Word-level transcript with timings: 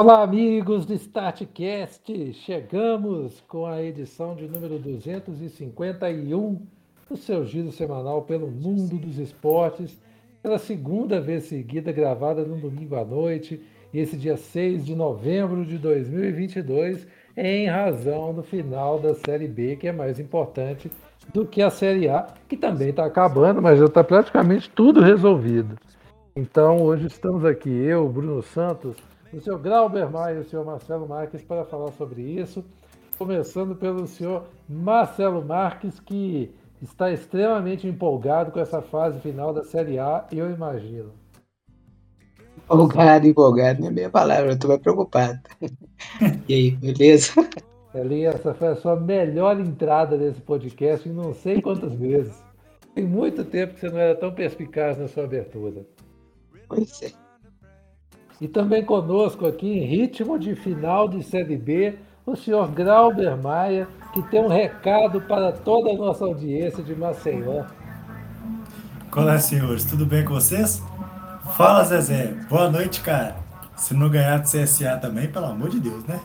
Olá, 0.00 0.22
amigos 0.22 0.86
do 0.86 0.94
StartCast! 0.94 2.32
Chegamos 2.32 3.38
com 3.46 3.66
a 3.66 3.82
edição 3.82 4.34
de 4.34 4.48
número 4.48 4.78
251 4.78 6.58
do 7.06 7.16
seu 7.18 7.44
giro 7.44 7.70
semanal 7.70 8.22
pelo 8.22 8.46
mundo 8.46 8.96
dos 8.96 9.18
esportes, 9.18 10.00
pela 10.42 10.58
segunda 10.58 11.20
vez 11.20 11.44
seguida, 11.44 11.92
gravada 11.92 12.42
no 12.46 12.56
domingo 12.56 12.96
à 12.96 13.04
noite, 13.04 13.62
esse 13.92 14.16
dia 14.16 14.38
6 14.38 14.86
de 14.86 14.94
novembro 14.94 15.66
de 15.66 15.76
2022, 15.76 17.06
em 17.36 17.68
razão 17.68 18.32
do 18.32 18.42
final 18.42 18.98
da 18.98 19.12
Série 19.12 19.48
B, 19.48 19.76
que 19.76 19.86
é 19.86 19.92
mais 19.92 20.18
importante 20.18 20.90
do 21.30 21.44
que 21.44 21.60
a 21.60 21.68
Série 21.68 22.08
A, 22.08 22.26
que 22.48 22.56
também 22.56 22.88
está 22.88 23.04
acabando, 23.04 23.60
mas 23.60 23.78
já 23.78 23.84
está 23.84 24.02
praticamente 24.02 24.70
tudo 24.70 25.02
resolvido. 25.02 25.76
Então, 26.34 26.80
hoje 26.80 27.06
estamos 27.06 27.44
aqui, 27.44 27.68
eu, 27.68 28.08
Bruno 28.08 28.40
Santos, 28.40 28.96
o 29.32 29.40
senhor 29.40 29.58
Grauber 29.58 30.10
Maia 30.10 30.36
e 30.36 30.40
o 30.40 30.44
senhor 30.44 30.64
Marcelo 30.64 31.08
Marques 31.08 31.42
para 31.42 31.64
falar 31.64 31.92
sobre 31.92 32.22
isso. 32.22 32.64
Começando 33.16 33.76
pelo 33.76 34.06
senhor 34.06 34.44
Marcelo 34.68 35.44
Marques, 35.44 36.00
que 36.00 36.54
está 36.80 37.10
extremamente 37.10 37.86
empolgado 37.86 38.50
com 38.50 38.58
essa 38.58 38.80
fase 38.80 39.20
final 39.20 39.52
da 39.52 39.62
Série 39.62 39.98
A, 39.98 40.26
eu 40.32 40.50
imagino. 40.50 41.12
Empolgado, 42.64 43.26
empolgado, 43.26 43.80
não 43.80 43.88
é 43.88 43.90
meia 43.90 44.10
palavra, 44.10 44.50
eu 44.50 44.54
estou 44.54 44.68
mais 44.68 44.80
preocupado. 44.80 45.40
e 46.48 46.54
aí, 46.54 46.70
beleza? 46.72 47.32
Ali, 47.92 48.24
essa 48.24 48.54
foi 48.54 48.68
a 48.68 48.76
sua 48.76 48.96
melhor 48.96 49.58
entrada 49.60 50.16
nesse 50.16 50.40
podcast 50.40 51.08
em 51.08 51.12
não 51.12 51.34
sei 51.34 51.60
quantas 51.60 51.92
vezes. 51.92 52.40
Tem 52.94 53.04
muito 53.04 53.44
tempo 53.44 53.74
que 53.74 53.80
você 53.80 53.90
não 53.90 53.98
era 53.98 54.14
tão 54.14 54.32
perspicaz 54.32 54.98
na 54.98 55.08
sua 55.08 55.24
abertura. 55.24 55.84
Pois 56.68 57.02
é. 57.02 57.29
E 58.40 58.48
também 58.48 58.82
conosco 58.82 59.46
aqui, 59.46 59.68
em 59.68 59.84
ritmo 59.84 60.38
de 60.38 60.54
final 60.54 61.06
de 61.06 61.22
Série 61.22 61.58
B, 61.58 61.98
o 62.24 62.34
senhor 62.34 62.70
Grauber 62.70 63.36
Maia, 63.36 63.86
que 64.14 64.22
tem 64.22 64.40
um 64.40 64.48
recado 64.48 65.20
para 65.20 65.52
toda 65.52 65.90
a 65.90 65.94
nossa 65.94 66.24
audiência 66.24 66.82
de 66.82 66.94
Maceió. 66.94 67.64
Olá, 69.14 69.38
senhores, 69.38 69.84
tudo 69.84 70.06
bem 70.06 70.24
com 70.24 70.32
vocês? 70.32 70.82
Fala, 71.54 71.84
Zezé. 71.84 72.28
Boa 72.48 72.70
noite, 72.70 73.02
cara. 73.02 73.36
Se 73.76 73.92
não 73.92 74.08
ganhar 74.08 74.38
do 74.38 74.48
CSA 74.48 74.96
também, 74.96 75.30
pelo 75.30 75.46
amor 75.46 75.68
de 75.68 75.78
Deus, 75.78 76.02
né? 76.04 76.18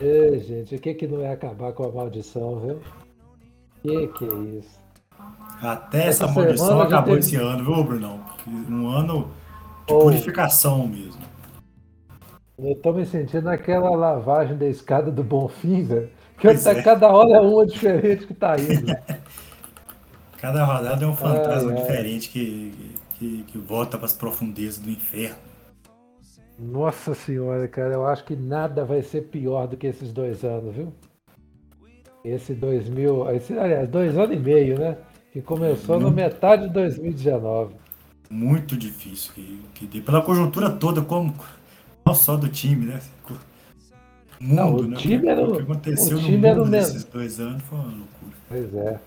Ei, 0.00 0.38
gente, 0.40 0.76
o 0.76 0.78
que 0.78 0.94
que 0.94 1.08
não 1.08 1.22
é 1.22 1.32
acabar 1.32 1.72
com 1.72 1.84
a 1.84 1.90
maldição, 1.90 2.60
viu? 2.60 2.80
Que 3.82 4.06
que 4.08 4.24
é 4.24 4.58
isso? 4.58 4.78
Até 5.60 6.06
essa, 6.06 6.24
essa 6.24 6.32
maldição 6.32 6.80
acabou 6.80 7.14
teve... 7.14 7.26
esse 7.26 7.36
ano, 7.36 7.64
viu, 7.64 7.82
Brunão? 7.82 8.20
Um 8.46 8.88
ano 8.88 9.30
de 9.86 9.92
oh. 9.92 9.98
purificação 10.00 10.86
mesmo. 10.86 11.22
Eu 12.58 12.76
tô 12.76 12.92
me 12.92 13.04
sentindo 13.04 13.44
naquela 13.44 13.90
lavagem 13.90 14.56
da 14.56 14.66
escada 14.66 15.10
do 15.10 15.24
Bonfim, 15.24 15.84
velho. 15.84 16.10
Que 16.38 16.48
é. 16.48 16.82
cada 16.82 17.08
hora 17.08 17.36
é 17.36 17.40
uma 17.40 17.66
diferente 17.66 18.26
que 18.26 18.34
tá 18.34 18.56
indo. 18.56 18.92
cada 20.40 20.64
rodada 20.64 21.04
é 21.04 21.08
um 21.08 21.16
fantasma 21.16 21.72
diferente. 21.72 22.28
Que, 22.28 22.94
que, 23.14 23.42
que 23.44 23.58
volta 23.58 23.96
para 23.96 24.06
as 24.06 24.12
profundezas 24.12 24.78
do 24.78 24.90
inferno. 24.90 25.36
Nossa 26.56 27.14
senhora, 27.14 27.66
cara, 27.66 27.94
eu 27.94 28.06
acho 28.06 28.24
que 28.24 28.36
nada 28.36 28.84
vai 28.84 29.02
ser 29.02 29.22
pior 29.22 29.66
do 29.66 29.76
que 29.76 29.88
esses 29.88 30.12
dois 30.12 30.44
anos, 30.44 30.74
viu? 30.74 30.92
Esse 32.24 32.54
2000, 32.54 33.30
esse, 33.32 33.58
aliás, 33.58 33.88
dois 33.88 34.16
anos 34.16 34.36
e 34.36 34.38
meio, 34.38 34.78
né? 34.78 34.96
Que 35.32 35.42
começou 35.42 35.98
na 35.98 36.10
metade 36.10 36.68
de 36.68 36.72
2019 36.72 37.74
muito 38.34 38.76
difícil. 38.76 39.32
Que, 39.34 39.86
que 39.88 40.00
pela 40.00 40.20
conjuntura 40.20 40.70
toda, 40.70 41.00
como 41.02 41.34
não 42.04 42.14
só 42.14 42.36
do 42.36 42.48
time, 42.48 42.86
né? 42.86 43.00
Mundo, 44.40 44.54
não, 44.54 44.74
o 44.74 44.82
né? 44.82 44.96
time 44.96 45.28
era, 45.28 45.42
o 45.42 45.56
que 45.56 45.62
aconteceu 45.62 46.18
o 46.18 46.20
time 46.20 46.36
no 46.36 46.56
mundo 46.56 46.70
nesses 46.70 47.04
dois 47.04 47.40
anos 47.40 47.62
foi 47.62 47.78
uma 47.78 47.86
loucura. 47.86 48.34
Pois 48.48 48.74
é. 48.74 49.00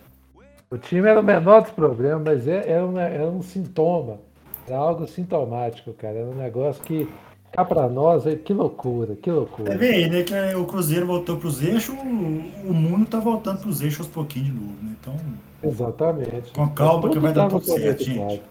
O 0.72 0.77
time 0.77 1.08
era 1.08 1.20
o 1.20 1.23
menor 1.23 1.61
dos 1.61 1.71
problemas, 1.71 2.23
mas 2.23 2.48
é, 2.48 2.71
era, 2.71 2.86
um, 2.86 2.98
era 2.98 3.26
um 3.27 3.42
sintoma. 3.42 4.20
Era 4.67 4.77
algo 4.77 5.05
sintomático, 5.08 5.94
cara. 5.94 6.15
Era 6.15 6.30
um 6.30 6.36
negócio 6.36 6.82
que 6.83 7.08
cá 7.52 7.64
para 7.64 7.88
nós, 7.88 8.23
que 8.44 8.54
loucura, 8.54 9.15
que 9.15 9.30
loucura. 9.30 9.73
É 9.73 9.77
bem, 9.77 10.09
né? 10.09 10.23
Que 10.23 10.55
o 10.55 10.65
Cruzeiro 10.65 11.05
voltou 11.05 11.38
para 11.38 11.48
os 11.48 11.61
eixos, 11.61 11.95
o, 11.95 12.73
mundo 12.73 13.05
tá 13.05 13.20
voltando 13.20 13.59
para 13.59 13.70
os 13.70 13.82
eixos 13.82 14.02
aos 14.02 14.09
pouquinhos 14.09 14.48
de 14.48 14.54
novo, 14.54 14.73
né? 14.82 14.95
Então. 14.99 15.15
Exatamente. 15.64 16.52
Com 16.54 16.70
calma 16.70 17.09
que 17.09 17.20
vai 17.20 17.33
dar 17.33 17.49
tudo 17.49 17.65
certo, 17.65 18.04
gente. 18.04 18.42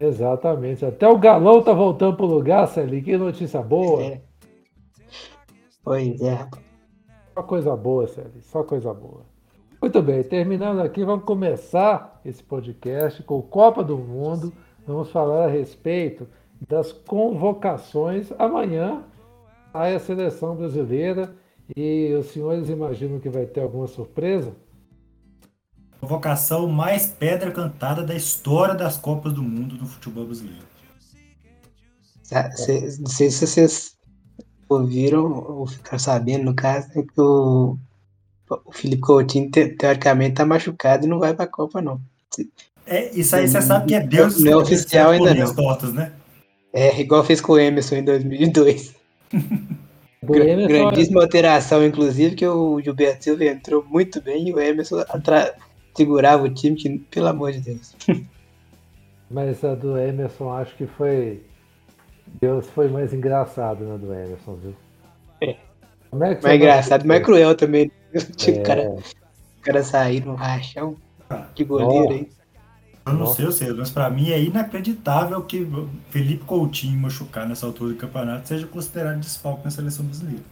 Exatamente. 0.00 0.84
Até 0.84 1.06
o 1.06 1.18
galão 1.18 1.62
tá 1.62 1.74
voltando 1.74 2.16
pro 2.16 2.26
lugar, 2.26 2.66
Celi. 2.66 3.02
Que 3.02 3.18
notícia 3.18 3.60
boa. 3.60 4.02
É. 4.02 4.20
Pois 5.84 6.20
é. 6.22 6.48
Só 7.34 7.42
coisa 7.42 7.76
boa, 7.76 8.06
Celi. 8.06 8.40
Só 8.40 8.64
coisa 8.64 8.94
boa. 8.94 9.22
Muito 9.80 10.02
bem, 10.02 10.22
terminando 10.22 10.80
aqui, 10.80 11.02
vamos 11.04 11.24
começar 11.24 12.20
esse 12.22 12.42
podcast 12.42 13.22
com 13.22 13.38
o 13.38 13.42
Copa 13.42 13.82
do 13.82 13.96
Mundo. 13.96 14.52
Vamos 14.86 15.10
falar 15.10 15.44
a 15.44 15.50
respeito 15.50 16.28
das 16.68 16.92
convocações. 16.92 18.30
Amanhã 18.38 19.04
sai 19.72 19.94
a 19.94 19.98
seleção 19.98 20.54
brasileira 20.54 21.34
e 21.74 22.12
os 22.12 22.26
senhores 22.26 22.68
imaginam 22.68 23.20
que 23.20 23.28
vai 23.28 23.46
ter 23.46 23.62
alguma 23.62 23.86
surpresa? 23.86 24.54
Convocação 26.00 26.66
mais 26.66 27.06
pedra 27.06 27.50
cantada 27.50 28.02
da 28.02 28.14
história 28.14 28.74
das 28.74 28.96
Copas 28.96 29.32
do 29.32 29.42
Mundo 29.42 29.76
no 29.76 29.86
futebol 29.86 30.24
brasileiro. 30.24 30.64
Não 33.00 33.10
sei 33.10 33.30
se 33.30 33.46
vocês 33.46 33.96
ouviram 34.68 35.32
ou 35.32 35.66
ficaram 35.66 35.98
sabendo, 35.98 36.44
no 36.44 36.54
caso, 36.54 36.88
é 36.96 37.02
que 37.02 37.20
o, 37.20 37.76
o 38.48 38.72
Felipe 38.72 39.02
Coutinho, 39.02 39.50
te, 39.50 39.68
teoricamente, 39.68 40.36
tá 40.36 40.46
machucado 40.46 41.04
e 41.04 41.08
não 41.08 41.18
vai 41.18 41.34
pra 41.34 41.46
Copa, 41.46 41.82
não. 41.82 42.00
É, 42.86 43.10
isso 43.14 43.36
aí 43.36 43.46
você 43.46 43.60
sabe 43.60 43.88
que 43.88 43.94
é 43.94 44.00
Deus. 44.00 44.40
Não 44.40 44.52
é 44.52 44.56
oficial 44.56 45.10
ainda 45.10 45.34
não. 45.34 45.54
Tortas, 45.54 45.92
né? 45.92 46.12
É, 46.72 47.00
igual 47.00 47.24
fez 47.24 47.40
com 47.40 47.52
o 47.52 47.58
Emerson 47.58 47.96
em 47.96 48.04
2002. 48.04 48.94
Grandíssima 50.22 51.22
alteração, 51.22 51.84
inclusive, 51.84 52.36
que 52.36 52.46
o 52.46 52.80
Gilberto 52.80 53.24
Silva 53.24 53.44
entrou 53.44 53.84
muito 53.88 54.20
bem 54.20 54.48
e 54.48 54.52
o 54.52 54.60
Emerson 54.60 55.02
segurava 55.94 56.44
o 56.44 56.50
time, 56.50 56.76
que, 56.76 56.98
pelo 57.10 57.28
amor 57.28 57.52
de 57.52 57.60
Deus. 57.60 57.94
Mas 59.30 59.62
a 59.64 59.74
do 59.74 59.96
Emerson 59.96 60.52
acho 60.52 60.74
que 60.76 60.86
foi. 60.86 61.42
Deus 62.40 62.66
foi 62.68 62.88
mais 62.88 63.12
engraçado 63.12 63.84
na 63.84 63.96
do 63.96 64.12
Emerson, 64.12 64.54
viu? 64.56 64.74
É. 65.40 65.56
Como 66.10 66.24
é 66.24 66.34
que 66.34 66.42
mais 66.42 66.56
engraçado, 66.56 67.06
mais 67.06 67.22
cruel 67.22 67.54
também. 67.54 67.90
Tipo, 68.36 68.58
é. 68.58 68.60
o, 68.60 68.64
cara, 68.64 68.90
o 68.90 69.62
cara 69.62 69.84
sair 69.84 70.24
no 70.24 70.34
rachão 70.34 70.96
de 71.54 71.62
goleiro 71.62 72.12
aí. 72.12 72.28
Eu 73.06 73.14
não 73.14 73.26
sei, 73.26 73.46
eu 73.46 73.52
sei, 73.52 73.72
mas 73.72 73.90
pra 73.90 74.10
mim 74.10 74.30
é 74.30 74.40
inacreditável 74.40 75.42
que 75.42 75.66
Felipe 76.10 76.44
Coutinho 76.44 76.98
machucar 76.98 77.48
nessa 77.48 77.66
altura 77.66 77.92
do 77.92 77.98
campeonato 77.98 78.48
seja 78.48 78.66
considerado 78.66 79.18
desfalque 79.18 79.64
na 79.64 79.70
seleção 79.70 80.04
brasileira. 80.04 80.42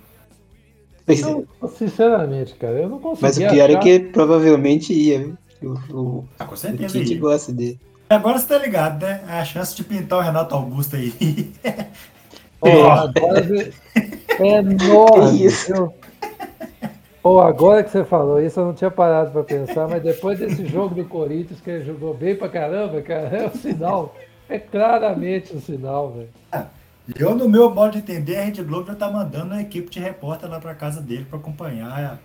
Não, 1.08 1.46
sinceramente, 1.68 2.54
cara, 2.54 2.80
eu 2.80 2.88
não 2.88 2.98
consigo. 2.98 3.22
Mas 3.22 3.36
o 3.36 3.40
pior 3.40 3.70
achar... 3.70 3.78
é 3.78 3.80
que 3.80 4.00
provavelmente 4.00 4.92
ia, 4.92 5.18
viu? 5.18 5.36
O, 5.62 5.96
o, 5.96 6.28
ah, 6.38 6.44
com 6.44 6.56
certeza. 6.56 6.98
O 6.98 7.18
gosta 7.18 7.52
dele. 7.52 7.80
Agora 8.08 8.38
você 8.38 8.46
tá 8.46 8.58
ligado, 8.58 9.02
né? 9.02 9.22
A 9.28 9.44
chance 9.44 9.74
de 9.74 9.84
pintar 9.84 10.18
o 10.18 10.22
Renato 10.22 10.54
Augusto 10.54 10.96
aí. 10.96 11.12
oh, 12.60 12.68
agora 12.90 13.72
é 14.38 14.46
enorme. 14.58 15.44
Isso. 15.44 15.92
Pô, 17.22 17.40
agora 17.40 17.82
que 17.82 17.90
você 17.90 18.04
falou 18.04 18.40
isso, 18.40 18.58
eu 18.58 18.66
não 18.66 18.72
tinha 18.72 18.90
parado 18.90 19.32
para 19.32 19.42
pensar, 19.42 19.88
mas 19.88 20.02
depois 20.02 20.38
desse 20.38 20.64
jogo 20.64 20.94
do 20.94 21.04
Corinthians, 21.04 21.60
que 21.60 21.68
ele 21.68 21.84
jogou 21.84 22.14
bem 22.14 22.34
pra 22.34 22.48
caramba, 22.48 23.02
cara, 23.02 23.28
é 23.36 23.46
um 23.46 23.54
sinal. 23.54 24.14
É 24.48 24.58
claramente 24.58 25.54
um 25.54 25.60
sinal, 25.60 26.12
velho. 26.12 26.28
Eu, 27.16 27.34
no 27.34 27.48
meu 27.48 27.74
modo 27.74 27.92
de 27.92 27.98
entender, 27.98 28.36
a 28.36 28.44
Rede 28.44 28.62
Globo 28.62 28.86
já 28.86 28.94
tá 28.94 29.10
mandando 29.10 29.54
a 29.54 29.62
equipe 29.62 29.88
de 29.88 29.98
repórter 29.98 30.48
lá 30.48 30.60
pra 30.60 30.74
casa 30.74 31.00
dele 31.00 31.24
para 31.24 31.38
acompanhar 31.38 31.98
a 32.04 32.18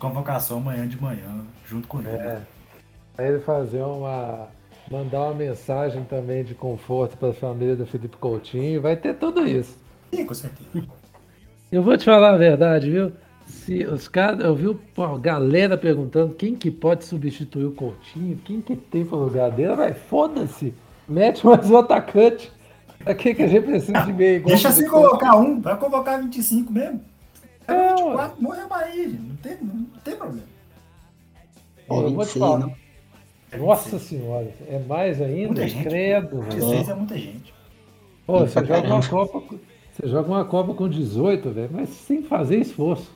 convocação 0.00 0.58
amanhã 0.58 0.88
de 0.88 1.00
manhã, 1.00 1.44
junto 1.66 1.86
com 1.86 2.00
ele. 2.00 2.08
É. 2.08 2.40
Aí 3.18 3.28
ele 3.28 3.40
fazer 3.40 3.82
uma. 3.82 4.48
mandar 4.90 5.24
uma 5.24 5.34
mensagem 5.34 6.04
também 6.04 6.42
de 6.42 6.54
conforto 6.54 7.18
para 7.18 7.30
a 7.30 7.34
família 7.34 7.76
do 7.76 7.84
Felipe 7.84 8.16
Coutinho. 8.16 8.80
Vai 8.80 8.96
ter 8.96 9.14
tudo 9.14 9.46
isso. 9.46 9.76
Sim, 10.12 10.24
com 10.24 10.34
certeza. 10.34 10.88
Eu 11.70 11.82
vou 11.82 11.96
te 11.96 12.06
falar 12.06 12.34
a 12.34 12.38
verdade, 12.38 12.90
viu? 12.90 13.12
Se 13.46 13.84
os 13.84 14.08
caras, 14.08 14.44
eu 14.44 14.54
vi 14.54 14.76
a 14.96 15.18
galera 15.18 15.76
perguntando 15.76 16.34
quem 16.34 16.54
que 16.54 16.70
pode 16.70 17.04
substituir 17.04 17.66
o 17.66 17.72
Coutinho, 17.72 18.38
quem 18.38 18.60
que 18.60 18.74
tem 18.74 19.04
para 19.04 19.18
lugar 19.18 19.50
dele, 19.50 19.74
vai, 19.74 19.92
foda-se, 19.92 20.72
mete 21.08 21.44
mais 21.44 21.70
um 21.70 21.76
atacante. 21.76 22.50
Pra 23.04 23.14
que, 23.14 23.34
que 23.34 23.42
a 23.42 23.46
gente 23.46 23.64
precisa 23.64 24.00
de 24.00 24.12
meio? 24.12 24.44
Deixa 24.44 24.70
se 24.70 24.86
colocar 24.86 25.36
um, 25.36 25.60
vai 25.60 25.76
convocar 25.78 26.20
25 26.20 26.72
mesmo. 26.72 27.00
É, 27.66 27.94
24, 27.94 28.42
morreu 28.42 28.66
aí, 28.70 29.08
não 29.08 29.36
tem, 29.36 29.56
não 29.62 29.86
tem 30.04 30.16
problema. 30.16 30.46
eu 31.88 32.14
vou 32.14 32.26
te 32.26 32.38
falar. 32.38 32.70
Nossa 33.58 33.98
senhora, 33.98 34.48
é 34.68 34.78
mais 34.80 35.20
ainda? 35.20 35.48
Muita 35.48 35.68
gente. 35.68 35.82
Credo. 35.82 36.42
16 36.42 36.88
é 36.88 36.94
muita 36.94 37.18
gente. 37.18 37.54
Pô, 38.26 38.40
você 38.40 38.64
joga 38.64 38.86
uma 38.86 39.08
Copa. 39.08 39.56
Você 39.92 40.08
joga 40.08 40.28
uma 40.28 40.44
Copa 40.44 40.74
com 40.74 40.88
18, 40.88 41.50
velho, 41.50 41.70
mas 41.72 41.88
sem 41.88 42.22
fazer 42.22 42.60
esforço. 42.60 43.10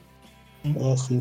É 0.65 0.93
assim, 0.93 1.21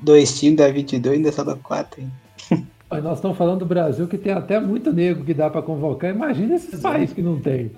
dois 0.00 0.38
times 0.38 0.58
da 0.58 0.70
22 0.70 1.16
ainda 1.16 1.32
sobra 1.32 1.56
quatro, 1.56 2.00
hein? 2.00 2.10
Mas 2.90 3.04
nós 3.04 3.18
estamos 3.18 3.38
falando 3.38 3.60
do 3.60 3.66
Brasil 3.66 4.08
que 4.08 4.18
tem 4.18 4.32
até 4.32 4.58
muito 4.58 4.92
nego 4.92 5.24
que 5.24 5.32
dá 5.32 5.48
para 5.48 5.62
convocar. 5.62 6.10
Imagina 6.10 6.56
esses 6.56 6.80
países 6.80 7.14
que 7.14 7.22
não 7.22 7.38
tem. 7.38 7.70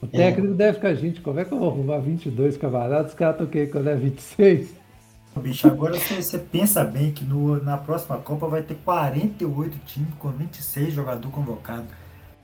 O 0.00 0.06
técnico 0.06 0.52
é. 0.52 0.56
deve 0.56 0.74
ficar, 0.74 0.94
gente, 0.94 1.20
como 1.20 1.40
é 1.40 1.44
que 1.44 1.52
eu 1.52 1.58
vou 1.58 1.70
arrumar 1.70 1.98
22 1.98 2.56
camaradas? 2.56 3.08
Os 3.08 3.14
caras 3.14 3.34
estão 3.34 3.46
querendo 3.48 3.72
quando 3.72 3.88
é 3.88 3.96
26? 3.96 4.74
Bicho, 5.36 5.66
agora 5.66 5.94
você, 5.98 6.22
você 6.22 6.38
pensa 6.38 6.84
bem 6.84 7.10
que 7.10 7.24
no, 7.24 7.60
na 7.60 7.76
próxima 7.76 8.18
Copa 8.18 8.46
vai 8.46 8.62
ter 8.62 8.76
48 8.84 9.78
times 9.84 10.14
com 10.18 10.30
26 10.30 10.94
jogadores 10.94 11.34
convocados. 11.34 11.86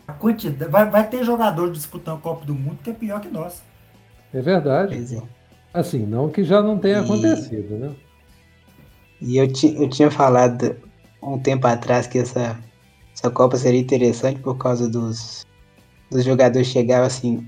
A 0.09 0.13
quantidade, 0.13 0.71
vai, 0.71 0.91
vai 0.91 1.09
ter 1.09 1.23
jogador 1.23 1.71
disputando 1.71 2.17
a 2.17 2.21
Copa 2.21 2.45
do 2.45 2.55
Mundo 2.55 2.79
que 2.83 2.91
é 2.91 2.93
pior 2.93 3.21
que 3.21 3.29
nós. 3.29 3.63
É 4.35 4.41
verdade. 4.41 5.17
É. 5.17 5.23
Assim, 5.73 6.05
não 6.05 6.29
que 6.29 6.43
já 6.43 6.61
não 6.61 6.79
tenha 6.79 6.99
e... 6.99 7.05
acontecido, 7.05 7.77
né? 7.77 7.95
E 9.21 9.37
eu, 9.37 9.53
ti, 9.53 9.77
eu 9.79 9.89
tinha 9.89 10.11
falado 10.11 10.75
um 11.23 11.39
tempo 11.39 11.67
atrás 11.67 12.07
que 12.07 12.19
essa, 12.19 12.59
essa 13.15 13.31
Copa 13.31 13.57
seria 13.57 13.81
interessante 13.81 14.41
por 14.41 14.57
causa 14.57 14.89
dos, 14.89 15.47
dos 16.11 16.25
jogadores 16.25 16.69
chegavam 16.69 17.07
assim, 17.07 17.47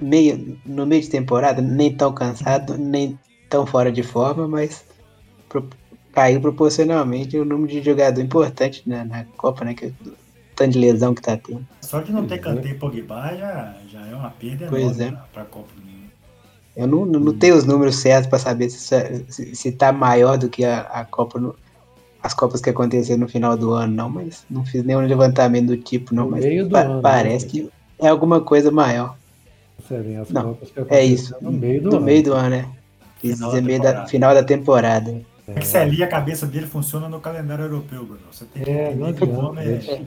meio, 0.00 0.58
no 0.64 0.86
meio 0.86 1.02
de 1.02 1.10
temporada, 1.10 1.62
nem 1.62 1.94
tão 1.94 2.12
cansado, 2.12 2.76
nem 2.76 3.18
tão 3.48 3.66
fora 3.66 3.90
de 3.90 4.02
forma, 4.02 4.46
mas 4.46 4.84
pro, 5.48 5.68
caiu 6.12 6.40
proporcionalmente 6.40 7.36
o 7.38 7.44
número 7.44 7.72
de 7.72 7.82
jogador 7.82 8.20
importante 8.20 8.82
na, 8.86 9.04
na 9.04 9.24
Copa, 9.36 9.64
né? 9.64 9.74
Que, 9.74 9.92
tanto 10.54 10.72
de 10.72 10.78
lesão 10.78 11.14
que 11.14 11.22
tá 11.22 11.36
tendo. 11.36 11.66
Só 11.80 12.00
de 12.00 12.12
não 12.12 12.26
ter 12.26 12.38
Kanté 12.38 12.70
e 12.70 12.74
Pogba 12.74 13.34
já, 13.34 13.74
já 13.88 14.06
é 14.06 14.14
uma 14.14 14.30
perda 14.30 14.66
pois 14.68 14.98
enorme 14.98 15.18
é. 15.18 15.32
pra 15.32 15.44
Copa 15.44 15.68
do 15.74 15.82
Mundo. 15.82 15.92
Eu 16.74 16.86
não, 16.86 17.04
não, 17.04 17.38
tenho 17.38 17.56
os 17.56 17.64
números 17.64 17.96
certos 17.96 18.28
para 18.28 18.38
saber 18.38 18.70
se, 18.70 18.78
se, 19.28 19.54
se 19.54 19.72
tá 19.72 19.92
maior 19.92 20.38
do 20.38 20.48
que 20.48 20.64
a, 20.64 20.80
a 20.82 21.04
Copa 21.04 21.38
no, 21.38 21.54
as 22.22 22.34
Copas 22.34 22.60
que 22.60 22.70
aconteceram 22.70 23.20
no 23.20 23.28
final 23.28 23.56
do 23.56 23.72
ano, 23.72 23.92
não, 23.92 24.08
mas 24.08 24.44
não 24.48 24.64
fiz 24.64 24.84
nenhum 24.84 25.00
levantamento 25.00 25.66
do 25.66 25.76
tipo, 25.76 26.14
não, 26.14 26.24
no 26.24 26.30
mas 26.30 26.44
pa 26.70 26.80
ano, 26.80 27.02
parece 27.02 27.46
né? 27.46 27.50
que 27.50 27.70
é 27.98 28.08
alguma 28.08 28.40
coisa 28.40 28.70
maior. 28.70 29.16
Sério, 29.88 30.24
não, 30.30 30.56
é 30.88 31.04
isso. 31.04 31.34
No 31.40 31.50
meio 31.50 31.82
do, 31.82 31.90
do 31.90 31.96
ano. 31.96 32.04
meio 32.04 32.22
do 32.22 32.32
ano, 32.32 32.50
né? 32.50 32.68
Quis 33.18 33.38
dizer 33.38 33.62
meio 33.62 33.82
da, 33.82 34.06
final 34.06 34.34
da 34.34 34.42
temporada. 34.42 35.20
É. 35.48 35.54
que 35.54 35.66
se 35.66 35.76
ali 35.76 36.02
a 36.02 36.06
cabeça 36.06 36.46
dele 36.46 36.66
funciona 36.66 37.08
no 37.08 37.20
calendário 37.20 37.64
europeu, 37.64 38.04
Bruno. 38.04 38.20
Você 38.30 38.44
tem 38.44 38.62
que 38.62 38.70
é, 38.70 38.92
entender 38.92 39.14
que 39.14 39.24
o 39.24 39.38
homem 39.38 39.68
é, 39.68 40.02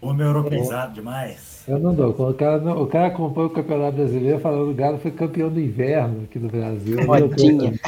homem 0.00 0.26
é 0.26 0.28
europeizado 0.28 0.94
demais. 0.94 1.53
Eu 1.66 1.78
não 1.78 1.94
dou. 1.94 2.10
O 2.10 2.34
cara, 2.34 2.74
o 2.74 2.86
cara 2.86 3.06
acompanha 3.06 3.46
o 3.46 3.50
Campeonato 3.50 3.96
Brasileiro 3.96 4.38
falando 4.38 4.66
que 4.66 4.70
o 4.72 4.74
Galo 4.74 4.98
foi 4.98 5.10
campeão 5.10 5.50
do 5.50 5.60
inverno 5.60 6.24
aqui 6.24 6.38
no 6.38 6.48
Brasil. 6.48 7.04
Modinha. 7.06 7.72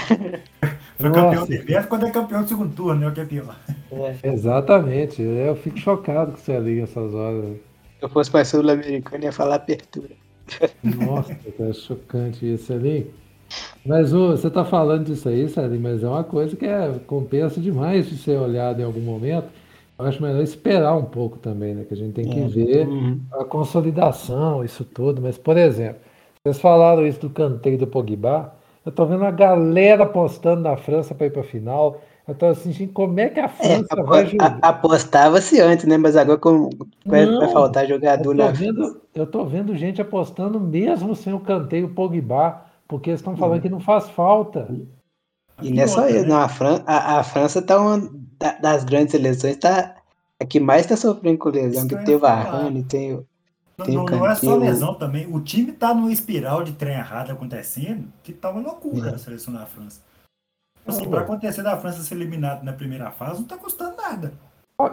Foi 0.99 1.11
Nossa. 1.11 1.23
campeão 1.23 1.47
do 1.47 1.55
inverno 1.55 1.89
quando 1.89 2.07
é 2.07 2.11
campeão 2.11 2.43
do 2.43 2.49
segundo 2.49 2.75
turno, 2.75 3.01
né? 3.01 3.09
O 3.09 3.15
campeão. 3.15 3.55
É. 3.93 4.33
Exatamente. 4.33 5.21
Eu 5.21 5.55
fico 5.57 5.79
chocado 5.79 6.33
com 6.33 6.39
você 6.39 6.53
ali 6.53 6.81
essas 6.81 7.13
horas. 7.13 7.45
Se 7.45 7.59
eu 8.01 8.09
fosse 8.09 8.31
para 8.31 8.45
sul-americano, 8.47 9.25
ia 9.25 9.33
falar 9.33 9.57
abertura. 9.57 10.15
Nossa, 10.83 11.37
é 11.61 11.73
chocante 11.75 12.51
isso 12.51 12.73
ali. 12.73 13.13
Mas 13.85 14.13
ô, 14.13 14.31
você 14.31 14.49
está 14.49 14.65
falando 14.65 15.05
disso 15.05 15.29
aí, 15.29 15.49
Sérgio, 15.49 15.79
mas 15.79 16.03
é 16.03 16.09
uma 16.09 16.25
coisa 16.25 16.57
que 16.57 16.67
é, 16.67 16.99
compensa 17.07 17.61
demais 17.61 18.09
de 18.09 18.17
ser 18.19 18.39
olhado 18.39 18.81
em 18.81 18.85
algum 18.85 19.01
momento. 19.01 19.49
Eu 19.99 20.05
acho 20.05 20.23
melhor 20.23 20.43
esperar 20.43 20.95
um 20.95 21.05
pouco 21.05 21.39
também, 21.39 21.75
né? 21.75 21.85
Que 21.85 21.95
a 21.95 21.97
gente 21.97 22.13
tem 22.13 22.29
que 22.29 22.41
é. 22.41 22.47
ver 22.47 22.87
uhum. 22.87 23.21
a 23.33 23.45
consolidação, 23.45 24.63
isso 24.63 24.85
tudo. 24.85 25.23
Mas, 25.23 25.39
por 25.39 25.57
exemplo, 25.57 26.01
vocês 26.45 26.61
falaram 26.61 27.07
isso 27.07 27.21
do 27.21 27.31
canteiro 27.31 27.79
do 27.79 27.87
Pogba. 27.87 28.55
Eu 28.85 28.93
tô 28.93 29.07
vendo 29.07 29.25
a 29.25 29.31
galera 29.31 30.05
apostando 30.05 30.61
na 30.61 30.77
França 30.77 31.15
para 31.15 31.27
ir 31.27 31.31
para 31.31 31.41
a 31.41 31.45
final. 31.45 32.01
Eu 32.29 32.35
tô 32.35 32.47
assim, 32.47 32.87
como 32.89 33.19
é 33.19 33.29
que 33.29 33.41
a 33.41 33.45
é, 33.45 33.49
França 33.49 33.95
é, 33.97 34.03
vai 34.03 34.27
jogar? 34.27 34.59
Apostava-se 34.61 35.61
antes, 35.61 35.87
né? 35.87 35.97
Mas 35.97 36.17
agora 36.17 36.39
como 36.39 36.69
vai, 37.05 37.25
Não, 37.25 37.39
vai 37.39 37.49
faltar 37.49 37.87
jogador 37.87 38.33
eu 38.33 38.37
tô 38.37 38.45
na 38.45 38.51
vendo, 38.51 39.01
Eu 39.15 39.27
tô 39.27 39.45
vendo 39.45 39.77
gente 39.77 40.03
apostando 40.03 40.61
mesmo 40.61 41.17
sem 41.17 41.33
o 41.33 41.41
canteiro 41.41 41.89
Pogba, 41.89 42.63
porque 42.87 43.11
eles 43.11 43.21
estão 43.21 43.37
falando 43.37 43.57
uhum. 43.57 43.63
que 43.63 43.69
não 43.69 43.81
faz 43.81 44.11
falta. 44.11 44.69
E 45.63 45.71
não 45.71 45.83
é 45.83 45.87
só 45.87 46.09
isso, 46.09 46.27
não. 46.27 46.37
A, 46.37 46.49
Fran 46.49 46.83
a, 46.87 47.19
a 47.19 47.23
França 47.23 47.63
tá 47.63 47.81
uma 47.81 48.11
das 48.61 48.85
grandes 48.85 49.13
seleções, 49.13 49.57
tá 49.57 49.97
a 50.41 50.45
que 50.45 50.61
mais 50.61 50.87
tá 50.87 50.97
sofrendo 50.97 51.39
com 51.39 51.49
lesão, 51.49 51.89
que 51.89 51.97
tem 52.05 52.15
o 52.15 52.19
Varane, 52.19 52.85
tem 52.85 53.15
o. 53.15 53.27
Tem 53.85 53.95
não, 53.95 54.05
não 54.05 54.27
é 54.27 54.35
só 54.35 54.57
lesão 54.57 54.95
também. 54.95 55.27
O 55.27 55.41
time 55.41 55.73
tá 55.73 55.95
numa 55.95 56.11
espiral 56.11 56.65
de 56.65 56.73
trem 56.73 56.95
errado 56.95 57.31
acontecendo, 57.31 58.09
que 58.23 58.33
tá 58.33 58.51
uma 58.51 58.61
loucura 58.61 59.11
é. 59.11 59.15
a 59.15 59.19
seleção 59.19 59.53
da 59.53 59.67
França. 59.67 60.01
Assim, 60.87 61.09
para 61.09 61.21
acontecer 61.21 61.63
da 61.63 61.77
França 61.77 62.03
ser 62.03 62.15
eliminada 62.15 62.63
na 62.63 62.73
primeira 62.73 63.11
fase, 63.11 63.41
não 63.41 63.49
tá 63.49 63.57
custando 63.57 63.97
nada. 63.97 64.33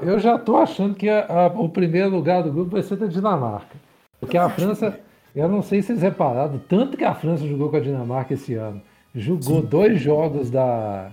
Eu 0.02 0.18
já 0.20 0.40
tô 0.40 0.58
achando 0.58 0.96
que 0.96 1.08
a, 1.08 1.26
a, 1.26 1.48
o 1.48 1.70
primeiro 1.70 2.10
lugar 2.10 2.42
do 2.42 2.52
grupo 2.52 2.72
vai 2.72 2.84
ser 2.84 2.96
da 2.96 3.06
Dinamarca. 3.06 3.76
Porque 4.20 4.38
a 4.38 4.50
França, 4.50 4.98
eu 5.36 5.48
não 5.48 5.62
sei 5.62 5.82
se 5.82 5.88
vocês 5.88 6.02
repararam, 6.02 6.60
tanto 6.68 6.98
que 6.98 7.04
a 7.04 7.14
França 7.14 7.46
jogou 7.46 7.70
com 7.70 7.76
a 7.76 7.82
Dinamarca 7.82 8.34
esse 8.34 8.54
ano. 8.56 8.82
Jogou 9.14 9.62
Sim. 9.62 9.68
dois 9.68 10.02
jogos 10.02 10.50
da. 10.50 11.12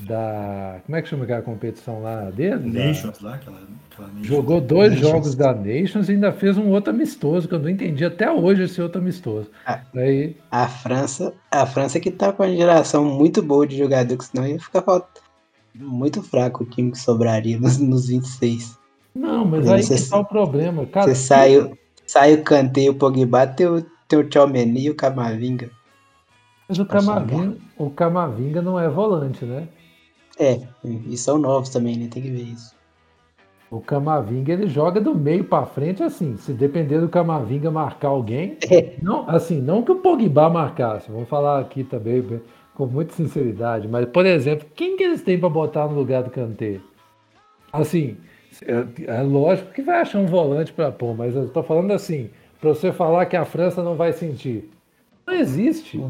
Da. 0.00 0.80
Como 0.86 0.96
é 0.96 1.02
que 1.02 1.08
chama 1.08 1.24
aquela 1.24 1.42
competição 1.42 2.02
lá 2.02 2.30
dele? 2.30 2.70
Nations 2.70 3.20
lá, 3.20 3.34
aquela, 3.34 3.58
aquela 3.90 4.08
Nations. 4.08 4.26
Jogou 4.26 4.60
dois 4.60 4.92
Nations. 4.92 5.10
jogos 5.10 5.34
da 5.34 5.52
Nations 5.52 6.08
e 6.08 6.12
ainda 6.12 6.32
fez 6.32 6.56
um 6.56 6.68
outro 6.68 6.92
amistoso, 6.92 7.48
que 7.48 7.54
eu 7.54 7.58
não 7.58 7.68
entendi 7.68 8.04
até 8.04 8.30
hoje 8.30 8.62
esse 8.62 8.80
outro 8.80 9.00
amistoso. 9.00 9.50
A, 9.66 9.80
Aí... 9.96 10.36
a 10.50 10.68
França, 10.68 11.34
a 11.50 11.66
França 11.66 11.98
que 11.98 12.10
tá 12.10 12.32
com 12.32 12.44
uma 12.44 12.54
geração 12.54 13.04
muito 13.04 13.42
boa 13.42 13.66
de 13.66 13.76
jogadores, 13.76 14.26
senão 14.26 14.46
ia 14.46 14.60
ficar 14.60 14.84
muito 15.74 16.22
fraco 16.22 16.62
o 16.62 16.66
time 16.66 16.92
que 16.92 16.98
sobraria 16.98 17.58
nos, 17.58 17.78
nos 17.78 18.08
26. 18.08 18.78
Não, 19.14 19.44
mas 19.44 19.68
aí 19.68 19.82
você, 19.82 19.96
que 19.96 20.10
tá 20.10 20.18
o 20.18 20.24
problema. 20.24 20.86
Cara, 20.86 21.08
você 21.08 21.14
saiu, 21.14 21.76
saiu 22.06 22.38
o 22.38 22.44
Kanté, 22.44 22.88
o 22.88 22.94
Pogba, 22.94 23.46
tem 23.46 23.66
o, 23.66 23.84
tem 24.06 24.18
o 24.18 24.24
Tchouameni 24.24 24.84
e 24.84 24.90
o 24.90 24.94
Camavinga. 24.94 25.70
Mas 26.68 26.78
o 26.78 26.86
Camavinga, 26.86 27.56
o 27.76 27.90
Camavinga 27.90 28.62
não 28.62 28.78
é 28.78 28.88
volante, 28.88 29.44
né? 29.44 29.66
É, 30.38 30.60
e 30.84 31.16
são 31.16 31.38
novos 31.38 31.68
também, 31.68 31.96
né? 31.96 32.08
Tem 32.10 32.22
que 32.22 32.30
ver 32.30 32.42
isso. 32.42 32.76
O 33.70 33.80
Camavinga 33.80 34.52
ele 34.52 34.66
joga 34.66 35.00
do 35.00 35.14
meio 35.14 35.44
para 35.44 35.66
frente 35.66 36.02
assim. 36.02 36.36
Se 36.36 36.52
depender 36.52 37.00
do 37.00 37.08
Camavinga 37.08 37.70
marcar 37.70 38.08
alguém, 38.08 38.56
é. 38.70 38.94
não, 39.02 39.28
assim, 39.28 39.60
não 39.60 39.82
que 39.82 39.92
o 39.92 39.96
Pogba 39.96 40.48
marcasse. 40.48 41.10
Vamos 41.10 41.28
falar 41.28 41.60
aqui 41.60 41.84
também 41.84 42.24
com 42.74 42.86
muita 42.86 43.12
sinceridade, 43.12 43.88
mas 43.88 44.06
por 44.06 44.24
exemplo, 44.24 44.66
quem 44.74 44.96
que 44.96 45.02
eles 45.02 45.22
têm 45.22 45.38
para 45.38 45.48
botar 45.48 45.88
no 45.88 45.94
lugar 45.94 46.22
do 46.22 46.30
Kanté? 46.30 46.80
Assim, 47.72 48.16
é, 48.62 49.18
é, 49.18 49.22
lógico 49.22 49.72
que 49.72 49.82
vai 49.82 50.00
achar 50.00 50.18
um 50.18 50.26
volante 50.26 50.72
para 50.72 50.90
pôr, 50.92 51.14
mas 51.14 51.34
eu 51.34 51.46
estou 51.46 51.62
falando 51.62 51.92
assim, 51.92 52.30
para 52.60 52.70
você 52.70 52.92
falar 52.92 53.26
que 53.26 53.36
a 53.36 53.44
França 53.44 53.82
não 53.82 53.96
vai 53.96 54.12
sentir. 54.12 54.70
Não 55.26 55.34
existe. 55.34 56.02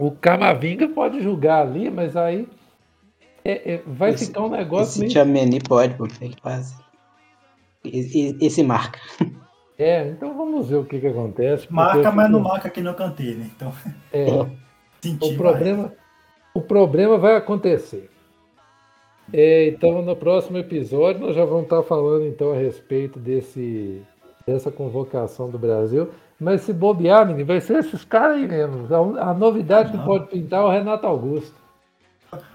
O 0.00 0.10
Camavinga 0.12 0.88
pode 0.88 1.20
julgar 1.20 1.60
ali, 1.60 1.90
mas 1.90 2.16
aí 2.16 2.48
é, 3.44 3.74
é, 3.74 3.82
vai 3.86 4.10
esse, 4.10 4.26
ficar 4.26 4.40
um 4.40 4.48
negócio. 4.48 5.04
Esse 5.04 5.24
meio... 5.24 5.62
pode, 5.62 5.94
porque 5.94 6.24
ele 6.24 6.36
faz. 6.42 6.74
Esse, 7.84 8.36
esse 8.40 8.62
marca. 8.62 8.98
É, 9.82 10.08
então 10.08 10.36
vamos 10.36 10.68
ver 10.68 10.76
o 10.76 10.84
que, 10.84 11.00
que 11.00 11.06
acontece. 11.06 11.66
Marca, 11.72 12.12
mas 12.12 12.30
não 12.30 12.40
marca 12.40 12.68
que 12.68 12.82
não 12.82 12.92
cantei, 12.92 13.34
né? 13.34 13.50
Então. 13.56 13.72
É. 14.12 14.26
o, 15.26 15.34
problema, 15.38 15.92
o 16.52 16.60
problema 16.60 17.16
vai 17.16 17.34
acontecer. 17.34 18.10
É, 19.32 19.68
então, 19.68 20.02
no 20.02 20.14
próximo 20.14 20.58
episódio, 20.58 21.22
nós 21.22 21.34
já 21.34 21.46
vamos 21.46 21.62
estar 21.62 21.82
falando 21.82 22.26
então 22.26 22.52
a 22.52 22.56
respeito 22.56 23.18
desse, 23.18 24.02
dessa 24.46 24.70
convocação 24.70 25.48
do 25.48 25.58
Brasil. 25.58 26.10
Mas 26.40 26.62
se 26.62 26.72
bobear, 26.72 27.26
menino, 27.26 27.46
vai 27.46 27.60
ser 27.60 27.80
esses 27.80 28.02
caras 28.02 28.38
aí 28.38 28.48
mesmo. 28.48 28.88
A, 29.18 29.34
novidade 29.34 29.92
que 29.92 29.98
pode 29.98 30.28
pintar 30.28 30.60
é 30.60 30.64
o 30.64 30.70
Renato 30.70 31.06
Augusto. 31.06 31.54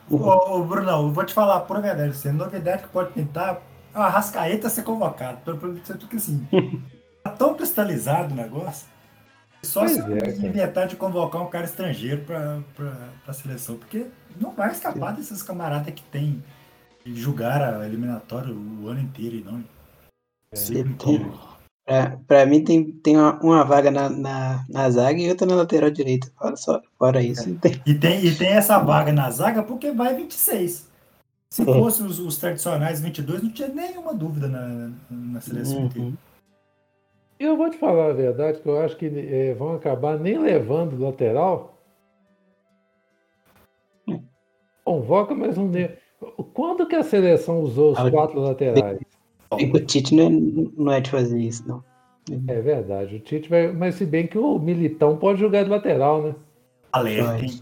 Ô, 0.10 0.15
ô 0.18 0.63
Brunão, 0.63 1.04
eu 1.04 1.13
vou 1.13 1.24
te 1.24 1.34
falar 1.34 1.60
por 1.62 1.80
verdade. 1.80 2.10
Assim, 2.10 2.30
a 2.30 2.34
novidade 2.34 2.84
que 2.84 2.89
pode 2.89 3.13
pintar 3.13 3.62
é 3.94 4.00
o 4.00 4.01
Arrascaeta 4.01 4.70
ser 4.70 4.82
convocado. 4.82 5.38
Porque 5.44 6.15
assim, 6.15 6.48
tá 7.24 7.30
tão 7.30 7.54
cristalizado 7.54 8.34
o 8.34 8.38
negócio. 8.38 8.88
Só 9.62 9.82
pois 9.82 9.92
se 9.92 10.00
é, 10.00 10.48
inventar 10.48 10.88
de 10.88 10.96
convocar 10.96 11.42
um 11.44 11.48
cara 11.48 11.65
estrangeiro 11.65 12.24
para 12.24 13.10
a 13.27 13.34
seleção. 13.34 13.75
Porque 13.77 14.08
não 14.42 14.51
vai 14.51 14.72
escapar 14.72 15.13
desses 15.13 15.44
camaradas 15.44 15.94
que 15.94 16.04
tem 16.04 16.44
julgar 17.06 17.62
a 17.62 17.86
eliminatória 17.86 18.51
o 18.51 18.88
ano 18.88 19.01
inteiro 19.01 19.36
e 19.36 19.44
não. 19.44 19.63
É, 20.51 20.56
Pra, 21.86 22.18
pra 22.27 22.46
mim 22.48 22.63
tem, 22.63 22.92
tem 22.92 23.15
uma, 23.15 23.39
uma 23.42 23.63
vaga 23.63 23.92
na, 23.92 24.10
na, 24.10 24.65
na, 24.68 24.89
zaga 24.89 25.20
e 25.20 25.30
outra 25.30 25.46
na 25.46 25.56
lateral 25.56 25.92
direita. 25.92 26.32
Fora, 26.36 26.56
só, 26.56 26.82
fora 26.98 27.22
isso. 27.22 27.54
Tem. 27.60 27.80
E, 27.86 27.94
tem, 27.94 28.25
e 28.25 28.36
tem 28.36 28.50
essa 28.50 28.80
vaga 28.80 29.13
na 29.13 29.30
zaga 29.30 29.62
porque 29.62 29.92
vai 29.92 30.15
26. 30.15 30.89
Se 31.48 31.62
é. 31.62 31.65
fosse 31.65 32.01
os, 32.01 32.20
os, 32.20 32.38
tradicionais 32.38 33.00
22, 33.00 33.44
não 33.44 33.51
tinha 33.51 33.68
nenhuma 33.68 34.15
dúvida 34.15 34.48
na, 34.48 34.92
na 35.12 35.39
seleção 35.39 35.77
uhum. 35.77 35.86
inteira. 35.86 36.13
Eu 37.38 37.56
vou 37.56 37.70
te 37.70 37.77
falar 37.77 38.10
a 38.10 38.13
verdade, 38.13 38.60
que 38.60 38.68
eu 38.68 38.82
acho 38.82 38.98
que 38.98 39.06
é, 39.06 39.54
vão 39.54 39.75
acabar 39.75 40.18
nem 40.18 40.39
levando 40.39 41.00
lateral. 41.00 41.77
Convoca, 44.84 45.36
mas 45.36 45.56
não. 45.56 45.72
Quando 46.54 46.88
que 46.88 46.96
a 46.96 47.04
seleção 47.04 47.62
usou 47.62 47.92
os 47.92 48.10
quatro 48.10 48.39
laterais? 48.39 49.00
O 49.52 49.80
Tite 49.80 50.16
não 50.16 50.25
é, 50.25 50.30
não 50.78 50.92
é 50.92 51.02
de 51.02 51.10
fazer 51.10 51.40
isso, 51.40 51.64
não. 51.68 51.84
É 52.48 52.60
verdade. 52.60 53.16
O 53.16 53.20
Tite 53.20 53.50
vai. 53.50 53.72
Mas 53.72 53.96
se 53.96 54.06
bem 54.06 54.28
que 54.28 54.38
o 54.38 54.58
Militão 54.58 55.18
pode 55.18 55.40
jogar 55.40 55.64
de 55.64 55.70
lateral, 55.70 56.22
né? 56.22 56.36
Alerta, 56.92 57.40
hein? 57.40 57.60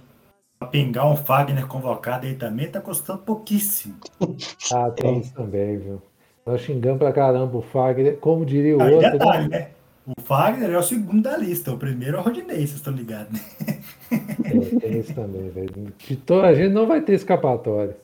Pra 0.59 0.67
pingar 0.67 1.11
um 1.11 1.15
Fagner 1.15 1.67
convocado 1.67 2.25
aí 2.25 2.35
também 2.35 2.69
tá 2.69 2.79
custando 2.79 3.19
pouquíssimo. 3.19 3.95
Ah, 4.73 4.89
tem 4.91 5.19
isso 5.19 5.33
também, 5.33 5.77
viu? 5.77 6.01
Nós 6.45 6.61
xingamos 6.61 6.99
pra 6.99 7.11
caramba 7.11 7.57
o 7.57 7.61
Fagner, 7.61 8.17
como 8.17 8.45
diria 8.45 8.77
o 8.77 8.81
aí 8.81 8.93
outro. 8.93 9.11
Detalhe, 9.11 9.47
né? 9.49 9.69
O 10.05 10.21
Fagner 10.21 10.69
é 10.69 10.77
o 10.77 10.83
segundo 10.83 11.21
da 11.21 11.37
lista, 11.37 11.71
o 11.71 11.77
primeiro 11.77 12.17
é 12.17 12.19
o 12.19 12.23
Rodinei, 12.23 12.57
vocês 12.57 12.73
estão 12.73 12.93
ligados, 12.93 13.31
né? 13.31 13.79
É, 14.43 14.79
tem 14.79 14.99
isso 14.99 15.13
também, 15.13 15.49
velho. 15.49 15.93
A 16.43 16.53
gente 16.53 16.73
não 16.73 16.85
vai 16.85 17.01
ter 17.01 17.13
escapatória. 17.13 17.95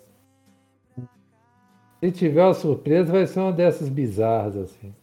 Se 2.00 2.12
tiver 2.12 2.44
uma 2.44 2.54
surpresa, 2.54 3.12
vai 3.12 3.28
ser 3.28 3.40
uma 3.42 3.52
dessas 3.52 3.90
bizarras, 3.90 4.56
assim. 4.56 4.94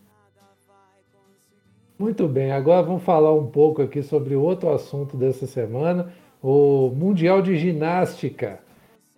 Muito 1.98 2.28
bem, 2.28 2.52
agora 2.52 2.82
vamos 2.82 3.02
falar 3.02 3.32
um 3.32 3.46
pouco 3.46 3.82
aqui 3.82 4.02
sobre 4.02 4.34
outro 4.34 4.70
assunto 4.70 5.16
dessa 5.16 5.46
semana, 5.46 6.12
o 6.42 6.90
Mundial 6.94 7.40
de 7.40 7.56
Ginástica, 7.56 8.60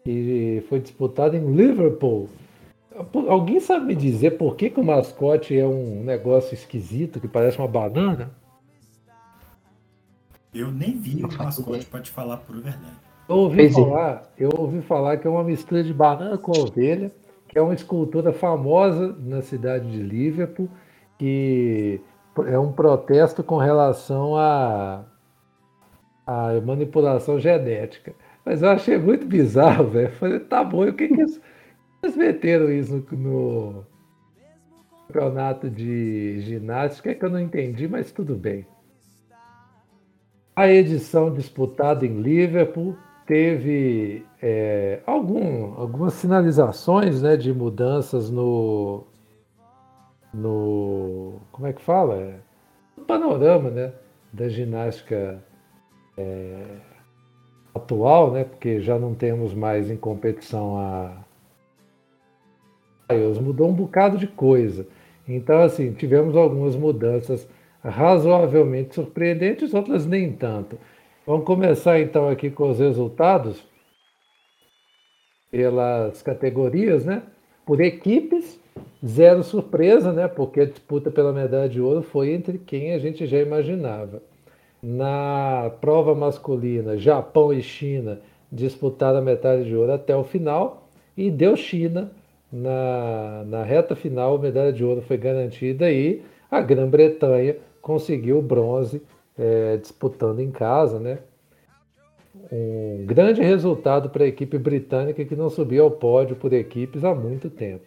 que 0.05 0.65
foi 0.69 0.81
disputado 0.81 1.37
em 1.37 1.55
Liverpool. 1.55 2.29
Alguém 3.29 3.61
sabe 3.61 3.87
me 3.87 3.95
dizer 3.95 4.33
por 4.33 4.57
que, 4.57 4.71
que 4.71 4.81
o 4.81 4.85
mascote 4.85 5.57
é 5.57 5.67
um 5.67 6.03
negócio 6.03 6.55
esquisito, 6.55 7.21
que 7.21 7.29
parece 7.29 7.59
uma 7.59 7.69
banana? 7.69 8.31
Eu 10.53 10.73
nem 10.73 10.97
vi 10.99 11.25
o 11.25 11.29
mascote, 11.37 11.87
pode 11.87 12.11
falar 12.11 12.39
por 12.39 12.57
verdade. 12.57 12.97
Eu 13.29 13.37
ouvi, 13.37 13.71
falar, 13.71 14.33
eu 14.39 14.51
ouvi 14.57 14.81
falar 14.81 15.17
que 15.19 15.27
é 15.27 15.31
uma 15.31 15.45
mistura 15.45 15.85
de 15.85 15.93
banana 15.93 16.39
com 16.39 16.53
ovelha, 16.53 17.13
é 17.59 17.63
uma 17.63 17.75
escultura 17.75 18.33
famosa 18.33 19.15
na 19.19 19.43
cidade 19.43 19.91
de 19.91 20.03
Liverpool, 20.03 20.69
que 21.19 22.01
é 22.47 22.59
um 22.59 22.73
protesto 22.73 23.43
com 23.43 23.57
relação 23.57 24.37
à, 24.37 25.05
à 26.27 26.61
manipulação 26.61 27.39
genética. 27.39 28.15
Mas 28.45 28.63
eu 28.63 28.71
achei 28.71 28.97
muito 28.97 29.27
bizarro, 29.27 29.89
velho. 29.91 30.13
Falei, 30.13 30.41
tá 30.41 30.63
bom, 30.63 30.89
o 30.89 30.93
que 30.93 31.09
que 31.09 31.21
eles, 31.21 31.41
eles 32.03 32.17
meteram 32.17 32.71
isso 32.71 33.05
no, 33.11 33.17
no 33.21 33.87
campeonato 35.09 35.69
de 35.69 36.41
ginástica? 36.41 37.11
É 37.11 37.15
que 37.15 37.25
eu 37.25 37.31
não 37.31 37.41
entendi, 37.41 37.89
mas 37.89 38.13
tudo 38.13 38.37
bem. 38.37 38.65
A 40.55 40.69
edição 40.69 41.33
disputada 41.33 42.07
em 42.07 42.21
Liverpool 42.21 42.97
teve 43.27 44.25
é, 44.41 45.01
algum, 45.05 45.75
algumas 45.81 46.15
sinalizações 46.15 47.21
né, 47.21 47.37
de 47.37 47.53
mudanças 47.53 48.31
no, 48.31 49.05
no. 50.33 51.41
Como 51.51 51.67
é 51.67 51.73
que 51.73 51.83
fala? 51.83 52.35
No 52.97 53.05
panorama 53.05 53.71
né, 53.71 53.93
da 54.33 54.49
ginástica 54.49 55.43
é, 56.17 56.65
atual, 57.75 58.31
né, 58.31 58.45
porque 58.45 58.81
já 58.81 58.99
não 58.99 59.15
temos 59.15 59.55
mais 59.55 59.91
em 59.91 59.97
competição 59.97 60.79
a. 60.79 61.25
Mudou 63.43 63.69
um 63.69 63.75
bocado 63.75 64.19
de 64.19 64.27
coisa. 64.27 64.87
Então, 65.27 65.63
assim, 65.63 65.93
tivemos 65.93 66.37
algumas 66.37 66.77
mudanças 66.77 67.49
razoavelmente 67.83 68.95
surpreendentes, 68.95 69.73
outras 69.73 70.05
nem 70.05 70.33
tanto. 70.33 70.79
Vamos 71.27 71.47
começar 71.47 72.01
então 72.01 72.29
aqui 72.29 72.51
com 72.51 72.71
os 72.71 72.79
resultados 72.79 73.67
pelas 75.51 76.23
categorias, 76.23 77.05
né? 77.05 77.23
Por 77.65 77.81
equipes, 77.81 78.59
zero 79.05 79.43
surpresa, 79.43 80.13
né? 80.13 80.29
Porque 80.29 80.61
a 80.61 80.65
disputa 80.65 81.11
pela 81.11 81.33
medalha 81.33 81.69
de 81.69 81.81
ouro 81.81 82.03
foi 82.03 82.31
entre 82.31 82.59
quem 82.59 82.93
a 82.93 82.99
gente 82.99 83.27
já 83.27 83.39
imaginava. 83.39 84.23
Na 84.83 85.73
prova 85.81 86.15
masculina, 86.15 86.97
Japão 86.97 87.53
e 87.53 87.63
China 87.63 88.21
disputaram 88.51 89.19
a 89.19 89.23
medalha 89.23 89.65
de 89.65 89.75
ouro 89.75 89.93
até 89.93 90.17
o 90.17 90.25
final 90.25 90.89
e 91.17 91.31
deu 91.31 91.57
China 91.57 92.11
na, 92.51 93.45
na 93.47 93.63
reta 93.63 93.95
final, 93.95 94.37
a 94.37 94.39
medalha 94.39 94.73
de 94.73 94.83
ouro 94.83 95.03
foi 95.03 95.19
garantida 95.19 95.91
e 95.91 96.23
a 96.51 96.61
Grã-Bretanha 96.61 97.57
conseguiu 97.83 98.39
o 98.39 98.43
bronze 98.43 99.03
é, 99.39 99.77
disputando 99.77 100.41
em 100.41 100.51
casa, 100.51 100.99
né? 100.99 101.19
Um 102.51 103.05
grande 103.05 103.43
resultado 103.43 104.09
para 104.09 104.25
a 104.25 104.29
equipe 104.29 104.57
britânica 104.57 105.25
que 105.25 105.37
não 105.37 105.51
subia 105.51 105.83
ao 105.83 105.91
pódio 105.91 106.35
por 106.35 106.53
equipes 106.53 107.05
há 107.05 107.15
muito 107.15 107.51
tempo. 107.51 107.85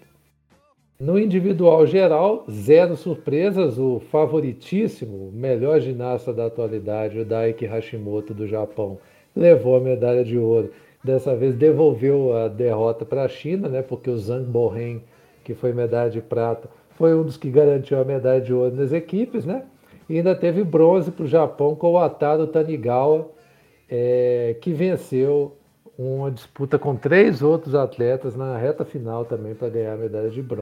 No 1.00 1.18
individual 1.18 1.88
geral, 1.88 2.46
zero 2.48 2.96
surpresas, 2.96 3.80
o 3.80 4.00
favoritíssimo, 4.12 5.32
melhor 5.34 5.80
ginasta 5.80 6.32
da 6.32 6.46
atualidade, 6.46 7.20
o 7.20 7.25
Daiki 7.25 7.65
Hashimoto 7.65 8.36
do 8.36 8.46
Japão, 8.46 9.00
levou 9.36 9.77
a 9.77 9.80
medalha 9.80 10.24
de 10.24 10.38
ouro. 10.38 10.70
Dessa 11.03 11.36
vez 11.36 11.56
devolveu 11.56 12.38
a 12.38 12.48
derrota 12.48 13.03
para 13.03 13.24
a 13.24 13.27
China, 13.27 13.68
né, 13.68 13.82
porque 13.82 14.12
o 14.12 14.18
Zhang 14.18 14.46
Bohen, 14.46 15.01
que 15.44 15.56
foi 15.56 15.74
medalha 15.74 16.12
de 16.12 16.22
prata, 16.22 16.70
foi 16.91 17.15
um 17.15 17.24
dos 17.24 17.36
que 17.36 17.50
garantiu 17.50 18.00
a 18.00 18.06
medalha 18.06 18.39
de 18.39 18.53
ouro 18.53 18.75
nas 18.75 18.94
equipes, 18.94 19.44
né? 19.44 19.63
E 20.08 20.18
ainda 20.18 20.36
teve 20.36 20.63
bronze 20.63 21.10
para 21.10 21.24
o 21.24 21.27
Japão 21.27 21.74
com 21.74 21.94
o 21.94 21.98
Ataro 21.98 22.46
Tanigawa, 22.46 23.27
é, 23.91 24.55
que 24.62 24.71
venceu 24.71 25.57
uma 25.98 26.31
disputa 26.31 26.79
com 26.79 26.95
três 26.95 27.41
outros 27.41 27.75
atletas 27.75 28.38
na 28.38 28.57
reta 28.57 28.86
final 28.86 29.25
também 29.25 29.53
para 29.53 29.67
ganhar 29.67 29.93
a 29.93 29.98
medalha 29.98 30.29
de 30.29 30.41
bronze. 30.41 30.62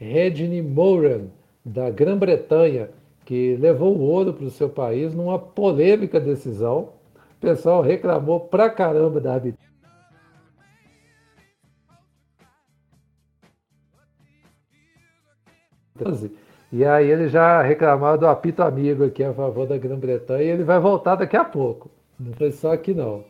Redney 0.00 0.60
Moran, 0.60 1.28
da 1.64 1.88
Grã-Bretanha, 1.90 2.90
que 3.24 3.54
levou 3.56 3.96
o 3.96 4.00
ouro 4.00 4.34
para 4.34 4.46
o 4.46 4.50
seu 4.50 4.68
país 4.68 5.14
numa 5.14 5.38
polêmica 5.38 6.18
decisão. 6.18 6.92
O 7.36 7.40
pessoal 7.40 7.82
reclamou 7.82 8.40
pra 8.40 8.68
caramba 8.68 9.20
da 9.20 9.34
arbitragem 9.34 9.66
E 16.72 16.84
aí 16.84 17.08
ele 17.10 17.28
já 17.28 17.62
reclamou 17.62 18.18
do 18.18 18.26
apito 18.26 18.62
amigo 18.62 19.04
aqui 19.04 19.22
a 19.22 19.32
favor 19.32 19.66
da 19.66 19.78
Grã-Bretanha 19.78 20.42
e 20.42 20.48
ele 20.48 20.64
vai 20.64 20.80
voltar 20.80 21.14
daqui 21.14 21.36
a 21.36 21.44
pouco. 21.44 21.90
Não 22.18 22.32
foi 22.32 22.50
só 22.50 22.72
aqui 22.72 22.92
não. 22.92 23.24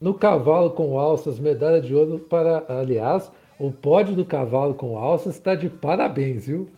No 0.00 0.14
cavalo 0.14 0.70
com 0.70 0.98
alças, 0.98 1.38
medalha 1.38 1.80
de 1.80 1.94
ouro 1.94 2.18
para. 2.18 2.64
Aliás, 2.68 3.30
o 3.58 3.70
pódio 3.70 4.14
do 4.14 4.24
cavalo 4.24 4.74
com 4.74 4.98
alças 4.98 5.36
está 5.36 5.54
de 5.54 5.68
parabéns, 5.68 6.46
viu? 6.46 6.68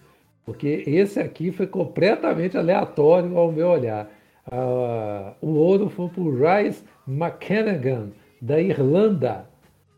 Porque 0.45 0.85
esse 0.87 1.19
aqui 1.19 1.51
foi 1.51 1.67
completamente 1.67 2.57
aleatório 2.57 3.37
ao 3.37 3.51
meu 3.51 3.69
olhar. 3.69 4.09
Ah, 4.51 5.33
o 5.41 5.55
ouro 5.55 5.89
foi 5.89 6.09
para 6.09 6.23
o 6.23 6.37
Rice 6.37 6.85
McCannagan, 7.09 8.11
da 8.41 8.61
Irlanda. 8.61 9.47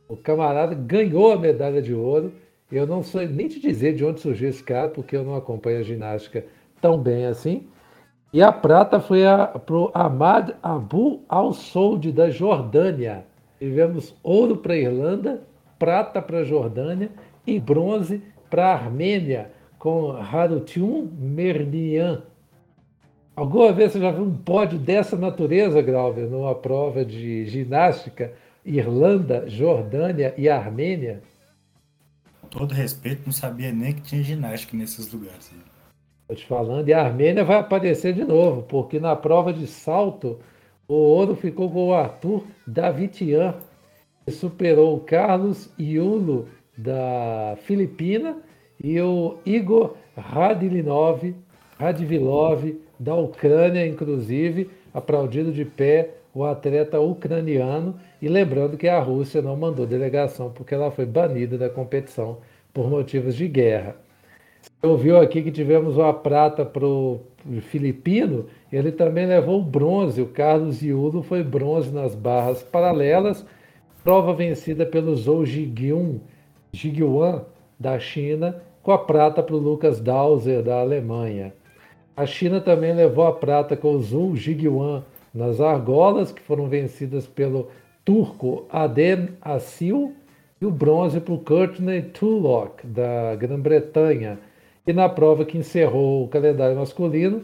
O 0.08 0.16
camarada 0.16 0.74
ganhou 0.74 1.32
a 1.32 1.38
medalha 1.38 1.82
de 1.82 1.92
ouro 1.92 2.32
eu 2.70 2.86
não 2.86 3.02
sei 3.02 3.26
nem 3.26 3.48
te 3.48 3.60
dizer 3.60 3.94
de 3.94 4.04
onde 4.04 4.20
surgiu 4.20 4.48
esse 4.48 4.62
cara, 4.62 4.88
porque 4.88 5.16
eu 5.16 5.24
não 5.24 5.34
acompanho 5.34 5.80
a 5.80 5.82
ginástica 5.82 6.44
tão 6.80 6.98
bem 6.98 7.26
assim. 7.26 7.66
E 8.32 8.42
a 8.42 8.52
prata 8.52 9.00
foi 9.00 9.20
para 9.64 9.74
o 9.74 9.90
Ahmad 9.94 10.50
Abu 10.62 11.22
Al-Soud, 11.28 12.12
da 12.12 12.28
Jordânia. 12.28 13.24
Tivemos 13.58 14.14
ouro 14.22 14.58
para 14.58 14.74
a 14.74 14.78
Irlanda, 14.78 15.42
prata 15.78 16.20
para 16.20 16.40
a 16.40 16.44
Jordânia 16.44 17.10
e 17.46 17.58
bronze 17.58 18.22
para 18.50 18.66
a 18.66 18.74
Armênia, 18.74 19.50
com 19.78 20.12
Harutiun 20.12 21.08
Mernian. 21.18 22.22
Alguma 23.34 23.72
vez 23.72 23.92
você 23.92 24.00
já 24.00 24.10
viu 24.10 24.24
um 24.24 24.36
pódio 24.36 24.78
dessa 24.78 25.16
natureza, 25.16 25.80
Grauber, 25.80 26.28
numa 26.28 26.54
prova 26.54 27.04
de 27.04 27.46
ginástica? 27.46 28.32
Irlanda, 28.64 29.48
Jordânia 29.48 30.34
e 30.36 30.48
Armênia? 30.48 31.22
Todo 32.50 32.72
respeito, 32.72 33.22
não 33.26 33.32
sabia 33.32 33.72
nem 33.72 33.92
que 33.92 34.02
tinha 34.02 34.22
ginástica 34.22 34.76
nesses 34.76 35.12
lugares. 35.12 35.52
Estou 36.22 36.36
te 36.36 36.46
falando, 36.46 36.88
e 36.88 36.92
a 36.92 37.02
Armênia 37.04 37.44
vai 37.44 37.58
aparecer 37.58 38.12
de 38.12 38.24
novo, 38.24 38.62
porque 38.62 39.00
na 39.00 39.16
prova 39.16 39.52
de 39.52 39.66
salto, 39.66 40.38
o 40.86 40.94
ouro 40.94 41.34
ficou 41.34 41.70
com 41.70 41.88
o 41.88 41.94
Arthur 41.94 42.44
Davitian, 42.66 43.54
que 44.26 44.32
superou 44.32 44.96
o 44.96 45.00
Carlos 45.00 45.70
Iulo 45.78 46.48
da 46.76 47.56
Filipina 47.62 48.36
e 48.82 49.00
o 49.00 49.38
Igor 49.44 49.96
Radilinov, 50.16 51.34
Radvilov 51.78 52.76
da 52.98 53.14
Ucrânia, 53.14 53.86
inclusive, 53.86 54.70
aplaudido 54.92 55.52
de 55.52 55.64
pé 55.64 56.17
o 56.38 56.44
atleta 56.44 57.00
ucraniano. 57.00 57.96
E 58.22 58.28
lembrando 58.28 58.76
que 58.76 58.88
a 58.88 59.00
Rússia 59.00 59.42
não 59.42 59.56
mandou 59.56 59.86
delegação 59.86 60.50
porque 60.50 60.74
ela 60.74 60.90
foi 60.90 61.04
banida 61.04 61.58
da 61.58 61.68
competição 61.68 62.38
por 62.72 62.88
motivos 62.88 63.34
de 63.34 63.48
guerra. 63.48 63.96
Você 64.62 64.86
ouviu 64.86 65.18
aqui 65.18 65.42
que 65.42 65.50
tivemos 65.50 65.96
uma 65.96 66.14
prata 66.14 66.64
para 66.64 66.86
o 66.86 67.20
filipino, 67.62 68.46
ele 68.72 68.92
também 68.92 69.26
levou 69.26 69.60
o 69.60 69.64
bronze. 69.64 70.22
O 70.22 70.26
Carlos 70.26 70.82
Iulo 70.82 71.22
foi 71.22 71.42
bronze 71.42 71.92
nas 71.92 72.14
barras 72.14 72.62
paralelas, 72.62 73.44
prova 74.04 74.32
vencida 74.32 74.86
pelo 74.86 75.16
Zhou 75.16 75.44
Jigyun, 75.44 76.20
Jiguan 76.72 77.44
da 77.78 77.98
China, 77.98 78.62
com 78.82 78.92
a 78.92 78.98
prata 78.98 79.42
para 79.42 79.54
o 79.54 79.58
Lucas 79.58 80.00
Dauser 80.00 80.62
da 80.62 80.80
Alemanha. 80.80 81.52
A 82.16 82.26
China 82.26 82.60
também 82.60 82.94
levou 82.94 83.26
a 83.26 83.32
prata 83.32 83.76
com 83.76 83.92
o 83.92 84.00
Zhou 84.00 84.36
Jigyuan 84.36 85.04
nas 85.38 85.60
argolas, 85.60 86.32
que 86.32 86.42
foram 86.42 86.66
vencidas 86.66 87.26
pelo 87.28 87.68
turco 88.04 88.66
Adem 88.68 89.28
Assil, 89.40 90.12
e 90.60 90.66
o 90.66 90.70
bronze 90.70 91.20
para 91.20 91.32
o 91.32 91.38
Courtney 91.38 92.02
Tulloch, 92.02 92.84
da 92.84 93.36
Grã-Bretanha. 93.36 94.40
E 94.84 94.92
na 94.92 95.08
prova 95.08 95.44
que 95.44 95.56
encerrou 95.56 96.24
o 96.24 96.28
calendário 96.28 96.76
masculino, 96.76 97.42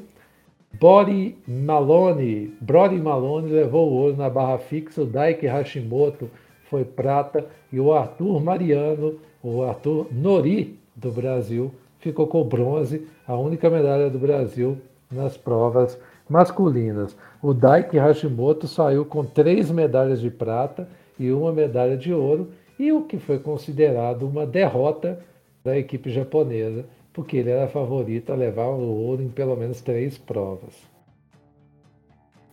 Body 0.81 1.37
Malone, 1.47 2.53
Brody 2.61 2.97
Malone 2.97 3.53
levou 3.53 3.89
o 3.89 3.95
ouro 3.95 4.17
na 4.17 4.29
barra 4.29 4.59
fixa, 4.59 5.03
o 5.03 5.07
Daiki 5.07 5.47
Hashimoto 5.47 6.29
foi 6.69 6.85
prata 6.85 7.47
e 7.73 7.79
o 7.79 7.93
Arthur 7.93 8.43
Mariano, 8.43 9.21
o 9.41 9.63
Arthur 9.63 10.09
Nori 10.11 10.77
do 10.97 11.13
Brasil, 11.13 11.71
ficou 12.01 12.27
com 12.27 12.43
bronze, 12.43 13.07
a 13.25 13.37
única 13.37 13.71
medalha 13.71 14.11
do 14.11 14.19
Brasil 14.19 14.79
nas 15.13 15.37
provas 15.37 15.97
masculinas. 16.29 17.17
O 17.45 17.53
Daiki 17.53 17.99
Hashimoto 17.99 18.67
saiu 18.67 19.05
com 19.05 19.23
três 19.23 19.71
medalhas 19.71 20.19
de 20.19 20.31
prata 20.31 20.89
e 21.21 21.31
uma 21.31 21.53
medalha 21.53 21.95
de 21.95 22.11
ouro, 22.11 22.53
e 22.79 22.91
o 22.91 23.03
que 23.03 23.19
foi 23.19 23.39
considerado 23.39 24.27
uma 24.27 24.47
derrota 24.47 25.19
da 25.63 25.77
equipe 25.77 26.09
japonesa, 26.09 26.87
porque 27.13 27.37
ele 27.37 27.51
era 27.51 27.69
favorito 27.69 28.33
a 28.33 28.35
levar 28.35 28.69
o 28.69 28.81
ouro 28.81 29.23
em 29.23 29.29
pelo 29.29 29.55
menos 29.57 29.83
três 29.83 30.17
provas. 30.17 30.73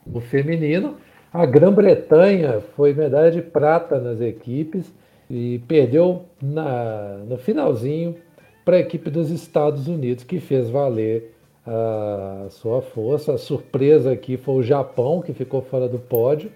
No 0.05 0.19
feminino, 0.19 0.97
a 1.31 1.45
Grã-Bretanha 1.45 2.59
foi 2.75 2.93
medalha 2.93 3.31
de 3.31 3.41
prata 3.41 3.97
nas 3.97 4.19
equipes 4.19 4.93
e 5.29 5.59
perdeu 5.69 6.23
na, 6.41 7.19
no 7.29 7.37
finalzinho 7.37 8.17
para 8.65 8.75
a 8.75 8.81
equipe 8.81 9.09
dos 9.09 9.31
Estados 9.31 9.87
Unidos, 9.87 10.25
que 10.25 10.41
fez 10.41 10.69
valer 10.69 11.33
a 11.65 12.47
sua 12.49 12.81
força. 12.81 13.33
A 13.33 13.37
surpresa 13.37 14.11
aqui 14.11 14.37
foi 14.37 14.55
o 14.55 14.63
Japão, 14.63 15.21
que 15.21 15.33
ficou 15.33 15.61
fora 15.61 15.87
do 15.87 15.99
pódio. 15.99 16.51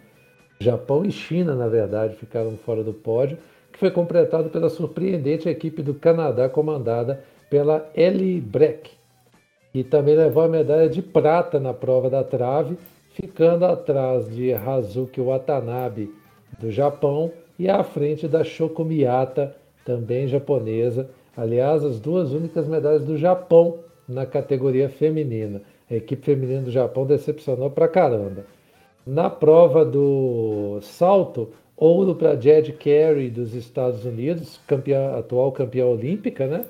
Japão 0.59 1.05
e 1.05 1.11
China, 1.11 1.53
na 1.53 1.67
verdade, 1.67 2.15
ficaram 2.15 2.57
fora 2.57 2.83
do 2.83 2.93
pódio, 2.93 3.37
que 3.71 3.79
foi 3.79 3.91
completado 3.91 4.49
pela 4.49 4.69
surpreendente 4.69 5.49
equipe 5.49 5.81
do 5.81 5.93
Canadá, 5.93 6.47
comandada 6.47 7.23
pela 7.49 7.89
Ellie 7.93 8.39
Breck, 8.39 8.91
que 9.73 9.83
também 9.83 10.15
levou 10.15 10.43
a 10.43 10.47
medalha 10.47 10.89
de 10.89 11.01
prata 11.01 11.59
na 11.59 11.73
prova 11.73 12.09
da 12.09 12.23
trave, 12.23 12.77
ficando 13.11 13.65
atrás 13.65 14.33
de 14.33 14.53
Hazuki 14.53 15.21
Watanabe 15.21 16.13
do 16.59 16.71
Japão 16.71 17.31
e 17.59 17.69
à 17.69 17.83
frente 17.83 18.27
da 18.27 18.43
Shoko 18.43 18.83
Miyata, 18.83 19.55
também 19.85 20.27
japonesa. 20.27 21.09
Aliás, 21.35 21.83
as 21.83 21.99
duas 21.99 22.31
únicas 22.31 22.67
medalhas 22.67 23.05
do 23.05 23.17
Japão 23.17 23.79
na 24.07 24.25
categoria 24.25 24.89
feminina. 24.89 25.61
A 25.89 25.95
equipe 25.95 26.23
feminina 26.23 26.61
do 26.61 26.71
Japão 26.71 27.05
decepcionou 27.05 27.69
pra 27.69 27.87
caramba. 27.87 28.45
Na 29.05 29.29
prova 29.29 29.85
do 29.85 30.79
salto, 30.81 31.49
ouro 31.77 32.15
para 32.15 32.39
Jed 32.39 32.73
Carey 32.73 33.29
dos 33.29 33.53
Estados 33.53 34.05
Unidos, 34.05 34.59
campeã, 34.67 35.17
atual 35.17 35.51
campeã 35.51 35.85
olímpica, 35.85 36.47
né? 36.47 36.65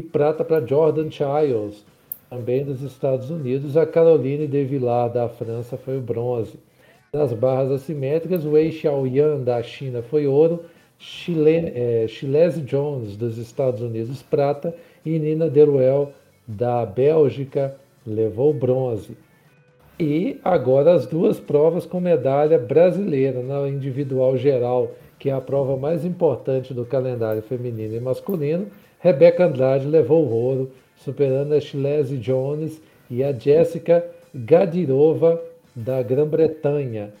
e 0.00 0.02
prata 0.02 0.44
para 0.44 0.66
Jordan 0.66 1.10
Childs, 1.10 1.84
também 2.28 2.64
dos 2.64 2.82
Estados 2.82 3.30
Unidos. 3.30 3.76
A 3.76 3.86
Caroline 3.86 4.46
de 4.46 4.64
Villar, 4.64 5.10
da 5.10 5.28
França, 5.28 5.76
foi 5.76 5.98
o 5.98 6.00
bronze. 6.00 6.58
Das 7.12 7.32
barras 7.32 7.70
assimétricas, 7.70 8.46
Wei 8.46 8.72
Xiaoyan, 8.72 9.40
da 9.40 9.62
China, 9.62 10.02
foi 10.02 10.26
ouro. 10.26 10.64
Chile, 10.98 11.72
é, 11.74 12.06
Jones, 12.64 13.16
dos 13.16 13.38
Estados 13.38 13.80
Unidos, 13.80 14.22
prata. 14.22 14.74
E 15.04 15.18
Nina 15.18 15.48
Deruel, 15.48 16.12
da 16.50 16.84
Bélgica, 16.84 17.76
levou 18.06 18.52
bronze. 18.52 19.16
E 19.98 20.40
agora 20.42 20.94
as 20.94 21.06
duas 21.06 21.38
provas 21.38 21.84
com 21.86 22.00
medalha 22.00 22.58
brasileira 22.58 23.42
na 23.42 23.68
individual 23.68 24.36
geral, 24.36 24.92
que 25.18 25.28
é 25.28 25.32
a 25.32 25.40
prova 25.40 25.76
mais 25.76 26.04
importante 26.04 26.72
do 26.72 26.84
calendário 26.84 27.42
feminino 27.42 27.94
e 27.94 28.00
masculino. 28.00 28.66
Rebeca 28.98 29.46
Andrade 29.46 29.86
levou 29.86 30.24
o 30.24 30.32
ouro, 30.32 30.70
superando 30.96 31.52
a 31.52 31.60
Shilese 31.60 32.16
Jones 32.16 32.80
e 33.10 33.22
a 33.22 33.32
Jessica 33.32 34.04
Gadirova 34.34 35.40
da 35.74 36.02
Grã-Bretanha. 36.02 37.12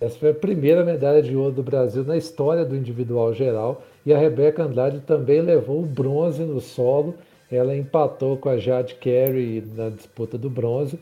Essa 0.00 0.18
foi 0.18 0.30
a 0.30 0.34
primeira 0.34 0.84
medalha 0.84 1.22
de 1.22 1.34
ouro 1.34 1.52
do 1.52 1.62
Brasil 1.62 2.04
na 2.04 2.16
história 2.16 2.64
do 2.64 2.76
individual 2.76 3.32
geral 3.32 3.82
e 4.04 4.12
a 4.12 4.18
Rebeca 4.18 4.62
Andrade 4.62 5.00
também 5.00 5.40
levou 5.40 5.80
o 5.80 5.86
bronze 5.86 6.42
no 6.42 6.60
solo. 6.60 7.14
Ela 7.50 7.76
empatou 7.76 8.36
com 8.36 8.48
a 8.48 8.58
Jade 8.58 8.94
Carey 8.96 9.62
na 9.74 9.88
disputa 9.88 10.36
do 10.36 10.50
bronze. 10.50 10.98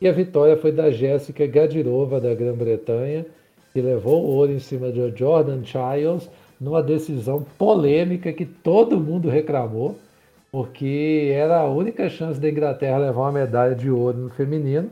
E 0.00 0.08
a 0.08 0.12
vitória 0.12 0.56
foi 0.56 0.72
da 0.72 0.90
Jéssica 0.90 1.46
Gadirova 1.46 2.20
da 2.20 2.34
Grã-Bretanha, 2.34 3.24
que 3.72 3.80
levou 3.80 4.24
o 4.24 4.28
ouro 4.28 4.52
em 4.52 4.58
cima 4.58 4.90
de 4.90 5.16
Jordan 5.16 5.62
Childs 5.64 6.28
numa 6.60 6.82
decisão 6.82 7.44
polêmica 7.58 8.32
que 8.32 8.44
todo 8.44 9.00
mundo 9.00 9.28
reclamou, 9.28 9.96
porque 10.50 11.30
era 11.32 11.60
a 11.60 11.68
única 11.68 12.08
chance 12.08 12.40
da 12.40 12.48
Inglaterra 12.48 12.98
levar 12.98 13.22
uma 13.22 13.32
medalha 13.32 13.74
de 13.74 13.90
ouro 13.90 14.18
no 14.18 14.30
feminino. 14.30 14.90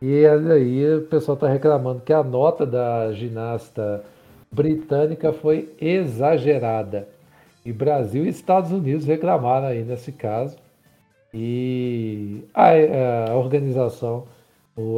E 0.00 0.26
aí 0.26 0.96
o 0.96 1.02
pessoal 1.02 1.34
está 1.34 1.48
reclamando 1.48 2.00
que 2.00 2.12
a 2.12 2.22
nota 2.22 2.66
da 2.66 3.12
ginasta 3.12 4.02
britânica 4.50 5.32
foi 5.32 5.72
exagerada. 5.80 7.08
E 7.64 7.72
Brasil 7.72 8.24
e 8.24 8.28
Estados 8.28 8.72
Unidos 8.72 9.06
reclamaram 9.06 9.68
aí 9.68 9.82
nesse 9.82 10.12
caso. 10.12 10.56
E 11.32 12.42
a, 12.52 13.30
a 13.30 13.36
organização, 13.36 14.24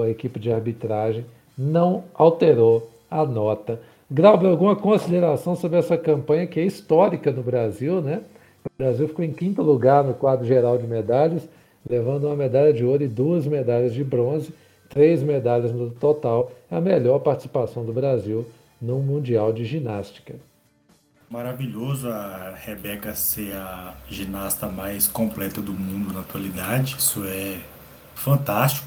a 0.02 0.08
equipe 0.08 0.38
de 0.40 0.52
arbitragem, 0.52 1.24
não 1.56 2.04
alterou 2.14 2.90
a 3.10 3.24
nota 3.24 3.78
Grauber, 4.10 4.50
alguma 4.50 4.76
consideração 4.76 5.56
sobre 5.56 5.78
essa 5.78 5.96
campanha 5.96 6.46
que 6.46 6.60
é 6.60 6.64
histórica 6.64 7.32
no 7.32 7.42
Brasil, 7.42 8.02
né? 8.02 8.20
O 8.64 8.70
Brasil 8.78 9.08
ficou 9.08 9.24
em 9.24 9.32
quinto 9.32 9.62
lugar 9.62 10.04
no 10.04 10.12
quadro 10.12 10.46
geral 10.46 10.76
de 10.76 10.86
medalhas, 10.86 11.48
levando 11.88 12.24
uma 12.24 12.36
medalha 12.36 12.72
de 12.72 12.84
ouro 12.84 13.02
e 13.02 13.08
duas 13.08 13.46
medalhas 13.46 13.94
de 13.94 14.04
bronze, 14.04 14.52
três 14.90 15.22
medalhas 15.22 15.72
no 15.72 15.90
total. 15.90 16.52
É 16.70 16.76
a 16.76 16.80
melhor 16.80 17.18
participação 17.20 17.84
do 17.84 17.92
Brasil 17.92 18.46
no 18.80 18.98
Mundial 18.98 19.52
de 19.52 19.64
Ginástica. 19.64 20.34
Maravilhoso 21.30 22.08
a 22.08 22.54
Rebeca 22.54 23.14
ser 23.14 23.54
a 23.54 23.94
ginasta 24.08 24.68
mais 24.68 25.08
completa 25.08 25.60
do 25.60 25.72
mundo 25.72 26.12
na 26.12 26.20
atualidade. 26.20 26.96
Isso 26.98 27.24
é 27.24 27.60
fantástico. 28.14 28.86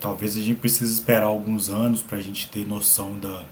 Talvez 0.00 0.36
a 0.36 0.40
gente 0.40 0.58
precise 0.58 0.92
esperar 0.92 1.24
alguns 1.26 1.68
anos 1.68 2.02
para 2.02 2.18
a 2.18 2.20
gente 2.20 2.48
ter 2.48 2.66
noção 2.66 3.18
da, 3.18 3.44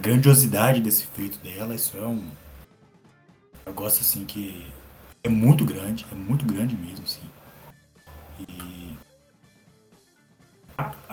grandiosidade 0.00 0.80
desse 0.80 1.06
feito 1.06 1.38
dela, 1.38 1.74
isso 1.74 1.96
é 1.96 2.06
um 2.06 2.24
negócio 3.66 4.00
assim 4.00 4.24
que 4.24 4.64
é 5.24 5.28
muito 5.28 5.64
grande, 5.64 6.06
é 6.10 6.14
muito 6.14 6.44
grande 6.44 6.76
mesmo, 6.76 7.04
assim. 7.04 7.22
E 8.38 8.96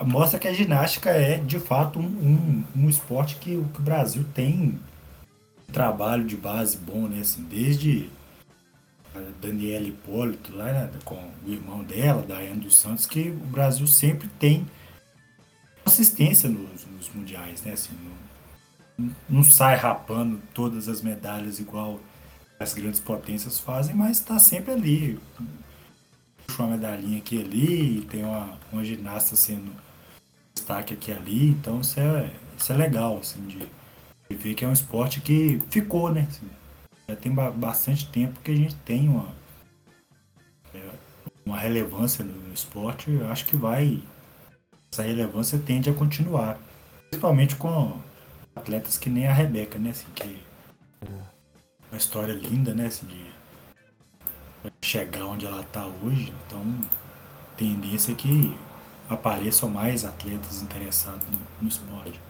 mostra 0.04 0.38
que 0.38 0.46
a 0.46 0.52
ginástica 0.52 1.10
é 1.10 1.38
de 1.38 1.58
fato 1.58 1.98
um, 1.98 2.04
um, 2.04 2.64
um 2.76 2.88
esporte 2.88 3.36
que 3.36 3.56
o, 3.56 3.64
Brasil 3.80 4.24
tem 4.32 4.78
trabalho 5.76 6.24
de 6.24 6.38
base 6.38 6.78
bom, 6.78 7.06
né? 7.06 7.20
Assim, 7.20 7.44
desde 7.44 8.08
a 9.14 9.20
Daniela 9.42 9.86
Hipólito, 9.86 10.56
lá 10.56 10.72
né, 10.72 10.90
com 11.04 11.22
o 11.44 11.52
irmão 11.52 11.84
dela, 11.84 12.22
Daiane 12.22 12.60
dos 12.60 12.78
Santos, 12.78 13.04
que 13.04 13.28
o 13.28 13.46
Brasil 13.48 13.86
sempre 13.86 14.26
tem 14.38 14.66
assistência 15.84 16.48
nos, 16.48 16.86
nos 16.86 17.10
mundiais, 17.10 17.62
né? 17.62 17.74
Assim, 17.74 17.92
no, 18.98 19.14
não 19.28 19.42
sai 19.44 19.76
rapando 19.76 20.40
todas 20.54 20.88
as 20.88 21.02
medalhas 21.02 21.60
igual 21.60 22.00
as 22.58 22.72
grandes 22.72 22.98
potências 22.98 23.60
fazem, 23.60 23.94
mas 23.94 24.18
está 24.18 24.38
sempre 24.38 24.72
ali. 24.72 25.20
Puxa 26.46 26.62
uma 26.62 26.74
medalhinha 26.74 27.18
aqui 27.18 27.38
ali, 27.38 28.00
tem 28.10 28.24
uma, 28.24 28.58
uma 28.72 28.82
ginasta 28.82 29.36
sendo 29.36 29.70
destaque 30.54 30.94
aqui 30.94 31.12
ali, 31.12 31.50
então 31.50 31.82
isso 31.82 32.00
é, 32.00 32.30
isso 32.56 32.72
é 32.72 32.76
legal, 32.76 33.18
assim, 33.18 33.46
de, 33.46 33.68
de 34.28 34.36
ver 34.36 34.54
que 34.54 34.64
é 34.64 34.68
um 34.68 34.72
esporte 34.72 35.20
que 35.20 35.60
ficou, 35.70 36.12
né? 36.12 36.26
Já 37.08 37.16
tem 37.16 37.32
bastante 37.32 38.10
tempo 38.10 38.40
que 38.40 38.50
a 38.50 38.56
gente 38.56 38.74
tem 38.76 39.08
uma, 39.08 39.32
é, 40.74 40.90
uma 41.44 41.58
relevância 41.58 42.24
no 42.24 42.52
esporte, 42.52 43.10
eu 43.10 43.28
acho 43.30 43.46
que 43.46 43.56
vai. 43.56 44.02
Essa 44.92 45.02
relevância 45.02 45.58
tende 45.58 45.90
a 45.90 45.94
continuar. 45.94 46.58
Principalmente 47.10 47.54
com 47.56 48.00
atletas 48.54 48.98
que 48.98 49.08
nem 49.08 49.26
a 49.28 49.32
Rebeca, 49.32 49.78
né? 49.78 49.90
Assim, 49.90 50.06
que 50.14 50.22
é 50.22 51.06
uma 51.90 51.98
história 51.98 52.32
linda, 52.32 52.74
né? 52.74 52.86
Assim, 52.86 53.06
de 53.06 53.26
chegar 54.82 55.26
onde 55.26 55.46
ela 55.46 55.60
está 55.60 55.86
hoje. 55.86 56.32
Então, 56.46 56.62
tendência 57.56 58.12
é 58.12 58.14
que 58.14 58.56
apareçam 59.08 59.68
mais 59.68 60.04
atletas 60.04 60.62
interessados 60.62 61.26
no, 61.28 61.38
no 61.62 61.68
esporte. 61.68 62.20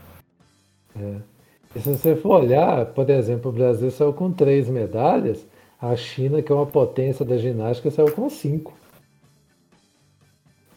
É. 0.95 1.36
E 1.77 1.79
se 1.79 1.91
você 1.91 2.17
for 2.17 2.41
olhar, 2.41 2.87
por 2.87 3.11
exemplo, 3.11 3.51
o 3.51 3.55
Brasil 3.55 3.91
saiu 3.91 4.11
com 4.11 4.33
três 4.33 4.67
medalhas, 4.67 5.47
a 5.79 5.95
China, 5.95 6.41
que 6.41 6.51
é 6.51 6.55
uma 6.55 6.65
potência 6.65 7.23
da 7.23 7.37
ginástica, 7.37 7.91
saiu 7.91 8.11
com 8.13 8.31
cinco. 8.31 8.73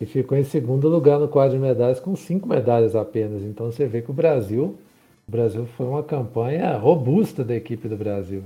E 0.02 0.06
ficou 0.06 0.38
em 0.38 0.44
segundo 0.44 0.90
lugar 0.90 1.18
no 1.18 1.30
quadro 1.30 1.56
de 1.56 1.64
medalhas 1.64 2.02
com 2.02 2.18
cinco 2.18 2.50
medalhas 2.50 2.98
apenas. 2.98 3.44
Então 3.44 3.68
você 3.68 3.86
vê 3.86 4.02
que 4.02 4.12
o 4.12 4.14
Brasil, 4.14 4.78
o 5.26 5.32
Brasil 5.32 5.66
foi 5.78 5.86
uma 5.86 6.04
campanha 6.04 6.76
robusta 6.76 7.46
da 7.46 7.56
equipe 7.56 7.88
do 7.88 7.96
Brasil. 7.96 8.44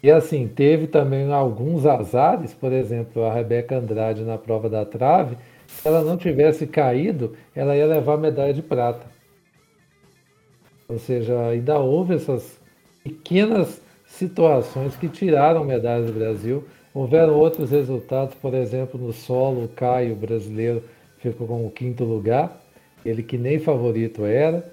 E 0.00 0.08
assim, 0.08 0.46
teve 0.46 0.86
também 0.86 1.32
alguns 1.32 1.84
azares, 1.84 2.54
por 2.54 2.72
exemplo, 2.72 3.24
a 3.24 3.34
Rebeca 3.34 3.76
Andrade 3.76 4.22
na 4.22 4.38
prova 4.38 4.70
da 4.70 4.84
trave, 4.84 5.36
se 5.66 5.88
ela 5.88 6.02
não 6.02 6.16
tivesse 6.16 6.64
caído, 6.64 7.34
ela 7.56 7.76
ia 7.76 7.86
levar 7.86 8.14
a 8.14 8.18
medalha 8.18 8.54
de 8.54 8.62
prata. 8.62 9.15
Ou 10.88 10.98
seja, 10.98 11.38
ainda 11.48 11.78
houve 11.78 12.14
essas 12.14 12.58
pequenas 13.02 13.80
situações 14.06 14.96
que 14.96 15.08
tiraram 15.08 15.64
medalhas 15.64 16.06
do 16.06 16.12
Brasil. 16.12 16.64
Houveram 16.94 17.34
outros 17.34 17.70
resultados, 17.70 18.34
por 18.36 18.54
exemplo, 18.54 18.98
no 18.98 19.12
solo, 19.12 19.64
o 19.64 19.68
Caio 19.68 20.14
brasileiro 20.14 20.82
ficou 21.18 21.46
com 21.46 21.66
o 21.66 21.70
quinto 21.70 22.04
lugar, 22.04 22.60
ele 23.04 23.22
que 23.22 23.36
nem 23.36 23.58
favorito 23.58 24.24
era. 24.24 24.72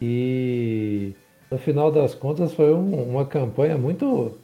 E 0.00 1.14
no 1.50 1.58
final 1.58 1.90
das 1.90 2.14
contas 2.14 2.52
foi 2.52 2.74
um, 2.74 3.10
uma 3.10 3.24
campanha 3.24 3.78
muito 3.78 4.36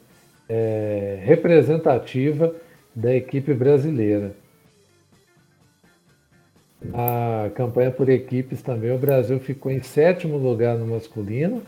é, 0.49 1.21
representativa 1.25 2.55
da 2.95 3.15
equipe 3.15 3.53
brasileira. 3.53 4.35
A 6.93 7.51
campanha 7.55 7.91
por 7.91 8.09
equipes 8.09 8.61
também, 8.63 8.91
o 8.91 8.99
Brasil 8.99 9.39
ficou 9.39 9.71
em 9.71 9.83
sétimo 9.83 10.37
lugar 10.37 10.77
no 10.77 10.87
masculino 10.87 11.63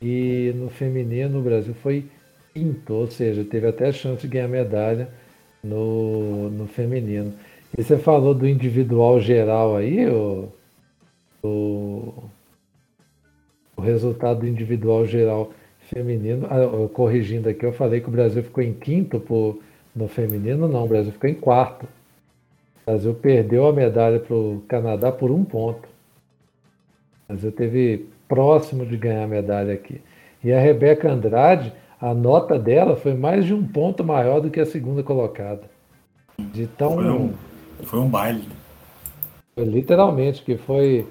e 0.00 0.52
no 0.54 0.68
feminino 0.70 1.38
o 1.38 1.42
Brasil 1.42 1.74
foi 1.74 2.06
quinto, 2.52 2.94
ou 2.94 3.10
seja, 3.10 3.44
teve 3.44 3.66
até 3.66 3.90
chance 3.90 4.22
de 4.22 4.28
ganhar 4.28 4.48
medalha 4.48 5.08
no, 5.62 6.50
no 6.50 6.66
feminino. 6.66 7.32
E 7.76 7.82
você 7.82 7.98
falou 7.98 8.34
do 8.34 8.46
individual 8.46 9.20
geral 9.20 9.76
aí, 9.76 10.06
o, 10.08 10.48
o, 11.42 12.24
o 13.76 13.80
resultado 13.80 14.46
individual 14.46 15.04
geral 15.04 15.50
feminino. 15.90 16.46
Ah, 16.46 16.88
corrigindo 16.92 17.48
aqui, 17.48 17.66
eu 17.66 17.72
falei 17.72 18.00
que 18.00 18.08
o 18.08 18.12
Brasil 18.12 18.42
ficou 18.42 18.62
em 18.62 18.72
quinto 18.72 19.18
por, 19.18 19.58
no 19.94 20.06
feminino, 20.06 20.68
não, 20.68 20.84
o 20.84 20.88
Brasil 20.88 21.12
ficou 21.12 21.28
em 21.28 21.34
quarto. 21.34 21.86
O 22.86 22.90
Brasil 22.90 23.14
perdeu 23.14 23.66
a 23.66 23.72
medalha 23.72 24.20
para 24.20 24.36
o 24.36 24.62
Canadá 24.68 25.10
por 25.10 25.30
um 25.30 25.42
ponto. 25.42 25.88
O 27.24 27.32
Brasil 27.32 27.50
teve 27.50 28.06
próximo 28.28 28.84
de 28.84 28.96
ganhar 28.96 29.24
a 29.24 29.28
medalha 29.28 29.72
aqui. 29.72 30.02
E 30.42 30.52
a 30.52 30.60
Rebeca 30.60 31.10
Andrade, 31.10 31.72
a 31.98 32.12
nota 32.12 32.58
dela 32.58 32.96
foi 32.96 33.14
mais 33.14 33.46
de 33.46 33.54
um 33.54 33.66
ponto 33.66 34.04
maior 34.04 34.40
do 34.40 34.50
que 34.50 34.60
a 34.60 34.66
segunda 34.66 35.02
colocada. 35.02 35.62
De 36.38 36.66
tão... 36.66 36.94
Foi 36.94 37.10
um, 37.10 37.32
foi 37.82 37.98
um 38.00 38.08
baile. 38.08 38.48
Foi 39.54 39.64
literalmente, 39.64 40.42
que 40.42 40.56
foi. 40.56 41.06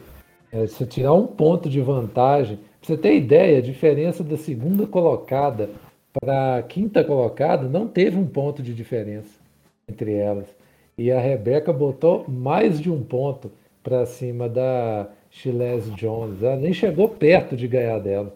É, 0.51 0.67
se 0.67 0.85
tirar 0.85 1.13
um 1.13 1.25
ponto 1.25 1.67
de 1.67 1.81
vantagem. 1.81 2.57
Pra 2.57 2.87
você 2.87 2.97
ter 2.97 3.15
ideia, 3.15 3.57
a 3.57 3.61
diferença 3.61 4.23
da 4.23 4.37
segunda 4.37 4.85
colocada 4.85 5.69
para 6.13 6.57
a 6.57 6.61
quinta 6.61 7.03
colocada 7.03 7.67
não 7.67 7.87
teve 7.87 8.17
um 8.17 8.27
ponto 8.27 8.61
de 8.61 8.73
diferença 8.73 9.39
entre 9.87 10.13
elas. 10.13 10.45
E 10.97 11.11
a 11.11 11.19
Rebeca 11.19 11.73
botou 11.73 12.25
mais 12.27 12.79
de 12.79 12.91
um 12.91 13.03
ponto 13.03 13.51
para 13.81 14.05
cima 14.05 14.47
da 14.47 15.09
Chilese 15.29 15.91
Jones. 15.91 16.41
Ela 16.43 16.55
nem 16.55 16.73
chegou 16.73 17.09
perto 17.09 17.55
de 17.55 17.67
ganhar 17.67 17.99
dela. 17.99 18.35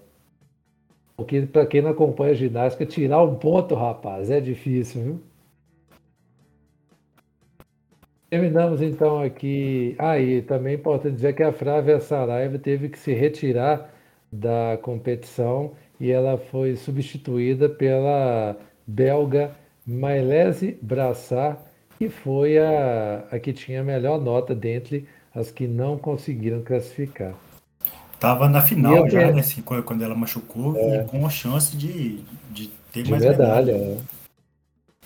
Porque 1.15 1.41
para 1.41 1.65
quem 1.65 1.81
não 1.81 1.91
acompanha 1.91 2.31
a 2.31 2.35
ginástica, 2.35 2.85
tirar 2.85 3.23
um 3.23 3.35
ponto, 3.35 3.73
rapaz, 3.73 4.29
é 4.29 4.39
difícil, 4.39 5.03
viu? 5.03 5.21
Terminamos 8.29 8.81
então 8.81 9.21
aqui. 9.21 9.95
Aí, 9.97 10.39
ah, 10.39 10.47
também 10.47 10.73
é 10.73 10.75
importante 10.75 11.15
dizer 11.15 11.33
que 11.33 11.43
a 11.43 11.53
Flávia 11.53 11.99
Saraiva 11.99 12.59
teve 12.59 12.89
que 12.89 12.99
se 12.99 13.13
retirar 13.13 13.89
da 14.31 14.77
competição 14.81 15.71
e 15.99 16.11
ela 16.11 16.37
foi 16.37 16.75
substituída 16.75 17.69
pela 17.69 18.57
belga 18.85 19.55
Mailese 19.85 20.77
Brassard, 20.81 21.59
que 21.97 22.09
foi 22.09 22.57
a, 22.57 23.25
a 23.31 23.39
que 23.39 23.51
tinha 23.53 23.81
a 23.81 23.83
melhor 23.83 24.21
nota 24.21 24.53
dentre 24.53 25.07
as 25.33 25.51
que 25.51 25.67
não 25.67 25.97
conseguiram 25.97 26.61
classificar. 26.61 27.33
Tava 28.19 28.49
na 28.49 28.61
final 28.61 29.07
já, 29.09 29.31
né? 29.31 29.39
Assim, 29.39 29.61
quando 29.61 30.03
ela 30.03 30.15
machucou, 30.15 30.75
é. 30.75 31.03
com 31.03 31.25
a 31.25 31.29
chance 31.29 31.75
de, 31.77 32.21
de 32.49 32.67
ter 32.91 33.03
de 33.03 33.11
mais 33.11 33.23
medalha. 33.23 33.73
medalha. 33.73 33.97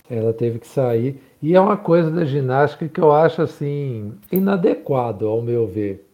É. 0.09 0.17
Ela 0.17 0.33
teve 0.33 0.59
que 0.59 0.67
sair. 0.67 1.21
E 1.41 1.55
é 1.55 1.59
uma 1.59 1.77
coisa 1.77 2.09
da 2.09 2.23
ginástica 2.23 2.87
que 2.87 2.99
eu 2.99 3.11
acho 3.11 3.41
assim 3.41 4.13
inadequado, 4.31 5.27
ao 5.27 5.41
meu 5.41 5.67
ver. 5.67 6.05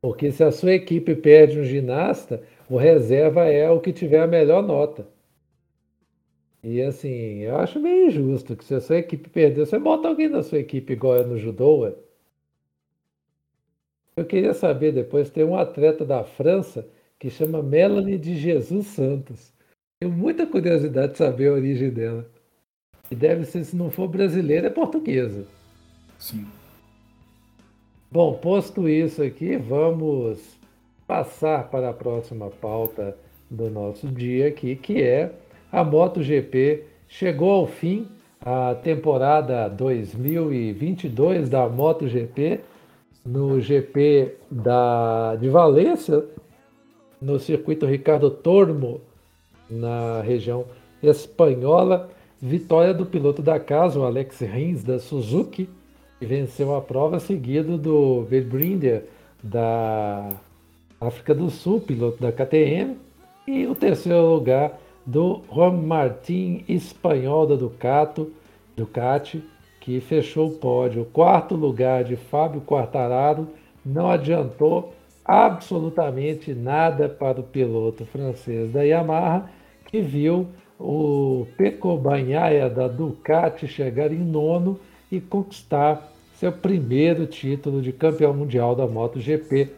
Porque 0.00 0.32
se 0.32 0.42
a 0.42 0.50
sua 0.50 0.72
equipe 0.72 1.14
perde 1.14 1.60
um 1.60 1.64
ginasta, 1.64 2.42
o 2.68 2.76
reserva 2.76 3.44
é 3.44 3.70
o 3.70 3.80
que 3.80 3.92
tiver 3.92 4.22
a 4.22 4.26
melhor 4.26 4.62
nota. 4.62 5.06
E 6.62 6.80
assim, 6.80 7.38
eu 7.38 7.56
acho 7.56 7.80
meio 7.80 8.06
injusto 8.06 8.56
que 8.56 8.64
se 8.64 8.74
a 8.74 8.80
sua 8.80 8.98
equipe 8.98 9.28
perder, 9.28 9.66
você 9.66 9.78
bota 9.78 10.06
alguém 10.06 10.30
da 10.30 10.42
sua 10.42 10.58
equipe 10.58 10.92
igual 10.92 11.16
é 11.16 11.24
no 11.24 11.36
judô, 11.36 11.80
ué. 11.80 11.94
Eu 14.16 14.24
queria 14.24 14.54
saber 14.54 14.92
depois, 14.92 15.30
tem 15.30 15.42
um 15.42 15.56
atleta 15.56 16.04
da 16.04 16.22
França 16.22 16.86
que 17.18 17.30
chama 17.30 17.62
Melanie 17.62 18.18
de 18.18 18.36
Jesus 18.36 18.86
Santos. 18.88 19.52
Tenho 19.98 20.12
muita 20.12 20.46
curiosidade 20.46 21.12
de 21.12 21.18
saber 21.18 21.48
a 21.48 21.54
origem 21.54 21.90
dela. 21.90 22.30
E 23.10 23.14
deve 23.14 23.44
ser, 23.44 23.64
se 23.64 23.74
não 23.74 23.90
for 23.90 24.08
brasileira, 24.08 24.68
é 24.68 24.70
portuguesa. 24.70 25.46
Sim. 26.18 26.46
Bom, 28.10 28.34
posto 28.34 28.88
isso 28.88 29.22
aqui, 29.22 29.56
vamos 29.56 30.58
passar 31.06 31.70
para 31.70 31.90
a 31.90 31.94
próxima 31.94 32.50
pauta 32.50 33.16
do 33.50 33.70
nosso 33.70 34.06
dia 34.08 34.48
aqui, 34.48 34.76
que 34.76 35.02
é 35.02 35.32
a 35.72 35.82
MotoGP 35.82 36.84
chegou 37.08 37.50
ao 37.50 37.66
fim, 37.66 38.06
a 38.44 38.74
temporada 38.74 39.68
2022 39.68 41.48
da 41.48 41.66
MotoGP, 41.66 42.60
no 43.24 43.60
GP 43.60 44.34
da, 44.50 45.36
de 45.36 45.48
Valência, 45.48 46.24
no 47.20 47.38
circuito 47.38 47.86
Ricardo 47.86 48.30
Tormo, 48.30 49.00
na 49.70 50.20
região 50.20 50.66
espanhola. 51.02 52.10
Vitória 52.40 52.92
do 52.92 53.06
piloto 53.06 53.40
da 53.40 53.60
casa, 53.60 54.00
o 54.00 54.04
Alex 54.04 54.40
Rins, 54.40 54.82
da 54.82 54.98
Suzuki, 54.98 55.68
que 56.18 56.26
venceu 56.26 56.74
a 56.74 56.80
prova, 56.80 57.20
seguido 57.20 57.78
do 57.78 58.24
Verbrinder, 58.24 59.04
da 59.40 60.32
África 61.00 61.32
do 61.32 61.48
Sul, 61.48 61.80
piloto 61.80 62.20
da 62.20 62.32
KTM. 62.32 62.96
E 63.46 63.66
o 63.66 63.76
terceiro 63.76 64.26
lugar 64.34 64.81
do 65.04 65.42
Juan 65.52 65.72
Martín, 65.82 66.64
espanhol 66.68 67.46
da 67.46 67.56
Ducato, 67.56 68.32
Ducati, 68.76 69.42
que 69.80 70.00
fechou 70.00 70.48
o 70.48 70.52
pódio. 70.52 71.02
O 71.02 71.06
quarto 71.06 71.54
lugar 71.54 72.04
de 72.04 72.16
Fábio 72.16 72.60
Quartararo 72.60 73.48
não 73.84 74.10
adiantou 74.10 74.92
absolutamente 75.24 76.54
nada 76.54 77.08
para 77.08 77.40
o 77.40 77.44
piloto 77.44 78.04
francês 78.06 78.72
da 78.72 78.82
Yamaha, 78.82 79.50
que 79.86 80.00
viu 80.00 80.48
o 80.78 81.46
Pecco 81.56 81.96
Bagnaia 81.96 82.68
da 82.68 82.88
Ducati 82.88 83.66
chegar 83.66 84.12
em 84.12 84.18
nono 84.18 84.78
e 85.10 85.20
conquistar 85.20 86.12
seu 86.34 86.50
primeiro 86.50 87.26
título 87.26 87.80
de 87.80 87.92
campeão 87.92 88.34
mundial 88.34 88.74
da 88.74 88.86
MotoGP. 88.86 89.70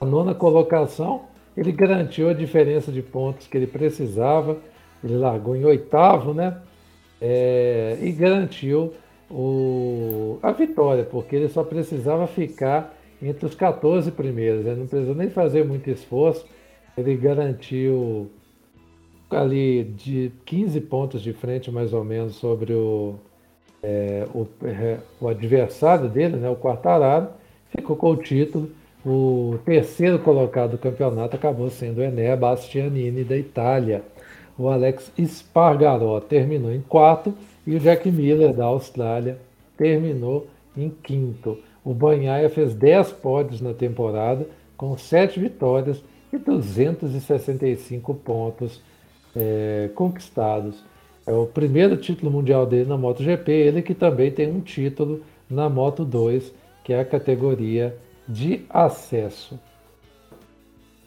A 0.00 0.04
nona 0.04 0.34
colocação, 0.34 1.22
ele 1.58 1.72
garantiu 1.72 2.28
a 2.28 2.32
diferença 2.32 2.92
de 2.92 3.02
pontos 3.02 3.46
que 3.46 3.56
ele 3.56 3.66
precisava, 3.66 4.58
ele 5.02 5.16
largou 5.16 5.56
em 5.56 5.64
oitavo, 5.64 6.32
né? 6.32 6.60
é, 7.20 7.98
e 8.00 8.12
garantiu 8.12 8.94
o, 9.30 10.38
a 10.42 10.52
vitória, 10.52 11.04
porque 11.04 11.36
ele 11.36 11.48
só 11.48 11.62
precisava 11.62 12.26
ficar 12.26 12.94
entre 13.20 13.44
os 13.44 13.54
14 13.54 14.10
primeiros, 14.12 14.64
ele 14.64 14.80
não 14.80 14.86
precisou 14.86 15.14
nem 15.14 15.28
fazer 15.28 15.64
muito 15.64 15.90
esforço, 15.90 16.46
ele 16.96 17.16
garantiu 17.16 18.30
ali 19.30 19.84
de 19.84 20.32
15 20.46 20.80
pontos 20.82 21.22
de 21.22 21.32
frente 21.32 21.70
mais 21.70 21.92
ou 21.92 22.04
menos 22.04 22.36
sobre 22.36 22.72
o, 22.72 23.16
é, 23.82 24.26
o, 24.32 24.46
é, 24.64 24.98
o, 25.20 25.28
adversário 25.28 26.08
dele, 26.08 26.36
né, 26.36 26.48
o 26.48 26.56
Quartararo, 26.56 27.28
ficou 27.76 27.96
com 27.96 28.10
o 28.10 28.16
título, 28.16 28.70
O 29.06 29.58
terceiro 29.64 30.18
colocado 30.18 30.72
do 30.72 30.78
campeonato 30.78 31.36
acabou 31.36 31.70
sendo 31.70 31.98
o 31.98 32.02
Enea 32.02 32.36
Bastianini 32.36 33.22
da 33.22 33.36
Itália. 33.36 34.02
O 34.58 34.68
Alex 34.68 35.12
Espargaró 35.16 36.20
terminou 36.20 36.72
em 36.72 36.80
quarto 36.80 37.32
e 37.66 37.76
o 37.76 37.80
Jack 37.80 38.10
Miller 38.10 38.52
da 38.52 38.64
Austrália 38.64 39.38
terminou 39.76 40.48
em 40.76 40.90
quinto. 40.90 41.58
O 41.84 41.94
Banhaia 41.94 42.50
fez 42.50 42.74
10 42.74 43.12
pódios 43.12 43.60
na 43.60 43.72
temporada, 43.72 44.46
com 44.76 44.96
7 44.98 45.38
vitórias 45.38 46.02
e 46.32 46.36
265 46.36 48.14
pontos 48.14 48.82
é, 49.34 49.88
conquistados. 49.94 50.82
É 51.24 51.32
o 51.32 51.46
primeiro 51.46 51.96
título 51.96 52.30
mundial 52.30 52.66
dele 52.66 52.88
na 52.88 52.96
MotoGP, 52.96 53.50
ele 53.52 53.82
que 53.82 53.94
também 53.94 54.30
tem 54.30 54.50
um 54.50 54.60
título 54.60 55.22
na 55.48 55.68
Moto 55.68 56.04
2, 56.04 56.52
que 56.82 56.92
é 56.92 57.00
a 57.00 57.04
categoria 57.04 57.96
de 58.28 58.64
acesso. 58.68 59.58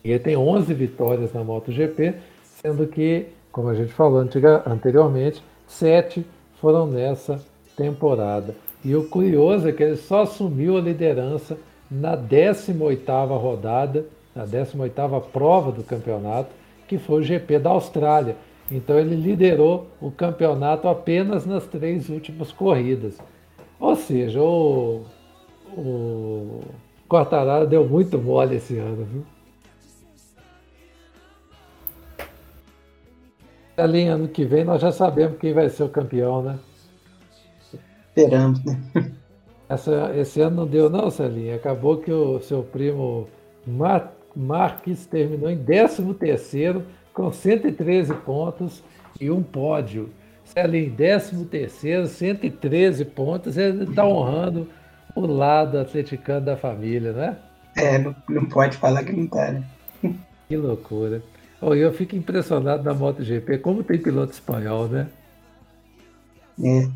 Ele 0.04 0.18
tem 0.18 0.36
11 0.36 0.74
vitórias 0.74 1.32
na 1.32 1.44
MotoGP, 1.44 2.16
sendo 2.44 2.88
que, 2.88 3.28
como 3.52 3.70
a 3.70 3.76
gente 3.76 3.94
falou 3.94 4.20
antiga, 4.20 4.64
anteriormente, 4.66 5.44
7 5.68 6.26
foram 6.60 6.88
nessa 6.88 7.40
temporada. 7.78 8.56
E 8.84 8.96
o 8.96 9.08
curioso 9.08 9.70
é 9.70 9.72
que 9.72 9.84
ele 9.84 9.98
só 9.98 10.24
assumiu 10.24 10.78
a 10.78 10.82
liderança 10.82 11.58
na 11.90 12.18
18ª 12.18 13.38
rodada, 13.40 14.06
na 14.36 14.46
18ª 14.46 15.22
prova 15.32 15.72
do 15.72 15.84
campeonato, 15.84 16.50
que 16.88 16.98
foi 16.98 17.22
o 17.22 17.24
GP 17.24 17.60
da 17.60 17.70
Austrália. 17.70 18.36
Então 18.72 18.98
ele 18.98 19.16
liderou 19.16 19.88
o 20.00 20.10
campeonato 20.10 20.88
apenas 20.88 21.46
nas 21.46 21.66
três 21.68 22.10
últimas 22.10 22.52
corridas. 22.52 23.18
Ou 23.80 23.96
seja, 23.96 24.42
o, 24.42 25.04
o 25.76 26.62
Quartararo 27.12 27.68
deu 27.68 27.86
muito 27.86 28.18
mole 28.18 28.56
esse 28.56 28.78
ano, 28.78 29.04
viu? 29.04 29.26
Ali 33.76 34.08
ano 34.08 34.30
que 34.30 34.46
vem 34.46 34.64
nós 34.64 34.82
já 34.82 34.94
sabemos 34.94 35.38
quem 35.38 35.54
vai 35.54 35.68
ser 35.68 35.84
o 35.84 35.90
campeão, 35.90 36.42
né? 36.42 36.58
Esperamos, 38.16 38.64
né? 38.64 38.80
Essa, 39.68 40.12
esse 40.16 40.42
ano 40.42 40.58
não 40.58 40.68
deu 40.68 40.90
não, 40.90 41.10
Celinha. 41.10 41.56
Acabou 41.56 41.98
que 41.98 42.12
o 42.12 42.42
seu 42.42 42.62
primo 42.62 43.28
Mar 43.66 44.14
Marques 44.36 45.06
terminou 45.06 45.50
em 45.50 45.62
13 45.62 46.14
terceiro 46.14 46.86
com 47.14 47.32
113 47.32 48.14
pontos 48.16 48.84
e 49.20 49.32
um 49.32 49.42
pódio. 49.42 50.10
Celinha, 50.44 50.94
13 50.96 51.46
terceiro, 51.46 52.08
113 52.08 53.06
pontos. 53.06 53.58
Ele 53.58 53.84
está 53.84 54.06
honrando 54.06 54.68
o 55.16 55.26
lado 55.26 55.78
atleticano 55.80 56.46
da 56.46 56.58
família, 56.58 57.14
né? 57.14 57.38
É, 57.76 57.98
não, 57.98 58.16
não 58.30 58.46
pode 58.46 58.78
falar 58.78 59.04
que 59.04 59.12
não 59.12 59.28
tá, 59.28 59.52
né? 59.52 59.64
Que 60.48 60.58
loucura. 60.58 61.24
Oh, 61.62 61.74
eu 61.76 61.94
fico 61.94 62.16
impressionado 62.16 62.84
na 62.84 62.94
MotoGP, 62.94 63.60
como 63.60 63.84
tem 63.84 64.00
piloto 64.00 64.34
espanhol, 64.34 64.88
né? 64.88 65.08
É. 66.62 66.90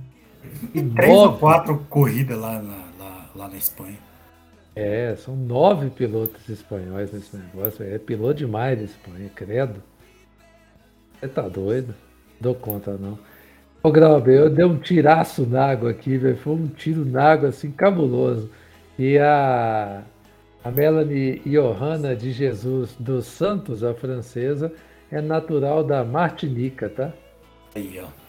E 0.73 0.83
três 0.83 1.09
nove... 1.09 1.33
ou 1.33 1.37
quatro 1.37 1.77
corridas 1.89 2.37
lá 2.37 2.61
na, 2.61 2.83
lá, 2.99 3.29
lá 3.35 3.47
na 3.47 3.57
Espanha. 3.57 3.97
É, 4.75 5.15
são 5.15 5.35
nove 5.35 5.89
pilotos 5.89 6.49
espanhóis 6.49 7.11
nesse 7.11 7.37
negócio. 7.37 7.85
É 7.85 7.97
piloto 7.97 8.35
demais 8.35 8.77
na 8.77 8.85
Espanha, 8.85 9.31
credo. 9.33 9.81
Você 11.19 11.27
tá 11.29 11.47
doido? 11.47 11.95
Dou 12.41 12.53
conta 12.53 12.97
não. 12.97 13.17
Ô 13.85 13.91
Grauber, 13.91 14.33
eu 14.33 14.49
dei 14.49 14.65
um 14.65 14.77
tiraço 14.77 15.45
na 15.45 15.67
água 15.67 15.91
aqui, 15.91 16.17
velho. 16.17 16.37
Foi 16.37 16.53
um 16.53 16.67
tiro 16.67 17.05
na 17.05 17.23
água 17.23 17.49
assim 17.49 17.71
cabuloso. 17.71 18.49
E 18.97 19.17
a, 19.17 20.01
a 20.63 20.71
Melanie 20.71 21.41
Johanna 21.45 22.15
de 22.15 22.31
Jesus 22.31 22.95
dos 22.99 23.25
Santos, 23.25 23.83
a 23.83 23.93
francesa, 23.93 24.71
é 25.11 25.21
natural 25.21 25.83
da 25.83 26.03
Martinica, 26.03 26.89
tá? 26.89 27.13
Aí, 27.75 27.99
ó 27.99 28.25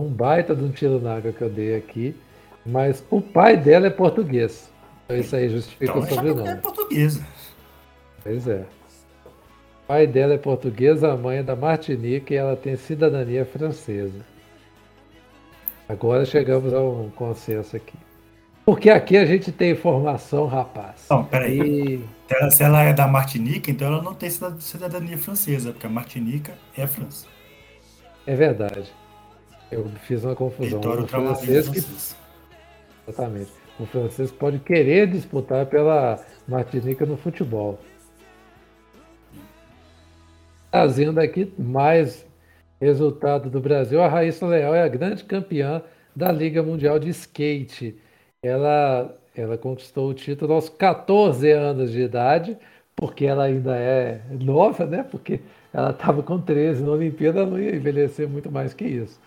um 0.00 0.08
baita 0.08 0.54
de 0.54 0.64
um 0.64 0.70
tiro 0.70 0.98
na 0.98 1.16
água 1.16 1.32
que 1.32 1.42
eu 1.42 1.50
dei 1.50 1.76
aqui, 1.76 2.16
mas 2.64 3.04
o 3.10 3.20
pai 3.20 3.56
dela 3.56 3.86
é 3.86 3.90
português. 3.90 4.70
Então 5.04 5.16
isso 5.16 5.36
aí 5.36 5.48
justifica 5.48 5.84
então, 5.84 6.02
o 6.02 6.06
sobrenome. 6.06 6.48
É 6.48 6.54
portuguesa. 6.56 7.26
Pois 8.22 8.48
é. 8.48 8.64
O 9.90 9.92
pai 9.92 10.06
dela 10.06 10.34
é 10.34 10.38
português, 10.38 11.02
a 11.02 11.16
mãe 11.16 11.38
é 11.38 11.42
da 11.42 11.56
Martinica 11.56 12.32
e 12.32 12.36
ela 12.36 12.54
tem 12.54 12.76
cidadania 12.76 13.44
francesa. 13.44 14.24
Agora 15.88 16.24
chegamos 16.24 16.72
a 16.72 16.80
um 16.80 17.10
consenso 17.10 17.74
aqui. 17.74 17.98
Porque 18.64 18.88
aqui 18.88 19.16
a 19.16 19.26
gente 19.26 19.50
tem 19.50 19.72
informação, 19.72 20.46
rapaz. 20.46 21.06
Não, 21.10 21.24
peraí. 21.24 22.04
E... 22.30 22.50
Se 22.52 22.62
ela 22.62 22.84
é 22.84 22.92
da 22.92 23.08
Martinica, 23.08 23.68
então 23.68 23.88
ela 23.88 24.00
não 24.00 24.14
tem 24.14 24.30
cidadania 24.30 25.18
francesa, 25.18 25.72
porque 25.72 25.88
a 25.88 25.90
Martinica 25.90 26.56
é 26.76 26.84
a 26.84 26.86
França. 26.86 27.26
É 28.24 28.36
verdade. 28.36 28.92
Eu 29.72 29.90
fiz 30.06 30.22
uma 30.22 30.36
confusão. 30.36 30.78
o 30.78 31.08
francês 31.08 31.68
que... 31.68 31.78
Exatamente. 33.08 33.50
O 33.76 33.86
francês 33.86 34.30
pode 34.30 34.60
querer 34.60 35.08
disputar 35.08 35.66
pela 35.66 36.24
Martinica 36.46 37.04
no 37.04 37.16
futebol. 37.16 37.76
Trazendo 40.70 41.18
aqui 41.18 41.52
mais 41.58 42.24
resultado 42.80 43.50
do 43.50 43.60
Brasil, 43.60 44.00
a 44.00 44.06
Raíssa 44.06 44.46
Leal 44.46 44.72
é 44.72 44.82
a 44.82 44.88
grande 44.88 45.24
campeã 45.24 45.82
da 46.14 46.30
Liga 46.30 46.62
Mundial 46.62 46.98
de 46.98 47.08
Skate. 47.10 47.96
Ela, 48.40 49.12
ela 49.34 49.58
conquistou 49.58 50.08
o 50.08 50.14
título 50.14 50.52
aos 50.52 50.68
14 50.68 51.50
anos 51.50 51.90
de 51.90 52.02
idade, 52.02 52.56
porque 52.94 53.26
ela 53.26 53.44
ainda 53.44 53.76
é 53.76 54.20
nova, 54.30 54.86
né? 54.86 55.02
Porque 55.02 55.40
ela 55.72 55.90
estava 55.90 56.22
com 56.22 56.40
13 56.40 56.84
na 56.84 56.92
Olimpíada, 56.92 57.44
não 57.44 57.58
ia 57.58 57.74
envelhecer 57.74 58.28
muito 58.28 58.50
mais 58.50 58.72
que 58.72 58.84
isso. 58.84 59.20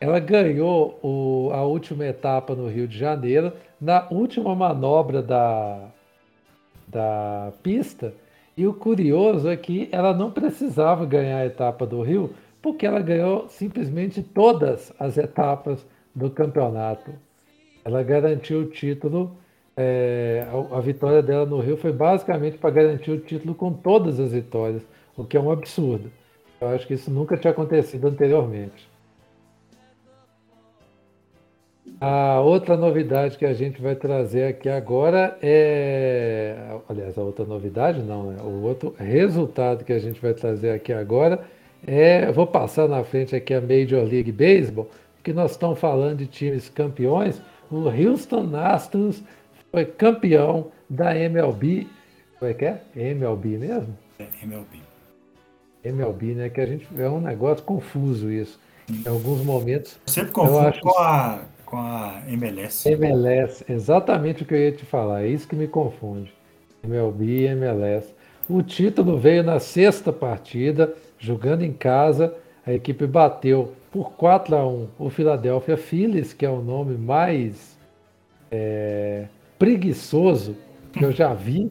Ela 0.00 0.18
ganhou 0.18 0.98
o, 1.02 1.50
a 1.52 1.62
última 1.62 2.04
etapa 2.04 2.54
no 2.56 2.68
Rio 2.68 2.88
de 2.88 2.98
Janeiro, 2.98 3.52
na 3.80 4.08
última 4.10 4.56
manobra 4.56 5.22
da, 5.22 5.88
da 6.88 7.52
pista. 7.62 8.12
E 8.60 8.66
o 8.66 8.74
curioso 8.74 9.48
é 9.48 9.56
que 9.56 9.88
ela 9.90 10.12
não 10.12 10.30
precisava 10.30 11.06
ganhar 11.06 11.38
a 11.38 11.46
etapa 11.46 11.86
do 11.86 12.02
Rio, 12.02 12.34
porque 12.60 12.84
ela 12.84 13.00
ganhou 13.00 13.48
simplesmente 13.48 14.22
todas 14.22 14.92
as 15.00 15.16
etapas 15.16 15.82
do 16.14 16.28
campeonato. 16.28 17.10
Ela 17.82 18.02
garantiu 18.02 18.60
o 18.60 18.66
título, 18.66 19.34
é, 19.74 20.46
a, 20.46 20.76
a 20.76 20.80
vitória 20.82 21.22
dela 21.22 21.46
no 21.46 21.58
Rio 21.58 21.78
foi 21.78 21.90
basicamente 21.90 22.58
para 22.58 22.68
garantir 22.68 23.10
o 23.10 23.20
título 23.20 23.54
com 23.54 23.72
todas 23.72 24.20
as 24.20 24.32
vitórias, 24.32 24.86
o 25.16 25.24
que 25.24 25.38
é 25.38 25.40
um 25.40 25.50
absurdo. 25.50 26.12
Eu 26.60 26.68
acho 26.68 26.86
que 26.86 26.92
isso 26.92 27.10
nunca 27.10 27.38
tinha 27.38 27.52
acontecido 27.52 28.08
anteriormente. 28.08 28.89
A 32.00 32.40
outra 32.40 32.78
novidade 32.78 33.36
que 33.36 33.44
a 33.44 33.52
gente 33.52 33.82
vai 33.82 33.94
trazer 33.94 34.44
aqui 34.44 34.70
agora 34.70 35.36
é. 35.42 36.56
Aliás, 36.88 37.18
a 37.18 37.20
outra 37.20 37.44
novidade 37.44 38.00
não, 38.00 38.30
né? 38.32 38.42
O 38.42 38.62
outro 38.62 38.94
resultado 38.98 39.84
que 39.84 39.92
a 39.92 39.98
gente 39.98 40.18
vai 40.18 40.32
trazer 40.32 40.70
aqui 40.70 40.94
agora 40.94 41.44
é. 41.86 42.32
Vou 42.32 42.46
passar 42.46 42.88
na 42.88 43.04
frente 43.04 43.36
aqui 43.36 43.52
a 43.52 43.60
Major 43.60 44.02
League 44.02 44.32
Baseball, 44.32 44.88
que 45.22 45.34
nós 45.34 45.50
estamos 45.50 45.78
falando 45.78 46.16
de 46.16 46.26
times 46.26 46.70
campeões. 46.70 47.42
O 47.70 47.86
Houston 47.90 48.48
Astros 48.56 49.22
foi 49.70 49.84
campeão 49.84 50.72
da 50.88 51.14
MLB. 51.14 51.86
Como 52.38 52.50
é 52.50 52.54
que 52.54 52.64
é? 52.64 52.80
MLB 52.96 53.58
mesmo? 53.58 53.98
É, 54.18 54.26
MLB. 54.42 54.78
MLB, 55.84 56.34
né? 56.34 56.48
Que 56.48 56.62
a 56.62 56.66
gente 56.66 56.88
é 56.96 57.10
um 57.10 57.20
negócio 57.20 57.62
confuso 57.62 58.32
isso. 58.32 58.58
Em 58.88 59.06
alguns 59.06 59.44
momentos. 59.44 59.98
Sempre 60.06 60.32
confundo 60.32 60.66
acho... 60.66 60.80
com 60.80 60.98
a 60.98 61.40
com 61.70 61.78
a 61.78 62.20
MLS. 62.26 62.88
MLS, 62.88 63.64
exatamente 63.68 64.42
o 64.42 64.46
que 64.46 64.52
eu 64.52 64.58
ia 64.58 64.72
te 64.72 64.84
falar, 64.84 65.22
é 65.22 65.28
isso 65.28 65.46
que 65.46 65.54
me 65.54 65.68
confunde. 65.68 66.32
MLB 66.82 67.24
e 67.24 67.46
MLS. 67.46 68.12
O 68.48 68.62
título 68.62 69.16
veio 69.16 69.44
na 69.44 69.60
sexta 69.60 70.12
partida, 70.12 70.92
jogando 71.18 71.62
em 71.62 71.72
casa, 71.72 72.34
a 72.66 72.72
equipe 72.72 73.06
bateu 73.06 73.72
por 73.92 74.12
4 74.12 74.56
a 74.56 74.66
1 74.66 74.88
o 74.98 75.10
Philadelphia 75.10 75.76
Phillies, 75.76 76.32
que 76.32 76.44
é 76.44 76.50
o 76.50 76.60
nome 76.60 76.98
mais 76.98 77.78
é, 78.50 79.26
preguiçoso 79.58 80.56
que 80.92 81.04
eu 81.04 81.12
já 81.12 81.32
vi 81.32 81.70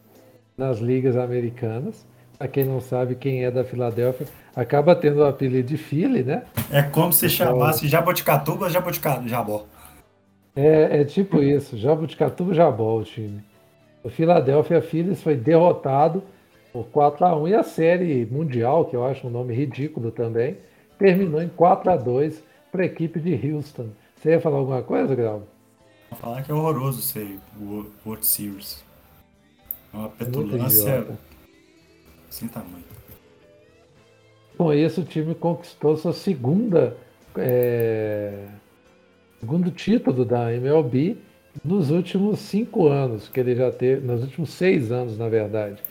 nas 0.57 0.79
ligas 0.79 1.17
americanas. 1.17 2.07
Para 2.37 2.47
quem 2.47 2.63
não 2.63 2.79
sabe 2.79 3.15
quem 3.15 3.43
é 3.43 3.51
da 3.51 3.65
Filadélfia, 3.65 4.25
acaba 4.55 4.95
tendo 4.95 5.19
o 5.19 5.25
apelido 5.25 5.67
de 5.67 5.77
Philly, 5.77 6.23
né? 6.23 6.43
É 6.71 6.81
como 6.81 7.11
se 7.11 7.25
então, 7.25 7.47
chamasse 7.47 7.85
Jaboticatuba 7.85 8.65
ou 8.65 8.71
Jaboticabó. 8.71 9.65
É, 10.55 11.01
é 11.01 11.05
tipo 11.05 11.41
isso, 11.41 11.77
Jabuticatuba 11.77 12.53
Jabol 12.53 12.99
o 12.99 13.03
time. 13.03 13.43
O 14.03 14.09
Philadelphia 14.09 14.81
Phillies 14.81 15.21
foi 15.21 15.35
derrotado 15.35 16.23
por 16.71 16.85
4 16.85 17.25
a 17.25 17.35
1 17.35 17.47
e 17.47 17.55
a 17.55 17.63
série 17.63 18.25
mundial, 18.25 18.85
que 18.85 18.95
eu 18.95 19.05
acho 19.05 19.27
um 19.27 19.29
nome 19.29 19.53
ridículo 19.53 20.11
também, 20.11 20.57
terminou 20.97 21.41
em 21.41 21.49
4 21.49 21.91
a 21.91 21.95
2 21.95 22.43
para 22.71 22.83
a 22.83 22.85
equipe 22.85 23.19
de 23.19 23.33
Houston. 23.33 23.89
Você 24.15 24.31
ia 24.31 24.41
falar 24.41 24.57
alguma 24.57 24.81
coisa, 24.81 25.15
Grau? 25.15 25.43
Vou 26.09 26.19
falar 26.19 26.43
que 26.43 26.51
é 26.51 26.53
horroroso 26.53 27.01
ser 27.01 27.39
World 28.05 28.25
Series. 28.25 28.83
Uma 29.93 30.09
petulância 30.09 31.07
sem 32.29 32.47
tamanho. 32.47 32.83
Com 34.57 34.73
isso, 34.73 35.01
o 35.01 35.05
time 35.05 35.33
conquistou 35.33 35.95
sua 35.95 36.13
segunda 36.13 36.97
é, 37.37 38.45
segundo 39.39 39.71
título 39.71 40.25
da 40.25 40.53
MLB 40.53 41.17
nos 41.63 41.89
últimos 41.91 42.39
cinco 42.39 42.87
anos, 42.87 43.27
que 43.27 43.39
ele 43.39 43.55
já 43.55 43.71
teve, 43.71 44.05
nos 44.05 44.21
últimos 44.21 44.49
seis 44.51 44.91
anos, 44.91 45.17
na 45.17 45.29
verdade. 45.29 45.81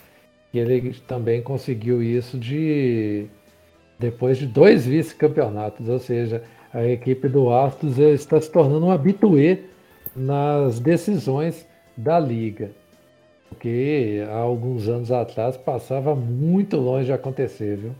E 0.53 0.59
ele 0.59 0.95
também 1.07 1.43
conseguiu 1.43 2.03
isso 2.03 2.39
de 2.39 3.27
depois 3.99 4.39
de 4.39 4.47
dois 4.47 4.87
vice-campeonatos, 4.87 5.89
ou 5.89 5.99
seja, 5.99 6.43
a 6.73 6.85
equipe 6.87 7.29
do 7.29 7.51
Astros 7.51 7.99
está 7.99 8.41
se 8.41 8.51
tornando 8.51 8.87
um 8.87 8.91
habituê 8.91 9.59
nas 10.15 10.79
decisões 10.79 11.67
da 11.97 12.19
liga, 12.21 12.71
porque 13.49 14.23
há 14.31 14.37
alguns 14.37 14.89
anos 14.89 15.11
atrás 15.11 15.57
passava 15.57 16.15
muito 16.15 16.77
longe 16.77 17.07
de 17.07 17.13
acontecer, 17.13 17.77
viu? 17.77 17.93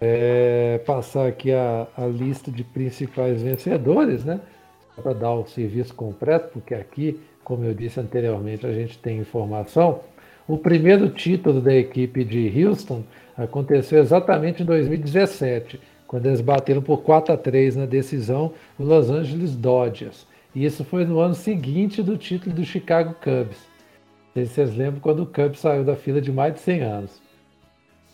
É, 0.00 0.80
passar 0.86 1.26
aqui 1.28 1.52
a, 1.52 1.86
a 1.96 2.06
lista 2.06 2.50
de 2.50 2.64
principais 2.64 3.42
vencedores, 3.42 4.24
né? 4.24 4.40
Para 4.96 5.12
dar 5.12 5.34
o 5.34 5.46
serviço 5.46 5.94
completo, 5.94 6.48
porque 6.52 6.74
aqui, 6.74 7.20
como 7.44 7.64
eu 7.64 7.74
disse 7.74 8.00
anteriormente, 8.00 8.66
a 8.66 8.72
gente 8.72 8.98
tem 8.98 9.18
informação. 9.18 10.00
O 10.48 10.58
primeiro 10.58 11.08
título 11.10 11.60
da 11.60 11.74
equipe 11.74 12.24
de 12.24 12.64
Houston 12.64 13.04
aconteceu 13.36 14.00
exatamente 14.00 14.62
em 14.62 14.66
2017, 14.66 15.80
quando 16.06 16.26
eles 16.26 16.40
bateram 16.40 16.82
por 16.82 17.02
4 17.02 17.34
a 17.34 17.36
3 17.36 17.76
na 17.76 17.86
decisão 17.86 18.52
o 18.78 18.82
Los 18.82 19.10
Angeles 19.10 19.54
Dodgers. 19.54 20.26
E 20.54 20.64
isso 20.64 20.84
foi 20.84 21.04
no 21.04 21.20
ano 21.20 21.34
seguinte 21.34 22.02
do 22.02 22.16
título 22.16 22.54
do 22.54 22.64
Chicago 22.64 23.14
Cubs. 23.14 23.68
Não 24.26 24.34
sei 24.34 24.46
se 24.46 24.54
vocês 24.54 24.76
lembram 24.76 25.00
quando 25.00 25.22
o 25.22 25.26
Cubs 25.26 25.60
saiu 25.60 25.84
da 25.84 25.94
fila 25.94 26.20
de 26.20 26.32
mais 26.32 26.54
de 26.54 26.60
100 26.60 26.80
anos. 26.82 27.22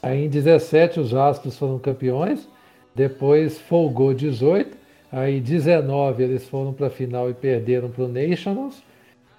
Aí 0.03 0.25
em 0.25 0.29
17 0.29 1.01
os 1.01 1.15
Astros 1.15 1.59
foram 1.59 1.79
campeões, 1.79 2.49
depois 2.95 3.59
folgou 3.59 4.15
18, 4.15 4.77
aí 5.11 5.41
19 5.41 6.23
eles 6.23 6.49
foram 6.49 6.73
para 6.73 6.87
a 6.87 6.91
final 6.91 7.29
e 7.31 7.35
perderam 7.35 7.91
para 7.91 8.05
o 8.05 8.09
Nationals, 8.09 8.83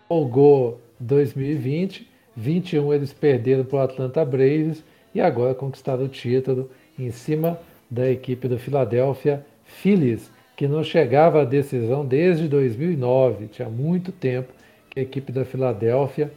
folgou 0.07 0.81
2020, 0.99 2.07
21 2.35 2.93
eles 2.93 3.13
perderam 3.13 3.63
para 3.63 3.77
o 3.77 3.81
Atlanta 3.81 4.23
Braves 4.25 4.83
e 5.13 5.21
agora 5.21 5.55
conquistaram 5.55 6.05
o 6.05 6.09
título 6.09 6.69
em 6.97 7.11
cima 7.11 7.59
da 7.89 8.09
equipe 8.09 8.47
do 8.47 8.59
Philadelphia 8.59 9.45
Phillies, 9.63 10.31
que 10.55 10.67
não 10.67 10.83
chegava 10.83 11.41
à 11.41 11.45
decisão 11.45 12.05
desde 12.05 12.47
2009, 12.47 13.47
tinha 13.47 13.69
muito 13.69 14.11
tempo 14.11 14.51
que 14.89 14.99
a 14.99 15.03
equipe 15.03 15.31
da 15.31 15.45
Filadélfia 15.45 16.31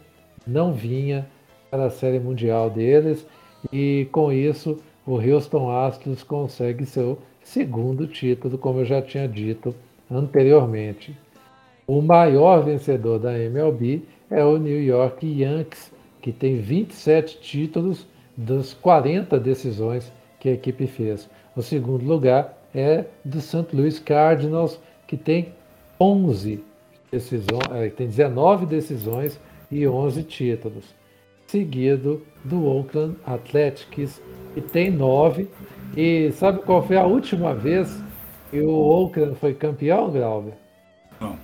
não 0.45 0.71
vinha 0.73 1.27
para 1.69 1.85
a 1.85 1.89
Série 1.89 2.19
Mundial 2.19 2.69
deles 2.69 3.25
e 3.71 4.07
com 4.11 4.31
isso 4.31 4.77
o 5.05 5.15
Houston 5.15 5.69
Astros 5.69 6.23
consegue 6.23 6.85
seu 6.85 7.17
segundo 7.43 8.07
título, 8.07 8.57
como 8.57 8.79
eu 8.79 8.85
já 8.85 9.01
tinha 9.01 9.27
dito 9.27 9.75
anteriormente. 10.09 11.17
O 11.87 12.01
maior 12.01 12.63
vencedor 12.63 13.19
da 13.19 13.37
MLB 13.37 14.03
é 14.29 14.43
o 14.43 14.57
New 14.57 14.81
York 14.81 15.25
Yankees, 15.25 15.91
que 16.21 16.31
tem 16.31 16.57
27 16.57 17.39
títulos 17.41 18.07
das 18.37 18.73
40 18.73 19.39
decisões 19.39 20.11
que 20.39 20.49
a 20.49 20.53
equipe 20.53 20.87
fez. 20.87 21.29
O 21.55 21.61
segundo 21.61 22.05
lugar 22.05 22.57
é 22.73 23.05
do 23.25 23.41
St. 23.41 23.67
Louis 23.73 23.99
Cardinals, 23.99 24.79
que 25.07 25.17
tem 25.17 25.49
11 25.99 26.63
decisões, 27.11 27.67
é, 27.71 27.89
tem 27.89 28.07
19 28.07 28.65
decisões 28.65 29.39
e 29.69 29.85
11 29.85 30.23
títulos 30.23 31.00
seguido 31.51 32.25
do 32.43 32.65
Oakland 32.65 33.15
Athletics, 33.25 34.21
que 34.53 34.61
tem 34.61 34.89
nove. 34.89 35.47
E 35.95 36.31
sabe 36.31 36.59
qual 36.59 36.85
foi 36.85 36.97
a 36.97 37.05
última 37.05 37.53
vez 37.53 38.01
que 38.49 38.61
o 38.61 38.71
Oakland 38.71 39.35
foi 39.35 39.53
campeão, 39.53 40.09
Glauber? 40.09 40.53
Não. 41.19 41.37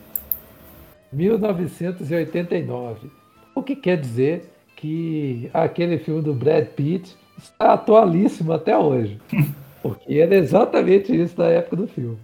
1989. 1.11 3.11
O 3.53 3.61
que 3.61 3.75
quer 3.75 3.99
dizer 3.99 4.49
que 4.75 5.49
aquele 5.53 5.97
filme 5.97 6.21
do 6.21 6.33
Brad 6.33 6.67
Pitt 6.67 7.15
está 7.37 7.73
atualíssimo 7.73 8.53
até 8.53 8.77
hoje. 8.77 9.19
Porque 9.81 10.15
era 10.15 10.35
exatamente 10.35 11.13
isso 11.15 11.35
da 11.35 11.47
época 11.47 11.75
do 11.75 11.87
filme. 11.87 12.17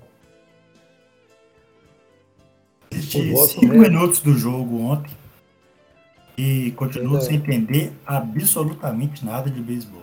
Assisti 2.92 3.36
cinco 3.36 3.68
minutos 3.68 4.22
do 4.22 4.34
jogo 4.34 4.82
ontem 4.82 5.23
e 6.38 6.72
continuo 6.72 7.22
sem 7.22 7.36
entender 7.36 7.92
absolutamente 8.06 9.26
nada 9.26 9.50
de 9.50 9.62
beisebol. 9.62 10.02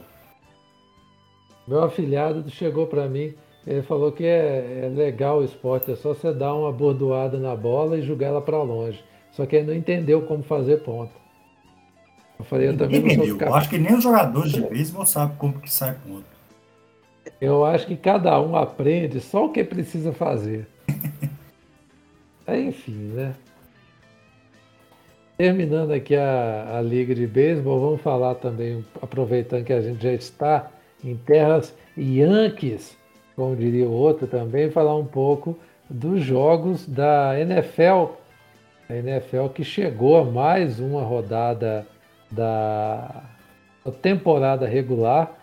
Meu 1.66 1.82
afilhado 1.82 2.48
chegou 2.50 2.86
para 2.86 3.08
mim, 3.08 3.34
ele 3.66 3.82
falou 3.82 4.10
que 4.10 4.24
é, 4.24 4.84
é, 4.84 4.88
legal 4.88 5.38
o 5.38 5.44
esporte, 5.44 5.92
é 5.92 5.96
só 5.96 6.14
você 6.14 6.32
dar 6.32 6.54
uma 6.54 6.72
bordoada 6.72 7.38
na 7.38 7.54
bola 7.54 7.98
e 7.98 8.02
jogar 8.02 8.28
ela 8.28 8.40
para 8.40 8.62
longe. 8.62 9.02
Só 9.32 9.46
que 9.46 9.56
ele 9.56 9.66
não 9.66 9.74
entendeu 9.74 10.22
como 10.22 10.42
fazer 10.42 10.78
ponto. 10.82 11.12
Eu 12.38 12.44
falei, 12.44 12.68
eu 12.68 12.76
também 12.76 13.02
não 13.02 13.26
sou 13.26 13.36
Eu 13.38 13.54
acho 13.54 13.68
que 13.68 13.78
nem 13.78 13.94
os 13.94 14.02
jogadores 14.02 14.52
de 14.52 14.62
beisebol 14.62 15.06
sabem 15.06 15.36
como 15.36 15.60
que 15.60 15.70
sai 15.70 15.94
ponto. 16.06 16.24
Eu 17.40 17.64
acho 17.64 17.86
que 17.86 17.96
cada 17.96 18.40
um 18.40 18.56
aprende 18.56 19.20
só 19.20 19.44
o 19.44 19.52
que 19.52 19.62
precisa 19.62 20.12
fazer. 20.12 20.66
Enfim, 22.48 23.12
né? 23.14 23.34
Terminando 25.40 25.92
aqui 25.92 26.14
a, 26.14 26.76
a 26.76 26.82
Liga 26.82 27.14
de 27.14 27.26
Beisebol, 27.26 27.80
vamos 27.80 28.02
falar 28.02 28.34
também, 28.34 28.84
aproveitando 29.00 29.64
que 29.64 29.72
a 29.72 29.80
gente 29.80 30.02
já 30.02 30.12
está 30.12 30.70
em 31.02 31.16
terras 31.16 31.74
Yankees, 31.96 32.94
como 33.34 33.56
diria 33.56 33.88
o 33.88 33.90
outro 33.90 34.26
também, 34.26 34.70
falar 34.70 34.94
um 34.94 35.06
pouco 35.06 35.58
dos 35.88 36.22
jogos 36.22 36.86
da 36.86 37.40
NFL. 37.40 38.16
A 38.86 38.94
NFL 38.96 39.46
que 39.54 39.64
chegou 39.64 40.18
a 40.18 40.24
mais 40.26 40.78
uma 40.78 41.02
rodada 41.02 41.86
da 42.30 43.22
temporada 44.02 44.66
regular. 44.66 45.38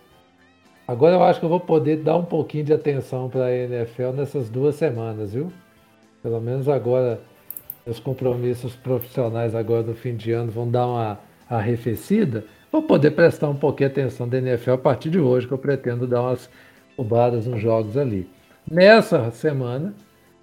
Agora 0.87 1.15
eu 1.15 1.23
acho 1.23 1.39
que 1.39 1.45
eu 1.47 1.49
vou 1.49 1.59
poder 1.59 2.03
dar 2.03 2.17
um 2.17 2.25
pouquinho 2.25 2.65
de 2.65 2.73
atenção 2.73 3.31
para 3.31 3.45
a 3.45 3.51
NFL 3.51 4.11
nessas 4.15 4.47
duas 4.47 4.75
semanas, 4.75 5.33
viu? 5.33 5.51
Pelo 6.21 6.39
menos 6.39 6.69
agora 6.69 7.19
os 7.87 7.99
compromissos 7.99 8.75
profissionais 8.75 9.55
agora 9.55 9.83
no 9.83 9.95
fim 9.95 10.15
de 10.15 10.31
ano 10.31 10.51
vão 10.51 10.69
dar 10.69 10.85
uma 10.85 11.19
arrefecida, 11.49 12.43
vou 12.71 12.83
poder 12.83 13.11
prestar 13.11 13.49
um 13.49 13.55
pouquinho 13.55 13.89
atenção 13.89 14.27
da 14.27 14.37
NFL 14.37 14.71
a 14.71 14.77
partir 14.77 15.09
de 15.09 15.19
hoje, 15.19 15.47
que 15.47 15.53
eu 15.53 15.57
pretendo 15.57 16.05
dar 16.05 16.21
umas 16.21 16.49
roubadas 16.97 17.45
nos 17.47 17.61
jogos 17.61 17.95
ali. 17.95 18.27
Nessa 18.69 19.31
semana, 19.31 19.93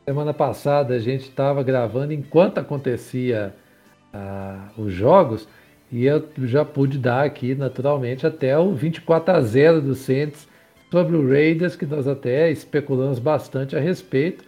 semana 0.04 0.32
passada, 0.32 0.94
a 0.94 0.98
gente 0.98 1.28
estava 1.28 1.62
gravando 1.62 2.12
enquanto 2.12 2.58
acontecia 2.58 3.54
ah, 4.12 4.68
os 4.78 4.92
jogos, 4.92 5.46
e 5.92 6.06
eu 6.06 6.24
já 6.44 6.64
pude 6.64 6.98
dar 6.98 7.24
aqui, 7.24 7.54
naturalmente, 7.54 8.26
até 8.26 8.58
o 8.58 8.72
24 8.74 9.36
a 9.36 9.40
0 9.40 9.82
do 9.82 9.94
Saints 9.94 10.48
sobre 10.90 11.16
o 11.16 11.28
Raiders, 11.28 11.76
que 11.76 11.84
nós 11.84 12.08
até 12.08 12.50
especulamos 12.50 13.18
bastante 13.18 13.76
a 13.76 13.80
respeito. 13.80 14.44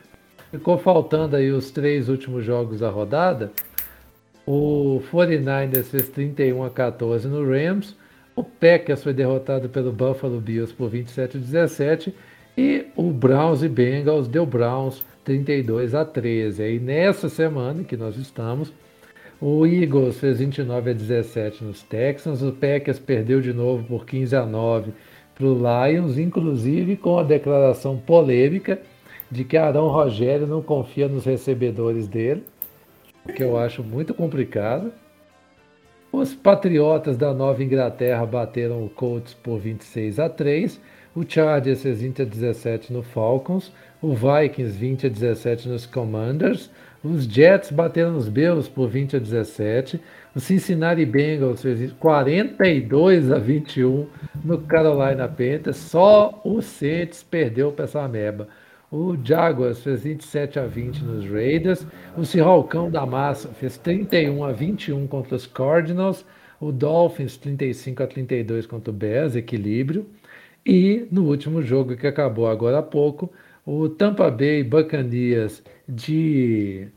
Ficou 0.51 0.79
faltando 0.79 1.37
aí 1.37 1.51
os 1.51 1.71
três 1.71 2.09
últimos 2.09 2.45
jogos 2.45 2.81
da 2.81 2.89
rodada. 2.89 3.51
O 4.47 5.03
49ers 5.13 5.85
fez 5.85 6.09
31 6.09 6.63
a 6.63 6.71
14 6.71 7.27
no 7.27 7.45
Rams. 7.45 7.97
O 8.35 8.45
Packers 8.45 9.03
foi 9.03 9.13
derrotado 9.13 9.69
pelo 9.69 9.91
Buffalo 9.91 10.41
Bills 10.41 10.73
por 10.73 10.89
27 10.89 11.37
a 11.37 11.41
17. 11.41 12.15
E 12.57 12.87
o 12.95 13.11
Browns 13.11 13.63
e 13.63 13.69
Bengals 13.69 14.29
deu 14.29 14.47
Browns 14.47 15.05
32 15.25 15.95
a 15.95 16.05
13. 16.05 16.63
Aí 16.63 16.79
nessa 16.79 17.29
semana 17.29 17.83
que 17.83 17.97
nós 17.97 18.17
estamos, 18.17 18.73
o 19.41 19.67
Eagles 19.67 20.19
fez 20.21 20.39
29 20.39 20.91
a 20.91 20.95
17 20.95 21.65
nos 21.65 21.83
Texans. 21.83 22.40
O 22.40 22.53
Packers 22.53 23.01
perdeu 23.01 23.40
de 23.40 23.53
novo 23.53 23.83
por 23.85 24.07
15 24.07 24.37
a 24.37 24.47
9 24.47 24.92
para 25.35 25.47
o 25.47 25.59
Lions, 25.59 26.19
inclusive 26.19 26.97
com 26.97 27.19
a 27.19 27.25
declaração 27.25 27.97
polêmica 27.99 28.81
de 29.31 29.44
que 29.44 29.56
Arão 29.56 29.88
Rogério 29.88 30.46
não 30.46 30.62
confia 30.62 31.08
nos 31.08 31.24
recebedores 31.24 32.06
dele, 32.06 32.44
o 33.24 33.33
que 33.33 33.42
eu 33.42 33.56
acho 33.56 33.83
muito 33.83 34.14
complicado. 34.14 34.92
Os 36.12 36.35
Patriotas 36.35 37.16
da 37.16 37.35
Nova 37.35 37.62
Inglaterra 37.62 38.24
bateram 38.24 38.85
o 38.85 38.88
Colts 38.88 39.35
por 39.35 39.58
26 39.58 40.18
a 40.18 40.29
3, 40.29 40.81
o 41.14 41.24
Chargers 41.27 41.83
fez 41.83 42.00
20 42.00 42.22
a 42.22 42.24
17 42.24 42.92
no 42.92 43.02
Falcons, 43.02 43.72
o 44.00 44.14
Vikings 44.14 44.79
20 44.79 45.06
a 45.06 45.10
17 45.10 45.68
nos 45.68 45.87
Commanders, 45.87 46.70
os 47.02 47.24
Jets 47.24 47.70
bateram 47.70 48.16
os 48.16 48.29
Bills 48.29 48.68
por 48.70 48.88
20 48.88 49.16
a 49.16 49.18
17, 49.18 50.00
o 50.35 50.40
Cincinnati 50.40 51.04
Bengals 51.04 51.62
fez 51.62 51.92
42 51.92 53.33
a 53.33 53.38
21 53.38 54.06
no 54.44 54.58
Carolina 54.58 55.27
Panthers, 55.27 55.77
só 55.77 56.40
o 56.44 56.60
Saints 56.60 57.22
perdeu 57.22 57.72
para 57.72 57.85
essa 57.85 58.06
meba. 58.06 58.48
O 58.91 59.17
Jaguars 59.23 59.83
fez 59.83 60.03
27 60.03 60.59
a 60.59 60.67
20 60.67 61.03
nos 61.03 61.29
Raiders. 61.29 61.87
O 62.17 62.25
Seahawkão 62.25 62.91
da 62.91 63.05
Massa 63.05 63.49
fez 63.49 63.77
31 63.77 64.45
a 64.45 64.53
21 64.53 65.07
contra 65.07 65.35
os 65.35 65.47
Cardinals. 65.47 66.25
O 66.61 66.71
Dolphins 66.71 67.37
35 67.37 68.03
a 68.03 68.07
32 68.07 68.67
contra 68.67 68.91
o 68.91 68.95
Bears, 68.95 69.35
equilíbrio. 69.35 70.07
E 70.65 71.07
no 71.11 71.25
último 71.25 71.63
jogo 71.63 71.97
que 71.97 72.07
acabou 72.07 72.49
agora 72.49 72.79
há 72.79 72.83
pouco, 72.83 73.31
o 73.65 73.89
Tampa 73.89 74.31
Bay 74.31 74.63
Buccaneers 74.63 75.63
de. 75.89 76.89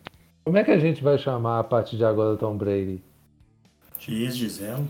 Como 0.46 0.58
é 0.58 0.64
que 0.64 0.72
a 0.72 0.80
gente 0.80 1.04
vai 1.04 1.18
chamar 1.18 1.60
a 1.60 1.64
partir 1.64 1.98
de 1.98 2.06
agora 2.06 2.38
Tom 2.38 2.56
Brady? 2.56 3.04
De 4.00 4.24
ex-dizendo. 4.24 4.88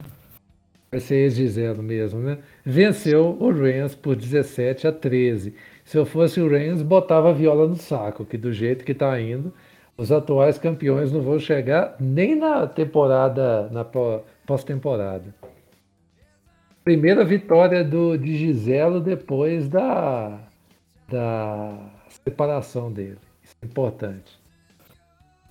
Vai 0.92 1.00
ser 1.00 1.16
ex-dizendo 1.16 1.84
mesmo, 1.84 2.20
né? 2.20 2.40
Venceu 2.66 3.38
o 3.40 3.52
Rams 3.52 3.94
por 3.94 4.16
17 4.16 4.88
a 4.88 4.92
13. 4.92 5.54
Se 5.84 5.98
eu 5.98 6.06
fosse 6.06 6.42
o 6.42 6.50
Rams, 6.50 6.82
botava 6.82 7.30
a 7.30 7.34
viola 7.34 7.68
no 7.68 7.76
saco, 7.76 8.26
que 8.26 8.38
do 8.38 8.52
jeito 8.52 8.84
que 8.84 8.92
está 8.92 9.20
indo, 9.20 9.54
os 9.96 10.12
atuais 10.12 10.58
campeões 10.58 11.12
não 11.12 11.22
vão 11.22 11.38
chegar 11.38 11.96
nem 12.00 12.36
na 12.36 12.66
temporada, 12.66 13.70
na 13.70 13.84
pós-temporada. 13.84 15.36
Primeira 16.84 17.24
vitória 17.24 17.84
do, 17.84 18.18
de 18.18 18.36
Giselo 18.36 19.00
depois 19.00 19.68
da, 19.68 20.40
da 21.08 21.78
separação 22.26 22.92
dele. 22.92 23.20
Isso 23.44 23.56
é 23.62 23.66
importante. 23.66 24.40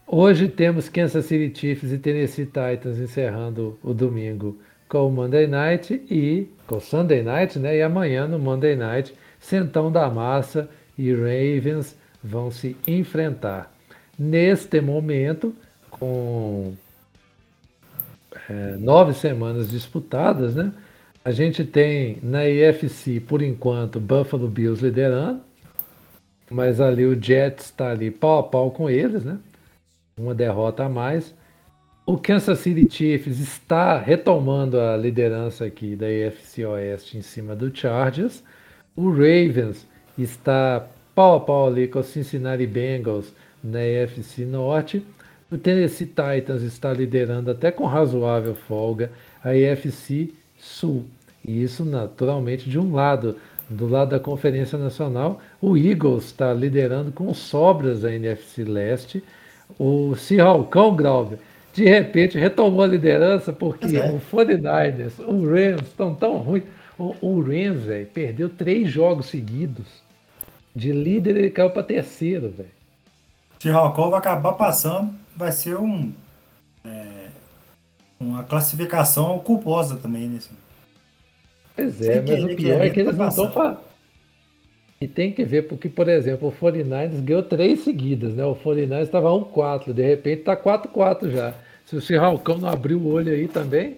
Hoje 0.06 0.48
temos 0.48 0.88
Kansas 0.88 1.26
City 1.26 1.56
Chiefs 1.56 1.92
e 1.92 1.98
Tennessee 1.98 2.46
Titans 2.46 2.98
encerrando 2.98 3.78
o 3.82 3.92
domingo 3.92 4.58
com 4.88 5.06
o 5.06 5.10
Monday 5.12 5.46
Night 5.46 5.94
e 6.10 6.48
com 6.66 6.76
o 6.76 6.80
Sunday 6.80 7.22
Night, 7.22 7.58
né? 7.58 7.76
E 7.76 7.82
amanhã 7.82 8.26
no 8.26 8.38
Monday 8.38 8.74
Night 8.74 9.14
Centão 9.38 9.92
da 9.92 10.08
Massa 10.10 10.68
e 10.96 11.12
Ravens 11.12 11.96
vão 12.22 12.50
se 12.50 12.76
enfrentar. 12.86 13.72
Neste 14.18 14.80
momento, 14.80 15.54
com 15.90 16.74
é, 18.48 18.76
nove 18.76 19.14
semanas 19.14 19.70
disputadas, 19.70 20.54
né? 20.54 20.72
A 21.24 21.30
gente 21.30 21.64
tem 21.64 22.18
na 22.22 22.46
EFC, 22.46 23.20
por 23.20 23.42
enquanto, 23.42 24.00
Buffalo 24.00 24.48
Bills 24.48 24.82
liderando, 24.82 25.40
mas 26.50 26.80
ali 26.80 27.04
o 27.04 27.20
Jets 27.20 27.66
está 27.66 27.90
ali 27.90 28.10
pau 28.10 28.38
a 28.38 28.42
pau 28.42 28.70
com 28.70 28.88
eles, 28.88 29.24
né? 29.24 29.38
Uma 30.16 30.34
derrota 30.34 30.84
a 30.84 30.88
mais. 30.88 31.34
O 32.10 32.16
Kansas 32.16 32.60
City 32.60 32.88
Chiefs 32.90 33.38
está 33.38 33.98
retomando 33.98 34.80
a 34.80 34.96
liderança 34.96 35.66
aqui 35.66 35.94
da 35.94 36.10
EFC 36.10 36.64
Oeste 36.64 37.18
em 37.18 37.20
cima 37.20 37.54
do 37.54 37.70
Chargers. 37.76 38.42
O 38.96 39.10
Ravens 39.10 39.86
está 40.16 40.88
pau 41.14 41.36
a 41.36 41.40
pau 41.40 41.66
ali 41.66 41.86
com 41.86 41.98
o 41.98 42.02
Cincinnati 42.02 42.66
Bengals 42.66 43.34
na 43.62 43.80
AFC 43.80 44.46
Norte. 44.46 45.04
O 45.52 45.58
Tennessee 45.58 46.06
Titans 46.06 46.62
está 46.62 46.94
liderando 46.94 47.50
até 47.50 47.70
com 47.70 47.84
razoável 47.84 48.54
folga 48.54 49.12
a 49.44 49.50
AFC 49.50 50.32
Sul. 50.56 51.04
E 51.46 51.62
isso 51.62 51.84
naturalmente 51.84 52.70
de 52.70 52.78
um 52.78 52.94
lado. 52.94 53.36
Do 53.68 53.86
lado 53.86 54.12
da 54.12 54.18
Conferência 54.18 54.78
Nacional, 54.78 55.42
o 55.60 55.76
Eagles 55.76 56.24
está 56.24 56.54
liderando 56.54 57.12
com 57.12 57.34
sobras 57.34 58.02
a 58.02 58.10
NFC 58.10 58.64
Leste. 58.64 59.22
O 59.78 60.16
Seahawkão 60.16 60.96
Grauber, 60.96 61.38
de 61.78 61.84
repente 61.84 62.36
retomou 62.36 62.82
a 62.82 62.88
liderança 62.88 63.52
porque 63.52 63.96
é. 63.96 64.10
o 64.10 64.20
49ers, 64.20 65.12
o 65.20 65.48
Rams 65.48 65.82
estão 65.82 66.12
tão 66.12 66.38
ruins. 66.38 66.64
O, 66.98 67.14
o 67.20 67.40
Rams, 67.40 67.84
velho, 67.84 68.06
perdeu 68.06 68.48
três 68.48 68.90
jogos 68.90 69.26
seguidos. 69.26 69.86
De 70.74 70.90
líder 70.90 71.36
ele 71.36 71.50
caiu 71.50 71.70
para 71.70 71.84
terceiro, 71.84 72.50
velho. 72.50 72.68
Se 73.60 73.68
Halcão 73.68 74.10
vai 74.10 74.18
acabar 74.18 74.54
passando, 74.54 75.14
vai 75.36 75.52
ser 75.52 75.76
um 75.76 76.12
é, 76.84 77.28
uma 78.18 78.42
classificação 78.42 79.38
culposa 79.38 79.96
também 79.96 80.28
nesse. 80.28 80.50
Né, 80.50 80.56
pois 81.76 82.02
é, 82.02 82.20
mas 82.20 82.42
o 82.42 82.56
pior 82.56 82.84
é 82.84 82.90
que 82.90 83.00
eles 83.00 83.16
não 83.16 83.28
estão 83.28 83.52
falando. 83.52 83.78
E 85.00 85.06
tem 85.06 85.30
que 85.30 85.44
ver, 85.44 85.68
porque, 85.68 85.88
por 85.88 86.08
exemplo, 86.08 86.48
o 86.48 86.52
49ers 86.52 87.22
ganhou 87.22 87.44
três 87.44 87.84
seguidas, 87.84 88.34
né? 88.34 88.44
O 88.44 88.56
49ers 88.56 89.02
estava 89.02 89.28
1-4, 89.28 89.92
de 89.92 90.02
repente 90.02 90.40
está 90.40 90.56
4-4 90.56 91.30
já. 91.30 91.54
Se 91.88 91.96
o 91.96 92.02
Cirralcão 92.02 92.58
não 92.58 92.68
abrir 92.68 92.96
o 92.96 93.06
olho 93.06 93.32
aí 93.32 93.48
também, 93.48 93.96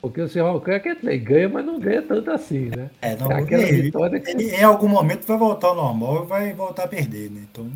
porque 0.00 0.22
o 0.22 0.28
Seahawks 0.28 0.74
é 0.74 0.80
que 0.80 0.88
ele 0.88 1.18
ganha, 1.18 1.50
mas 1.50 1.66
não 1.66 1.78
ganha 1.78 2.00
tanto 2.00 2.30
assim, 2.30 2.70
né? 2.74 2.88
É, 3.02 3.14
não, 3.14 3.30
é 3.30 3.42
ele, 3.42 3.82
vitória 3.82 4.18
que... 4.18 4.30
ele 4.30 4.56
em 4.56 4.62
algum 4.62 4.88
momento 4.88 5.26
vai 5.26 5.36
voltar 5.36 5.68
ao 5.68 5.74
normal 5.74 6.24
e 6.24 6.26
vai 6.26 6.52
voltar 6.54 6.84
a 6.84 6.88
perder, 6.88 7.30
né? 7.30 7.42
Então... 7.50 7.70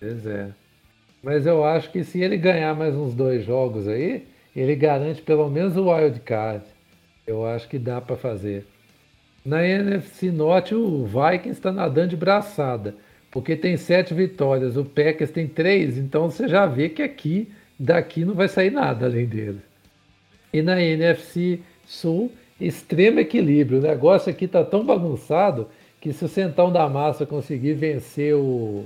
Pois 0.00 0.26
é. 0.26 0.48
Mas 1.22 1.44
eu 1.44 1.62
acho 1.62 1.92
que 1.92 2.02
se 2.02 2.22
ele 2.22 2.38
ganhar 2.38 2.74
mais 2.74 2.94
uns 2.94 3.12
dois 3.12 3.44
jogos 3.44 3.86
aí, 3.86 4.26
ele 4.56 4.74
garante 4.74 5.20
pelo 5.20 5.50
menos 5.50 5.76
o 5.76 5.92
wild 5.92 6.18
card. 6.20 6.64
Eu 7.26 7.44
acho 7.44 7.68
que 7.68 7.78
dá 7.78 8.00
para 8.00 8.16
fazer. 8.16 8.66
Na 9.44 9.62
NFC 9.62 10.30
Norte, 10.30 10.74
o 10.74 11.04
Vikings 11.04 11.50
está 11.50 11.70
nadando 11.70 12.08
de 12.08 12.16
braçada, 12.16 12.94
porque 13.30 13.54
tem 13.54 13.76
sete 13.76 14.14
vitórias, 14.14 14.78
o 14.78 14.86
Packers 14.86 15.30
tem 15.30 15.46
três, 15.46 15.98
então 15.98 16.30
você 16.30 16.48
já 16.48 16.64
vê 16.64 16.88
que 16.88 17.02
aqui, 17.02 17.52
daqui 17.78 18.24
não 18.24 18.34
vai 18.34 18.48
sair 18.48 18.70
nada 18.70 19.06
além 19.06 19.26
dele. 19.26 19.60
E 20.52 20.62
na 20.62 20.80
NFC 20.80 21.60
Sul, 21.86 22.32
extremo 22.60 23.20
equilíbrio. 23.20 23.78
O 23.78 23.82
negócio 23.82 24.30
aqui 24.30 24.46
está 24.46 24.64
tão 24.64 24.84
bagunçado 24.84 25.68
que 26.00 26.12
se 26.12 26.24
o 26.24 26.28
Centão 26.28 26.72
da 26.72 26.88
Massa 26.88 27.26
conseguir 27.26 27.74
vencer 27.74 28.34
o, 28.34 28.84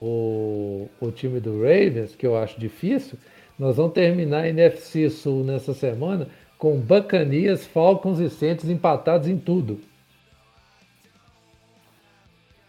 o, 0.00 0.88
o 1.00 1.10
time 1.10 1.40
do 1.40 1.62
Ravens, 1.62 2.14
que 2.14 2.26
eu 2.26 2.36
acho 2.36 2.58
difícil, 2.58 3.18
nós 3.58 3.76
vamos 3.76 3.92
terminar 3.92 4.44
a 4.44 4.48
NFC 4.48 5.10
Sul 5.10 5.44
nessa 5.44 5.74
semana 5.74 6.28
com 6.56 6.78
Bacanias, 6.78 7.66
Falcons 7.66 8.18
e 8.18 8.28
Saints 8.28 8.68
empatados 8.68 9.28
em 9.28 9.38
tudo. 9.38 9.80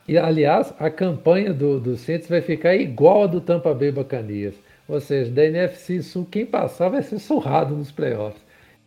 E, 0.08 0.18
aliás, 0.18 0.74
a 0.80 0.89
campanha 0.89 1.54
do, 1.54 1.80
do 1.80 1.96
Saints 1.96 2.28
vai 2.28 2.42
ficar 2.42 2.76
igual 2.76 3.24
a 3.24 3.28
do 3.28 3.39
Tampa 3.39 3.74
Bay 3.74 3.92
Bacanias. 3.92 4.56
Ou 4.88 5.00
seja, 5.00 5.32
da 5.32 5.46
NFC 5.46 6.02
Sul, 6.02 6.26
quem 6.30 6.46
passar 6.46 6.90
vai 6.90 7.02
ser 7.02 7.20
surrado 7.20 7.76
nos 7.76 7.92
playoffs. 7.92 8.44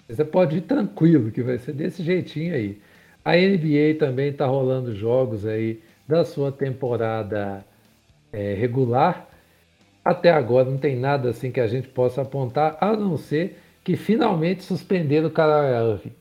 Você 0.08 0.24
pode 0.24 0.58
ir 0.58 0.62
tranquilo, 0.62 1.30
que 1.30 1.42
vai 1.42 1.58
ser 1.58 1.72
desse 1.72 2.02
jeitinho 2.02 2.54
aí. 2.54 2.80
A 3.24 3.36
NBA 3.36 3.98
também 3.98 4.28
está 4.28 4.46
rolando 4.46 4.94
jogos 4.94 5.46
aí 5.46 5.82
da 6.06 6.24
sua 6.24 6.52
temporada 6.52 7.64
é, 8.32 8.54
regular. 8.54 9.28
Até 10.04 10.30
agora 10.30 10.70
não 10.70 10.76
tem 10.76 10.96
nada 10.96 11.30
assim 11.30 11.50
que 11.50 11.60
a 11.60 11.66
gente 11.66 11.88
possa 11.88 12.20
apontar, 12.20 12.76
a 12.80 12.94
não 12.94 13.16
ser 13.16 13.58
que 13.82 13.96
finalmente 13.96 14.62
suspenderam 14.62 15.28
o 15.28 15.30
cara 15.30 15.92
Irving. 15.92 16.12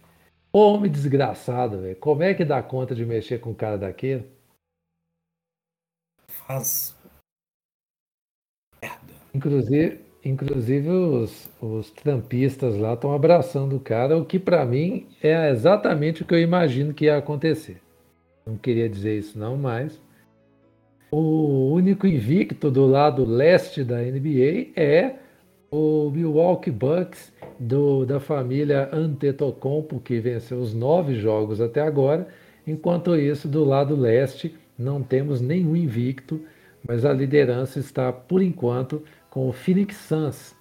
Homem 0.54 0.90
desgraçado, 0.90 1.82
velho. 1.82 1.96
Como 1.98 2.24
é 2.24 2.34
que 2.34 2.46
dá 2.46 2.62
conta 2.62 2.96
de 2.96 3.06
mexer 3.06 3.40
com 3.40 3.50
um 3.50 3.56
cara 3.56 3.78
daquele? 3.78 4.26
Faz 6.28 6.93
Inclusive, 9.34 10.00
inclusive 10.24 10.90
os, 10.90 11.50
os 11.62 11.92
trampistas 11.92 12.78
lá 12.78 12.94
estão 12.94 13.14
abraçando 13.14 13.76
o 13.76 13.80
cara, 13.80 14.18
o 14.18 14.26
que 14.26 14.38
para 14.40 14.66
mim 14.66 15.08
é 15.22 15.50
exatamente 15.50 16.22
o 16.22 16.26
que 16.26 16.34
eu 16.34 16.40
imagino 16.40 16.94
que 16.94 17.06
ia 17.06 17.18
acontecer. 17.18 17.82
Não 18.46 18.58
queria 18.58 18.90
dizer 18.90 19.18
isso 19.18 19.40
não, 19.40 19.58
mas 19.58 20.00
o 21.12 21.72
único 21.72 22.08
invicto 22.08 22.72
do 22.72 22.86
lado 22.86 23.24
leste 23.24 23.84
da 23.84 24.02
NBA 24.02 24.72
é 24.76 25.16
o 25.70 26.12
Milwaukee 26.12 26.72
Bucks 26.72 27.32
do, 27.60 28.06
da 28.06 28.20
família 28.20 28.90
Antetokounmpo, 28.92 30.00
que 30.00 30.20
venceu 30.20 30.60
os 30.60 30.74
nove 30.74 31.16
jogos 31.16 31.62
até 31.62 31.82
agora. 31.82 32.28
Enquanto 32.66 33.16
isso, 33.16 33.48
do 33.48 33.64
lado 33.64 33.96
leste, 33.96 34.56
não 34.78 35.02
temos 35.02 35.42
nenhum 35.42 35.76
invicto, 35.76 36.42
mas 36.88 37.06
a 37.06 37.14
liderança 37.14 37.80
está, 37.80 38.12
por 38.12 38.42
enquanto, 38.42 39.04
com 39.34 39.50
o 39.50 39.52
Phoenix 39.52 39.96
Suns, 39.96 40.56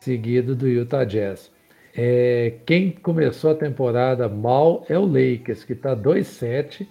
seguido 0.00 0.54
do 0.54 0.68
Utah 0.68 1.02
Jazz. 1.02 1.50
É, 1.96 2.56
quem 2.66 2.90
começou 2.90 3.52
a 3.52 3.54
temporada 3.54 4.28
mal 4.28 4.84
é 4.86 4.98
o 4.98 5.06
Lakers, 5.06 5.64
que 5.64 5.72
está 5.72 5.96
2-7, 5.96 6.86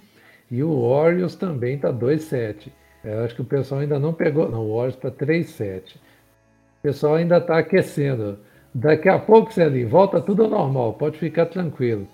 e 0.49 0.63
o 0.63 0.89
Warriors 0.89 1.35
também 1.35 1.75
está 1.75 1.93
2-7. 1.93 2.71
Eu 3.03 3.23
acho 3.23 3.35
que 3.35 3.43
o 3.43 3.45
pessoal 3.45 3.81
ainda 3.81 3.99
não 3.99 4.13
pegou. 4.13 4.49
Não, 4.49 4.65
o 4.65 4.77
Warriors 4.77 4.95
está 4.95 5.11
3-7. 5.11 5.97
O 5.97 6.81
pessoal 6.81 7.13
ainda 7.13 7.37
está 7.37 7.59
aquecendo. 7.59 8.39
Daqui 8.73 9.07
a 9.07 9.19
pouco, 9.19 9.53
Celinho, 9.53 9.89
volta 9.89 10.19
tudo 10.19 10.45
ao 10.45 10.49
normal. 10.49 10.93
Pode 10.93 11.19
ficar 11.19 11.45
tranquilo. 11.45 12.07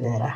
É. 0.00 0.32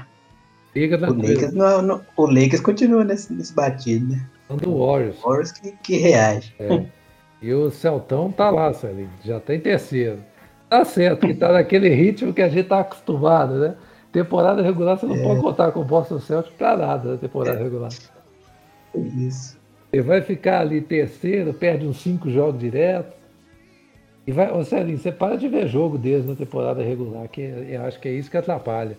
Fica 0.74 0.98
tranquilo. 0.98 1.28
O 1.28 1.32
Lakers, 1.32 1.54
não, 1.54 1.80
não, 1.80 2.02
o 2.14 2.26
Lakers 2.26 2.60
continua 2.60 3.04
nesse, 3.04 3.32
nesse 3.32 3.54
batido, 3.54 4.12
né? 4.12 4.26
Do 4.50 4.84
Warriors. 4.84 5.18
O 5.24 5.28
Warriors 5.28 5.52
que, 5.52 5.72
que 5.82 5.96
reage. 5.96 6.54
É. 6.58 6.84
E 7.44 7.52
o 7.52 7.70
Celtão 7.70 8.32
tá 8.32 8.48
lá, 8.48 8.72
Celinho, 8.72 9.10
já 9.22 9.38
tem 9.38 9.58
tá 9.58 9.64
terceiro. 9.64 10.18
Tá 10.66 10.82
certo, 10.82 11.26
que 11.26 11.34
tá 11.34 11.52
naquele 11.52 11.90
ritmo 11.90 12.32
que 12.32 12.40
a 12.40 12.48
gente 12.48 12.68
tá 12.68 12.80
acostumado, 12.80 13.58
né? 13.58 13.76
Temporada 14.10 14.62
regular 14.62 14.96
você 14.96 15.04
não 15.04 15.16
é. 15.16 15.22
pode 15.22 15.42
contar 15.42 15.70
com 15.70 15.80
o 15.80 15.84
Boston 15.84 16.18
Celtics 16.20 16.56
pra 16.56 16.74
nada, 16.74 17.12
né? 17.12 17.18
Temporada 17.20 17.60
é. 17.60 17.62
regular. 17.62 17.90
Isso. 18.94 19.58
Você 19.90 20.00
vai 20.00 20.22
ficar 20.22 20.60
ali 20.60 20.80
terceiro, 20.80 21.52
perde 21.52 21.86
uns 21.86 21.98
cinco 21.98 22.30
jogos 22.30 22.58
direto. 22.58 23.14
E 24.26 24.32
vai, 24.32 24.50
ô 24.50 24.64
Celinho, 24.64 24.96
você 24.96 25.12
para 25.12 25.36
de 25.36 25.46
ver 25.46 25.68
jogo 25.68 25.98
deles 25.98 26.24
na 26.24 26.34
temporada 26.34 26.82
regular, 26.82 27.28
que 27.28 27.42
eu 27.42 27.82
acho 27.82 28.00
que 28.00 28.08
é 28.08 28.12
isso 28.12 28.30
que 28.30 28.38
atrapalha. 28.38 28.96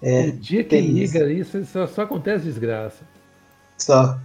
É, 0.00 0.28
o 0.28 0.32
dia 0.32 0.64
que 0.64 0.80
liga 0.80 1.30
isso, 1.30 1.62
só, 1.66 1.86
só 1.86 2.02
acontece 2.02 2.46
desgraça. 2.46 3.04
Só. 3.76 4.18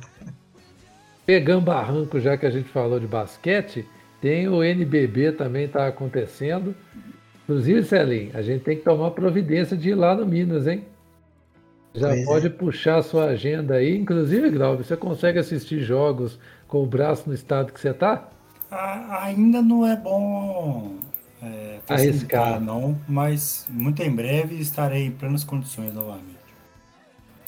Pegando 1.26 1.62
barranco, 1.66 2.20
já 2.20 2.36
que 2.38 2.46
a 2.46 2.50
gente 2.50 2.70
falou 2.70 3.00
de 3.00 3.08
basquete, 3.08 3.88
tem 4.20 4.48
o 4.48 4.64
NBB 4.64 5.34
também 5.34 5.66
está 5.66 5.88
acontecendo. 5.88 6.76
Inclusive, 7.44 7.84
Celinho, 7.84 8.32
a 8.34 8.42
gente 8.42 8.64
tem 8.64 8.78
que 8.78 8.84
tomar 8.84 9.12
providência 9.12 9.76
de 9.78 9.90
ir 9.90 9.96
lá 9.96 10.16
no 10.16 10.26
Minas, 10.26 10.68
hein? 10.68 10.86
Já 11.94 12.08
Pois 12.10 12.22
é. 12.22 12.24
pode 12.24 12.50
puxar 12.50 12.98
a 13.00 13.04
sua 13.04 13.26
agenda 13.26 13.76
aí. 13.76 13.98
Inclusive, 13.98 14.50
Glauber, 14.50 14.84
você 14.84 14.96
consegue 14.96 15.40
assistir 15.40 15.80
jogos 15.82 16.40
com 16.68 16.82
o 16.82 16.86
braço 16.86 17.28
no 17.28 17.36
estado 17.36 17.74
que 17.74 17.80
você 17.80 17.94
tá? 17.94 18.30
A- 18.70 19.26
ainda 19.26 19.62
não 19.62 19.86
é 19.86 19.98
bom 19.98 20.96
é, 21.44 21.80
Arriscar. 21.90 21.98
facilitar, 21.98 22.62
não, 22.62 22.98
mas 23.08 23.68
muito 23.70 24.02
em 24.02 24.12
breve 24.16 24.56
estarei 24.56 25.08
em 25.08 25.12
plenas 25.12 25.44
condições 25.44 25.94
novamente. 25.94 26.40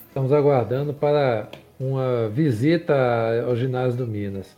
Estamos 0.09 0.34
aguardando 0.34 0.93
para 0.93 1.47
uma 1.80 2.30
visita 2.30 2.93
ao 3.45 3.55
ginásio 3.55 3.97
do 3.97 4.07
Minas. 4.07 4.55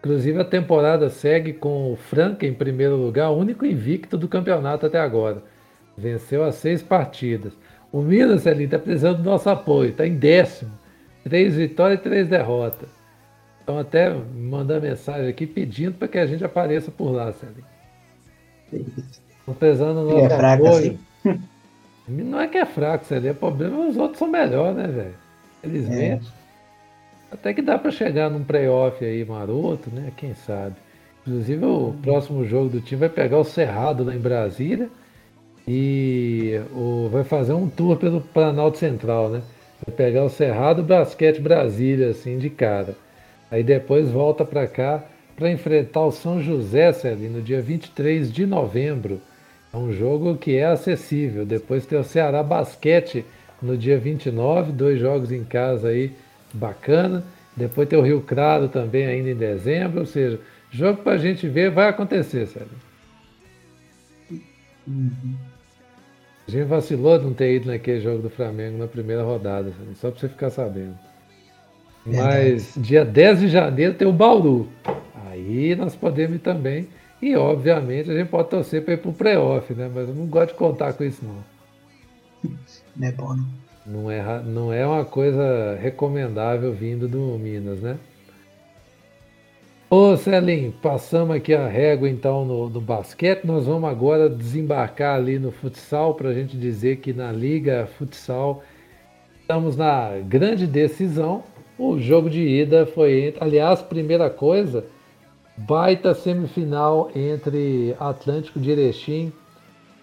Inclusive, 0.00 0.38
a 0.40 0.44
temporada 0.44 1.08
segue 1.08 1.52
com 1.52 1.92
o 1.92 1.96
Franca 1.96 2.46
em 2.46 2.52
primeiro 2.52 2.96
lugar, 2.96 3.30
o 3.30 3.38
único 3.38 3.64
invicto 3.64 4.18
do 4.18 4.28
campeonato 4.28 4.84
até 4.84 4.98
agora. 4.98 5.42
Venceu 5.96 6.44
as 6.44 6.56
seis 6.56 6.82
partidas. 6.82 7.52
O 7.90 8.02
Minas, 8.02 8.42
Celinho, 8.42 8.66
está 8.66 8.78
precisando 8.78 9.18
do 9.22 9.30
nosso 9.30 9.48
apoio, 9.48 9.90
está 9.90 10.06
em 10.06 10.16
décimo. 10.16 10.72
Três 11.22 11.54
vitórias 11.56 12.00
e 12.00 12.02
três 12.02 12.28
derrotas. 12.28 12.88
Então, 13.62 13.78
até 13.78 14.12
mandar 14.12 14.80
mensagem 14.80 15.28
aqui 15.28 15.46
pedindo 15.46 15.94
para 15.94 16.08
que 16.08 16.18
a 16.18 16.26
gente 16.26 16.44
apareça 16.44 16.90
por 16.90 17.10
lá, 17.10 17.32
Celinho. 17.32 17.64
Estão 19.40 19.54
precisando 19.54 20.06
do 20.06 20.10
Ele 20.10 20.22
nosso 20.22 20.34
é 20.34 20.36
fraco 20.36 20.66
apoio. 20.66 20.98
assim. 21.24 21.40
Não 22.06 22.40
é 22.40 22.48
que 22.48 22.58
é 22.58 22.66
fraco, 22.66 23.06
Celinho. 23.06 23.32
O 23.32 23.36
problema 23.36 23.84
é 23.84 23.88
os 23.88 23.96
outros 23.96 24.18
são 24.18 24.28
melhores, 24.28 24.76
né, 24.76 24.86
velho? 24.86 25.14
Felizmente. 25.62 26.43
Até 27.34 27.52
que 27.52 27.60
dá 27.60 27.76
para 27.76 27.90
chegar 27.90 28.30
num 28.30 28.44
playoff 28.44 29.04
aí 29.04 29.24
maroto, 29.24 29.90
né? 29.90 30.12
Quem 30.16 30.34
sabe. 30.34 30.76
Inclusive 31.26 31.64
o 31.64 31.94
próximo 32.00 32.44
jogo 32.44 32.68
do 32.68 32.80
time 32.80 33.00
vai 33.00 33.08
pegar 33.08 33.38
o 33.38 33.44
Cerrado 33.44 34.04
lá 34.04 34.14
em 34.14 34.20
Brasília 34.20 34.88
e 35.66 36.60
o, 36.72 37.08
vai 37.10 37.24
fazer 37.24 37.52
um 37.52 37.68
tour 37.68 37.96
pelo 37.96 38.20
Planalto 38.20 38.78
Central, 38.78 39.30
né? 39.30 39.42
Vai 39.84 39.96
pegar 39.96 40.24
o 40.24 40.28
Cerrado 40.30 40.80
e 40.80 40.84
o 40.84 40.86
Basquete 40.86 41.40
Brasília, 41.40 42.10
assim, 42.10 42.38
de 42.38 42.48
cara. 42.48 42.94
Aí 43.50 43.64
depois 43.64 44.10
volta 44.10 44.44
para 44.44 44.66
cá 44.68 45.02
para 45.34 45.50
enfrentar 45.50 46.02
o 46.02 46.12
São 46.12 46.40
José, 46.40 46.92
Celinho, 46.92 47.32
no 47.32 47.42
dia 47.42 47.60
23 47.60 48.32
de 48.32 48.46
novembro. 48.46 49.20
É 49.72 49.76
um 49.76 49.92
jogo 49.92 50.36
que 50.36 50.56
é 50.56 50.66
acessível. 50.66 51.44
Depois 51.44 51.84
tem 51.84 51.98
o 51.98 52.04
Ceará 52.04 52.44
Basquete 52.44 53.24
no 53.60 53.76
dia 53.76 53.98
29, 53.98 54.70
dois 54.70 55.00
jogos 55.00 55.32
em 55.32 55.42
casa 55.42 55.88
aí 55.88 56.12
bacana. 56.54 57.24
Depois 57.56 57.88
tem 57.88 57.98
o 57.98 58.02
Rio 58.02 58.20
Claro 58.20 58.68
também 58.68 59.06
ainda 59.06 59.30
em 59.30 59.36
dezembro. 59.36 60.00
Ou 60.00 60.06
seja, 60.06 60.40
jogo 60.70 61.02
para 61.02 61.12
a 61.12 61.18
gente 61.18 61.48
ver 61.48 61.70
vai 61.70 61.88
acontecer, 61.88 62.46
sério. 62.46 62.68
A 66.46 66.50
gente 66.50 66.64
vacilou 66.64 67.18
de 67.18 67.24
não 67.24 67.32
ter 67.32 67.54
ido 67.56 67.66
naquele 67.66 68.00
jogo 68.00 68.22
do 68.22 68.30
Flamengo 68.30 68.76
na 68.76 68.86
primeira 68.86 69.22
rodada, 69.22 69.70
Sérgio, 69.70 69.94
só 69.96 70.10
para 70.10 70.20
você 70.20 70.28
ficar 70.28 70.50
sabendo. 70.50 70.98
Mas 72.04 72.74
dia 72.76 73.02
10 73.02 73.40
de 73.40 73.48
janeiro 73.48 73.94
tem 73.94 74.06
o 74.06 74.12
Bauru. 74.12 74.68
Aí 75.26 75.74
nós 75.74 75.96
podemos 75.96 76.36
ir 76.36 76.40
também. 76.40 76.86
E 77.22 77.34
obviamente 77.34 78.10
a 78.10 78.14
gente 78.14 78.28
pode 78.28 78.50
torcer 78.50 78.84
para 78.84 78.92
ir 78.92 78.98
para 78.98 79.10
o 79.10 79.14
playoff, 79.14 79.72
né? 79.72 79.90
Mas 79.92 80.08
eu 80.08 80.14
não 80.14 80.26
gosto 80.26 80.50
de 80.50 80.58
contar 80.58 80.92
com 80.92 81.04
isso 81.04 81.24
não. 81.24 81.42
Não 82.94 83.08
é 83.08 83.12
bom, 83.12 83.34
não. 83.34 83.63
Não 83.86 84.10
é, 84.10 84.42
não 84.42 84.72
é 84.72 84.86
uma 84.86 85.04
coisa 85.04 85.76
recomendável 85.80 86.72
vindo 86.72 87.06
do 87.06 87.38
Minas, 87.38 87.80
né? 87.80 87.98
Ô 89.90 90.16
Celim, 90.16 90.72
passamos 90.82 91.36
aqui 91.36 91.54
a 91.54 91.68
régua 91.68 92.08
então 92.08 92.44
no, 92.44 92.68
no 92.68 92.80
basquete, 92.80 93.44
nós 93.44 93.66
vamos 93.66 93.88
agora 93.88 94.28
desembarcar 94.28 95.16
ali 95.16 95.38
no 95.38 95.52
futsal 95.52 96.14
para 96.14 96.30
a 96.30 96.34
gente 96.34 96.56
dizer 96.56 96.96
que 96.96 97.12
na 97.12 97.30
Liga 97.30 97.86
Futsal 97.98 98.62
estamos 99.40 99.76
na 99.76 100.18
grande 100.26 100.66
decisão. 100.66 101.44
O 101.78 102.00
jogo 102.00 102.30
de 102.30 102.40
ida 102.40 102.86
foi, 102.86 103.36
aliás, 103.38 103.82
primeira 103.82 104.30
coisa, 104.30 104.84
baita 105.56 106.14
semifinal 106.14 107.10
entre 107.14 107.94
Atlântico 108.00 108.58
de 108.58 108.70
Erechim 108.70 109.32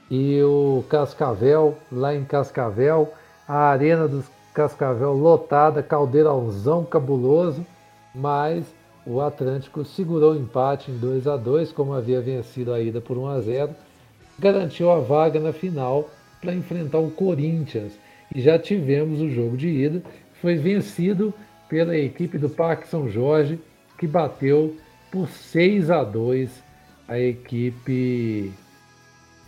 e 0.10 0.42
o 0.44 0.84
Cascavel, 0.88 1.76
lá 1.92 2.16
em 2.16 2.24
Cascavel, 2.24 3.12
a 3.52 3.70
arena 3.72 4.08
dos 4.08 4.32
Cascavel 4.54 5.12
lotada, 5.12 5.84
caldeirãozão 5.84 6.86
cabuloso, 6.86 7.66
mas 8.16 8.66
o 9.06 9.20
Atlântico 9.20 9.84
segurou 9.84 10.32
o 10.32 10.38
empate 10.38 10.90
em 10.90 10.98
2 10.98 11.28
a 11.28 11.36
2 11.36 11.74
como 11.74 11.94
havia 11.94 12.22
vencido 12.22 12.74
a 12.74 12.80
ida 12.80 13.02
por 13.02 13.18
1 13.18 13.28
a 13.28 13.42
0 13.42 13.76
garantiu 14.40 14.90
a 14.90 15.02
vaga 15.02 15.38
na 15.38 15.52
final 15.52 16.10
para 16.40 16.54
enfrentar 16.54 17.00
o 17.00 17.12
Corinthians. 17.12 17.92
E 18.34 18.42
já 18.42 18.58
tivemos 18.58 19.20
o 19.20 19.30
jogo 19.30 19.58
de 19.58 19.68
ida, 19.68 20.02
foi 20.42 20.56
vencido 20.56 21.34
pela 21.68 21.98
equipe 21.98 22.38
do 22.38 22.50
Parque 22.50 22.88
São 22.88 23.10
Jorge, 23.10 23.60
que 23.98 24.08
bateu 24.08 24.78
por 25.12 25.28
6 25.28 25.92
a 25.92 26.06
2 26.06 26.64
a 27.06 27.20
equipe 27.20 28.54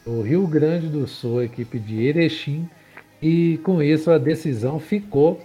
do 0.06 0.22
Rio 0.22 0.46
Grande 0.46 0.88
do 0.88 1.08
Sul, 1.08 1.40
a 1.40 1.46
equipe 1.46 1.80
de 1.80 2.06
Erechim, 2.06 2.70
e 3.24 3.58
com 3.60 3.82
isso 3.82 4.12
a 4.12 4.18
decisão 4.18 4.82
ficou 4.82 5.40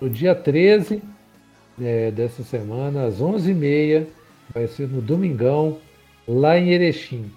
no 0.00 0.08
dia 0.08 0.36
13 0.36 1.02
é, 1.80 2.12
dessa 2.12 2.44
semana, 2.44 3.06
às 3.06 3.20
11h30, 3.20 4.06
vai 4.54 4.68
ser 4.68 4.86
no 4.86 5.02
domingão, 5.02 5.78
lá 6.28 6.56
em 6.56 6.70
Erechim. 6.70 7.28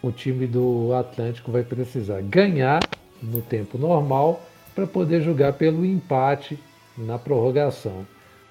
O 0.00 0.12
time 0.12 0.46
do 0.46 0.94
Atlântico 0.94 1.50
vai 1.50 1.64
precisar 1.64 2.22
ganhar 2.22 2.78
no 3.20 3.42
tempo 3.42 3.76
normal 3.76 4.40
para 4.72 4.86
poder 4.86 5.20
jogar 5.20 5.54
pelo 5.54 5.84
empate 5.84 6.56
na 6.96 7.18
prorrogação. 7.18 8.06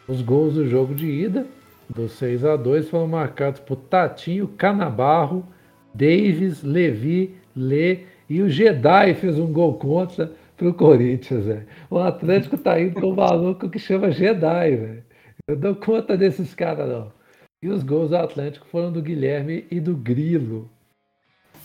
Os 0.05 0.21
gols 0.21 0.55
do 0.55 0.67
jogo 0.67 0.93
de 0.93 1.05
ida, 1.05 1.47
do 1.89 2.09
6 2.09 2.43
a 2.43 2.57
2 2.57 2.89
foram 2.89 3.07
marcados 3.07 3.61
por 3.61 3.77
Tatinho, 3.77 4.49
Canabarro, 4.49 5.45
Davis, 5.93 6.61
Levi, 6.61 7.35
Lê 7.55 7.99
e 8.29 8.41
o 8.41 8.49
Jedi 8.49 9.15
fez 9.15 9.39
um 9.39 9.51
gol 9.51 9.73
contra 9.79 10.31
pro 10.55 10.73
Corinthians, 10.73 11.45
velho. 11.45 11.65
O 11.89 11.97
Atlético 11.97 12.57
tá 12.57 12.79
indo 12.79 12.99
com 12.99 13.11
um 13.11 13.15
maluco 13.15 13.69
que 13.69 13.79
chama 13.79 14.11
Jedi, 14.11 14.75
velho. 14.75 15.03
Eu 15.47 15.55
dou 15.55 15.75
conta 15.75 16.15
desses 16.15 16.53
caras, 16.53 16.87
não. 16.87 17.11
E 17.63 17.69
os 17.69 17.81
gols 17.81 18.09
do 18.09 18.17
Atlético 18.17 18.67
foram 18.67 18.91
do 18.91 19.01
Guilherme 19.01 19.65
e 19.71 19.79
do 19.79 19.95
Grilo. 19.95 20.69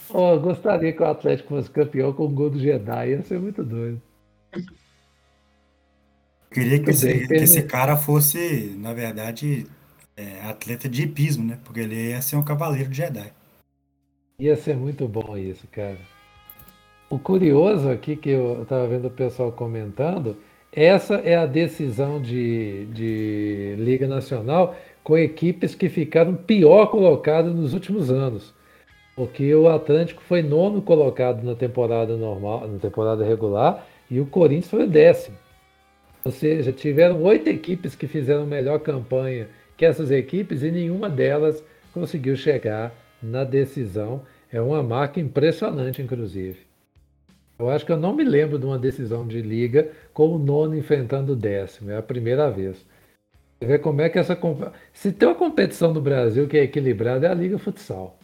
Oh, 0.08 0.30
eu 0.30 0.40
gostaria 0.40 0.92
que 0.92 1.02
o 1.02 1.06
Atlético 1.06 1.50
fosse 1.50 1.70
campeão 1.70 2.12
com 2.12 2.24
o 2.24 2.28
gol 2.28 2.50
do 2.50 2.58
Jedi, 2.58 3.10
ia 3.10 3.22
ser 3.22 3.38
muito 3.38 3.62
doido. 3.62 4.00
Queria 6.50 6.82
que 6.82 6.90
esse, 6.90 7.26
que 7.26 7.34
esse 7.34 7.62
cara 7.64 7.96
fosse, 7.96 8.74
na 8.78 8.94
verdade, 8.94 9.66
é, 10.16 10.40
atleta 10.42 10.88
de 10.88 11.02
hipismo, 11.02 11.44
né? 11.44 11.58
Porque 11.64 11.80
ele 11.80 12.10
ia 12.10 12.22
ser 12.22 12.36
um 12.36 12.44
cavaleiro 12.44 12.88
de 12.88 12.96
Jedi. 12.96 13.32
Ia 14.38 14.56
ser 14.56 14.76
muito 14.76 15.08
bom 15.08 15.36
isso, 15.36 15.66
cara. 15.68 15.98
O 17.10 17.18
curioso 17.18 17.90
aqui 17.90 18.16
que 18.16 18.30
eu 18.30 18.62
estava 18.62 18.86
vendo 18.86 19.08
o 19.08 19.10
pessoal 19.10 19.52
comentando, 19.52 20.36
essa 20.72 21.16
é 21.16 21.36
a 21.36 21.46
decisão 21.46 22.20
de, 22.20 22.86
de 22.86 23.76
Liga 23.78 24.08
Nacional 24.08 24.74
com 25.04 25.16
equipes 25.16 25.74
que 25.74 25.88
ficaram 25.88 26.34
pior 26.34 26.86
colocadas 26.86 27.54
nos 27.54 27.74
últimos 27.74 28.10
anos. 28.10 28.54
Porque 29.14 29.54
o 29.54 29.68
Atlântico 29.68 30.22
foi 30.22 30.42
nono 30.42 30.82
colocado 30.82 31.44
na 31.44 31.54
temporada 31.54 32.16
normal, 32.16 32.66
na 32.66 32.78
temporada 32.78 33.24
regular, 33.24 33.86
e 34.10 34.18
o 34.18 34.26
Corinthians 34.26 34.70
foi 34.70 34.84
o 34.84 34.88
décimo. 34.88 35.36
Ou 36.24 36.32
seja, 36.32 36.72
tiveram 36.72 37.22
oito 37.22 37.48
equipes 37.48 37.94
que 37.94 38.08
fizeram 38.08 38.46
melhor 38.46 38.80
campanha 38.80 39.48
que 39.76 39.84
essas 39.84 40.10
equipes 40.10 40.62
e 40.62 40.70
nenhuma 40.70 41.08
delas 41.10 41.62
conseguiu 41.92 42.34
chegar 42.34 42.92
na 43.22 43.44
decisão. 43.44 44.22
É 44.50 44.60
uma 44.60 44.82
marca 44.82 45.20
impressionante, 45.20 46.00
inclusive. 46.00 46.73
Eu 47.58 47.70
acho 47.70 47.86
que 47.86 47.92
eu 47.92 47.96
não 47.96 48.14
me 48.14 48.24
lembro 48.24 48.58
de 48.58 48.66
uma 48.66 48.78
decisão 48.78 49.26
de 49.26 49.40
liga 49.40 49.90
com 50.12 50.28
o 50.28 50.38
nono 50.38 50.76
enfrentando 50.76 51.32
o 51.32 51.36
décimo. 51.36 51.90
É 51.90 51.96
a 51.96 52.02
primeira 52.02 52.50
vez. 52.50 52.84
Você 53.58 53.66
vê 53.66 53.78
como 53.78 54.00
é 54.00 54.08
que 54.08 54.18
essa. 54.18 54.36
Se 54.92 55.12
tem 55.12 55.28
uma 55.28 55.34
competição 55.34 55.94
no 55.94 56.00
Brasil 56.00 56.48
que 56.48 56.58
é 56.58 56.64
equilibrada, 56.64 57.26
é 57.26 57.30
a 57.30 57.34
Liga 57.34 57.58
Futsal. 57.58 58.18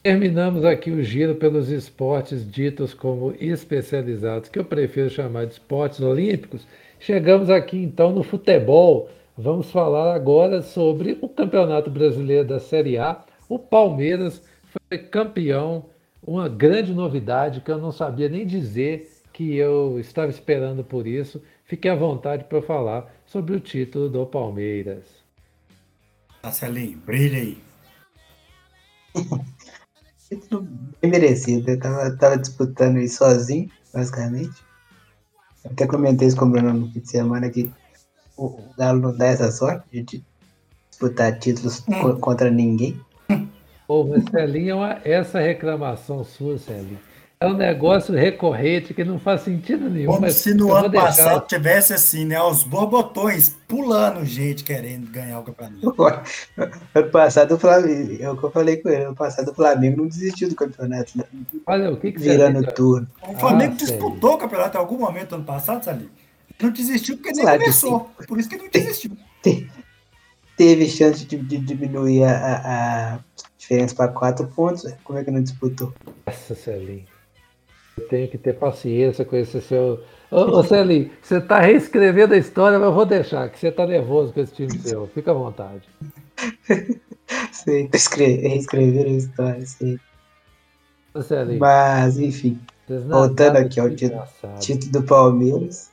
Terminamos 0.00 0.64
aqui 0.64 0.90
o 0.90 1.02
giro 1.02 1.34
pelos 1.34 1.70
esportes 1.70 2.48
ditos 2.48 2.94
como 2.94 3.34
especializados, 3.40 4.48
que 4.48 4.58
eu 4.58 4.64
prefiro 4.64 5.10
chamar 5.10 5.46
de 5.46 5.54
esportes 5.54 6.00
olímpicos. 6.00 6.66
Chegamos 7.00 7.50
aqui 7.50 7.76
então 7.76 8.12
no 8.12 8.22
futebol. 8.22 9.10
Vamos 9.36 9.70
falar 9.70 10.14
agora 10.14 10.62
sobre 10.62 11.18
o 11.20 11.28
Campeonato 11.28 11.90
Brasileiro 11.90 12.46
da 12.46 12.60
Série 12.60 12.96
A. 12.96 13.22
O 13.48 13.58
Palmeiras 13.58 14.40
foi 14.88 14.98
campeão, 14.98 15.86
uma 16.22 16.48
grande 16.48 16.92
novidade 16.92 17.60
que 17.60 17.70
eu 17.70 17.78
não 17.78 17.92
sabia 17.92 18.28
nem 18.28 18.46
dizer 18.46 19.10
que 19.32 19.56
eu 19.56 19.98
estava 20.00 20.30
esperando 20.30 20.82
por 20.82 21.06
isso. 21.06 21.42
Fique 21.64 21.88
à 21.88 21.94
vontade 21.94 22.44
para 22.44 22.62
falar 22.62 23.12
sobre 23.26 23.54
o 23.54 23.60
título 23.60 24.08
do 24.08 24.26
Palmeiras. 24.26 25.04
Marcelinho, 26.42 26.98
brilha 26.98 27.38
aí. 27.38 27.58
Título 30.28 30.66
bem 31.00 31.10
merecido. 31.10 31.70
Eu 31.70 31.78
tava, 31.78 32.16
tava 32.16 32.38
disputando 32.38 32.98
isso 32.98 33.18
sozinho, 33.18 33.70
basicamente. 33.92 34.62
Até 35.64 35.86
comentei 35.86 36.28
isso 36.28 36.36
com 36.36 36.46
o 36.46 36.50
Bruno 36.50 36.72
no 36.72 36.90
fim 36.90 37.00
de 37.00 37.10
semana 37.10 37.50
que 37.50 37.70
o 38.36 38.62
Galo 38.76 39.00
não 39.00 39.16
dá 39.16 39.26
essa 39.26 39.50
sorte 39.50 40.04
de 40.04 40.24
disputar 40.90 41.38
títulos 41.38 41.82
hum. 41.88 42.18
contra 42.20 42.50
ninguém. 42.50 43.00
Ô, 43.88 44.06
Celinho, 44.30 44.80
essa 45.02 45.40
reclamação 45.40 46.22
sua, 46.22 46.58
Celinho, 46.58 46.98
é 47.40 47.46
um 47.46 47.54
negócio 47.54 48.14
recorrente 48.14 48.92
que 48.92 49.02
não 49.02 49.18
faz 49.18 49.42
sentido 49.42 49.88
nenhum. 49.88 50.12
Como 50.12 50.28
se 50.30 50.52
no 50.52 50.74
ano 50.74 50.88
deixar... 50.88 51.06
passado 51.06 51.46
tivesse 51.46 51.94
assim, 51.94 52.24
né? 52.24 52.38
Os 52.42 52.64
borbotões 52.64 53.56
pulando 53.66 54.26
gente 54.26 54.64
querendo 54.64 55.08
ganhar 55.08 55.38
o 55.38 55.44
campeonato. 55.44 55.94
Ano 56.94 57.10
passado 57.10 57.54
o 57.54 57.58
Flamengo, 57.58 58.22
é 58.22 58.28
o 58.28 58.36
que 58.36 58.44
eu 58.44 58.50
falei 58.50 58.76
com 58.78 58.88
ele, 58.88 59.04
ano 59.04 59.14
passado 59.14 59.52
o 59.52 59.54
Flamengo 59.54 59.98
não 59.98 60.08
desistiu 60.08 60.48
do 60.48 60.56
campeonato. 60.56 61.16
Né? 61.16 61.24
Olha, 61.64 61.92
o 61.92 61.96
que, 61.96 62.10
que 62.10 62.18
Virando 62.18 62.66
turno. 62.72 63.06
O 63.22 63.38
Flamengo 63.38 63.74
ah, 63.74 63.76
disputou 63.76 64.34
o 64.34 64.38
campeonato 64.38 64.76
em 64.76 64.80
algum 64.80 64.98
momento 64.98 65.34
ano 65.36 65.44
passado, 65.44 65.84
Salim? 65.84 66.10
Não 66.60 66.70
desistiu 66.70 67.16
porque 67.16 67.30
nem 67.32 67.42
claro 67.42 67.60
começou. 67.60 68.10
Por 68.26 68.38
isso 68.38 68.48
que 68.48 68.56
não 68.56 68.68
desistiu. 68.68 69.16
Teve 70.56 70.88
chance 70.88 71.24
de, 71.24 71.36
de 71.36 71.58
diminuir 71.58 72.24
a, 72.24 73.14
a 73.14 73.18
diferença 73.68 73.94
para 73.94 74.08
quatro 74.08 74.46
pontos. 74.46 74.90
Como 75.04 75.18
é 75.18 75.24
que 75.24 75.30
não 75.30 75.42
disputou? 75.42 75.92
Nossa, 76.26 76.54
Celinho. 76.54 77.04
Eu 77.98 78.08
tenho 78.08 78.28
que 78.28 78.38
ter 78.38 78.54
paciência 78.54 79.24
com 79.24 79.36
esse 79.36 79.60
seu. 79.60 80.02
Ô, 80.30 80.58
ô 80.58 80.64
Celinho, 80.64 81.10
você 81.20 81.36
está 81.36 81.60
reescrevendo 81.60 82.34
a 82.34 82.38
história, 82.38 82.78
mas 82.78 82.88
eu 82.88 82.94
vou 82.94 83.04
deixar, 83.04 83.50
que 83.50 83.58
você 83.58 83.68
está 83.68 83.86
nervoso 83.86 84.32
com 84.32 84.40
esse 84.40 84.54
time 84.54 84.78
seu. 84.78 85.06
Fica 85.08 85.32
à 85.32 85.34
vontade. 85.34 85.82
Sim, 87.52 87.90
reescrever 88.16 89.06
a 89.06 89.10
história, 89.10 89.66
sim. 89.66 89.98
Ô, 91.12 91.20
Celinho, 91.20 91.58
mas, 91.58 92.18
enfim, 92.18 92.58
voltando 93.06 93.56
aqui 93.56 93.78
ao 93.78 93.90
título, 93.90 94.22
título 94.60 94.92
do 94.92 95.02
Palmeiras, 95.02 95.90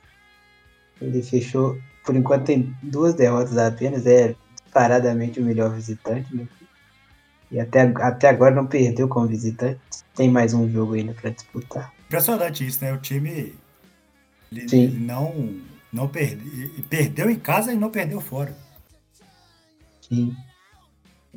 ele 1.02 1.22
fechou, 1.22 1.76
por 2.06 2.16
enquanto 2.16 2.46
tem 2.46 2.74
duas 2.82 3.12
derrotas 3.12 3.58
apenas, 3.58 4.06
é 4.06 4.34
paradamente 4.72 5.40
o 5.40 5.44
melhor 5.44 5.70
visitante, 5.74 6.34
né? 6.34 6.48
E 7.50 7.60
até, 7.60 7.82
até 7.82 8.28
agora 8.28 8.54
não 8.54 8.66
perdeu 8.66 9.08
como 9.08 9.26
visitante. 9.26 9.80
Tem 10.14 10.30
mais 10.30 10.52
um 10.52 10.68
jogo 10.70 10.94
ainda 10.94 11.14
para 11.14 11.30
disputar. 11.30 11.92
Impressionante 12.06 12.66
isso, 12.66 12.84
né? 12.84 12.92
O 12.92 12.98
time 12.98 13.54
ele, 14.50 14.66
ele 14.72 14.98
não, 14.98 15.54
não 15.92 16.08
perde, 16.08 16.84
perdeu 16.88 17.30
em 17.30 17.38
casa 17.38 17.72
e 17.72 17.76
não 17.76 17.90
perdeu 17.90 18.20
fora. 18.20 18.56
Sim. 20.00 20.34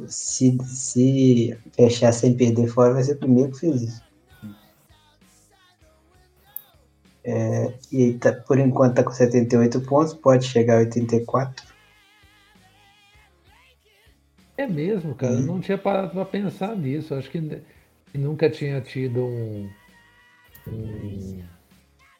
Se, 0.07 0.57
se 0.65 1.57
fechar 1.75 2.11
sem 2.13 2.35
perder 2.35 2.67
fora, 2.67 2.93
vai 2.93 3.03
ser 3.03 3.13
o 3.13 3.17
primeiro 3.17 3.51
que 3.51 3.59
fez 3.59 3.81
isso. 3.81 4.09
É, 7.23 7.73
e 7.91 8.13
tá, 8.13 8.31
por 8.31 8.57
enquanto 8.57 8.91
está 8.91 9.03
com 9.03 9.11
78 9.11 9.81
pontos, 9.81 10.13
pode 10.13 10.47
chegar 10.47 10.75
a 10.75 10.79
84. 10.79 11.65
É 14.59 14.67
mesmo, 14.67 15.15
cara. 15.15 15.35
Eu 15.35 15.43
não 15.43 15.61
tinha 15.61 15.77
parado 15.77 16.09
para 16.09 16.25
pensar 16.25 16.75
nisso. 16.75 17.15
Acho 17.15 17.31
que 17.31 17.41
nunca 18.13 18.49
tinha 18.49 18.81
tido 18.81 19.21
um, 19.21 19.69
um, 20.67 21.41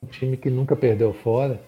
um, 0.01 0.07
time 0.07 0.37
que 0.37 0.49
nunca 0.49 0.73
perdeu 0.73 1.11
fora. 1.11 1.61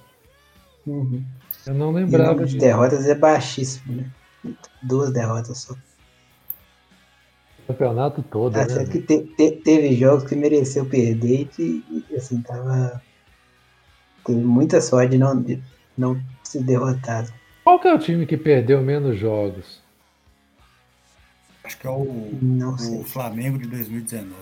Uhum. 0.88 1.26
Eu 1.68 1.74
não 1.74 1.92
lembrava. 1.92 2.30
o 2.30 2.34
número 2.36 2.48
de 2.48 2.58
derrotas 2.58 3.06
é 3.06 3.14
baixíssimo, 3.14 3.98
né? 3.98 4.56
Duas 4.82 5.12
derrotas 5.12 5.58
só. 5.58 5.74
O 5.74 7.68
campeonato 7.68 8.24
todo. 8.24 8.56
Até 8.56 8.76
né? 8.76 8.86
que 8.86 9.02
te, 9.02 9.24
te, 9.24 9.52
teve 9.52 9.94
jogos 9.98 10.24
que 10.24 10.38
mereceu 10.38 10.86
perder 10.86 11.50
e, 11.60 12.06
e 12.10 12.16
assim, 12.16 12.42
tava. 12.42 13.02
Teve 14.26 14.40
muita 14.40 14.80
sorte 14.80 15.12
de 15.12 15.18
não, 15.18 15.42
de 15.42 15.62
não 15.98 16.18
ser 16.46 16.64
derrotado. 16.64 17.30
Qual 17.66 17.78
que 17.78 17.90
é 17.90 17.94
o 17.94 18.00
time 18.00 18.26
que 18.26 18.38
perdeu 18.38 18.82
menos 18.82 19.20
jogos? 19.20 19.81
Acho 21.72 21.78
que 21.78 21.88
é 21.88 21.90
o, 21.90 23.00
o 23.00 23.04
Flamengo 23.06 23.58
de 23.58 23.68
2019. 23.68 24.36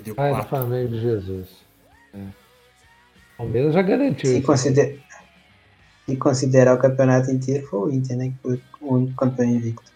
Deu 0.00 0.14
ah, 0.16 0.26
é 0.26 0.32
o 0.32 0.44
Flamengo 0.44 0.88
de 0.88 1.00
Jesus. 1.00 1.48
É. 2.12 2.18
O 2.18 3.36
Palmeiras 3.38 3.74
já 3.74 3.82
garantiu. 3.82 4.30
Se, 4.30 4.40
consider... 4.40 5.00
Se 6.06 6.16
considerar 6.16 6.74
o 6.74 6.78
campeonato 6.78 7.30
inteiro, 7.30 7.64
foi 7.68 7.78
o 7.78 7.92
Inter, 7.92 8.16
né? 8.16 8.30
Que 8.30 8.36
foi 8.42 8.60
o 8.80 8.94
único 8.94 9.14
campeão 9.14 9.48
invicto. 9.48 9.92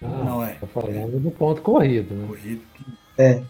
Ah, 0.00 0.22
não 0.24 0.44
é. 0.44 0.54
Tô 0.60 0.66
falando 0.68 1.16
é. 1.16 1.18
do 1.18 1.30
ponto 1.32 1.62
corrido, 1.62 2.14
né? 2.14 2.28
Corrido. 2.28 2.62
É. 3.18 3.42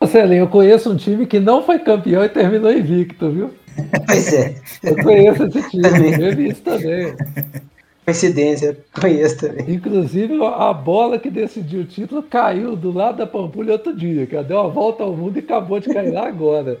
Marcelinho, 0.00 0.42
eu 0.42 0.48
conheço 0.48 0.90
um 0.90 0.96
time 0.96 1.26
que 1.26 1.38
não 1.38 1.62
foi 1.62 1.78
campeão 1.78 2.24
e 2.24 2.28
terminou 2.28 2.72
invicto, 2.72 3.30
viu? 3.30 3.54
Pois 4.04 4.32
é. 4.32 4.60
Eu 4.82 4.96
conheço 4.96 5.44
esse 5.44 5.62
time, 5.70 6.20
eu 6.20 6.34
vi 6.34 6.48
isso 6.48 6.62
também. 6.62 7.14
Coincidência, 8.08 8.74
conheço 8.98 9.36
também. 9.36 9.74
Inclusive, 9.74 10.42
a 10.42 10.72
bola 10.72 11.18
que 11.18 11.30
decidiu 11.30 11.82
o 11.82 11.84
título 11.84 12.22
caiu 12.22 12.74
do 12.74 12.90
lado 12.90 13.18
da 13.18 13.26
Pampulha 13.26 13.74
outro 13.74 13.94
dia, 13.94 14.26
que 14.26 14.42
deu 14.44 14.60
uma 14.60 14.70
volta 14.70 15.02
ao 15.02 15.14
mundo 15.14 15.36
e 15.36 15.40
acabou 15.40 15.78
de 15.78 15.92
cair 15.92 16.10
lá 16.12 16.26
agora. 16.26 16.80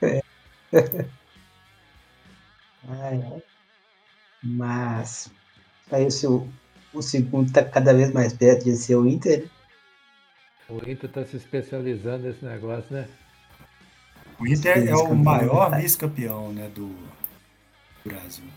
É. 2.90 3.40
Mas 4.42 5.30
aí 5.92 6.04
o, 6.04 6.10
seu, 6.10 6.48
o 6.92 7.00
segundo 7.00 7.46
está 7.46 7.62
cada 7.62 7.94
vez 7.94 8.12
mais 8.12 8.32
perto 8.32 8.64
de 8.64 8.74
ser 8.74 8.96
o 8.96 9.06
Inter. 9.06 9.46
O 10.68 10.78
Inter 10.78 11.04
está 11.04 11.24
se 11.24 11.36
especializando 11.36 12.26
nesse 12.26 12.44
negócio, 12.44 12.86
né? 12.90 13.06
O 14.40 14.46
Inter 14.48 14.88
é 14.88 14.96
o 14.96 15.14
maior 15.14 15.76
vice-campeão 15.76 16.52
né, 16.52 16.68
do 16.74 16.92
Brasil. 18.04 18.50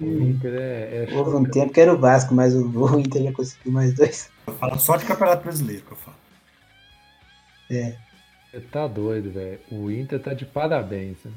O 0.00 0.22
Inter 0.22 0.54
é, 0.54 1.06
é 1.10 1.14
Houve 1.14 1.36
um 1.36 1.44
tempo 1.44 1.72
que 1.72 1.80
era 1.80 1.92
o 1.92 1.98
Vasco, 1.98 2.34
mas 2.34 2.54
o, 2.54 2.66
o 2.72 2.98
Inter 2.98 3.24
já 3.24 3.32
conseguiu 3.32 3.72
mais 3.72 3.94
dois. 3.94 4.30
Eu 4.46 4.54
falo 4.54 4.78
só 4.78 4.96
de 4.96 5.04
Campeonato 5.04 5.42
Brasileiro 5.42 5.82
que 5.82 5.92
eu 5.92 5.96
falo. 5.96 6.16
É. 7.70 7.96
Você 8.50 8.60
tá 8.60 8.86
doido, 8.86 9.30
velho. 9.30 9.60
O 9.70 9.90
Inter 9.90 10.20
tá 10.20 10.34
de 10.34 10.44
parabéns. 10.44 11.18
Né? 11.24 11.32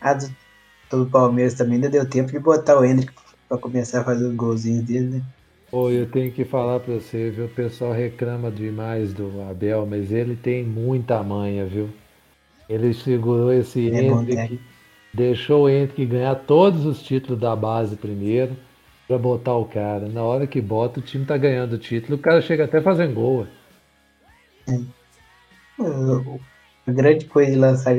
A 0.00 0.12
do, 0.12 0.36
do 0.90 1.06
Palmeiras 1.06 1.54
também 1.54 1.76
ainda 1.76 1.88
deu 1.88 2.08
tempo 2.08 2.30
de 2.30 2.38
botar 2.38 2.78
o 2.78 2.84
Hendrick 2.84 3.12
pra 3.48 3.56
começar 3.56 4.00
a 4.00 4.04
fazer 4.04 4.26
os 4.26 4.34
golzinhos 4.34 4.84
dele, 4.84 5.06
né? 5.16 5.22
Pô, 5.70 5.90
eu 5.90 6.08
tenho 6.10 6.30
que 6.30 6.44
falar 6.44 6.78
pra 6.80 6.94
você, 6.94 7.30
viu? 7.30 7.46
O 7.46 7.48
pessoal 7.48 7.92
reclama 7.92 8.50
demais 8.50 9.12
do 9.12 9.42
Abel, 9.48 9.86
mas 9.86 10.12
ele 10.12 10.36
tem 10.36 10.62
muita 10.62 11.22
manha, 11.22 11.64
viu? 11.64 11.88
Ele 12.68 12.92
segurou 12.92 13.52
esse 13.52 13.90
é 13.90 14.04
Hendrick. 14.04 14.56
Bom, 14.56 14.73
deixou 15.14 15.64
o 15.64 15.68
Henrique 15.68 16.04
ganhar 16.04 16.34
todos 16.34 16.84
os 16.84 17.00
títulos 17.00 17.40
da 17.40 17.54
base 17.54 17.94
primeiro, 17.94 18.56
para 19.06 19.16
botar 19.16 19.54
o 19.54 19.64
cara. 19.64 20.08
Na 20.08 20.22
hora 20.22 20.46
que 20.46 20.60
bota, 20.60 20.98
o 20.98 21.02
time 21.02 21.24
tá 21.24 21.36
ganhando 21.36 21.74
o 21.74 21.78
título, 21.78 22.16
o 22.16 22.20
cara 22.20 22.42
chega 22.42 22.64
até 22.64 22.80
fazendo 22.80 23.14
gol. 23.14 23.46
É. 24.66 24.80
A 26.86 26.92
grande 26.92 27.26
coisa 27.26 27.52
de 27.52 27.56
lançar 27.56 27.94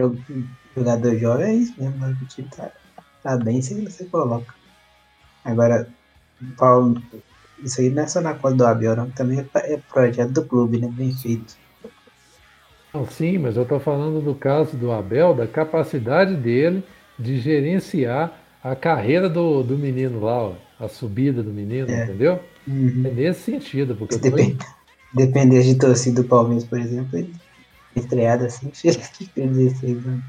jogador 0.75 1.17
jovem 1.17 1.45
é 1.45 1.53
isso 1.53 1.73
mesmo, 1.81 1.97
né? 1.97 2.17
o 2.21 2.25
time 2.25 2.47
tá, 2.49 2.71
tá 3.23 3.37
bem 3.37 3.61
se 3.61 3.79
você 3.81 4.05
coloca. 4.05 4.53
Agora, 5.43 5.87
Paulo, 6.57 7.01
isso 7.63 7.79
aí 7.79 7.89
não 7.89 8.03
é 8.03 8.07
só 8.07 8.19
na 8.19 8.33
conta 8.33 8.55
do 8.55 8.65
Abel, 8.65 8.95
não, 8.95 9.09
também 9.11 9.39
é, 9.39 9.73
é 9.73 9.77
projeto 9.77 10.31
do 10.31 10.43
clube, 10.43 10.79
né? 10.79 10.89
Bem 10.91 11.13
feito. 11.13 11.55
Não, 12.93 13.07
sim, 13.07 13.37
mas 13.37 13.55
eu 13.57 13.63
estou 13.63 13.79
falando 13.79 14.21
do 14.21 14.33
caso 14.33 14.75
do 14.75 14.91
Abel, 14.91 15.33
da 15.33 15.47
capacidade 15.47 16.35
dele 16.35 16.83
de 17.17 17.39
gerenciar 17.39 18.39
a 18.63 18.75
carreira 18.75 19.29
do, 19.29 19.63
do 19.63 19.77
menino 19.77 20.21
lá, 20.21 20.49
ó, 20.49 20.53
a 20.79 20.87
subida 20.87 21.43
do 21.43 21.51
menino, 21.51 21.89
é. 21.89 22.03
entendeu? 22.03 22.39
Uhum. 22.67 23.03
É 23.05 23.11
nesse 23.11 23.41
sentido. 23.41 23.95
Porque 23.95 24.17
Depend... 24.17 24.57
Tô... 24.57 24.65
Depender 25.13 25.63
de 25.63 25.75
torcida 25.75 26.21
do 26.21 26.27
Palmeiras, 26.27 26.65
por 26.65 26.77
exemplo, 26.77 27.17
ele 27.17 27.33
estreado 27.95 28.45
assim, 28.45 28.69
fez 28.73 28.97
16 29.35 30.05
anos. 30.05 30.23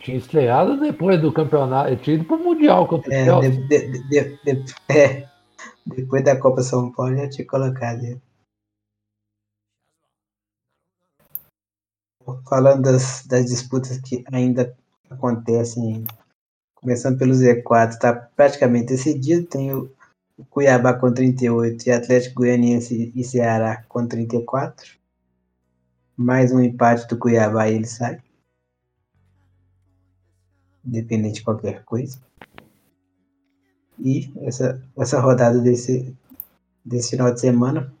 Tinha 0.00 0.16
estreado 0.16 0.80
depois 0.80 1.20
do 1.20 1.32
campeonato, 1.32 1.96
tinha 1.96 2.16
ido 2.16 2.24
pro 2.24 2.38
Mundial 2.38 2.86
contra 2.86 3.12
é, 3.12 3.30
o 3.30 3.40
de, 3.40 3.68
de, 3.68 4.38
de, 4.44 4.74
é, 4.88 5.28
Depois 5.84 6.24
da 6.24 6.36
Copa 6.36 6.62
São 6.62 6.90
Paulo 6.92 7.14
já 7.16 7.28
tinha 7.28 7.46
colocado 7.46 8.02
ele. 8.02 8.20
Falando 12.48 12.82
das, 12.82 13.24
das 13.26 13.46
disputas 13.46 13.98
que 13.98 14.24
ainda 14.32 14.76
acontecem, 15.16 16.06
começando 16.74 17.18
pelo 17.18 17.32
Z4, 17.32 17.90
está 17.90 18.12
praticamente 18.14 18.88
decidido. 18.88 19.46
Tem 19.46 19.74
o 19.74 19.90
Cuiabá 20.50 20.94
com 20.94 21.12
38 21.12 21.86
e 21.86 21.90
Atlético 21.90 22.36
Goianiense 22.36 23.12
e 23.14 23.24
Ceará 23.24 23.84
com 23.88 24.06
34. 24.06 24.96
Mais 26.16 26.52
um 26.52 26.60
empate 26.60 27.08
do 27.08 27.18
Cuiabá 27.18 27.68
e 27.68 27.74
ele 27.74 27.86
sai. 27.86 28.22
Independente 30.84 31.36
de 31.36 31.44
qualquer 31.44 31.84
coisa. 31.84 32.18
E 33.98 34.30
essa, 34.42 34.80
essa 34.96 35.20
rodada 35.20 35.58
desse, 35.58 36.14
desse 36.84 37.10
final 37.10 37.32
de 37.32 37.40
semana 37.40 37.92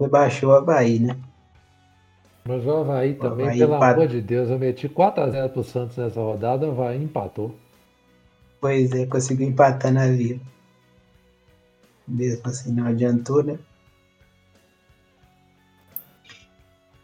rebaixou 0.00 0.50
o 0.50 0.54
Havaí, 0.54 0.98
né? 0.98 1.16
Mas 2.48 2.64
o 2.64 2.76
Havaí 2.78 3.14
também, 3.14 3.44
Havaí 3.44 3.58
pelo 3.58 3.76
empata. 3.76 3.92
amor 3.92 4.08
de 4.08 4.22
Deus, 4.22 4.48
eu 4.48 4.58
meti 4.58 4.88
4x0 4.88 5.50
pro 5.50 5.62
Santos 5.62 5.98
nessa 5.98 6.18
rodada, 6.18 6.66
o 6.66 6.70
Havaí 6.70 6.96
empatou. 6.96 7.54
Pois 8.58 8.90
é, 8.92 9.04
conseguiu 9.04 9.46
empatar 9.46 9.92
na 9.92 10.06
vila. 10.06 10.40
Mesmo 12.08 12.48
assim, 12.48 12.72
não 12.72 12.86
adiantou, 12.86 13.42
né? 13.42 13.58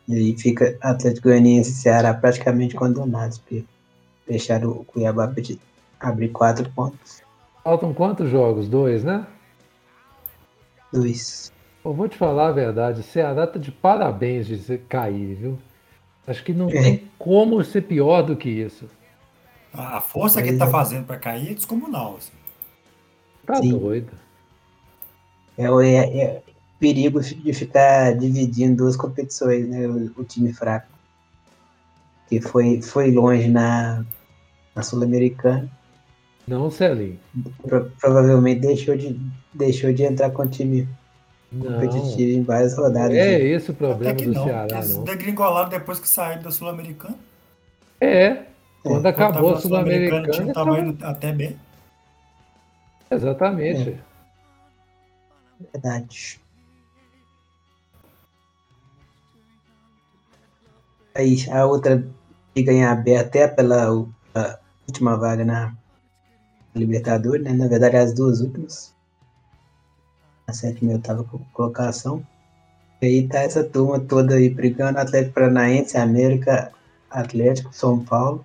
E 0.08 0.14
aí 0.14 0.38
fica 0.38 0.78
Atlético 0.80 1.28
Goianiense 1.28 1.72
e 1.72 1.74
Ceará 1.74 2.14
praticamente 2.14 2.74
condenados, 2.74 3.36
porque 3.36 3.66
deixaram 4.26 4.70
o 4.70 4.84
Cuiabá 4.86 5.30
abrir 6.00 6.28
quatro 6.30 6.70
pontos. 6.70 7.22
Faltam 7.62 7.92
quantos 7.92 8.30
jogos? 8.30 8.66
Dois, 8.66 9.04
né? 9.04 9.26
Dois. 10.90 11.52
Eu 11.84 11.92
vou 11.92 12.08
te 12.08 12.16
falar 12.16 12.48
a 12.48 12.52
verdade, 12.52 13.00
o 13.00 13.04
Ceará 13.04 13.46
tá 13.46 13.58
de 13.58 13.70
parabéns 13.70 14.46
de 14.46 14.78
cair, 14.88 15.34
viu? 15.34 15.58
Acho 16.26 16.42
que 16.42 16.52
não 16.54 16.68
É. 16.68 16.72
tem 16.82 17.10
como 17.18 17.62
ser 17.62 17.82
pior 17.82 18.22
do 18.22 18.36
que 18.36 18.48
isso. 18.48 18.88
A 19.72 20.00
força 20.00 20.40
que 20.42 20.48
ele 20.48 20.58
tá 20.58 20.66
é. 20.66 20.70
fazendo 20.70 21.04
pra 21.04 21.18
cair 21.18 21.50
é 21.50 21.54
descomunal. 21.54 22.16
assim. 22.16 22.32
Tá 23.46 23.56
Sim. 23.56 23.76
doido. 23.78 24.12
É, 25.58 25.70
o- 25.70 25.80
é, 25.80 25.96
é 26.18 26.42
perigo 26.80 27.20
de 27.20 27.52
ficar 27.52 28.14
dividindo 28.16 28.76
duas 28.78 28.96
competições, 28.96 29.68
né? 29.68 29.86
O, 29.86 30.20
o 30.20 30.24
time 30.24 30.52
fraco. 30.52 30.88
Que 32.28 32.40
foi, 32.40 32.80
foi 32.80 33.10
longe 33.10 33.48
na, 33.48 34.04
na 34.74 34.82
Sul-Americana. 34.82 35.68
Não, 36.48 36.70
Celinho. 36.70 37.18
Pro- 37.62 37.90
provavelmente 38.00 38.60
deixou 38.60 38.96
de, 38.96 39.20
deixou 39.52 39.92
de 39.92 40.02
entrar 40.04 40.30
com 40.30 40.42
o 40.42 40.48
time. 40.48 40.88
Competitivo 41.50 42.38
em 42.38 42.42
várias 42.42 42.76
rodadas. 42.76 43.16
É 43.16 43.38
né? 43.38 43.44
esse 43.44 43.70
o 43.70 43.74
problema 43.74 44.10
Até 44.12 44.24
que 44.24 44.26
do 44.30 44.34
não. 44.34 44.44
Ceará, 44.44 44.76
Eles 44.76 44.96
não. 44.96 45.04
degringolaram 45.04 45.68
depois 45.68 45.98
que 46.00 46.08
saíram 46.08 46.42
da 46.42 46.50
Sul-Americana. 46.50 47.16
É. 48.00 48.42
Quando 48.82 49.06
acabou 49.06 49.42
Quando 49.52 49.56
a 49.56 49.60
Sul-Americana. 49.60 50.28
tinha 50.28 50.46
um 50.46 50.52
tava- 50.52 50.70
tamanho 50.76 50.98
até 51.02 51.32
bem. 51.32 51.56
Exatamente. 53.10 53.98
Verdade. 55.72 56.40
Aí 61.14 61.36
a 61.50 61.64
outra 61.64 62.04
briga 62.52 62.72
em 62.72 62.84
aberto 62.84 63.36
é 63.36 63.46
pela 63.48 63.92
u- 63.92 64.12
a 64.34 64.58
última 64.88 65.16
vaga 65.16 65.44
na 65.44 65.74
Libertadores, 66.74 67.44
né? 67.44 67.52
Na 67.52 67.68
verdade, 67.68 67.96
as 67.96 68.12
duas 68.12 68.40
últimas. 68.40 68.93
A 70.46 70.52
sétima 70.52 70.92
e 70.92 70.94
oitava 70.94 71.24
co- 71.24 71.40
colocação. 71.52 72.24
E 73.00 73.06
aí 73.06 73.28
tá 73.28 73.40
essa 73.40 73.62
turma 73.64 74.00
toda 74.00 74.34
aí 74.36 74.48
brigando, 74.48 74.98
Atlético 74.98 75.34
Paranaense, 75.34 75.96
América, 75.96 76.72
Atlético, 77.10 77.74
São 77.74 78.04
Paulo, 78.04 78.44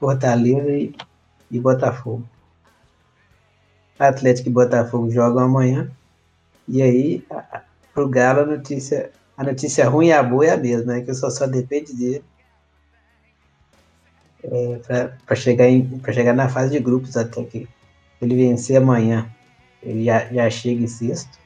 Fortaleza 0.00 0.70
e, 0.70 0.94
e 1.50 1.58
Botafogo. 1.60 2.24
Atlético 3.98 4.48
e 4.48 4.52
Botafogo 4.52 5.10
jogam 5.10 5.44
amanhã. 5.44 5.90
E 6.68 6.82
aí, 6.82 7.24
a- 7.30 7.62
pro 7.92 8.08
Galo, 8.08 8.40
a 8.40 8.46
notícia, 8.46 9.10
a 9.36 9.44
notícia 9.44 9.88
ruim 9.88 10.08
e 10.08 10.12
a 10.12 10.22
boa 10.22 10.46
é 10.46 10.50
a 10.50 10.56
mesma, 10.56 10.94
né? 10.94 11.00
Que 11.02 11.14
só, 11.14 11.30
só 11.30 11.46
depende 11.46 11.94
dele 11.94 12.24
é, 14.42 14.78
para 15.26 15.36
chegar, 15.36 15.66
chegar 16.12 16.32
na 16.34 16.48
fase 16.48 16.72
de 16.72 16.80
grupos 16.80 17.16
até 17.16 17.44
que 17.44 17.68
ele 18.20 18.34
vencer 18.36 18.76
amanhã. 18.76 19.30
Ele 19.84 20.04
já, 20.04 20.24
já 20.32 20.50
chega 20.50 20.82
em 20.82 20.86
sexto. 20.86 21.38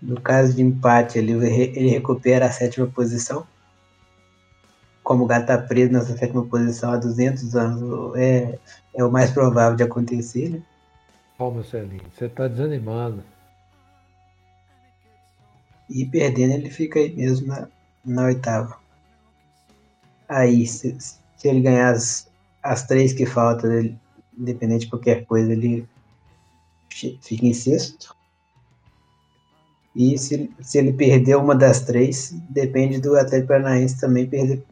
No 0.00 0.20
caso 0.20 0.54
de 0.54 0.62
empate, 0.62 1.18
ele, 1.18 1.32
ele 1.32 1.88
recupera 1.88 2.46
a 2.46 2.52
sétima 2.52 2.86
posição. 2.86 3.46
Como 5.02 5.24
o 5.24 5.26
Galo 5.26 5.42
está 5.42 5.58
preso 5.58 5.92
nessa 5.92 6.16
sétima 6.16 6.44
posição 6.44 6.92
há 6.92 6.96
200 6.96 7.56
anos, 7.56 8.16
é, 8.16 8.58
é 8.94 9.04
o 9.04 9.10
mais 9.10 9.30
provável 9.30 9.76
de 9.76 9.82
acontecer, 9.82 10.50
né? 10.50 10.62
Calma, 11.36 11.62
Celinho. 11.64 12.02
Você 12.14 12.28
tá 12.28 12.48
desanimando. 12.48 13.22
E 15.88 16.04
perdendo, 16.04 16.52
ele 16.54 16.68
fica 16.68 16.98
aí 16.98 17.14
mesmo 17.14 17.46
na, 17.46 17.68
na 18.04 18.24
oitava. 18.24 18.76
Aí, 20.28 20.66
se, 20.66 20.96
se 21.00 21.48
ele 21.48 21.62
ganhar 21.62 21.90
as, 21.90 22.28
as 22.62 22.86
três 22.86 23.12
que 23.12 23.24
faltam, 23.24 23.72
ele, 23.72 23.96
independente 24.38 24.82
de 24.82 24.90
qualquer 24.90 25.24
coisa, 25.26 25.52
ele 25.52 25.86
fica 27.20 27.46
em 27.46 27.52
sexto. 27.52 28.16
E 29.94 30.16
se, 30.16 30.50
se 30.60 30.78
ele 30.78 30.92
perder 30.92 31.36
uma 31.36 31.54
das 31.54 31.80
três, 31.80 32.30
depende 32.48 33.00
do 33.00 33.16
Atlético 33.16 33.48
Paranaense 33.48 34.00
também 34.00 34.26
perder, 34.28 34.62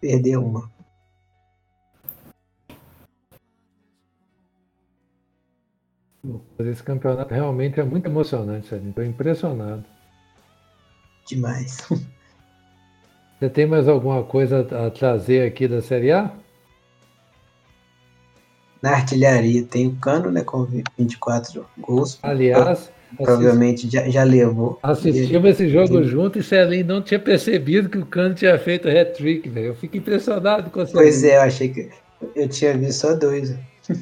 perder 0.00 0.36
uma. 0.36 0.70
Esse 6.58 6.82
campeonato 6.82 7.32
realmente 7.32 7.80
é 7.80 7.84
muito 7.84 8.06
emocionante, 8.06 8.68
Celinho. 8.68 8.92
Tô 8.92 9.02
impressionado. 9.02 9.84
Demais. 11.26 11.86
Você 13.38 13.50
tem 13.50 13.66
mais 13.66 13.88
alguma 13.88 14.22
coisa 14.22 14.60
a 14.60 14.90
trazer 14.90 15.46
aqui 15.46 15.68
da 15.68 15.82
Série 15.82 16.12
A? 16.12 16.32
Na 18.84 18.96
artilharia 18.96 19.62
tem 19.64 19.86
o 19.86 19.96
Cano, 19.96 20.30
né, 20.30 20.42
com 20.44 20.62
24 20.98 21.64
gols. 21.78 22.18
Aliás, 22.22 22.90
Provavelmente 23.16 23.88
já, 23.88 24.06
já 24.10 24.24
levou. 24.24 24.78
assistimos 24.82 25.48
esse 25.52 25.70
jogo 25.70 26.02
Sim. 26.02 26.04
junto 26.04 26.38
e 26.38 26.42
Celinho 26.42 26.84
não 26.84 27.00
tinha 27.00 27.18
percebido 27.18 27.88
que 27.88 27.96
o 27.96 28.04
Cano 28.04 28.34
tinha 28.34 28.58
feito 28.58 28.86
hat-trick, 28.86 29.48
velho. 29.48 29.68
Eu 29.68 29.74
fico 29.74 29.96
impressionado 29.96 30.68
com 30.68 30.80
o 30.80 30.86
Celinho. 30.86 31.02
Pois 31.02 31.24
é, 31.24 31.36
eu 31.38 31.40
achei 31.40 31.70
que 31.70 31.88
eu 32.36 32.46
tinha 32.46 32.76
visto 32.76 33.00
só 33.00 33.14
dois. 33.14 33.52
Os 33.88 33.96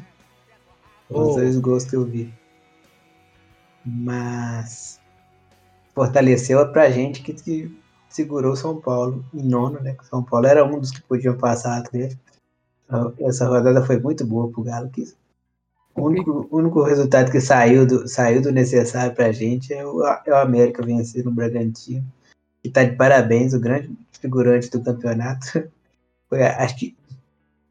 Oh. 1.11 1.35
dois 1.37 1.57
gols 1.61 1.85
que 1.85 1.95
eu 1.95 2.05
vi. 2.05 2.33
Mas 3.87 4.99
fortaleceu 5.95 6.67
pra 6.73 6.91
gente 6.91 7.23
que, 7.23 7.35
que 7.35 7.71
segurou 8.09 8.57
São 8.57 8.81
Paulo 8.81 9.25
em 9.33 9.45
nono, 9.45 9.79
né? 9.81 9.95
São 10.11 10.25
Paulo 10.25 10.47
era 10.47 10.65
um 10.65 10.81
dos 10.81 10.91
que 10.91 11.03
podiam 11.03 11.37
passar 11.37 11.79
Atlético. 11.79 12.21
Essa 13.21 13.47
rodada 13.47 13.85
foi 13.85 13.99
muito 13.99 14.25
boa 14.27 14.51
pro 14.51 14.63
Galo. 14.63 14.91
Que 14.91 15.05
o 15.95 16.07
único, 16.07 16.49
o 16.51 16.57
único 16.57 16.83
resultado 16.83 17.31
que 17.31 17.41
saiu 17.41 17.87
do, 17.87 18.09
saiu 18.09 18.43
do 18.43 18.53
necessário 18.53 19.15
pra 19.15 19.33
gente 19.33 19.73
é 19.73 19.87
o, 19.87 20.05
é 20.05 20.31
o 20.31 20.37
América 20.37 20.85
vencer 20.85 21.25
no 21.25 21.31
Bragantino. 21.31 22.05
Que 22.63 22.71
tá 22.71 22.85
de 22.85 22.97
parabéns, 22.97 23.55
o 23.55 23.61
grande 23.61 23.91
figurante 24.21 24.71
do 24.71 24.83
campeonato. 24.83 25.69
Foi, 26.29 26.43
acho 26.43 26.77
que 26.77 26.97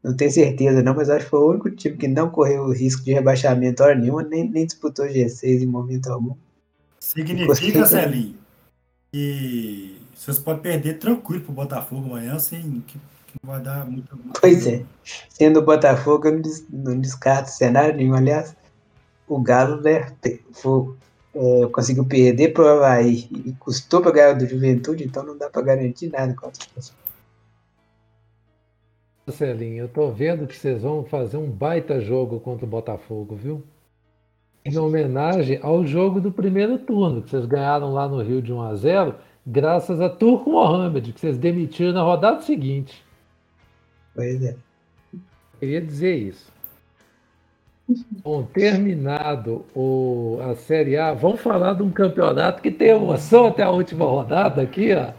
não 0.02 0.16
tenho 0.16 0.30
certeza 0.30 0.82
não, 0.82 0.94
mas 0.94 1.08
acho 1.08 1.24
que 1.24 1.30
foi 1.30 1.40
o 1.40 1.50
único 1.50 1.70
time 1.70 1.96
que 1.96 2.08
não 2.08 2.28
correu 2.28 2.64
o 2.64 2.72
risco 2.72 3.04
de 3.04 3.12
rebaixamento 3.12 3.82
hora 3.84 3.94
nenhuma, 3.94 4.22
nem, 4.22 4.48
nem 4.48 4.66
disputou 4.66 5.06
G6 5.06 5.62
em 5.62 5.66
momento 5.66 6.08
algum. 6.08 6.34
Significa. 6.98 7.86
Celinho, 7.86 8.36
que 9.12 10.00
vocês 10.14 10.38
podem 10.38 10.62
perder 10.62 10.98
tranquilo 10.98 11.42
pro 11.42 11.52
Botafogo 11.52 12.06
amanhã, 12.06 12.38
sem 12.38 12.82
não 13.42 13.52
vai 13.52 13.62
dar 13.62 13.84
muito. 13.86 14.16
muito 14.16 14.40
Pois 14.40 14.66
é. 14.66 14.82
Sendo 15.28 15.60
o 15.60 15.64
Botafogo, 15.64 16.28
eu 16.28 16.32
não, 16.32 16.40
des- 16.40 16.66
não 16.70 17.00
descarto 17.00 17.50
cenário 17.50 17.96
nenhum. 17.96 18.14
Aliás, 18.14 18.56
o 19.28 19.40
Galo, 19.40 19.80
né, 19.80 20.12
foi- 20.52 20.94
é, 21.34 21.66
conseguiu 21.68 22.04
perder 22.04 22.52
pro 22.52 22.66
Havaí 22.68 23.28
e 23.46 23.52
custou 23.58 24.02
para 24.02 24.12
ganhar 24.12 24.32
do 24.34 24.46
Juventude, 24.46 25.04
então 25.04 25.22
não 25.24 25.36
dá 25.36 25.48
para 25.48 25.62
garantir 25.62 26.08
nada 26.10 26.34
contra 26.34 26.62
os 26.76 26.92
Celinho, 29.30 29.84
eu 29.84 29.88
tô 29.88 30.10
vendo 30.10 30.46
que 30.46 30.56
vocês 30.56 30.82
vão 30.82 31.04
fazer 31.04 31.36
um 31.36 31.48
baita 31.48 32.00
jogo 32.00 32.40
contra 32.40 32.66
o 32.66 32.68
Botafogo, 32.68 33.36
viu? 33.36 33.62
Em 34.64 34.76
homenagem 34.76 35.58
ao 35.62 35.86
jogo 35.86 36.20
do 36.20 36.30
primeiro 36.30 36.76
turno, 36.78 37.22
que 37.22 37.30
vocês 37.30 37.46
ganharam 37.46 37.92
lá 37.92 38.06
no 38.08 38.20
Rio 38.20 38.42
de 38.42 38.52
1 38.52 38.60
a 38.60 38.74
0, 38.74 39.14
graças 39.46 40.00
a 40.00 40.08
Turco 40.10 40.50
Mohamed, 40.50 41.12
que 41.12 41.20
vocês 41.20 41.38
demitiram 41.38 41.92
na 41.92 42.02
rodada 42.02 42.42
seguinte. 42.42 43.02
Pois 44.14 44.42
é. 44.42 44.56
Queria 45.58 45.80
dizer 45.80 46.16
isso. 46.16 46.52
Bom, 48.22 48.44
terminado 48.44 49.66
o, 49.74 50.38
a 50.42 50.54
Série 50.54 50.96
A, 50.96 51.12
vamos 51.12 51.40
falar 51.40 51.74
de 51.74 51.82
um 51.82 51.90
campeonato 51.90 52.62
que 52.62 52.70
tem 52.70 52.88
emoção 52.88 53.48
até 53.48 53.62
a 53.62 53.70
última 53.70 54.04
rodada 54.04 54.62
aqui, 54.62 54.92
ó. 54.94 55.12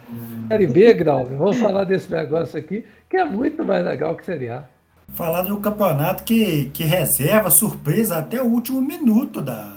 Série 0.48 0.68
B, 0.68 0.94
Grau, 0.94 1.26
vamos 1.26 1.58
falar 1.58 1.84
desse 1.84 2.12
negócio 2.12 2.58
aqui, 2.58 2.86
que 3.10 3.18
é 3.18 3.26
muito 3.26 3.64
mais 3.64 3.86
legal 3.86 4.16
que 4.16 4.26
Série 4.26 4.50
A. 4.50 4.68
Falar 5.14 5.44
de 5.44 5.52
um 5.52 5.62
campeonato 5.62 6.24
que, 6.24 6.70
que 6.72 6.84
reserva 6.84 7.52
surpresa 7.52 8.18
até 8.18 8.42
o 8.42 8.46
último 8.46 8.82
minuto 8.82 9.42
da, 9.42 9.76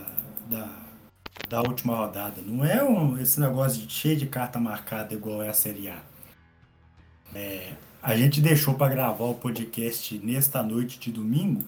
da, 0.49 0.69
da 1.49 1.61
última 1.61 1.97
rodada. 1.97 2.41
Não 2.45 2.65
é 2.65 2.83
um, 2.83 3.19
esse 3.19 3.39
negócio 3.41 3.87
de 3.87 3.93
cheio 3.93 4.17
de 4.17 4.27
carta 4.27 4.59
marcada 4.59 5.13
igual 5.13 5.43
é 5.43 5.49
a 5.49 5.53
Série 5.53 5.89
A. 5.89 5.99
É, 7.35 7.73
a 8.07 8.15
gente 8.17 8.41
deixou 8.41 8.73
para 8.75 8.95
gravar 8.95 9.25
o 9.25 9.35
podcast 9.35 10.17
nesta 10.23 10.63
noite 10.63 10.97
de 11.01 11.11
domingo, 11.11 11.65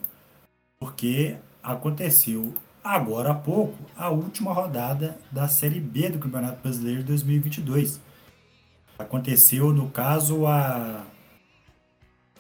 porque 0.79 1.35
aconteceu 1.61 2.55
agora 2.85 3.33
há 3.33 3.35
pouco 3.35 3.77
a 3.97 4.09
última 4.11 4.53
rodada 4.53 5.19
da 5.33 5.49
Série 5.49 5.81
B 5.81 6.11
do 6.11 6.21
Campeonato 6.21 6.63
Brasileiro 6.63 7.01
de 7.01 7.07
2022. 7.07 8.01
Aconteceu, 8.97 9.73
no 9.73 9.91
caso, 9.91 10.47
a, 10.47 11.05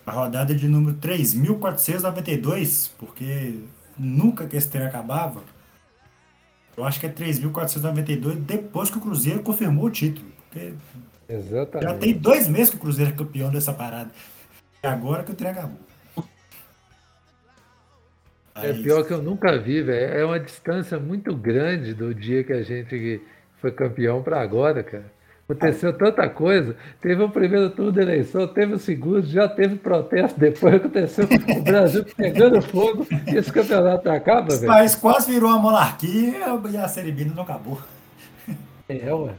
a 0.07 0.13
rodada 0.13 0.55
de 0.55 0.69
número 0.69 0.97
3.492, 0.99 2.93
porque 3.01 3.59
nunca 3.99 4.47
que 4.47 4.57
esse 4.57 4.69
trem 4.69 4.87
acabava. 4.87 5.43
Eu 6.77 6.85
acho 6.85 7.01
que 7.01 7.07
é 7.07 7.13
3.492 7.13 8.37
depois 8.37 8.91
que 8.91 8.99
o 8.99 9.01
Cruzeiro 9.01 9.43
confirmou 9.43 9.87
o 9.87 9.91
título. 9.91 10.31
Porque 10.49 10.73
Exatamente. 11.29 11.91
já 11.91 11.99
tem 11.99 12.15
dois 12.15 12.49
meses 12.49 12.71
que 12.71 12.77
o 12.77 12.81
Cruzeiro 12.81 13.11
é 13.11 13.15
campeão 13.15 13.51
dessa 13.51 13.73
parada. 13.73 14.11
É 14.83 14.89
agora 14.89 15.23
que 15.25 15.33
o 15.33 15.35
trem 15.35 15.51
acabou. 15.51 15.79
É 18.55 18.73
pior 18.73 19.05
que 19.05 19.13
eu 19.13 19.23
nunca 19.23 19.57
vi, 19.59 19.83
velho. 19.83 20.15
É 20.15 20.25
uma 20.25 20.41
distância 20.41 20.99
muito 20.99 21.35
grande 21.37 21.95
do 21.95 22.13
dia 22.15 22.43
que 22.43 22.53
a 22.53 22.63
gente 22.63 23.23
foi 23.61 23.71
campeão 23.71 24.23
para 24.23 24.41
agora, 24.41 24.83
cara. 24.83 25.13
Aconteceu 25.49 25.97
tanta 25.97 26.29
coisa. 26.29 26.77
Teve 27.01 27.23
o 27.23 27.31
primeiro 27.31 27.71
turno 27.71 27.93
da 27.93 28.03
eleição, 28.03 28.47
teve 28.47 28.75
o 28.75 28.79
segundo, 28.79 29.23
já 29.27 29.49
teve 29.49 29.77
protesto 29.77 30.39
depois, 30.39 30.75
aconteceu 30.75 31.25
o 31.57 31.63
Brasil 31.63 32.05
pegando 32.17 32.61
fogo 32.61 33.07
e 33.27 33.37
esse 33.37 33.51
campeonato 33.51 34.11
acaba, 34.11 34.49
Esse 34.49 34.61
velho. 34.61 34.73
país 34.73 34.95
quase 34.95 35.33
virou 35.33 35.49
uma 35.49 35.59
monarquia 35.59 36.39
e 36.71 36.77
a 36.77 36.89
Série 36.89 37.13
B 37.13 37.25
não 37.25 37.43
acabou. 37.43 37.81
É, 38.89 39.15
ué. 39.15 39.35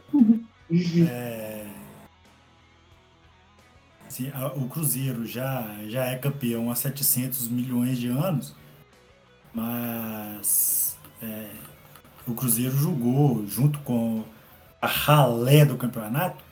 Assim, 4.09 4.31
a- 4.33 4.47
o 4.47 4.67
Cruzeiro 4.67 5.25
já, 5.25 5.77
já 5.87 6.05
é 6.05 6.17
campeão 6.17 6.71
há 6.71 6.75
700 6.75 7.47
milhões 7.47 7.99
de 7.99 8.07
anos, 8.09 8.55
mas 9.53 10.97
é, 11.21 11.49
o 12.27 12.33
Cruzeiro 12.33 12.75
jogou 12.75 13.45
junto 13.47 13.79
com 13.79 14.23
a 14.81 14.87
ralé 14.87 15.65
do 15.65 15.77
campeonato, 15.77 16.43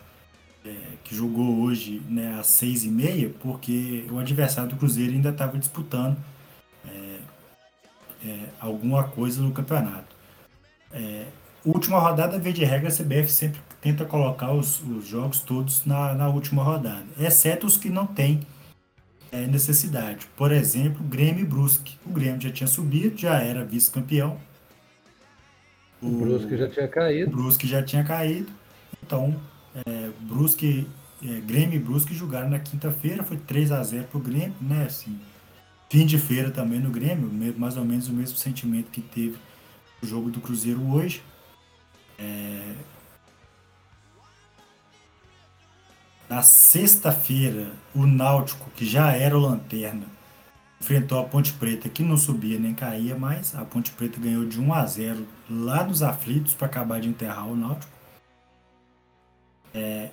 é, 0.65 0.75
que 1.03 1.15
jogou 1.15 1.61
hoje 1.61 2.01
né, 2.09 2.39
às 2.39 2.47
seis 2.47 2.83
e 2.83 2.89
meia, 2.89 3.29
porque 3.41 4.05
o 4.11 4.19
adversário 4.19 4.69
do 4.71 4.77
Cruzeiro 4.77 5.13
ainda 5.13 5.29
estava 5.29 5.57
disputando 5.57 6.17
é, 6.87 7.19
é, 8.25 8.49
alguma 8.59 9.03
coisa 9.05 9.41
no 9.41 9.51
campeonato. 9.51 10.15
Última 11.65 11.99
rodada, 11.99 12.39
via 12.39 12.53
de 12.53 12.63
regra, 12.63 12.89
a 12.89 12.91
CBF 12.91 13.29
sempre 13.29 13.59
tenta 13.81 14.05
colocar 14.05 14.51
os, 14.53 14.81
os 14.81 15.05
jogos 15.07 15.39
todos 15.41 15.85
na, 15.85 16.13
na 16.13 16.29
última 16.29 16.63
rodada, 16.63 17.05
exceto 17.19 17.67
os 17.67 17.77
que 17.77 17.89
não 17.89 18.07
têm 18.07 18.41
é, 19.31 19.45
necessidade. 19.47 20.27
Por 20.35 20.51
exemplo, 20.51 21.03
Grêmio 21.03 21.41
e 21.41 21.45
Brusque. 21.45 21.97
O 22.05 22.09
Grêmio 22.09 22.41
já 22.41 22.51
tinha 22.51 22.67
subido, 22.67 23.17
já 23.17 23.39
era 23.41 23.65
vice-campeão. 23.65 24.39
O 26.01 26.09
Brusque 26.11 26.57
já 26.57 26.69
tinha 26.69 26.87
O 26.87 26.89
caído. 26.89 27.31
Brusque 27.31 27.67
já 27.67 27.83
tinha 27.83 28.03
caído. 28.03 28.51
Então, 29.03 29.39
é, 29.85 30.09
Brusque, 30.21 30.87
é, 31.23 31.39
Grêmio 31.41 31.75
e 31.75 31.79
Brusque 31.79 32.13
jogaram 32.13 32.49
na 32.49 32.59
quinta-feira, 32.59 33.23
foi 33.23 33.37
3 33.37 33.71
a 33.71 33.83
0 33.83 34.05
pro 34.05 34.19
Grêmio, 34.19 34.55
né? 34.61 34.85
Assim, 34.85 35.19
fim 35.89 36.05
de 36.05 36.17
feira 36.17 36.51
também 36.51 36.79
no 36.79 36.91
Grêmio, 36.91 37.29
mais 37.57 37.77
ou 37.77 37.85
menos 37.85 38.07
o 38.07 38.13
mesmo 38.13 38.37
sentimento 38.37 38.89
que 38.91 39.01
teve 39.01 39.37
o 40.01 40.05
jogo 40.05 40.29
do 40.29 40.39
Cruzeiro 40.39 40.81
hoje. 40.91 41.21
É, 42.19 42.75
Na 46.29 46.41
sexta-feira, 46.41 47.71
o 47.95 48.05
Náutico, 48.05 48.69
que 48.71 48.85
já 48.85 49.13
era 49.13 49.37
o 49.37 49.39
lanterna, 49.39 50.03
enfrentou 50.79 51.19
a 51.19 51.23
Ponte 51.23 51.53
Preta, 51.53 51.87
que 51.87 52.03
não 52.03 52.17
subia 52.17 52.59
nem 52.59 52.73
caía 52.73 53.17
mais. 53.17 53.55
A 53.55 53.63
Ponte 53.63 53.91
Preta 53.91 54.19
ganhou 54.19 54.45
de 54.45 54.59
1 54.59 54.73
a 54.73 54.85
0 54.85 55.25
lá 55.49 55.85
nos 55.85 56.03
aflitos 56.03 56.53
para 56.53 56.67
acabar 56.67 56.99
de 56.99 57.07
enterrar 57.07 57.47
o 57.47 57.55
Náutico. 57.55 57.97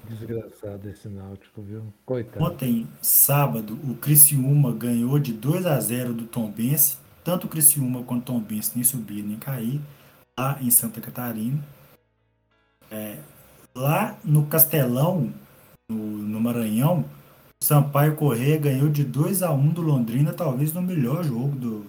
Desgraçado 0.09 0.89
esse 0.89 1.09
Náutico, 1.09 1.63
viu? 1.63 1.93
Coitado. 2.05 2.45
Ontem, 2.45 2.87
sábado, 3.03 3.79
o 3.83 3.97
Criciúma 3.97 4.73
ganhou 4.73 5.19
de 5.19 5.33
2 5.33 5.67
a 5.67 5.81
0 5.81 6.15
do 6.15 6.27
Tombense. 6.27 6.97
Tanto 7.25 7.47
o 7.47 7.51
Criciúma 7.51 8.05
quanto 8.05 8.31
o 8.31 8.35
Tombense 8.35 8.73
nem 8.75 8.85
subia 8.85 9.25
nem 9.25 9.37
caía, 9.37 9.81
lá 10.39 10.59
em 10.61 10.71
Santa 10.71 11.01
Catarina. 11.01 11.59
É, 12.95 13.17
lá 13.75 14.17
no 14.25 14.47
Castelão, 14.47 15.33
no, 15.91 15.97
no 15.97 16.41
Maranhão, 16.41 17.05
o 17.61 17.65
Sampaio 17.65 18.15
Corrêa 18.15 18.57
ganhou 18.57 18.89
de 18.89 19.03
2 19.03 19.43
a 19.43 19.51
1 19.51 19.69
do 19.71 19.83
Londrina, 19.83 20.33
talvez 20.33 20.73
no 20.73 20.81
melhor 20.81 21.25
jogo 21.25 21.57
do, 21.57 21.85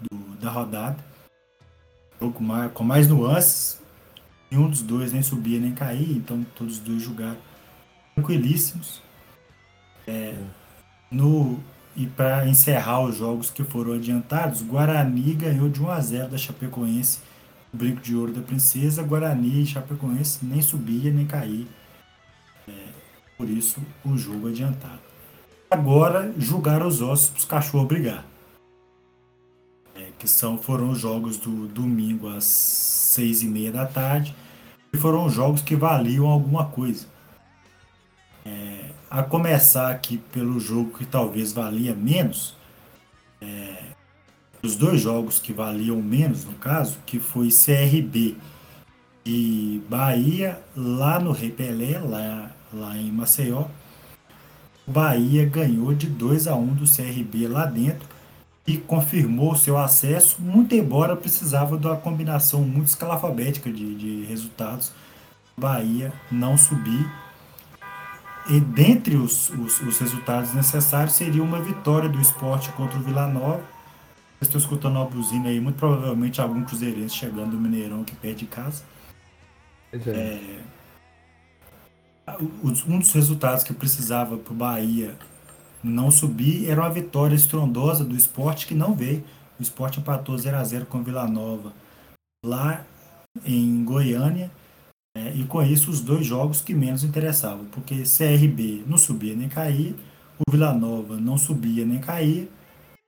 do- 0.00 0.36
da 0.38 0.50
rodada. 0.50 0.98
Jogo 2.20 2.34
com 2.34 2.44
mais, 2.44 2.72
com 2.72 2.84
mais 2.84 3.08
nuances. 3.08 3.80
Nenhum 4.50 4.68
dos 4.68 4.82
dois 4.82 5.10
nem 5.14 5.22
subia 5.22 5.58
nem 5.58 5.72
caía, 5.72 6.14
então 6.14 6.44
todos 6.54 6.74
os 6.74 6.80
dois 6.80 7.00
jogaram 7.00 7.38
tranquilíssimos. 8.14 9.00
É, 10.06 10.34
no, 11.10 11.58
e 11.96 12.06
para 12.06 12.46
encerrar 12.46 13.00
os 13.00 13.16
jogos 13.16 13.48
que 13.50 13.64
foram 13.64 13.94
adiantados, 13.94 14.60
Guarani 14.60 15.32
ganhou 15.32 15.70
de 15.70 15.80
1 15.82 15.90
a 15.90 16.00
0 16.00 16.28
da 16.28 16.36
Chapecoense, 16.36 17.20
o 17.72 17.76
Brinco 17.76 18.00
de 18.00 18.14
Ouro 18.14 18.32
da 18.32 18.42
Princesa. 18.42 19.02
Guarani 19.02 19.62
e 19.62 19.66
Chapecoense 19.66 20.44
nem 20.44 20.60
subia 20.60 21.12
nem 21.12 21.26
caía. 21.26 21.66
É, 22.68 22.72
por 23.36 23.48
isso, 23.48 23.80
o 24.04 24.16
jogo 24.16 24.48
adiantado. 24.48 25.00
Agora, 25.70 26.32
julgar 26.38 26.84
os 26.84 27.00
ossos 27.00 27.30
para 27.30 27.38
os 27.38 27.44
cachorros 27.44 27.88
brigar. 27.88 28.24
É, 29.94 30.08
que 30.18 30.28
são, 30.28 30.58
foram 30.58 30.90
os 30.90 30.98
jogos 30.98 31.36
do 31.36 31.66
domingo 31.68 32.28
às 32.28 32.44
seis 32.44 33.42
e 33.42 33.46
meia 33.46 33.72
da 33.72 33.86
tarde. 33.86 34.34
E 34.92 34.98
foram 34.98 35.24
os 35.24 35.32
jogos 35.32 35.62
que 35.62 35.74
valiam 35.74 36.26
alguma 36.26 36.66
coisa. 36.66 37.12
A 39.12 39.22
começar 39.22 39.90
aqui 39.90 40.16
pelo 40.16 40.58
jogo 40.58 40.96
que 40.96 41.04
talvez 41.04 41.52
valia 41.52 41.94
menos, 41.94 42.56
é, 43.42 43.91
os 44.62 44.76
dois 44.76 45.00
jogos 45.00 45.38
que 45.38 45.52
valiam 45.52 46.00
menos, 46.00 46.44
no 46.44 46.54
caso, 46.54 46.98
que 47.04 47.18
foi 47.18 47.48
CRB 47.48 48.36
e 49.24 49.82
Bahia, 49.88 50.60
lá 50.76 51.18
no 51.18 51.32
Repelé, 51.32 51.98
lá, 51.98 52.50
lá 52.72 52.96
em 52.96 53.10
Maceió. 53.10 53.66
O 54.86 54.90
Bahia 54.90 55.44
ganhou 55.44 55.94
de 55.94 56.06
2 56.06 56.46
a 56.46 56.54
1 56.54 56.74
do 56.74 56.84
CRB 56.84 57.48
lá 57.48 57.66
dentro 57.66 58.08
e 58.66 58.76
confirmou 58.76 59.56
seu 59.56 59.76
acesso, 59.76 60.40
muito 60.40 60.74
embora 60.74 61.16
precisava 61.16 61.76
de 61.76 61.86
uma 61.86 61.96
combinação 61.96 62.62
muito 62.62 62.88
escalafabética 62.88 63.70
de, 63.70 63.94
de 63.94 64.24
resultados. 64.24 64.92
Bahia 65.56 66.12
não 66.30 66.56
subir 66.56 67.06
e 68.48 68.58
dentre 68.58 69.16
os, 69.16 69.50
os, 69.50 69.80
os 69.80 69.98
resultados 69.98 70.52
necessários 70.54 71.14
seria 71.14 71.42
uma 71.42 71.60
vitória 71.60 72.08
do 72.08 72.20
esporte 72.20 72.70
contra 72.72 72.98
o 72.98 73.02
Vila 73.02 73.26
Nova. 73.26 73.62
Estou 74.42 74.60
escutando 74.60 74.96
uma 74.96 75.04
buzina 75.06 75.48
aí, 75.48 75.60
muito 75.60 75.76
provavelmente 75.76 76.40
algum 76.40 76.64
cruzeirense 76.64 77.14
chegando 77.14 77.52
do 77.52 77.58
Mineirão 77.58 78.02
que 78.04 78.14
perde 78.16 78.44
casa. 78.46 78.82
É. 80.10 80.60
Os- 82.62 82.84
Um 82.86 82.98
dos 82.98 83.12
resultados 83.12 83.62
que 83.64 83.72
precisava 83.72 84.36
para 84.36 84.52
o 84.52 84.56
Bahia 84.56 85.16
não 85.82 86.10
subir 86.10 86.68
era 86.68 86.80
uma 86.80 86.90
vitória 86.90 87.34
estrondosa 87.34 88.04
do 88.04 88.16
esporte 88.16 88.66
que 88.66 88.74
não 88.74 88.94
veio. 88.94 89.24
O 89.58 89.62
esporte 89.62 90.00
empatou 90.00 90.36
0 90.36 90.56
a 90.56 90.64
0 90.64 90.86
com 90.86 90.98
o 90.98 91.02
Vila 91.04 91.26
Nova 91.28 91.72
lá 92.44 92.84
em 93.44 93.84
Goiânia. 93.84 94.50
É, 95.16 95.30
e 95.34 95.44
com 95.44 95.62
isso, 95.62 95.90
os 95.90 96.00
dois 96.00 96.26
jogos 96.26 96.60
que 96.62 96.74
menos 96.74 97.04
interessavam, 97.04 97.66
porque 97.66 98.02
CRB 98.04 98.82
não 98.86 98.96
subia 98.96 99.36
nem 99.36 99.46
caía, 99.48 99.94
o 100.38 100.50
Vila 100.50 100.72
Nova 100.72 101.16
não 101.18 101.36
subia 101.36 101.84
nem 101.84 101.98
caía, 102.00 102.48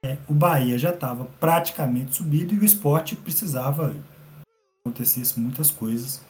é, 0.04 0.18
o 0.28 0.34
Bahia 0.34 0.78
já 0.78 0.90
estava 0.90 1.24
praticamente 1.40 2.16
subido 2.16 2.54
e 2.54 2.58
o 2.58 2.64
esporte 2.64 3.16
precisava 3.16 3.94
acontecesse 4.84 5.40
muitas 5.40 5.70
coisas 5.70 6.20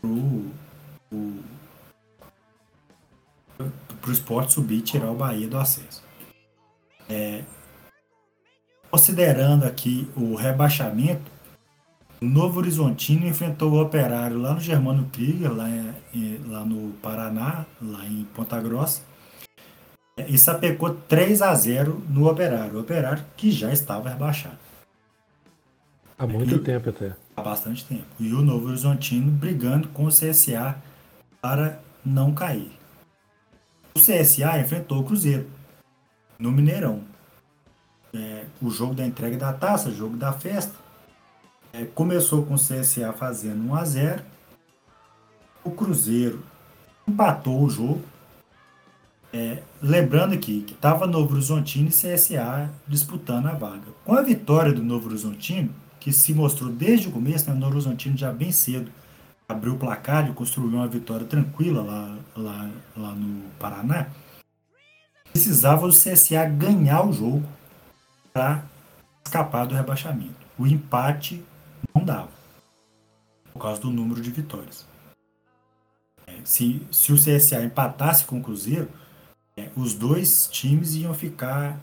para 0.00 0.08
o 0.08 0.50
esporte 4.10 4.54
subir 4.54 4.78
e 4.78 4.80
tirar 4.80 5.10
o 5.10 5.14
Bahia 5.14 5.46
do 5.46 5.58
acesso. 5.58 6.02
É, 7.10 7.44
considerando 8.90 9.64
aqui 9.64 10.10
o 10.16 10.34
rebaixamento, 10.34 11.30
o 12.22 12.24
Novo 12.24 12.58
Horizontino 12.58 13.26
enfrentou 13.26 13.70
o 13.70 13.82
Operário 13.82 14.38
lá 14.38 14.54
no 14.54 14.60
Germano 14.60 15.10
Krieger, 15.12 15.52
lá, 15.52 15.68
em, 16.14 16.38
lá 16.46 16.64
no 16.64 16.92
Paraná, 16.94 17.66
lá 17.82 18.06
em 18.06 18.24
Ponta 18.34 18.58
Grossa, 18.58 19.02
e 20.26 20.38
sapecou 20.38 20.94
3 20.94 21.42
a 21.42 21.54
0 21.54 22.02
no 22.08 22.28
Operário. 22.28 22.76
O 22.76 22.80
Operário 22.80 23.24
que 23.36 23.50
já 23.50 23.72
estava 23.72 24.08
rebaixado. 24.08 24.58
Há 26.18 26.26
muito 26.26 26.56
e, 26.56 26.58
tempo 26.58 26.88
até. 26.88 27.14
Há 27.36 27.42
bastante 27.42 27.84
tempo. 27.84 28.06
E 28.18 28.32
o 28.32 28.42
Novo 28.42 28.66
Horizontino 28.66 29.30
brigando 29.30 29.88
com 29.88 30.04
o 30.04 30.08
CSA 30.08 30.76
para 31.40 31.80
não 32.04 32.34
cair. 32.34 32.72
O 33.94 34.00
CSA 34.00 34.58
enfrentou 34.58 35.00
o 35.00 35.04
Cruzeiro 35.04 35.46
no 36.38 36.50
Mineirão. 36.50 37.02
É, 38.12 38.46
o 38.60 38.70
jogo 38.70 38.94
da 38.94 39.06
entrega 39.06 39.36
da 39.36 39.52
taça, 39.52 39.90
jogo 39.90 40.16
da 40.16 40.32
festa. 40.32 40.74
É, 41.72 41.84
começou 41.84 42.44
com 42.44 42.54
o 42.54 42.58
CSA 42.58 43.12
fazendo 43.12 43.68
1 43.70 43.74
a 43.74 43.84
0 43.84 44.22
O 45.62 45.70
Cruzeiro 45.70 46.42
empatou 47.06 47.62
o 47.62 47.70
jogo. 47.70 48.02
É, 49.32 49.62
lembrando 49.82 50.32
aqui 50.32 50.62
que 50.62 50.72
estava 50.72 51.06
Novo 51.06 51.34
Horizontino 51.34 51.88
e 51.88 51.92
CSA 51.92 52.70
disputando 52.86 53.46
a 53.46 53.52
vaga. 53.52 53.88
Com 54.04 54.14
a 54.14 54.22
vitória 54.22 54.72
do 54.72 54.82
Novo 54.82 55.08
Horizontino, 55.08 55.74
que 56.00 56.12
se 56.12 56.32
mostrou 56.32 56.70
desde 56.70 57.08
o 57.08 57.12
começo, 57.12 57.48
né, 57.48 57.54
o 57.54 57.58
Novo 57.58 57.74
Horizontino 57.74 58.16
já 58.16 58.32
bem 58.32 58.52
cedo 58.52 58.90
abriu 59.48 59.74
o 59.74 59.78
placar 59.78 60.28
e 60.28 60.34
construiu 60.34 60.68
uma 60.68 60.86
vitória 60.86 61.26
tranquila 61.26 61.82
lá, 61.82 62.18
lá, 62.36 62.70
lá 62.94 63.12
no 63.12 63.48
Paraná, 63.58 64.08
precisava 65.32 65.86
o 65.86 65.90
CSA 65.90 66.44
ganhar 66.44 67.06
o 67.06 67.12
jogo 67.14 67.48
para 68.30 68.62
escapar 69.24 69.66
do 69.66 69.74
rebaixamento. 69.74 70.34
O 70.58 70.66
empate 70.66 71.42
não 71.94 72.04
dava, 72.04 72.28
por 73.52 73.62
causa 73.62 73.80
do 73.80 73.90
número 73.90 74.20
de 74.20 74.30
vitórias. 74.30 74.86
É, 76.26 76.34
se, 76.44 76.86
se 76.92 77.10
o 77.10 77.16
CSA 77.16 77.64
empatasse 77.64 78.26
com 78.26 78.38
o 78.38 78.42
Cruzeiro, 78.42 78.90
os 79.76 79.94
dois 79.94 80.48
times 80.50 80.94
iam 80.94 81.14
ficar. 81.14 81.78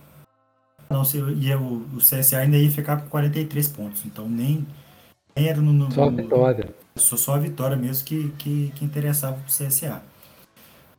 Não, 0.89 1.03
se, 1.03 1.17
ia, 1.17 1.59
o, 1.59 1.81
o 1.93 1.97
CSA 1.97 2.39
ainda 2.39 2.57
ia 2.57 2.69
ficar 2.69 2.97
com 2.97 3.09
43 3.09 3.67
pontos. 3.69 4.05
Então 4.05 4.27
nem, 4.29 4.65
nem 5.35 5.47
era 5.47 5.61
no. 5.61 5.73
no 5.73 5.91
só 5.91 6.03
a 6.03 6.09
vitória. 6.09 6.75
Só, 6.95 7.17
só 7.17 7.35
a 7.35 7.39
vitória 7.39 7.75
mesmo 7.75 8.05
que, 8.05 8.29
que, 8.37 8.71
que 8.75 8.85
interessava 8.85 9.37
para 9.37 9.43
o 9.43 9.67
CSA. 9.67 10.01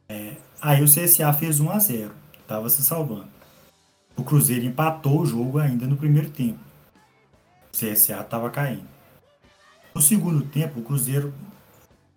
É, 0.09 0.37
aí 0.61 0.83
o 0.83 0.87
CSA 0.87 1.33
fez 1.33 1.61
1 1.61 1.71
a 1.71 1.79
0 1.79 2.13
estava 2.41 2.69
se 2.69 2.83
salvando. 2.83 3.29
O 4.17 4.23
Cruzeiro 4.23 4.65
empatou 4.65 5.21
o 5.21 5.27
jogo 5.27 5.59
ainda 5.59 5.87
no 5.87 5.97
primeiro 5.97 6.31
tempo. 6.31 6.59
O 7.69 7.77
CSA 7.77 8.21
estava 8.21 8.49
caindo. 8.51 8.87
No 9.95 10.01
segundo 10.01 10.45
tempo, 10.45 10.81
o 10.81 10.83
Cruzeiro 10.83 11.35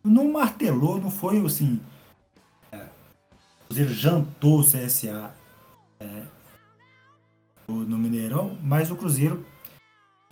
não 0.03 0.31
martelou, 0.31 0.99
não 0.99 1.11
foi 1.11 1.43
assim. 1.45 1.79
O 3.69 3.75
Cruzeiro 3.75 3.93
jantou 3.93 4.61
o 4.61 4.63
CSA 4.63 5.31
é, 5.99 6.23
no 7.67 7.99
Mineirão, 7.99 8.57
mas 8.63 8.89
o 8.89 8.95
Cruzeiro 8.95 9.45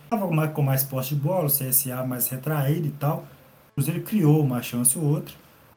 estava 0.02 0.48
com 0.48 0.60
mais 0.60 0.82
posse 0.82 1.10
de 1.10 1.20
bola, 1.20 1.46
o 1.46 1.46
CSA 1.46 2.04
mais 2.04 2.26
retraído 2.26 2.88
e 2.88 2.90
tal. 2.90 3.28
O 3.70 3.74
Cruzeiro 3.76 4.02
criou 4.02 4.42
uma 4.42 4.60
chance 4.60 4.98
ou 4.98 5.04
outra, 5.04 5.36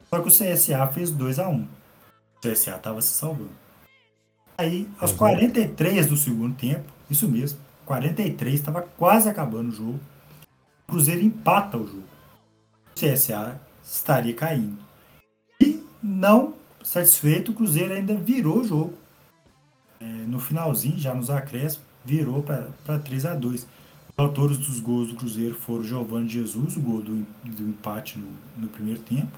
só 0.09 0.19
que 0.19 0.27
o 0.27 0.31
CSA 0.31 0.87
fez 0.87 1.11
2 1.11 1.37
a 1.37 1.49
1 1.49 1.53
um. 1.53 1.67
O 2.37 2.39
CSA 2.41 2.77
estava 2.77 2.99
se 2.99 3.13
salvando. 3.13 3.51
Aí, 4.57 4.89
aos 4.99 5.11
43 5.11 6.07
do 6.07 6.17
segundo 6.17 6.55
tempo, 6.55 6.91
isso 7.11 7.29
mesmo, 7.29 7.59
43, 7.85 8.55
estava 8.55 8.81
quase 8.81 9.29
acabando 9.29 9.69
o 9.69 9.71
jogo. 9.71 9.99
O 10.87 10.93
Cruzeiro 10.93 11.21
empata 11.21 11.77
o 11.77 11.85
jogo. 11.85 12.07
O 12.89 12.99
CSA 12.99 13.61
estaria 13.83 14.33
caindo. 14.33 14.79
E 15.61 15.85
não 16.01 16.59
satisfeito, 16.83 17.51
o 17.51 17.55
Cruzeiro 17.55 17.93
ainda 17.93 18.15
virou 18.15 18.59
o 18.59 18.63
jogo. 18.63 18.93
É, 19.99 20.05
no 20.05 20.39
finalzinho, 20.39 20.97
já 20.97 21.13
nos 21.13 21.29
acréscimos, 21.29 21.85
virou 22.03 22.41
para 22.43 22.99
3 22.99 23.25
a 23.27 23.35
2 23.35 23.61
Os 23.61 23.67
autores 24.17 24.57
dos 24.57 24.79
gols 24.79 25.09
do 25.09 25.15
Cruzeiro 25.15 25.55
foram 25.55 25.83
Giovanni 25.83 26.29
Jesus, 26.29 26.75
o 26.77 26.81
gol 26.81 27.01
do, 27.01 27.25
do 27.43 27.63
empate 27.63 28.17
no, 28.17 28.27
no 28.57 28.67
primeiro 28.67 28.99
tempo. 29.01 29.31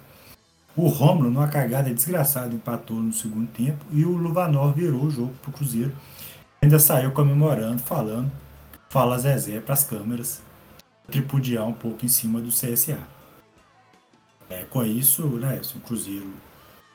O 0.76 0.88
Romulo, 0.88 1.30
numa 1.30 1.48
cagada 1.48 1.94
desgraçada, 1.94 2.54
empatou 2.54 2.98
no 2.98 3.14
segundo 3.14 3.48
tempo 3.52 3.86
e 3.92 4.04
o 4.04 4.18
Luvanor 4.18 4.74
virou 4.74 5.04
o 5.04 5.12
jogo 5.12 5.34
para 5.42 5.52
o 5.52 5.54
Cruzeiro. 5.54 5.94
Ainda 6.62 6.80
saiu 6.80 7.12
comemorando, 7.12 7.80
falando, 7.80 8.32
fala 8.90 9.20
Zezé 9.20 9.60
para 9.60 9.74
as 9.74 9.84
câmeras, 9.84 10.42
tripudiar 11.12 11.68
um 11.68 11.74
pouco 11.74 12.06
em 12.06 12.08
cima 12.08 12.40
do 12.40 12.50
CSA. 12.50 12.98
É, 14.50 14.64
com 14.64 14.84
isso, 14.84 15.28
né, 15.28 15.62
o 15.76 15.80
Cruzeiro 15.82 16.34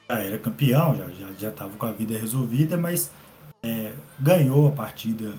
já 0.08 0.18
era 0.18 0.38
campeão, 0.38 0.96
já 0.96 1.06
estava 1.08 1.32
já, 1.38 1.50
já 1.50 1.76
com 1.76 1.86
a 1.86 1.92
vida 1.92 2.18
resolvida, 2.18 2.76
mas 2.76 3.10
é, 3.62 3.92
ganhou 4.18 4.68
a 4.68 4.72
partida, 4.72 5.34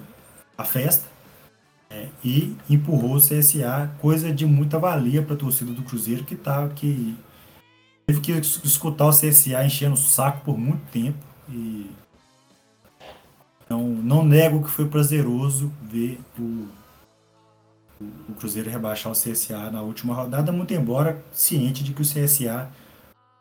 a 0.57 0.63
festa, 0.63 1.07
é, 1.89 2.07
e 2.23 2.55
empurrou 2.69 3.15
o 3.15 3.21
CSA, 3.21 3.91
coisa 3.99 4.31
de 4.31 4.45
muita 4.45 4.77
valia 4.77 5.23
para 5.23 5.33
a 5.33 5.37
torcida 5.37 5.71
do 5.71 5.81
Cruzeiro 5.81 6.23
que, 6.23 6.35
tá, 6.35 6.69
que 6.69 7.17
Teve 8.09 8.21
que 8.21 8.31
escutar 8.31 9.05
o 9.05 9.11
CSA 9.11 9.63
enchendo 9.63 9.93
o 9.93 9.97
saco 9.97 10.43
por 10.43 10.57
muito 10.57 10.81
tempo 10.91 11.19
e 11.47 11.91
não, 13.69 13.83
não 13.87 14.25
nego 14.25 14.63
que 14.63 14.69
foi 14.71 14.87
prazeroso 14.87 15.71
ver 15.83 16.19
o, 16.39 16.67
o 18.01 18.33
Cruzeiro 18.39 18.67
rebaixar 18.67 19.11
o 19.11 19.15
CSA 19.15 19.69
na 19.69 19.83
última 19.83 20.15
rodada, 20.15 20.51
muito 20.51 20.73
embora 20.73 21.23
ciente 21.31 21.83
de 21.83 21.93
que 21.93 22.01
o 22.01 22.03
CSA 22.03 22.67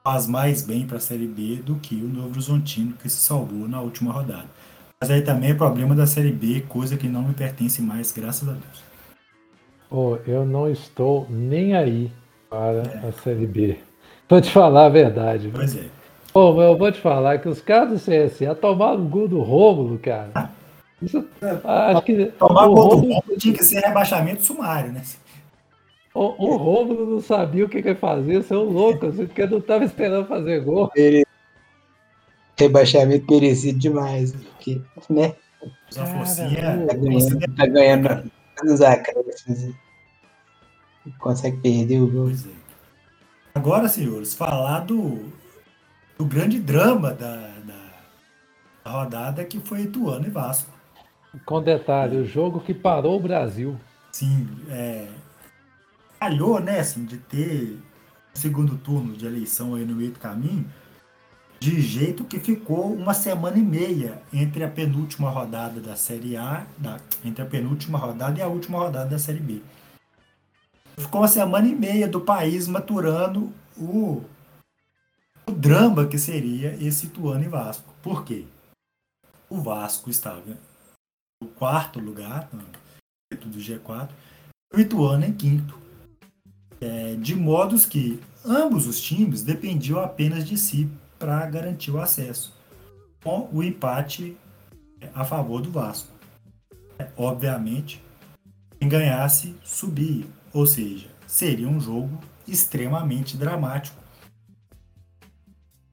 faz 0.08 0.26
mais 0.26 0.62
bem 0.62 0.86
para 0.86 0.96
a 0.96 1.00
Série 1.00 1.26
B 1.26 1.56
do 1.56 1.74
que 1.74 1.94
o 1.94 2.08
Novo 2.08 2.30
Horizontino, 2.30 2.94
que 2.94 3.10
se 3.10 3.18
salvou 3.18 3.68
na 3.68 3.82
última 3.82 4.10
rodada. 4.10 4.46
Mas 4.98 5.10
aí 5.10 5.20
também 5.20 5.50
é 5.50 5.54
problema 5.54 5.94
da 5.94 6.06
Série 6.06 6.32
B, 6.32 6.62
coisa 6.66 6.96
que 6.96 7.06
não 7.06 7.24
me 7.24 7.34
pertence 7.34 7.82
mais, 7.82 8.10
graças 8.10 8.48
a 8.48 8.52
Deus. 8.52 8.82
Oh, 9.90 10.16
eu 10.26 10.46
não 10.46 10.66
estou 10.70 11.26
nem 11.28 11.76
aí 11.76 12.10
para 12.48 12.78
é. 12.78 13.08
a 13.08 13.12
Série 13.22 13.46
B. 13.46 13.76
Vou 14.30 14.40
te 14.40 14.50
falar 14.50 14.86
a 14.86 14.88
verdade. 14.88 15.50
Pois 15.54 15.76
é. 15.76 15.84
Pô, 16.32 16.62
eu 16.62 16.78
vou 16.78 16.90
te 16.90 17.00
falar 17.00 17.38
que 17.38 17.48
os 17.50 17.60
caras 17.60 17.90
do 17.90 17.96
CSA 17.98 18.54
tomaram 18.54 19.02
um 19.02 19.08
gol 19.10 19.28
do 19.28 19.42
Rômulo, 19.42 19.98
cara. 19.98 20.50
Isso, 21.02 21.22
acho 21.64 22.02
que 22.02 22.32
Tomar 22.38 22.66
o 22.66 22.74
gol 22.74 22.88
do 22.88 22.96
Rômulo 22.96 23.36
tinha 23.36 23.52
que 23.52 23.62
ser 23.62 23.80
rebaixamento 23.80 24.42
sumário, 24.42 24.90
né? 24.90 25.02
O, 26.18 26.34
o 26.36 26.56
Rômulo 26.56 27.06
não 27.06 27.20
sabia 27.20 27.64
o 27.64 27.68
que, 27.68 27.80
que 27.80 27.90
ia 27.90 27.94
fazer, 27.94 28.42
seu 28.42 28.64
louco, 28.64 29.06
assim, 29.06 29.24
porque 29.24 29.46
não 29.46 29.58
estava 29.58 29.84
esperando 29.84 30.26
fazer 30.26 30.64
gol. 30.64 30.90
Rebaixamento 32.58 33.32
merecido 33.32 33.78
demais, 33.78 34.32
porque, 34.32 34.82
né? 35.08 35.36
Só 35.88 36.04
forcinha, 36.04 36.86
tá 36.88 36.94
ganhando, 36.94 37.56
tá 37.56 37.66
ganhando 37.66 38.32
nos 38.64 38.80
acréscimos. 38.80 39.76
Consegue 41.20 41.58
perder 41.58 42.00
o 42.00 42.10
gol. 42.10 42.30
É. 42.30 42.34
Agora, 43.54 43.88
senhores, 43.88 44.34
falar 44.34 44.80
do, 44.80 45.20
do 46.18 46.24
grande 46.24 46.58
drama 46.58 47.12
da, 47.12 47.36
da, 47.64 47.90
da 48.82 48.90
rodada 48.90 49.44
que 49.44 49.60
foi 49.60 49.82
Ituano 49.82 50.26
e 50.26 50.30
Vasco. 50.30 50.72
Com 51.46 51.62
detalhe, 51.62 52.16
o 52.16 52.24
jogo 52.24 52.58
que 52.58 52.74
parou 52.74 53.16
o 53.16 53.22
Brasil. 53.22 53.78
Sim, 54.10 54.48
é, 54.68 55.06
calhou, 56.18 56.60
né, 56.60 56.80
assim, 56.80 57.04
de 57.04 57.18
ter 57.18 57.78
segundo 58.34 58.76
turno 58.76 59.16
de 59.16 59.26
eleição 59.26 59.74
aí 59.74 59.84
no 59.84 59.94
meio 59.94 60.12
do 60.12 60.18
caminho, 60.18 60.66
de 61.58 61.80
jeito 61.80 62.24
que 62.24 62.38
ficou 62.38 62.94
uma 62.94 63.14
semana 63.14 63.58
e 63.58 63.62
meia 63.62 64.22
entre 64.32 64.62
a 64.62 64.68
penúltima 64.68 65.28
rodada 65.28 65.80
da 65.80 65.96
Série 65.96 66.36
A, 66.36 66.66
da, 66.76 67.00
entre 67.24 67.42
a 67.42 67.46
penúltima 67.46 67.98
rodada 67.98 68.38
e 68.38 68.42
a 68.42 68.46
última 68.46 68.78
rodada 68.78 69.10
da 69.10 69.18
Série 69.18 69.40
B 69.40 69.60
ficou 70.98 71.20
uma 71.20 71.28
semana 71.28 71.68
e 71.68 71.74
meia 71.74 72.08
do 72.08 72.20
país 72.20 72.66
maturando 72.66 73.52
o, 73.76 74.24
o 75.46 75.52
drama 75.52 76.06
que 76.06 76.18
seria 76.18 76.74
esse 76.82 77.06
Ituano 77.06 77.44
e 77.44 77.48
Vasco. 77.48 77.94
Por 78.02 78.24
quê? 78.24 78.44
O 79.48 79.60
Vasco 79.60 80.10
estava 80.10 80.56
no 81.40 81.48
quarto 81.48 82.00
lugar, 82.00 82.50
dentro 83.30 83.48
do 83.48 83.58
G4, 83.58 84.10
o 84.74 84.80
Ituano 84.80 85.24
em 85.24 85.32
quinto. 85.32 85.78
É, 86.80 87.16
de 87.16 87.34
modos 87.34 87.84
que 87.84 88.20
ambos 88.44 88.86
os 88.86 89.00
times 89.00 89.42
dependiam 89.42 90.00
apenas 90.00 90.46
de 90.46 90.56
si 90.56 90.88
para 91.18 91.44
garantir 91.46 91.90
o 91.90 92.00
acesso, 92.00 92.54
com 93.22 93.48
o 93.52 93.62
empate 93.62 94.36
a 95.14 95.24
favor 95.24 95.60
do 95.60 95.70
Vasco. 95.70 96.08
É, 96.98 97.08
obviamente, 97.16 98.02
quem 98.78 98.88
ganhasse 98.88 99.54
subia. 99.64 100.26
Ou 100.52 100.66
seja, 100.66 101.08
seria 101.26 101.68
um 101.68 101.80
jogo 101.80 102.18
extremamente 102.46 103.36
dramático. 103.36 103.96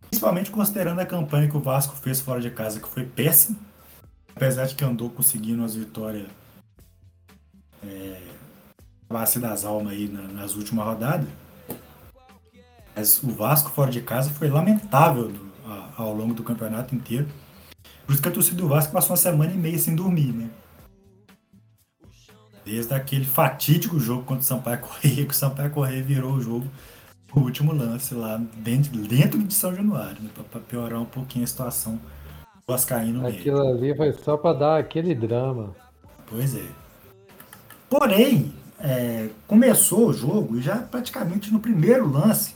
Principalmente 0.09 0.49
considerando 0.49 0.99
a 0.99 1.05
campanha 1.05 1.49
que 1.49 1.57
o 1.57 1.59
Vasco 1.59 1.95
fez 1.95 2.21
fora 2.21 2.39
de 2.39 2.49
casa, 2.49 2.79
que 2.79 2.87
foi 2.87 3.05
péssima. 3.05 3.57
Apesar 4.35 4.65
de 4.65 4.75
que 4.75 4.83
andou 4.83 5.09
conseguindo 5.09 5.63
as 5.63 5.75
vitórias 5.75 6.27
é, 7.83 8.21
base 9.09 9.39
das 9.39 9.65
almas 9.65 9.93
aí 9.93 10.07
na, 10.07 10.23
nas 10.23 10.55
últimas 10.55 10.85
rodadas. 10.85 11.27
Mas 12.95 13.21
o 13.21 13.29
Vasco 13.29 13.69
fora 13.71 13.91
de 13.91 14.01
casa 14.01 14.29
foi 14.29 14.49
lamentável 14.49 15.31
ao 15.97 16.13
longo 16.13 16.33
do 16.33 16.43
campeonato 16.43 16.95
inteiro. 16.95 17.27
Por 18.05 18.13
isso 18.13 18.21
que 18.21 18.29
a 18.29 18.31
torcida 18.31 18.57
do 18.57 18.67
Vasco 18.67 18.93
passou 18.93 19.11
uma 19.11 19.17
semana 19.17 19.51
e 19.53 19.57
meia 19.57 19.77
sem 19.77 19.95
dormir, 19.95 20.31
né? 20.31 20.49
Desde 22.63 22.93
aquele 22.93 23.25
fatídico 23.25 23.99
jogo 23.99 24.23
contra 24.23 24.41
o 24.41 24.45
Sampaio 24.45 24.79
Correia, 24.79 25.25
que 25.25 25.33
o 25.33 25.35
Sampaio 25.35 25.71
Correia 25.71 26.03
virou 26.03 26.33
o 26.33 26.41
jogo 26.41 26.67
o 27.35 27.41
último 27.41 27.73
lance 27.73 28.15
lá 28.15 28.41
dentro, 28.55 28.97
dentro 28.97 29.37
de 29.43 29.53
São 29.53 29.75
Januário, 29.75 30.21
né? 30.21 30.29
para 30.49 30.61
piorar 30.61 31.01
um 31.01 31.05
pouquinho 31.05 31.43
a 31.43 31.47
situação 31.47 31.95
do 31.95 32.61
Vascaíno 32.65 33.27
Aquilo 33.27 33.59
mesmo. 33.59 33.77
ali 33.77 33.95
foi 33.95 34.13
só 34.13 34.37
para 34.37 34.57
dar 34.57 34.79
aquele 34.79 35.13
drama. 35.13 35.75
Pois 36.27 36.55
é. 36.55 36.65
Porém, 37.89 38.53
é, 38.85 39.29
começou 39.47 40.09
o 40.09 40.13
jogo 40.13 40.57
e 40.57 40.61
já 40.61 40.77
praticamente 40.77 41.51
no 41.51 41.59
primeiro 41.59 42.07
lance 42.07 42.53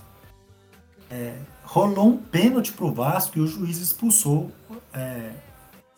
é, 1.10 1.36
rolou 1.64 2.10
um 2.10 2.18
pênalti 2.18 2.72
pro 2.72 2.94
Vasco 2.94 3.40
e 3.40 3.42
o 3.42 3.48
juiz 3.48 3.80
expulsou 3.80 4.52
é, 4.94 5.32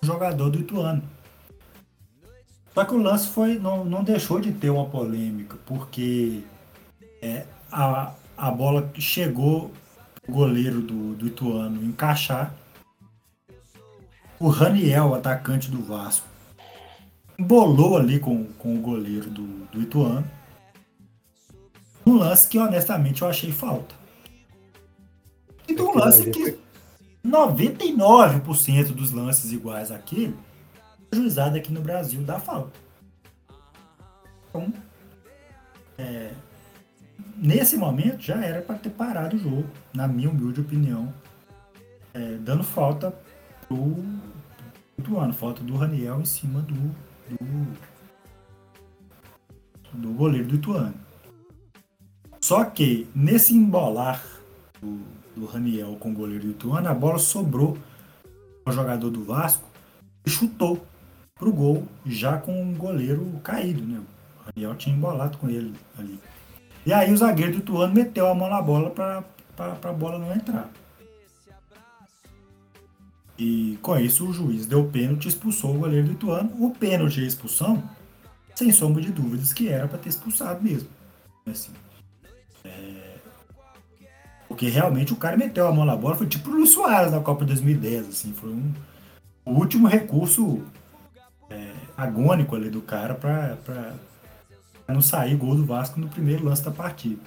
o 0.02 0.06
jogador 0.06 0.50
do 0.50 0.60
Ituano. 0.60 1.04
Só 2.74 2.86
que 2.86 2.94
o 2.94 2.98
lance 2.98 3.28
foi, 3.28 3.60
não, 3.60 3.84
não 3.84 4.06
deixou 4.06 4.40
de 4.40 4.54
ter 4.54 4.70
uma 4.70 4.86
polêmica, 4.86 5.58
porque 5.66 6.44
é, 7.22 7.46
a, 7.70 8.14
a 8.38 8.52
bola 8.52 8.90
chegou 8.98 9.70
o 10.26 10.32
goleiro 10.32 10.82
do, 10.82 11.14
do 11.14 11.28
Ituano 11.28 11.84
encaixar. 11.84 12.54
O 14.40 14.48
Raniel, 14.48 15.14
atacante 15.14 15.70
do 15.70 15.84
Vasco, 15.84 16.26
bolou 17.42 17.98
ali 17.98 18.20
com, 18.20 18.46
com 18.54 18.76
o 18.76 18.80
goleiro 18.80 19.30
do, 19.30 19.44
do 19.72 19.82
Ituano. 19.82 20.26
Um 22.06 22.16
lance 22.16 22.48
que 22.48 22.58
honestamente 22.58 23.22
eu 23.22 23.28
achei 23.28 23.52
falta. 23.52 23.96
E 25.68 25.80
um 25.80 25.96
lance 25.96 26.30
que 26.30 26.58
99% 27.26 28.94
dos 28.94 29.12
lances 29.12 29.52
iguais 29.52 29.92
àquele, 29.92 30.36
juizado 31.14 31.58
aqui 31.58 31.72
no 31.72 31.82
Brasil 31.82 32.22
dá 32.24 32.40
falta. 32.40 32.80
Então, 34.50 34.74
é, 35.98 36.32
nesse 37.38 37.78
momento 37.78 38.22
já 38.22 38.44
era 38.44 38.62
para 38.62 38.76
ter 38.76 38.90
parado 38.90 39.36
o 39.36 39.40
jogo, 39.40 39.70
na 39.94 40.08
minha 40.08 40.30
humilde 40.30 40.62
opinião, 40.62 41.14
é, 42.14 42.38
dando 42.38 42.64
falta 42.64 43.14
pro 43.68 44.04
Ituano, 44.98 45.34
falta 45.34 45.64
do 45.64 45.76
Raniel 45.76 46.20
em 46.20 46.26
cima 46.26 46.62
do, 46.62 46.94
do, 47.30 47.38
do 49.94 50.14
goleiro 50.14 50.48
do 50.48 50.56
Ituano. 50.56 50.94
Só 52.42 52.66
que 52.66 53.08
nesse 53.14 53.54
embolar 53.54 54.24
do, 54.82 55.00
do 55.36 55.46
Raniel 55.46 55.96
com 56.00 56.12
o 56.12 56.14
goleiro 56.14 56.46
do 56.46 56.52
Ituano, 56.52 56.90
a 56.90 56.94
bola 56.94 57.20
sobrou 57.20 57.78
ao 58.66 58.74
jogador 58.74 59.10
do 59.10 59.24
Vasco 59.24 59.68
e 60.26 60.30
chutou 60.30 60.86
pro 61.36 61.52
gol 61.52 61.88
já 62.06 62.38
com 62.38 62.72
o 62.72 62.76
goleiro 62.76 63.40
caído, 63.44 63.84
né? 63.84 64.02
O 64.40 64.44
Raniel 64.46 64.76
tinha 64.76 64.96
embolado 64.96 65.38
com 65.38 65.50
ele 65.50 65.74
ali. 65.98 66.20
E 66.86 66.92
aí 66.92 67.14
o 67.14 67.18
zagueiro 67.18 67.54
do 67.54 67.58
Ituano 67.60 67.94
meteu 67.94 68.28
a 68.28 68.36
mão 68.36 68.50
na 68.50 68.62
bola 68.62 68.90
para 68.90 69.24
a 69.58 69.94
bola 69.94 70.18
não 70.18 70.34
entrar. 70.34 70.70
E 73.44 73.80
com 73.82 73.98
isso 73.98 74.30
o 74.30 74.32
juiz 74.32 74.68
deu 74.68 74.86
pênalti 74.86 75.28
expulsou 75.28 75.74
o 75.74 75.80
goleiro 75.80 76.06
do 76.06 76.14
Ituano. 76.14 76.52
O 76.64 76.70
pênalti 76.76 77.22
e 77.22 77.24
a 77.24 77.28
expulsão, 77.28 77.82
sem 78.54 78.72
sombra 78.72 79.02
de 79.02 79.12
dúvidas, 79.12 79.52
que 79.52 79.68
era 79.68 79.88
para 79.88 79.98
ter 79.98 80.10
expulsado 80.10 80.62
mesmo. 80.62 80.88
Assim, 81.48 81.72
é... 82.64 83.16
Porque 84.48 84.70
realmente 84.70 85.12
o 85.12 85.16
cara 85.16 85.36
meteu 85.36 85.68
a 85.68 85.72
mão 85.72 85.86
na 85.86 85.96
bola, 85.96 86.16
foi 86.16 86.28
tipo 86.28 86.52
o 86.52 86.54
Luiz 86.54 86.70
Soares 86.70 87.12
na 87.12 87.20
Copa 87.20 87.44
2010. 87.44 88.10
Assim, 88.10 88.32
foi 88.32 88.52
um... 88.52 88.72
o 89.44 89.54
último 89.54 89.88
recurso 89.88 90.62
é, 91.50 91.74
agônico 91.98 92.56
ali 92.56 92.70
do 92.70 92.82
cara 92.84 93.16
para 93.16 93.96
não 94.88 95.02
sair 95.02 95.36
gol 95.36 95.56
do 95.56 95.66
Vasco 95.66 96.00
no 96.00 96.08
primeiro 96.08 96.46
lance 96.46 96.64
da 96.64 96.70
partida. 96.70 97.24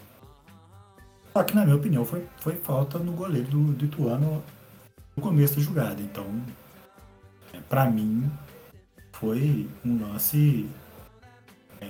Só 1.33 1.43
que, 1.43 1.57
na 1.57 1.65
minha 1.65 1.77
opinião, 1.77 2.05
foi, 2.05 2.25
foi 2.39 2.55
falta 2.55 3.01
no 3.01 3.15
goleiro 3.15 3.49
do, 3.49 3.73
do 3.73 3.85
Ituano 3.87 4.41
no 5.17 5.23
começo 5.23 5.57
da 5.57 5.63
jogada. 5.63 6.01
Então, 6.01 6.27
é, 7.53 7.59
para 7.69 7.89
mim, 7.91 8.31
foi 9.13 9.69
um 9.85 10.01
lance 10.01 10.67
é, 11.81 11.89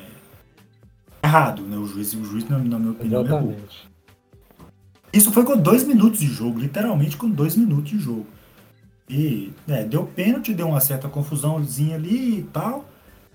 errado, 1.22 1.62
né? 1.62 1.76
O 1.76 1.86
juiz, 1.86 2.12
o 2.14 2.24
juiz 2.24 2.48
na, 2.48 2.58
na 2.58 2.78
minha 2.78 2.92
opinião, 2.92 3.22
Exatamente. 3.22 3.52
errou. 3.52 3.94
Isso 5.12 5.30
foi 5.30 5.44
com 5.44 5.56
dois 5.56 5.84
minutos 5.84 6.20
de 6.20 6.26
jogo, 6.26 6.58
literalmente 6.58 7.16
com 7.16 7.28
dois 7.28 7.56
minutos 7.56 7.90
de 7.90 7.98
jogo. 7.98 8.26
E 9.08 9.52
é, 9.68 9.84
deu 9.84 10.06
pênalti, 10.06 10.54
deu 10.54 10.68
uma 10.68 10.80
certa 10.80 11.08
confusãozinha 11.08 11.96
ali 11.96 12.40
e 12.40 12.42
tal. 12.44 12.84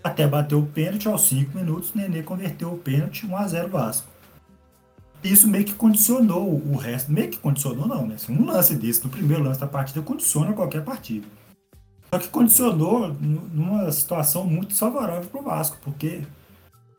Até 0.03 0.27
bateu 0.27 0.59
o 0.59 0.65
pênalti 0.65 1.07
aos 1.07 1.27
5 1.27 1.57
minutos, 1.57 1.93
Nenê 1.93 2.23
converteu 2.23 2.73
o 2.73 2.77
pênalti 2.77 3.27
1x0 3.27 3.67
Vasco. 3.67 4.07
Isso 5.23 5.47
meio 5.47 5.65
que 5.65 5.73
condicionou 5.73 6.49
o 6.49 6.75
resto, 6.77 7.11
meio 7.11 7.29
que 7.29 7.37
condicionou 7.37 7.87
não, 7.87 8.07
né? 8.07 8.15
Assim, 8.15 8.33
um 8.33 8.45
lance 8.45 8.75
desse 8.75 9.03
no 9.03 9.09
primeiro 9.09 9.43
lance 9.43 9.59
da 9.59 9.67
partida 9.67 10.01
condiciona 10.01 10.53
qualquer 10.53 10.83
partida. 10.83 11.27
Só 12.09 12.17
que 12.17 12.29
condicionou 12.29 13.09
numa 13.09 13.91
situação 13.91 14.45
muito 14.45 14.69
desfavorável 14.69 15.29
para 15.29 15.39
o 15.39 15.43
Vasco, 15.43 15.77
porque 15.81 16.23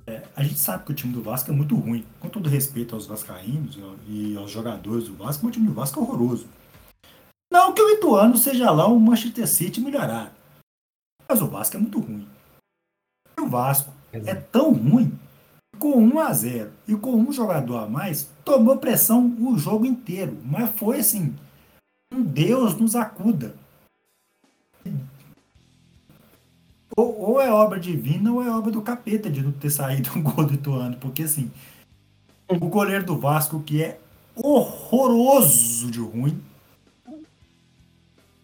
é, 0.07 0.23
a 0.37 0.43
gente 0.43 0.59
sabe 0.59 0.85
que 0.85 0.93
o 0.93 0.95
time 0.95 1.12
do 1.12 1.23
Vasco 1.23 1.51
é 1.51 1.55
muito 1.55 1.75
ruim. 1.75 2.05
Com 2.21 2.29
todo 2.29 2.49
respeito 2.49 2.95
aos 2.95 3.07
vascaínos 3.07 3.79
e 4.07 4.37
aos 4.37 4.51
jogadores 4.51 5.09
do 5.09 5.14
Vasco, 5.14 5.47
o 5.47 5.51
time 5.51 5.66
do 5.66 5.75
Vasco 5.75 5.99
é 5.99 6.03
horroroso. 6.03 6.47
Não 7.53 7.73
que 7.73 7.83
o 7.83 7.91
Ituano 7.91 8.37
seja 8.37 8.71
lá 8.71 8.87
um 8.87 9.01
Manchester 9.01 9.49
City 9.49 9.81
melhorado, 9.81 10.31
mas 11.29 11.43
o 11.43 11.49
Vasco 11.49 11.77
é 11.77 11.81
muito 11.81 11.99
ruim 11.99 12.29
o 13.43 13.49
Vasco 13.49 13.93
é 14.12 14.35
tão 14.35 14.73
ruim, 14.73 15.18
com 15.81 15.97
1 15.97 16.18
a 16.20 16.33
0 16.33 16.70
e 16.87 16.95
com 16.95 17.16
um 17.16 17.33
jogador 17.33 17.78
a 17.78 17.89
mais, 17.89 18.28
tomou 18.45 18.76
pressão 18.76 19.35
o 19.41 19.59
jogo 19.59 19.87
inteiro. 19.87 20.37
Mas 20.45 20.70
foi 20.70 21.01
assim, 21.01 21.35
um 22.14 22.22
Deus 22.22 22.76
nos 22.76 22.95
acuda. 22.95 23.55
Ou, 26.97 27.18
ou, 27.20 27.41
é 27.41 27.51
obra 27.51 27.81
divina 27.81 28.31
ou 28.31 28.43
é 28.43 28.51
obra 28.51 28.70
do 28.70 28.83
capeta 28.83 29.31
de 29.31 29.43
não 29.43 29.53
ter 29.53 29.70
saído 29.70 30.11
um 30.14 30.22
gol 30.22 30.45
do 30.45 30.55
Ituano. 30.55 30.97
Porque 30.99 31.22
assim, 31.22 31.51
o 32.49 32.68
goleiro 32.68 33.07
do 33.07 33.18
Vasco, 33.18 33.62
que 33.62 33.83
é 33.83 33.99
horroroso 34.37 35.91
de 35.91 36.01
ruim, 36.01 36.43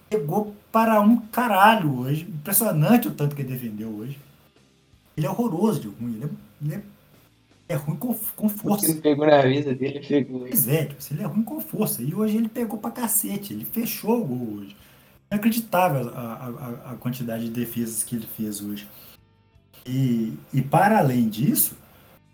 pegou 0.08 0.54
para 0.72 1.00
um 1.00 1.18
caralho 1.18 2.00
hoje. 2.00 2.22
Impressionante 2.22 3.08
o 3.08 3.14
tanto 3.14 3.36
que 3.36 3.42
ele 3.42 3.52
defendeu 3.52 3.90
hoje. 3.90 4.18
Ele 5.16 5.26
é 5.26 5.30
horroroso 5.30 5.80
de 5.80 5.88
ruim. 5.88 6.14
Ele 6.14 6.24
é, 6.24 6.28
ele 6.62 6.74
é, 6.76 6.82
é 7.68 7.74
ruim 7.74 7.96
com, 7.96 8.14
com 8.36 8.48
força. 8.48 8.90
Ele 8.90 9.00
pegou 9.00 9.26
na 9.26 9.42
vida 9.42 9.74
dele, 9.74 10.00
pegou. 10.00 10.40
Pois 10.40 10.68
é, 10.68 10.86
tipo, 10.86 11.02
ele 11.10 11.22
é 11.22 11.26
ruim 11.26 11.42
com 11.42 11.60
força. 11.60 12.02
E 12.02 12.14
hoje 12.14 12.36
ele 12.36 12.48
pegou 12.48 12.78
pra 12.78 12.90
cacete. 12.90 13.52
Ele 13.52 13.64
fechou 13.64 14.22
o 14.22 14.24
gol 14.24 14.58
hoje. 14.58 14.76
Inacreditável 15.30 16.10
a, 16.14 16.20
a, 16.20 16.92
a 16.92 16.96
quantidade 16.96 17.44
de 17.44 17.50
defesas 17.50 18.04
que 18.04 18.14
ele 18.14 18.26
fez 18.26 18.60
hoje. 18.60 18.88
E, 19.84 20.32
e 20.52 20.62
para 20.62 20.98
além 20.98 21.28
disso, 21.28 21.76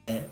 é, 0.06 0.24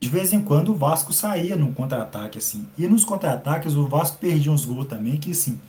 de 0.00 0.08
vez 0.08 0.32
em 0.32 0.42
quando 0.42 0.70
o 0.72 0.74
Vasco 0.74 1.12
saía 1.12 1.54
num 1.54 1.72
contra-ataque, 1.72 2.38
assim. 2.38 2.66
E 2.76 2.88
nos 2.88 3.04
contra-ataques 3.04 3.74
o 3.74 3.86
Vasco 3.86 4.18
perdia 4.18 4.50
uns 4.50 4.64
gols 4.64 4.88
também, 4.88 5.16
que 5.16 5.30
assim, 5.30 5.60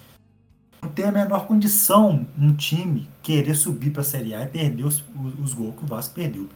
não 0.81 0.89
tem 0.89 1.05
a 1.05 1.11
menor 1.11 1.45
condição 1.45 2.25
um 2.37 2.53
time 2.55 3.07
querer 3.21 3.55
subir 3.55 3.91
para 3.91 4.01
a 4.01 4.05
Série 4.05 4.33
A 4.33 4.43
e 4.43 4.47
perder 4.47 4.83
os, 4.83 5.03
os, 5.15 5.39
os 5.39 5.53
gols 5.53 5.75
que 5.75 5.83
o 5.83 5.87
Vasco 5.87 6.15
perdeu. 6.15 6.49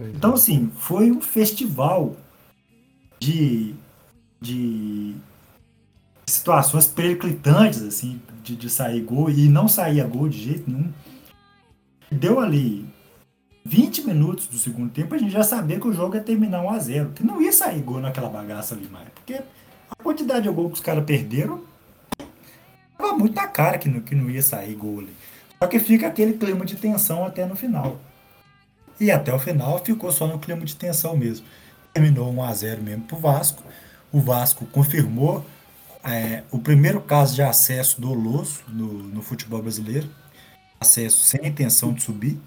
Então, 0.00 0.34
assim, 0.34 0.70
foi 0.76 1.10
um 1.10 1.20
festival 1.20 2.16
de, 3.18 3.74
de 4.40 5.16
situações 6.26 6.86
periclitantes, 6.86 7.82
assim, 7.82 8.20
de, 8.42 8.54
de 8.54 8.70
sair 8.70 9.00
gol 9.00 9.28
e 9.28 9.48
não 9.48 9.66
saía 9.66 10.04
gol 10.04 10.28
de 10.28 10.38
jeito 10.38 10.70
nenhum. 10.70 10.92
Deu 12.10 12.38
ali 12.40 12.88
20 13.64 14.06
minutos 14.06 14.46
do 14.46 14.56
segundo 14.56 14.90
tempo, 14.90 15.14
a 15.14 15.18
gente 15.18 15.32
já 15.32 15.42
sabia 15.42 15.80
que 15.80 15.88
o 15.88 15.92
jogo 15.92 16.14
ia 16.14 16.22
terminar 16.22 16.62
1 16.62 16.70
a 16.70 16.78
0 16.78 17.10
que 17.10 17.26
não 17.26 17.42
ia 17.42 17.52
sair 17.52 17.82
gol 17.82 18.00
naquela 18.00 18.30
bagaça 18.30 18.74
ali 18.74 18.88
mais, 18.88 19.08
porque 19.10 19.34
a 19.34 20.02
quantidade 20.02 20.48
de 20.48 20.54
gol 20.54 20.68
que 20.68 20.74
os 20.74 20.80
caras 20.80 21.04
perderam 21.04 21.62
Tava 22.98 23.16
muito 23.16 23.36
na 23.36 23.46
cara 23.46 23.78
que 23.78 23.88
não, 23.88 24.00
que 24.00 24.14
não 24.14 24.28
ia 24.28 24.42
sair 24.42 24.74
gol 24.74 24.98
ali. 24.98 25.14
Só 25.62 25.68
que 25.68 25.78
fica 25.78 26.08
aquele 26.08 26.32
clima 26.34 26.64
de 26.64 26.76
tensão 26.76 27.24
até 27.24 27.46
no 27.46 27.54
final. 27.54 28.00
E 29.00 29.10
até 29.10 29.32
o 29.32 29.38
final 29.38 29.78
ficou 29.84 30.10
só 30.10 30.26
no 30.26 30.38
clima 30.38 30.64
de 30.64 30.74
tensão 30.74 31.16
mesmo. 31.16 31.46
Terminou 31.92 32.32
1 32.32 32.42
a 32.42 32.54
0 32.54 32.82
mesmo 32.82 33.04
pro 33.04 33.16
Vasco. 33.16 33.62
O 34.12 34.20
Vasco 34.20 34.66
confirmou 34.66 35.44
é, 36.04 36.42
o 36.50 36.58
primeiro 36.58 37.00
caso 37.00 37.34
de 37.34 37.42
acesso 37.42 38.00
doloso 38.00 38.60
no, 38.68 38.92
no 38.92 39.22
futebol 39.22 39.62
brasileiro. 39.62 40.08
Acesso 40.80 41.18
sem 41.24 41.46
intenção 41.46 41.92
de 41.92 42.02
subir. 42.02 42.38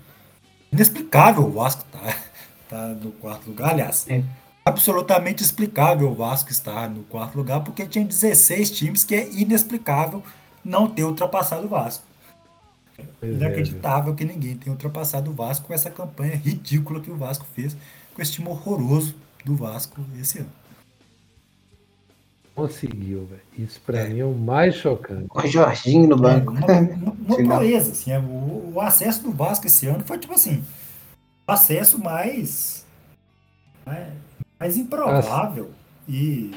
inexplicável 0.72 1.44
o 1.44 1.52
Vasco 1.52 1.84
tá, 1.92 2.16
tá 2.70 2.88
no 2.90 3.12
quarto 3.12 3.48
lugar, 3.48 3.72
aliás. 3.72 4.06
É. 4.10 4.24
Absolutamente 4.64 5.42
explicável 5.42 6.10
o 6.10 6.16
Vasco 6.16 6.52
estar 6.52 6.90
no 6.90 7.04
quarto 7.04 7.36
lugar, 7.36 7.62
porque 7.62 7.86
tinha 7.86 8.06
16 8.06 8.72
times 8.72 9.04
que 9.04 9.16
é 9.16 9.30
inexplicável 9.32 10.24
não 10.64 10.88
ter 10.88 11.04
ultrapassado 11.04 11.66
o 11.66 11.70
Vasco. 11.70 12.04
Pois 13.20 13.32
é, 13.32 13.36
Inacreditável 13.36 14.16
que 14.16 14.26
ninguém 14.26 14.56
tenha 14.58 14.72
ultrapassado 14.74 15.32
o 15.32 15.34
Vasco 15.34 15.68
com 15.68 15.74
essa 15.74 15.90
campanha 15.90 16.36
ridícula 16.36 17.00
que 17.02 17.12
o 17.12 17.16
Vasco 17.16 17.46
fez, 17.54 17.76
com 18.14 18.22
esse 18.22 18.34
time 18.34 18.48
horroroso 18.50 19.16
do 19.46 19.56
Vasco 19.56 20.02
esse 20.20 20.40
ano. 20.40 20.50
Conseguiu, 22.54 23.26
velho. 23.26 23.42
Isso 23.58 23.80
pra 23.86 24.00
É. 24.02 24.10
mim 24.10 24.20
é 24.20 24.26
o 24.26 24.34
mais 24.34 24.76
chocante. 24.76 25.28
Com 25.30 25.40
o 25.40 25.48
Jorginho 25.48 26.10
no 26.10 26.16
É, 26.28 26.40
banco. 26.40 26.52
uma, 26.52 27.12
uma, 27.14 27.36
proeza, 27.58 27.92
assim, 27.92 28.12
é, 28.12 28.20
o, 28.20 28.74
o 28.76 28.82
acesso 28.82 29.24
do 29.24 29.32
Vasco 29.32 29.66
esse 29.68 29.88
ano 29.88 30.04
foi 30.04 30.18
tipo 30.20 30.34
assim, 30.34 30.64
o 31.48 31.52
acesso 31.52 31.98
mais, 31.98 32.86
mais, 33.86 34.14
mais 34.60 34.78
improvável 34.78 35.72
e 36.08 36.52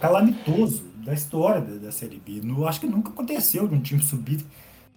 calamitoso 0.00 0.84
da 1.04 1.12
história 1.12 1.60
da, 1.60 1.86
da 1.86 1.92
Série 1.92 2.22
B. 2.24 2.40
Não, 2.44 2.66
acho 2.66 2.80
que 2.80 2.86
nunca 2.86 3.10
aconteceu 3.10 3.66
de 3.66 3.74
um 3.74 3.80
time 3.80 4.00
subir 4.02 4.44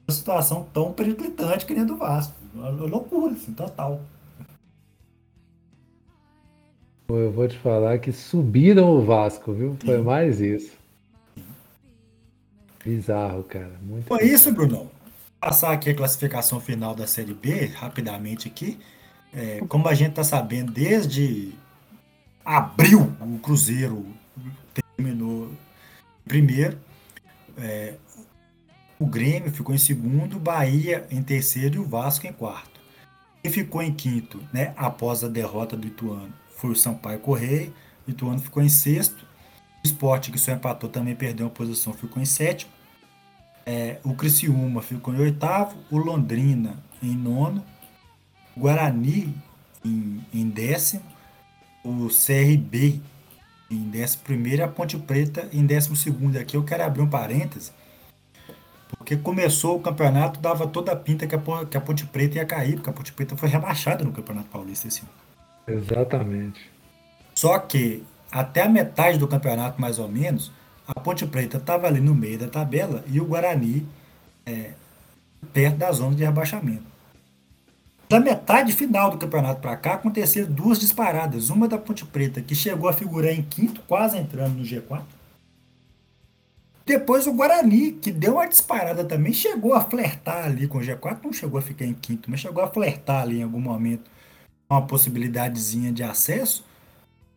uma 0.07 0.13
situação 0.13 0.67
tão 0.73 0.91
periclitante 0.91 1.65
que 1.65 1.73
nem 1.73 1.84
a 1.84 1.85
do 1.85 1.97
Vasco. 1.97 2.34
Uma 2.53 2.69
loucura, 2.69 3.34
assim, 3.34 3.53
total. 3.53 4.01
Eu 7.09 7.31
vou 7.31 7.47
te 7.47 7.57
falar 7.57 7.99
que 7.99 8.11
subiram 8.11 8.89
o 8.89 9.05
Vasco, 9.05 9.53
viu? 9.53 9.77
Foi 9.84 9.97
Sim. 9.97 10.03
mais 10.03 10.41
isso. 10.41 10.71
Bizarro, 12.84 13.43
cara. 13.43 13.71
Muito 13.81 14.07
Foi 14.07 14.23
isso, 14.23 14.51
Brunão. 14.51 14.89
Passar 15.39 15.71
aqui 15.71 15.89
a 15.89 15.95
classificação 15.95 16.59
final 16.59 16.95
da 16.95 17.07
Série 17.07 17.34
B, 17.34 17.65
rapidamente 17.67 18.47
aqui. 18.47 18.80
É, 19.34 19.61
como 19.67 19.88
a 19.88 19.93
gente 19.93 20.11
está 20.11 20.23
sabendo, 20.23 20.71
desde 20.71 21.53
abril 22.45 23.11
o 23.21 23.39
Cruzeiro 23.39 24.05
terminou 24.97 25.49
primeiro. 26.25 26.77
É, 27.57 27.95
o 29.03 29.05
Grêmio 29.05 29.51
ficou 29.51 29.75
em 29.75 29.77
segundo, 29.77 30.39
Bahia 30.39 31.05
em 31.11 31.21
terceiro 31.21 31.75
e 31.75 31.80
o 31.80 31.85
Vasco 31.85 32.25
em 32.25 32.31
quarto. 32.31 32.80
Quem 33.41 33.51
ficou 33.51 33.81
em 33.81 33.93
quinto, 33.93 34.41
né, 34.53 34.73
após 34.77 35.25
a 35.25 35.27
derrota 35.27 35.75
do 35.75 35.85
Ituano, 35.85 36.34
foi 36.55 36.69
o 36.69 36.75
Sampaio 36.75 37.19
Correia. 37.19 37.69
O 38.07 38.11
Ituano 38.11 38.39
ficou 38.39 38.63
em 38.63 38.69
sexto. 38.69 39.25
O 39.84 39.88
Sport, 39.88 40.31
que 40.31 40.38
só 40.39 40.53
empatou, 40.53 40.89
também 40.89 41.13
perdeu 41.13 41.47
uma 41.47 41.51
posição, 41.51 41.91
ficou 41.91 42.23
em 42.23 42.25
sétimo. 42.25 42.71
É, 43.65 43.99
o 44.05 44.13
Criciúma 44.13 44.81
ficou 44.81 45.13
em 45.13 45.19
oitavo, 45.19 45.75
o 45.91 45.97
Londrina 45.97 46.81
em 47.01 47.13
nono, 47.13 47.61
o 48.55 48.61
Guarani 48.61 49.35
em, 49.84 50.25
em 50.34 50.49
décimo, 50.49 51.03
o 51.84 52.07
CRB 52.07 53.01
em 53.69 53.89
décimo 53.89 54.23
primeiro 54.23 54.63
a 54.63 54.67
Ponte 54.69 54.97
Preta 54.97 55.49
em 55.51 55.65
décimo 55.65 55.97
segundo. 55.97 56.38
Aqui 56.38 56.55
eu 56.55 56.63
quero 56.63 56.84
abrir 56.84 57.01
um 57.01 57.09
parêntese, 57.09 57.73
porque 59.03 59.17
começou 59.17 59.75
o 59.75 59.81
campeonato, 59.81 60.39
dava 60.39 60.65
toda 60.65 60.93
a 60.93 60.95
pinta 60.95 61.27
que 61.27 61.35
a, 61.35 61.38
Pon- 61.38 61.65
que 61.65 61.75
a 61.75 61.81
Ponte 61.81 62.05
Preta 62.05 62.38
ia 62.38 62.45
cair, 62.45 62.75
porque 62.75 62.89
a 62.89 62.93
Ponte 62.93 63.11
Preta 63.11 63.35
foi 63.35 63.49
rebaixada 63.49 64.01
no 64.01 64.13
Campeonato 64.13 64.47
Paulista 64.47 64.88
esse 64.88 65.01
ano. 65.01 65.09
Exatamente. 65.67 66.71
Só 67.35 67.59
que 67.59 68.01
até 68.31 68.61
a 68.61 68.69
metade 68.69 69.17
do 69.17 69.27
campeonato, 69.27 69.80
mais 69.80 69.99
ou 69.99 70.07
menos, 70.07 70.53
a 70.88 70.97
Ponte 70.97 71.25
Preta 71.25 71.57
estava 71.57 71.85
ali 71.85 71.99
no 71.99 72.15
meio 72.15 72.39
da 72.39 72.47
tabela 72.47 73.03
e 73.07 73.19
o 73.19 73.25
Guarani 73.25 73.85
é, 74.45 74.71
perto 75.51 75.77
da 75.77 75.91
zona 75.91 76.15
de 76.15 76.23
rebaixamento. 76.23 76.84
Da 78.07 78.21
metade 78.21 78.71
final 78.71 79.11
do 79.11 79.17
campeonato 79.17 79.59
para 79.59 79.75
cá, 79.75 79.95
aconteceram 79.95 80.49
duas 80.49 80.80
disparadas. 80.80 81.49
Uma 81.49 81.67
da 81.67 81.77
Ponte 81.77 82.05
Preta, 82.05 82.41
que 82.41 82.55
chegou 82.55 82.88
a 82.88 82.93
figurar 82.93 83.34
em 83.34 83.41
quinto, 83.41 83.81
quase 83.85 84.17
entrando 84.17 84.55
no 84.59 84.63
G4. 84.63 85.01
Depois 86.85 87.26
o 87.27 87.34
Guarani, 87.34 87.93
que 87.93 88.11
deu 88.11 88.34
uma 88.34 88.45
disparada 88.45 89.05
também, 89.05 89.31
chegou 89.31 89.73
a 89.73 89.81
flertar 89.81 90.45
ali 90.45 90.68
com 90.68 90.80
o 90.80 90.81
G4. 90.81 91.19
Não 91.23 91.31
chegou 91.31 91.57
a 91.57 91.61
ficar 91.61 91.85
em 91.85 91.93
quinto, 91.93 92.30
mas 92.30 92.41
chegou 92.41 92.64
a 92.64 92.68
flertar 92.68 93.22
ali 93.22 93.39
em 93.39 93.43
algum 93.43 93.60
momento 93.60 94.11
uma 94.69 94.81
possibilidadezinha 94.81 95.91
de 95.91 96.03
acesso. 96.03 96.65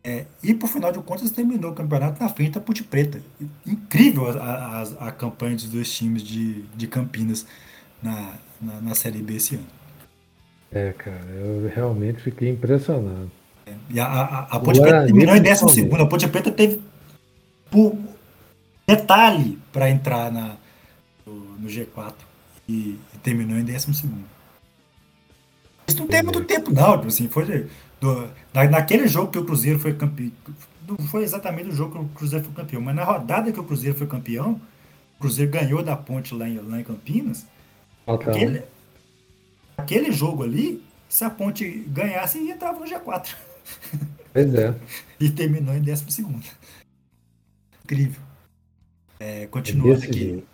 É, 0.03 0.25
e 0.41 0.53
por 0.53 0.69
final 0.69 0.91
de 0.91 0.99
contas 0.99 1.31
terminou 1.31 1.71
o 1.71 1.75
campeonato 1.75 2.21
na 2.21 2.29
frente 2.29 2.51
da 2.51 2.61
Ponte 2.61 2.83
Preta. 2.83 3.21
Incrível 3.65 4.29
a, 4.29 4.83
a, 5.01 5.07
a 5.07 5.11
campanha 5.11 5.55
dos 5.55 5.69
dois 5.69 5.91
times 5.91 6.23
de, 6.23 6.63
de 6.75 6.87
Campinas 6.87 7.45
na, 8.01 8.33
na, 8.61 8.81
na 8.81 8.95
Série 8.95 9.21
B 9.21 9.35
esse 9.35 9.55
ano. 9.55 9.67
É, 10.71 10.93
cara, 10.93 11.25
eu 11.29 11.69
realmente 11.73 12.21
fiquei 12.21 12.49
impressionado. 12.49 13.31
E 13.89 13.99
a, 13.99 14.05
a, 14.05 14.39
a 14.43 14.59
Ponte 14.59 14.79
Preta 14.79 14.79
Guarani, 14.79 15.07
terminou 15.07 15.35
em 15.35 15.41
décimo 15.41 15.67
principalmente. 15.69 15.75
segundo. 15.75 16.01
A 16.01 16.05
Ponte 16.05 16.27
Preta 16.27 16.51
teve 16.51 16.81
por 17.69 17.97
detalhe 18.87 19.59
para 19.71 19.89
entrar 19.89 20.31
na, 20.31 20.55
no, 21.25 21.33
no 21.57 21.67
G4 21.67 22.13
e, 22.67 22.99
e 23.13 23.17
terminou 23.21 23.57
em 23.57 23.63
décimo 23.63 23.93
segundo. 23.93 24.25
Isso 25.87 25.97
não 25.99 26.07
tem 26.07 26.23
muito 26.23 26.43
tempo, 26.43 26.71
não. 26.71 26.95
tipo 26.97 27.07
Assim, 27.07 27.27
foi 27.29 27.69
do- 27.99 28.29
na, 28.53 28.63
naquele 28.69 29.07
jogo 29.07 29.31
que 29.31 29.39
o 29.39 29.45
Cruzeiro 29.45 29.79
foi 29.79 29.93
campeão. 29.93 30.31
Não 30.87 30.97
foi 31.07 31.23
exatamente 31.23 31.69
o 31.69 31.75
jogo 31.75 31.91
que 31.93 31.99
o 31.99 32.07
Cruzeiro 32.17 32.45
foi 32.45 32.53
campeão, 32.53 32.81
mas 32.81 32.95
na 32.95 33.03
rodada 33.03 33.51
que 33.51 33.59
o 33.59 33.63
Cruzeiro 33.63 33.97
foi 33.97 34.07
campeão, 34.07 34.61
o 35.17 35.19
Cruzeiro 35.19 35.51
ganhou 35.51 35.83
da 35.83 35.95
ponte 35.97 36.33
lá 36.33 36.47
em, 36.47 36.57
lá 36.59 36.79
em 36.79 36.83
Campinas. 36.83 37.45
Um. 38.07 38.13
Aquele, 38.13 38.63
aquele 39.77 40.11
jogo 40.13 40.43
ali, 40.43 40.81
se 41.09 41.25
a 41.25 41.29
ponte 41.29 41.67
ganhasse, 41.87 42.37
entrava 42.39 42.79
no 42.79 42.85
G4. 42.85 43.35
Pois 44.31 44.53
é. 44.53 44.73
E 45.19 45.29
terminou 45.31 45.73
em 45.75 45.81
décimo 45.81 46.11
segundo. 46.11 46.45
Incrível. 47.83 48.21
É, 49.19 49.47
continuando 49.47 50.03
aqui. 50.03 50.13
jeito. 50.13 50.47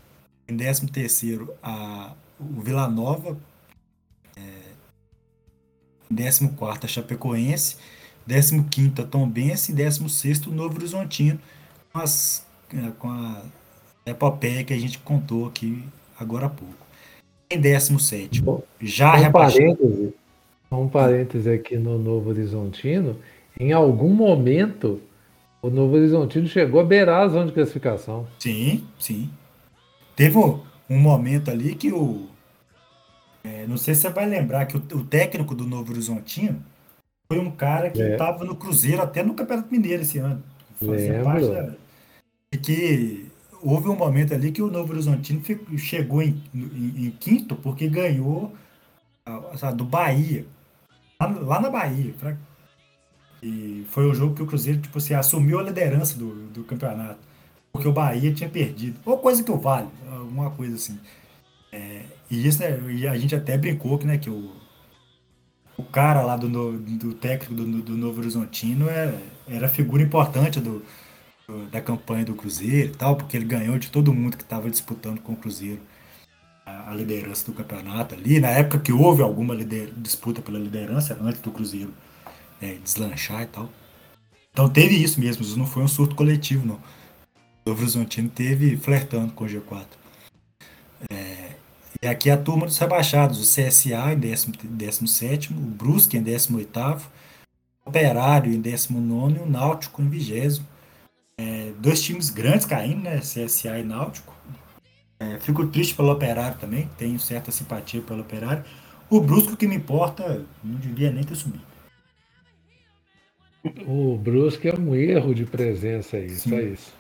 Em 0.48 0.56
décimo 0.56 0.90
terceiro, 0.90 1.54
a, 1.62 2.14
o 2.40 2.62
Vila 2.62 2.88
Nova. 2.88 3.38
É, 4.36 4.42
em 6.12 6.16
décimo 6.16 6.54
quarto, 6.54 6.86
a 6.86 6.90
Chapecoense. 6.90 7.78
Décimo 8.26 8.66
quinto, 8.70 9.02
a 9.02 9.06
Tombense. 9.06 9.72
E 9.72 9.76
décimo 9.76 10.10
sexto, 10.10 10.50
o 10.50 10.54
Novo 10.54 10.76
Horizontino. 10.76 11.40
Com, 11.92 12.00
as, 12.00 12.46
é, 12.74 12.92
com 12.98 13.10
a 13.10 13.44
epopeia 14.06 14.64
que 14.64 14.74
a 14.74 14.80
gente 14.80 15.00
contou 15.00 15.48
aqui 15.48 15.84
agora 16.20 16.48
há 16.48 16.50
pouco. 16.50 16.84
Em 17.50 17.60
décimo 17.60 18.00
sétimo, 18.00 18.46
Bom, 18.46 18.64
já 18.82 19.14
um 19.14 19.18
rebaixado. 19.22 19.76
parêntese, 19.78 20.14
um 20.72 20.88
parêntese 20.88 21.50
aqui 21.52 21.78
no 21.78 22.00
Novo 22.00 22.30
Horizontino. 22.30 23.20
Em 23.60 23.72
algum 23.72 24.10
momento, 24.10 25.00
o 25.64 25.70
Novo 25.72 25.96
Horizontino 25.96 26.46
chegou 26.46 26.80
a 26.80 26.84
beirar 26.84 27.24
a 27.24 27.28
zona 27.30 27.48
de 27.48 27.54
classificação. 27.54 28.28
Sim, 28.38 28.86
sim. 29.00 29.30
Teve 30.16 30.38
um, 30.38 30.60
momento 30.90 31.50
ali 31.50 31.74
que 31.74 31.92
o. 31.92 32.28
é, 33.44 33.66
não 33.66 33.78
sei 33.78 33.96
se 33.96 34.02
você 34.02 34.10
vai 34.10 34.28
lembrar 34.28 34.66
que 34.68 34.78
o, 34.78 34.80
o 34.96 35.04
técnico 35.06 35.56
do 35.56 35.66
Novo 35.66 35.92
Horizontino 35.92 36.62
foi 37.32 37.40
um 37.40 37.50
cara 37.50 37.90
que 37.90 38.02
É. 38.02 38.12
estava 38.12 38.44
no 38.46 38.56
Cruzeiro 38.56 39.02
até 39.02 39.24
no 39.24 39.34
Campeonato 39.34 39.72
Mineiro 39.72 40.04
esse 40.04 40.20
ano. 40.20 40.44
Fazia 40.80 41.24
parte 41.24 41.48
da. 41.48 41.74
E 42.54 42.58
que 42.58 43.32
houve 43.62 43.88
um 43.90 43.96
momento 43.96 44.34
ali 44.34 44.52
que 44.52 44.62
o 44.62 44.70
Novo 44.70 44.92
Horizontino 44.94 45.42
fi- 45.42 45.60
chegou 45.78 46.22
em, 46.22 46.44
em- 46.54 47.08
em 47.08 47.12
quinto 47.12 47.56
porque 47.56 47.88
ganhou 47.88 48.54
a- 49.26 49.42
a- 49.70 49.72
do 49.72 49.86
Bahia. 49.86 50.46
Lá, 51.20 51.28
lá 51.28 51.62
na 51.62 51.70
Bahia. 51.70 52.14
pra- 52.20 52.38
E 53.44 53.86
foi 53.90 54.06
o 54.08 54.14
jogo 54.16 54.36
que 54.36 54.44
o 54.44 54.48
Cruzeiro, 54.48 54.82
tipo 54.82 54.98
assim, 55.00 55.14
assumiu 55.16 55.60
a 55.60 55.64
liderança 55.64 56.18
do, 56.18 56.48
do 56.50 56.64
campeonato. 56.66 57.20
Porque 57.74 57.88
o 57.88 57.94
Bahia 57.94 58.34
tinha 58.34 58.50
perdido. 58.50 59.00
Ou 59.06 59.18
coisa 59.20 59.44
que 59.44 59.52
o 59.52 59.58
vale, 59.60 59.90
alguma 60.12 60.52
coisa 60.52 60.76
assim. 60.76 61.00
É, 61.72 62.04
e 62.32 62.48
isso, 62.48 62.62
né, 62.62 62.80
e 62.94 63.08
a 63.08 63.18
gente 63.18 63.36
até 63.36 63.58
brincou 63.58 63.98
que, 64.00 64.08
né, 64.08 64.18
que 64.18 64.30
o, 64.30 64.52
o 65.78 65.84
cara 65.84 66.22
lá 66.22 66.38
do, 66.38 66.48
do 66.78 67.14
técnico 67.14 67.54
do, 67.54 67.82
do 67.82 67.98
Novo 67.98 68.20
Horizontino 68.20 68.90
era, 68.90 69.18
era 69.48 69.68
figura 69.68 70.04
importante 70.04 70.60
do, 70.60 70.84
do- 71.48 71.68
da 71.72 71.82
campanha 71.82 72.26
do 72.26 72.36
Cruzeiro 72.36 72.92
e 72.94 72.96
tal, 72.96 73.16
porque 73.18 73.38
ele 73.38 73.46
ganhou 73.46 73.78
de 73.80 73.92
todo 73.92 74.14
mundo 74.14 74.38
que 74.38 74.44
estava 74.44 74.70
disputando 74.70 75.20
com 75.22 75.34
o 75.34 75.38
Cruzeiro 75.38 75.82
a, 76.66 76.92
a 76.92 76.96
liderança 76.96 77.46
do 77.46 77.54
campeonato 77.54 78.16
ali. 78.16 78.40
Na 78.40 78.50
época 78.50 78.80
que 78.80 78.94
houve 78.94 79.22
alguma 79.24 79.56
lider- 79.56 79.92
disputa 79.98 80.42
pela 80.42 80.60
liderança, 80.60 81.18
antes 81.22 81.42
do 81.42 81.52
Cruzeiro 81.52 81.94
é, 82.64 82.76
deslanchar 82.76 83.44
e 83.44 83.48
tal. 83.48 83.70
Então 84.52 84.70
teve 84.70 84.96
isso 84.96 85.20
mesmo, 85.20 85.44
isso 85.44 85.58
não 85.58 85.66
foi 85.66 85.84
um 85.84 85.88
surto 85.88 86.16
coletivo, 86.16 86.66
não. 86.66 86.76
O 87.66 87.70
Novo 87.70 87.82
Horizontino 87.82 88.30
teve 88.30 88.78
flertando 88.78 89.34
com 89.34 89.46
o 89.46 89.48
G4. 89.48 89.86
É, 91.12 91.52
e 92.02 92.08
aqui 92.08 92.30
a 92.30 92.38
turma 92.38 92.66
dos 92.66 92.78
rebaixados, 92.78 93.40
o 93.40 93.42
CSA 93.42 94.14
em 94.14 94.20
17, 94.20 95.54
o 95.54 95.56
Brusque 95.56 96.18
em 96.18 96.24
18, 96.24 96.80
o 97.86 97.90
Operário 97.90 98.54
em 98.54 98.62
19 98.62 99.36
e 99.36 99.40
o 99.40 99.46
Náutico 99.46 100.02
em 100.02 100.10
20. 100.10 100.62
É, 101.38 101.72
dois 101.80 102.02
times 102.02 102.30
grandes 102.30 102.66
caindo, 102.66 103.02
né? 103.02 103.18
CSA 103.18 103.80
e 103.80 103.84
Náutico. 103.84 104.34
É, 105.20 105.40
fico 105.40 105.66
triste 105.68 105.96
pelo 105.96 106.12
Operário 106.12 106.58
também, 106.60 106.90
tenho 106.98 107.20
certa 107.20 107.52
simpatia 107.52 108.02
pelo 108.02 108.22
Operário. 108.22 108.64
O 109.10 109.20
Brusco 109.20 109.58
que 109.58 109.68
me 109.68 109.76
importa, 109.76 110.46
não 110.64 110.76
devia 110.80 111.12
nem 111.12 111.24
ter 111.24 111.36
subido. 111.36 111.73
O 113.88 114.18
Brusque 114.18 114.68
é 114.68 114.76
um 114.76 114.94
erro 114.94 115.34
de 115.34 115.46
presença 115.46 116.18
aí, 116.18 116.30
Sim. 116.30 116.50
só 116.50 116.60
isso. 116.60 116.94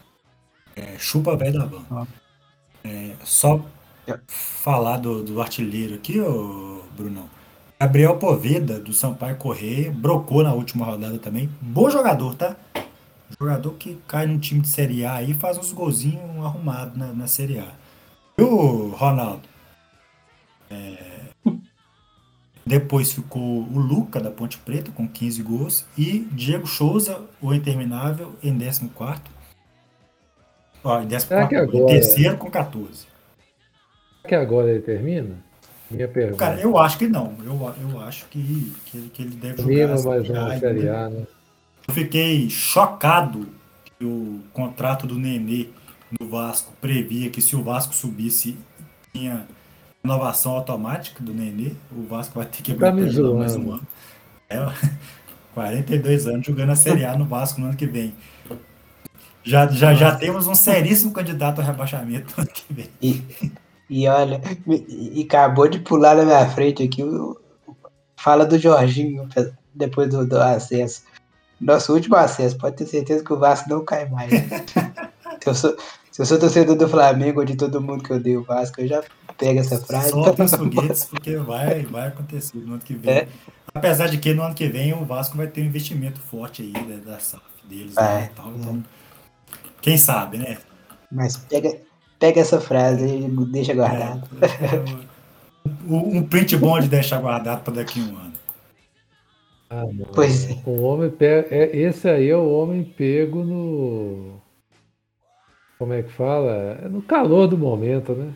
É, 0.75 0.97
chupa 0.97 1.35
velho 1.35 1.59
da 1.59 1.65
van. 1.65 2.07
É, 2.83 3.11
só 3.23 3.63
falar 4.27 4.97
do, 4.97 5.23
do 5.23 5.41
artilheiro 5.41 5.95
aqui, 5.95 6.19
ô 6.19 6.81
Brunão. 6.97 7.29
Gabriel 7.79 8.17
Poveda, 8.17 8.79
do 8.79 8.93
Sampaio 8.93 9.35
Correia, 9.35 9.91
brocou 9.91 10.41
na 10.41 10.53
última 10.53 10.85
rodada 10.85 11.17
também. 11.19 11.49
Bom 11.61 11.89
jogador, 11.89 12.33
tá? 12.35 12.55
Jogador 13.39 13.73
que 13.73 13.97
cai 14.07 14.25
num 14.25 14.39
time 14.39 14.61
de 14.61 14.69
Série 14.69 15.03
A 15.03 15.15
aí 15.15 15.31
e 15.31 15.33
faz 15.33 15.57
uns 15.57 15.73
golzinhos 15.73 16.45
arrumados 16.45 16.97
na, 16.97 17.07
na 17.07 17.27
Série 17.27 17.59
A. 17.59 17.67
E 18.37 18.41
o 18.41 18.87
Ronaldo? 18.89 19.43
É, 20.69 21.12
Depois 22.65 23.11
ficou 23.11 23.41
o 23.63 23.77
Luca, 23.79 24.19
da 24.19 24.31
Ponte 24.31 24.57
Preta, 24.57 24.89
com 24.91 25.07
15 25.07 25.43
gols. 25.43 25.85
E 25.97 26.19
Diego 26.31 26.65
Souza, 26.65 27.21
o 27.41 27.53
Interminável, 27.53 28.35
em 28.41 28.57
14. 28.57 29.21
Ó, 30.83 30.99
em 31.01 31.07
14, 31.07 31.27
Será 31.27 31.47
que 31.47 31.55
em 31.55 31.57
agora- 31.59 31.85
terceiro 31.87 32.37
com 32.37 32.49
14. 32.49 32.99
Será 32.99 34.29
que 34.29 34.35
agora 34.35 34.69
ele 34.69 34.81
termina? 34.81 35.35
Minha 35.91 36.07
pergunta. 36.07 36.37
Cara, 36.37 36.59
eu 36.61 36.77
acho 36.77 36.97
que 36.97 37.07
não. 37.07 37.35
Eu, 37.43 37.75
eu 37.91 37.99
acho 38.01 38.25
que, 38.27 38.73
que, 38.85 38.97
ele- 38.97 39.09
que 39.09 39.21
ele 39.21 39.35
deve 39.35 39.57
jogar. 39.61 39.67
Termina 39.67 39.99
a 39.99 40.03
mais 40.03 40.29
uma. 40.29 40.59
Série 40.59 40.89
A, 40.89 41.09
né? 41.09 41.27
Eu 41.87 41.93
fiquei 41.93 42.49
chocado 42.49 43.47
que 43.99 44.05
o 44.05 44.39
contrato 44.53 45.05
do 45.05 45.15
Nenê 45.19 45.67
no 46.19 46.29
Vasco 46.29 46.71
previa 46.79 47.29
que 47.29 47.41
se 47.41 47.55
o 47.55 47.61
Vasco 47.63 47.93
subisse, 47.93 48.57
tinha 49.13 49.45
renovação 50.13 50.53
automática 50.53 51.23
do 51.23 51.33
Nenê. 51.33 51.71
O 51.91 52.05
Vasco 52.07 52.35
vai 52.35 52.45
ter 52.45 52.61
que 52.61 52.73
Tá 52.73 52.89
aguentar 52.89 53.23
lá 53.23 53.33
mais 53.35 53.55
um 53.55 53.71
ano. 53.71 53.87
É, 54.49 54.57
42 55.55 56.27
anos 56.27 56.45
jogando 56.45 56.71
a 56.71 56.75
Série 56.75 57.05
A 57.05 57.17
no 57.17 57.25
Vasco 57.25 57.61
no 57.61 57.67
ano 57.67 57.77
que 57.77 57.85
vem. 57.85 58.13
Já, 59.43 59.67
já, 59.67 59.93
já 59.93 60.15
temos 60.15 60.47
um 60.47 60.55
seríssimo 60.55 61.11
candidato 61.11 61.59
ao 61.59 61.65
rebaixamento 61.67 62.33
no 62.37 62.43
ano 62.43 62.51
que 62.53 62.73
vem. 62.73 62.89
E, 63.01 63.23
e 63.89 64.07
olha, 64.07 64.41
e, 64.67 65.21
e 65.21 65.23
acabou 65.23 65.67
de 65.67 65.79
pular 65.79 66.15
na 66.15 66.23
minha 66.25 66.49
frente 66.49 66.83
aqui. 66.83 67.03
o- 67.03 67.39
Fala 68.17 68.45
do 68.45 68.57
Jorginho 68.57 69.27
depois 69.73 70.09
do, 70.09 70.25
do 70.25 70.37
acesso. 70.39 71.03
Nosso 71.59 71.93
último 71.93 72.15
acesso, 72.15 72.57
pode 72.57 72.75
ter 72.77 72.85
certeza 72.85 73.23
que 73.23 73.33
o 73.33 73.37
Vasco 73.39 73.69
não 73.69 73.83
cai 73.83 74.07
mais. 74.09 74.31
se, 75.41 75.47
eu 75.49 75.53
sou, 75.55 75.75
se 76.11 76.21
eu 76.21 76.25
sou 76.25 76.39
torcedor 76.39 76.75
do 76.75 76.87
Flamengo 76.87 77.39
ou 77.41 77.45
de 77.45 77.55
todo 77.55 77.81
mundo 77.81 78.03
que 78.03 78.13
odeia 78.13 78.39
o 78.39 78.43
Vasco, 78.43 78.79
eu 78.81 78.87
já 78.87 79.03
pego 79.37 79.59
essa 79.59 79.77
frase. 79.77 80.09
Solta 80.09 80.43
os 80.43 80.51
foguetes, 80.51 81.05
porque 81.05 81.37
vai, 81.37 81.83
vai 81.83 82.07
acontecer 82.07 82.57
no 82.57 82.73
ano 82.73 82.81
que 82.81 82.93
vem. 82.93 83.13
É. 83.13 83.27
Apesar 83.73 84.07
de 84.07 84.17
que 84.17 84.33
no 84.33 84.43
ano 84.43 84.53
que 84.53 84.67
vem 84.67 84.93
o 84.93 85.03
Vasco 85.03 85.35
vai 85.35 85.47
ter 85.47 85.61
um 85.61 85.65
investimento 85.65 86.19
forte 86.19 86.61
aí 86.61 86.71
da, 86.71 87.11
da 87.11 87.19
SAF 87.19 87.43
deles 87.67 87.95
né, 87.95 88.29
e 88.31 88.35
tal. 88.35 88.51
Então, 88.51 88.83
quem 89.81 89.97
sabe, 89.97 90.37
né? 90.37 90.57
Mas 91.11 91.37
pega, 91.37 91.77
pega 92.19 92.41
essa 92.41 92.59
frase 92.59 93.05
e 93.05 93.27
deixa 93.51 93.73
guardado. 93.73 94.27
É, 94.41 95.03
um, 95.87 96.23
print 96.23 96.57
bom 96.57 96.79
de 96.79 96.87
deixar 96.87 97.19
guardado 97.21 97.63
para 97.63 97.73
daqui 97.73 97.99
a 97.99 98.03
um 98.03 98.17
ano. 98.17 98.33
Ah. 99.69 99.83
Pois 100.13 100.49
é. 100.49 100.57
O 100.65 100.81
homem 100.83 101.09
pega, 101.09 101.47
é, 101.49 101.75
esse 101.75 102.07
aí 102.07 102.29
é 102.29 102.37
o 102.37 102.49
homem 102.49 102.83
pego 102.83 103.43
no. 103.43 104.41
Como 105.79 105.93
é 105.93 106.03
que 106.03 106.11
fala? 106.11 106.79
É 106.83 106.87
no 106.87 107.01
calor 107.01 107.47
do 107.47 107.57
momento, 107.57 108.13
né? 108.13 108.33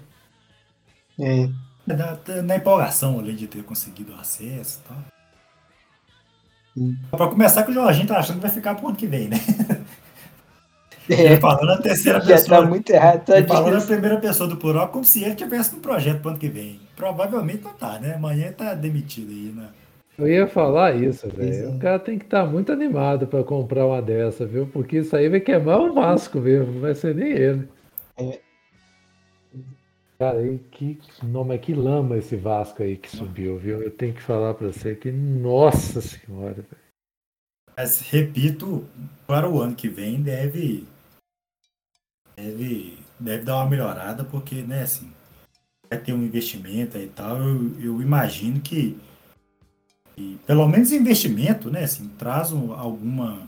É. 1.20 1.50
Na, 1.86 2.42
na 2.44 2.56
empolgação, 2.58 3.18
além 3.20 3.36
de 3.36 3.48
ter 3.48 3.64
conseguido 3.64 4.14
o 4.14 4.20
acesso 4.20 4.82
e 4.84 4.88
tal. 4.88 4.98
Pra 7.10 7.28
começar, 7.28 7.64
que 7.64 7.72
o 7.72 7.74
Jorginho 7.74 8.08
tá 8.08 8.20
achando 8.20 8.36
que 8.38 8.42
vai 8.44 8.52
ficar 8.52 8.76
pro 8.76 8.88
ano 8.88 8.96
que 8.98 9.08
vem, 9.08 9.28
né? 9.30 9.38
Ele 11.10 11.36
É, 11.36 11.38
falando 11.40 11.68
na 11.68 11.82
terceira 11.82 12.20
já 12.26 12.26
pessoa. 12.34 12.62
tá 12.62 12.62
muito 12.62 12.90
errado. 12.92 13.26
Só 13.26 13.36
Ele 13.36 13.48
falou 13.48 13.72
na 13.72 13.82
primeira 13.82 14.20
pessoa 14.20 14.50
do 14.50 14.58
plural 14.58 14.90
como 14.90 15.06
se 15.06 15.24
ele 15.24 15.36
tivesse 15.36 15.74
no 15.76 15.82
projeto 15.82 16.22
pro 16.22 16.32
ano 16.32 16.40
que 16.40 16.50
vem. 16.50 16.80
Provavelmente 16.96 17.64
não 17.64 17.74
tá, 17.74 18.00
né? 18.00 18.16
Amanhã 18.16 18.46
ele 18.48 18.54
tá 18.56 18.74
demitido 18.76 19.32
aí, 19.32 19.52
né? 19.56 19.70
Eu 20.18 20.28
ia 20.28 20.48
falar 20.48 20.96
isso, 20.96 21.30
velho. 21.30 21.66
é. 21.66 21.70
O 21.70 21.78
cara 21.80 22.00
tem 22.00 22.18
que 22.20 22.26
estar 22.26 22.46
muito 22.46 22.72
animado 22.72 23.28
para 23.28 23.44
comprar 23.44 23.86
uma 23.86 24.02
dessa, 24.02 24.46
viu? 24.48 24.68
Porque 24.68 24.98
isso 25.00 25.16
aí 25.16 25.30
vai 25.30 25.40
queimar 25.40 25.80
o 25.80 25.94
Vasco 25.94 26.40
mesmo, 26.40 26.74
não 26.74 26.82
vai 26.82 26.96
ser 26.96 27.14
nem 27.16 27.30
ele. 27.32 27.68
É. 28.18 28.47
Cara, 30.20 30.40
que 30.72 31.00
nome 31.22 31.54
é 31.54 31.58
que 31.60 31.76
lama 31.76 32.18
esse 32.18 32.36
Vasco 32.36 32.82
aí 32.82 32.98
que 32.98 33.16
subiu, 33.16 33.60
viu? 33.60 33.84
Eu 33.84 33.92
tenho 33.92 34.16
que 34.16 34.22
falar 34.22 34.56
para 34.56 34.68
você 34.68 34.96
que, 34.96 35.12
nossa 35.12 36.02
senhora. 36.02 36.66
Mas, 37.78 38.02
repito, 38.02 38.88
para 39.28 39.48
o 39.48 39.62
ano 39.62 39.76
que 39.76 39.88
vem 39.88 40.20
deve, 40.20 40.88
deve, 42.36 42.98
deve 43.20 43.44
dar 43.44 43.58
uma 43.58 43.70
melhorada, 43.70 44.24
porque, 44.24 44.64
né, 44.64 44.82
assim, 44.82 45.12
vai 45.88 46.00
ter 46.00 46.14
um 46.14 46.24
investimento 46.24 46.98
e 46.98 47.08
tal. 47.10 47.38
Eu, 47.38 47.80
eu 47.80 48.02
imagino 48.02 48.60
que, 48.60 48.98
pelo 50.48 50.68
menos 50.68 50.92
investimento, 50.92 51.70
né, 51.70 51.84
assim, 51.84 52.10
traz 52.18 52.52
um- 52.52 52.74
alguma 52.74 53.48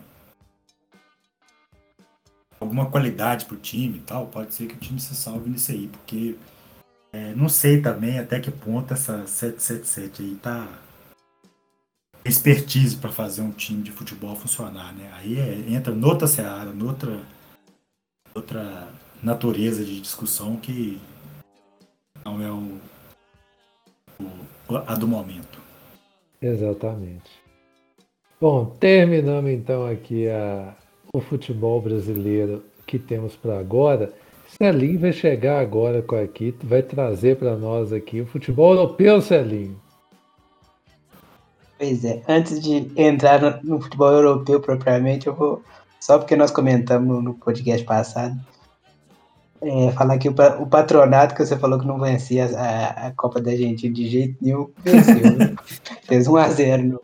alguma 2.60 2.92
qualidade 2.92 3.46
pro 3.46 3.58
time 3.58 3.98
e 3.98 4.02
tal. 4.02 4.28
Pode 4.28 4.54
ser 4.54 4.68
que 4.68 4.76
o 4.76 4.80
time 4.80 5.00
se 5.00 5.16
salve 5.16 5.50
nisso 5.50 5.72
aí, 5.72 5.88
porque 5.88 6.36
é, 7.12 7.34
não 7.34 7.50
sei 7.50 7.82
também 7.82 8.20
até 8.20 8.40
que 8.40 8.52
ponto 8.52 8.94
essa 8.94 9.26
777 9.28 10.22
aí 10.22 10.36
tá 10.36 10.68
expertise 12.24 12.98
para 12.98 13.12
fazer 13.12 13.42
um 13.42 13.52
time 13.52 13.82
de 13.82 13.92
futebol 13.92 14.36
funcionar, 14.36 14.94
né? 14.94 15.10
Aí 15.16 15.40
é- 15.40 15.74
entra 15.74 15.94
noutra 15.94 16.28
seara, 16.28 16.72
noutra, 16.72 17.20
outra 18.36 18.88
natureza 19.24 19.84
de 19.84 20.00
discussão 20.00 20.58
que 20.58 21.00
não 22.24 22.42
é 22.42 22.52
o, 22.52 22.78
o- 24.70 24.76
a 24.86 24.96
do 24.96 25.08
momento. 25.08 25.60
Exatamente. 26.42 27.32
Bom, 28.40 28.66
terminamos 28.66 29.52
então 29.52 29.86
aqui 29.86 30.30
a, 30.30 30.74
o 31.14 31.20
futebol 31.20 31.82
brasileiro 31.82 32.64
que 32.86 32.98
temos 33.00 33.36
para 33.36 33.60
agora. 33.60 34.14
Celinho 34.58 35.00
vai 35.00 35.14
chegar 35.14 35.60
agora 35.60 36.02
com 36.02 36.16
aqui, 36.16 36.56
vai 36.64 36.82
trazer 36.82 37.38
para 37.38 37.56
nós 37.56 37.94
aqui 37.94 38.22
o 38.22 38.26
futebol 38.26 38.74
europeu, 38.74 39.22
Celinho. 39.22 39.80
Pois 41.78 42.04
é, 42.04 42.22
antes 42.28 42.60
de 42.60 42.92
entrar 42.98 43.64
no, 43.64 43.82
futebol 43.82 44.12
europeu 44.12 44.60
propriamente, 44.60 45.28
eu 45.28 45.34
vou, 45.34 45.64
só 46.00 46.18
porque 46.18 46.36
nós 46.36 46.52
comentamos 46.52 47.24
no 47.24 47.36
podcast 47.36 47.86
passado, 47.86 48.38
é, 49.62 49.92
falar 49.92 50.18
que 50.18 50.28
o, 50.28 50.34
o 50.60 50.68
patronato 50.68 51.36
que 51.36 51.46
você 51.46 51.58
falou 51.58 51.80
que 51.80 51.88
não 51.88 52.00
vencia 52.00 52.46
a, 52.58 53.08
a 53.08 53.12
Copa 53.12 53.40
da 53.40 53.52
Argentina 53.52 53.94
de 53.94 54.10
jeito 54.10 54.36
nenhum, 54.42 54.70
venceu. 54.84 55.38
né? 55.38 55.56
Fez 56.04 56.28
1x0 56.28 56.84
no, 56.84 57.02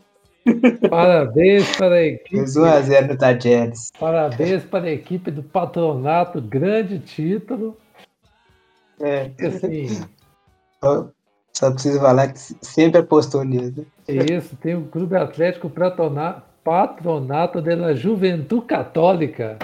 Parabéns 0.89 1.75
para 1.75 1.95
a 1.95 2.03
equipe, 2.03 2.29
fez 2.29 2.55
1x0 2.55 3.07
no 3.07 3.17
Tajeres. 3.17 3.91
parabéns 3.99 4.63
para 4.63 4.85
a 4.85 4.91
equipe 4.91 5.31
do 5.31 5.41
patronato, 5.43 6.41
grande 6.41 6.99
título. 6.99 7.77
É, 8.99 9.31
Assim, 9.45 9.87
só, 10.83 11.09
só 11.53 11.71
preciso 11.71 11.99
falar 11.99 12.31
que 12.31 12.39
sempre 12.39 13.01
apostou 13.01 13.43
nisso. 13.43 13.73
né? 13.77 13.85
é 14.07 14.33
isso, 14.33 14.55
tem 14.57 14.75
o 14.75 14.85
Clube 14.85 15.15
Atlético 15.15 15.69
Patronato 16.63 17.61
de 17.61 17.75
la 17.75 17.93
Juventude 17.93 18.65
Católica. 18.65 19.57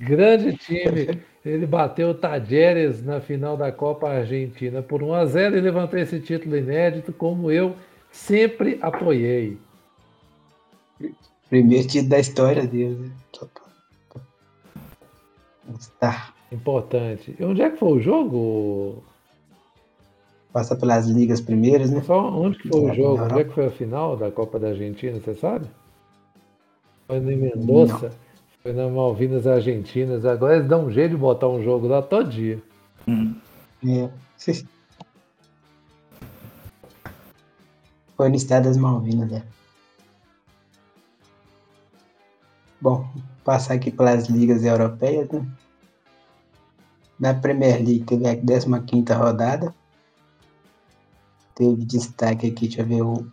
Grande 0.00 0.56
time. 0.56 1.20
Ele 1.44 1.66
bateu 1.66 2.10
o 2.10 2.14
Tajeres 2.14 3.04
na 3.04 3.20
final 3.20 3.56
da 3.56 3.72
Copa 3.72 4.08
Argentina 4.08 4.82
por 4.82 5.02
1 5.02 5.14
a 5.14 5.24
0 5.24 5.56
e 5.56 5.60
levantou 5.60 5.98
esse 5.98 6.20
título 6.20 6.56
inédito, 6.56 7.12
como 7.12 7.50
eu 7.50 7.74
sempre 8.10 8.78
apoiei. 8.82 9.58
Primeiro 11.48 11.86
título 11.88 12.10
da 12.10 12.18
história 12.18 12.66
dele. 12.66 12.96
Né? 12.96 13.10
Só 13.32 13.46
pra- 13.46 14.22
Tá. 15.98 16.34
Importante. 16.52 17.34
E 17.38 17.44
onde 17.44 17.62
é 17.62 17.70
que 17.70 17.76
foi 17.78 17.92
o 17.92 18.00
jogo? 18.00 19.02
Passa 20.52 20.74
pelas 20.74 21.06
ligas 21.06 21.40
primeiras, 21.40 21.90
né? 21.92 22.00
Foi 22.00 22.16
onde 22.16 22.58
que 22.58 22.68
foi 22.68 22.80
o 22.80 22.86
Na 22.88 22.94
jogo? 22.94 23.22
Onde 23.22 23.40
é 23.40 23.44
que 23.44 23.52
foi 23.54 23.66
a 23.66 23.70
final 23.70 24.16
da 24.16 24.32
Copa 24.32 24.58
da 24.58 24.68
Argentina, 24.68 25.20
você 25.20 25.34
sabe? 25.34 25.66
Foi 27.06 27.18
em 27.18 27.36
Mendoza. 27.36 28.10
Foi 28.62 28.72
nas 28.72 28.90
Malvinas 28.92 29.46
Argentinas. 29.46 30.24
Agora 30.24 30.56
eles 30.56 30.68
dão 30.68 30.86
um 30.86 30.90
jeito 30.90 31.12
de 31.12 31.16
botar 31.16 31.48
um 31.48 31.62
jogo 31.62 31.86
lá 31.86 32.02
todo 32.02 32.28
dia. 32.28 32.60
Hum. 33.06 33.34
É. 33.86 34.10
Foi 38.16 38.28
no 38.28 38.34
estado 38.34 38.64
das 38.64 38.76
Malvinas, 38.76 39.30
né? 39.30 39.42
Bom, 42.80 43.06
passar 43.44 43.74
aqui 43.74 43.90
pelas 43.90 44.28
ligas 44.28 44.64
europeias, 44.64 45.28
né? 45.30 45.46
Na 47.18 47.34
Premier 47.34 47.76
League 47.76 48.04
teve 48.04 48.26
a 48.26 48.34
15 48.34 49.12
rodada. 49.12 49.74
teve 51.54 51.84
destaque 51.84 52.46
aqui, 52.46 52.66
deixa 52.66 52.80
eu 52.80 52.86
ver, 52.86 53.02
o, 53.02 53.26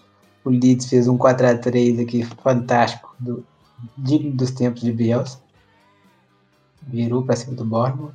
o 0.44 0.50
Leeds 0.50 0.90
fez 0.90 1.08
um 1.08 1.18
4x3 1.18 2.04
aqui 2.04 2.24
fantástico, 2.24 3.16
do, 3.18 3.46
digno 3.98 4.36
dos 4.36 4.52
tempos 4.52 4.82
de 4.82 4.92
Bielsa. 4.92 5.40
Virou 6.82 7.24
para 7.24 7.38
cima 7.38 7.56
do 7.56 7.64
Bournemouth. 7.64 8.14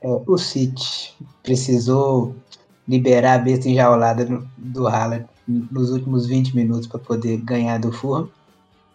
É, 0.00 0.08
o 0.26 0.38
City 0.38 1.14
precisou 1.42 2.34
liberar 2.88 3.34
a 3.34 3.38
besta 3.38 3.68
enjaulada 3.68 4.24
no, 4.24 4.50
do 4.56 4.88
Haaland 4.88 5.26
nos 5.70 5.90
últimos 5.90 6.26
20 6.26 6.54
minutos 6.54 6.86
para 6.86 6.98
poder 6.98 7.38
ganhar 7.38 7.78
do 7.78 7.92
Fulham. 7.92 8.28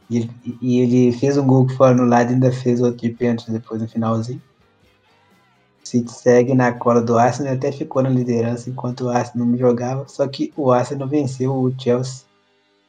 E 0.10 0.18
ele, 0.18 0.32
e 0.62 0.80
ele, 0.80 1.12
fez 1.12 1.38
um 1.38 1.46
gol 1.46 1.66
que 1.66 1.76
foi 1.76 1.90
anulado 1.90 2.30
e 2.30 2.34
ainda 2.34 2.52
fez 2.52 2.82
outro 2.82 3.02
de 3.02 3.10
pênalti 3.10 3.50
depois 3.50 3.82
no 3.82 3.88
finalzinho. 3.88 4.42
City 5.84 6.12
segue 6.12 6.54
na 6.54 6.72
cola 6.74 7.02
do 7.02 7.18
Arsenal 7.18 7.54
e 7.54 7.58
até 7.58 7.72
ficou 7.72 8.02
na 8.02 8.10
liderança 8.10 8.70
enquanto 8.70 9.06
o 9.06 9.10
Arsenal 9.10 9.48
não 9.48 9.58
jogava, 9.58 10.08
só 10.08 10.28
que 10.28 10.52
o 10.56 10.72
Arsenal 10.72 11.08
venceu 11.08 11.54
o 11.54 11.74
Chelsea 11.80 12.26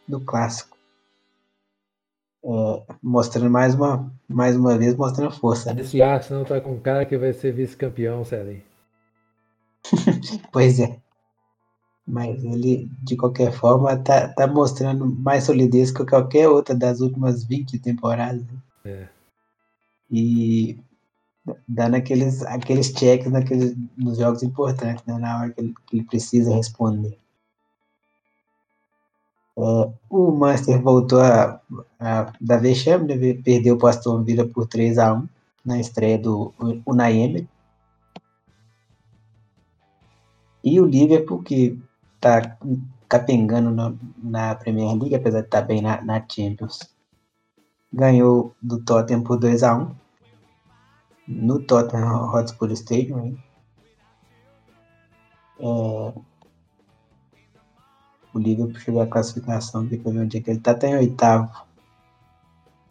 no 0.08 0.20
clássico. 0.20 0.76
É, 2.44 2.82
mostrando 3.02 3.50
mais 3.50 3.74
uma, 3.74 4.10
mais 4.28 4.56
uma 4.56 4.78
vez, 4.78 4.94
mostrando 4.94 5.32
força. 5.32 5.74
Né? 5.74 5.82
Esse 5.82 6.00
Arsenal 6.00 6.44
tá 6.44 6.60
com 6.60 6.72
um 6.72 6.80
cara 6.80 7.04
que 7.04 7.18
vai 7.18 7.32
ser 7.32 7.52
vice-campeão, 7.52 8.24
Sérgio. 8.24 8.62
pois 10.52 10.80
é. 10.80 10.98
Mas 12.06 12.44
ele, 12.44 12.88
de 13.02 13.16
qualquer 13.16 13.52
forma, 13.52 13.96
tá, 13.96 14.28
tá 14.28 14.46
mostrando 14.46 15.06
mais 15.06 15.44
solidez 15.44 15.90
que 15.90 16.06
qualquer 16.06 16.48
outra 16.48 16.74
das 16.74 17.00
últimas 17.00 17.44
20 17.44 17.78
temporadas. 17.80 18.42
Né? 18.42 18.58
É. 18.84 19.08
E 20.10 20.78
dando 21.66 21.96
aqueles, 21.96 22.42
aqueles 22.42 22.88
checks 22.88 23.30
naqueles, 23.30 23.76
nos 23.96 24.18
jogos 24.18 24.42
importantes, 24.44 25.04
né? 25.04 25.18
na 25.18 25.40
hora 25.40 25.50
que 25.50 25.60
ele, 25.60 25.74
que 25.86 25.96
ele 25.96 26.04
precisa 26.04 26.54
responder. 26.54 27.18
É, 29.58 29.90
o 30.10 30.30
Manchester 30.32 30.80
voltou 30.80 31.20
a, 31.20 31.60
a 31.98 32.32
dar 32.40 32.58
vexame, 32.58 33.14
né? 33.14 33.34
perdeu 33.42 33.78
o 33.80 33.86
Aston 33.86 34.22
Villa 34.22 34.46
por 34.46 34.66
3 34.68 34.98
a 34.98 35.14
1 35.14 35.28
na 35.64 35.80
estreia 35.80 36.18
do 36.18 36.54
Unai 36.86 37.16
Emery. 37.16 37.48
E 40.62 40.80
o 40.80 40.84
Liverpool, 40.84 41.42
que 41.42 41.78
está 42.16 42.58
capengando 43.08 43.70
na, 43.70 43.94
na, 44.22 44.54
Premier 44.54 44.94
League, 44.96 45.14
apesar 45.14 45.40
de 45.40 45.46
estar 45.46 45.60
tá 45.60 45.66
bem 45.66 45.80
na, 45.80 46.02
na, 46.02 46.24
Champions, 46.28 46.80
ganhou 47.92 48.54
do 48.60 48.82
Tottenham 48.82 49.22
por 49.22 49.38
2 49.38 49.62
a 49.62 49.76
1 49.76 49.94
no 51.28 51.62
Tottenham 51.62 52.32
Hotspur 52.32 52.70
Stadium. 52.72 53.36
É, 55.58 56.12
o 58.34 58.38
Liverpool 58.38 58.78
chegou 58.78 59.00
à 59.00 59.06
classificação, 59.06 59.86
depois 59.86 60.14
ver 60.14 60.22
onde 60.22 60.36
é 60.36 60.40
que 60.40 60.50
ele 60.50 60.58
está, 60.58 60.72
está 60.72 60.88
em 60.88 60.96
oitavo. 60.96 61.50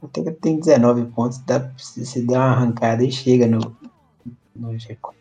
Até 0.02 0.23
que 0.23 0.31
tem 0.31 0.60
19 0.60 1.06
pontos, 1.11 1.38
dá, 1.39 1.72
se 1.77 2.26
der 2.26 2.38
uma 2.38 2.52
arrancada 2.52 3.03
e 3.03 3.11
chega 3.11 3.47
no, 3.47 3.76
no 4.56 4.69
G4. 4.69 5.15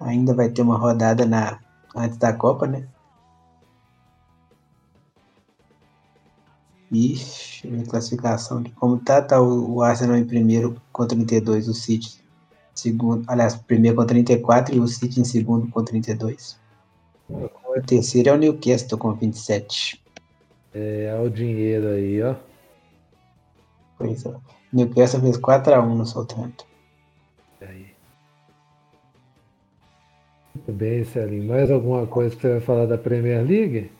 Ainda 0.00 0.34
vai 0.34 0.48
ter 0.48 0.62
uma 0.62 0.78
rodada 0.78 1.26
na, 1.26 1.58
antes 1.94 2.16
da 2.16 2.32
Copa, 2.32 2.66
né? 2.66 2.88
Ixi, 6.90 7.68
a 7.68 7.88
classificação 7.88 8.62
de 8.62 8.70
como 8.72 8.98
tá, 8.98 9.22
tá 9.22 9.40
o, 9.40 9.80
Arsenal 9.82 10.16
em 10.16 10.24
primeiro 10.24 10.80
com 10.92 11.06
32, 11.06 11.68
o 11.68 11.74
City 11.74 12.20
segundo, 12.74 13.24
aliás, 13.28 13.54
primeiro 13.54 13.96
com 13.96 14.06
34 14.06 14.74
e 14.74 14.80
o 14.80 14.88
City 14.88 15.20
em 15.20 15.24
segundo 15.24 15.70
com 15.70 15.84
32. 15.84 16.58
O 17.28 17.80
terceiro 17.86 18.30
é 18.30 18.32
o 18.32 18.36
Newcastle 18.36 18.98
com 18.98 19.12
27. 19.12 20.02
É, 20.74 21.14
olha 21.14 21.28
o 21.28 21.30
dinheiro 21.30 21.88
aí, 21.88 22.22
ó. 22.22 22.34
Pois 23.96 24.24
é. 24.26 24.34
Newcastle 24.72 25.20
fez 25.20 25.36
4x1 25.36 25.94
no 25.94 26.06
Southampton. 26.06 26.64
Muito 30.66 30.72
bem, 30.72 31.04
Celinho. 31.04 31.48
Mais 31.48 31.70
alguma 31.70 32.06
coisa 32.06 32.34
que 32.34 32.42
você 32.42 32.50
vai 32.50 32.60
falar 32.60 32.86
da 32.86 32.98
Premier 32.98 33.42
League? 33.46 33.90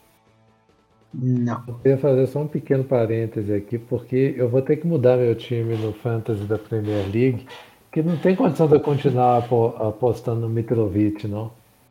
Não. 1.13 1.65
Eu 1.67 1.75
queria 1.75 1.99
fazer 1.99 2.27
só 2.27 2.41
um 2.41 2.47
pequeno 2.47 2.85
parêntese 2.85 3.53
aqui, 3.53 3.79
porque 3.79 4.35
eu 4.37 4.49
vou 4.49 4.61
ter 4.61 4.77
que 4.77 4.87
mudar 4.87 5.17
meu 5.17 5.35
time 5.35 5.75
no 5.77 5.93
Fantasy 5.93 6.45
da 6.45 6.59
Premier 6.59 7.05
League 7.11 7.47
que 7.91 8.03
não 8.03 8.17
tem 8.17 8.37
condição 8.37 8.69
de 8.69 8.75
eu 8.75 8.81
continuar 8.81 9.39
apostando 9.39 10.43
no 10.43 10.49
Mitrovic, 10.49 11.27
não. 11.27 11.51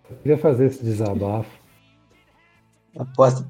Eu 0.10 0.16
queria 0.18 0.38
fazer 0.38 0.68
esse 0.68 0.84
desabafo. 0.84 1.50
Aposta 2.98 3.46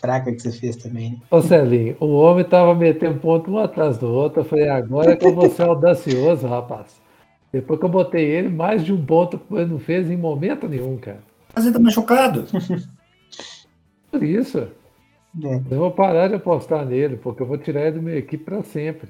fraca 0.00 0.32
que 0.32 0.40
você 0.40 0.52
fez 0.52 0.76
também, 0.76 1.12
né? 1.12 1.18
Ô 1.30 1.40
Celinho, 1.40 1.96
o 2.00 2.06
homem 2.14 2.44
tava 2.44 2.74
metendo 2.74 3.20
ponto 3.20 3.50
um 3.50 3.58
atrás 3.58 3.98
do 3.98 4.08
outro. 4.08 4.40
Eu 4.40 4.44
falei, 4.44 4.68
agora 4.68 5.12
é 5.12 5.16
que 5.16 5.26
eu 5.26 5.34
vou 5.34 5.48
ser 5.50 5.62
audacioso, 5.62 6.46
rapaz. 6.46 7.03
Depois 7.54 7.78
que 7.78 7.86
eu 7.86 7.88
botei 7.88 8.24
ele, 8.24 8.48
mais 8.48 8.84
de 8.84 8.92
um 8.92 9.06
ponto 9.06 9.40
ele 9.52 9.66
não 9.66 9.78
fez 9.78 10.10
em 10.10 10.16
momento 10.16 10.66
nenhum, 10.66 10.96
cara. 10.96 11.22
Mas 11.54 11.64
ele 11.64 11.72
tá 11.72 11.78
machucado. 11.78 12.46
Por 14.10 14.24
isso. 14.24 14.58
É. 14.58 15.62
Eu 15.70 15.78
vou 15.78 15.92
parar 15.92 16.26
de 16.26 16.34
apostar 16.34 16.84
nele, 16.84 17.16
porque 17.16 17.42
eu 17.42 17.46
vou 17.46 17.56
tirar 17.56 17.82
ele 17.82 17.92
da 17.92 18.02
minha 18.02 18.16
equipe 18.16 18.42
para 18.42 18.60
sempre. 18.64 19.08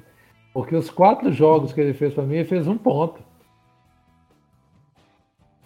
Porque 0.53 0.77
os 0.77 0.91
quatro 0.91 1.33
jogos 1.33 1.73
que 1.73 1.81
ele 1.81 1.95
fez 1.95 2.13
para 2.13 2.25
mim, 2.25 2.35
ele 2.35 2.45
fez 2.45 2.69
um 2.69 2.77
ponto. 2.77 3.19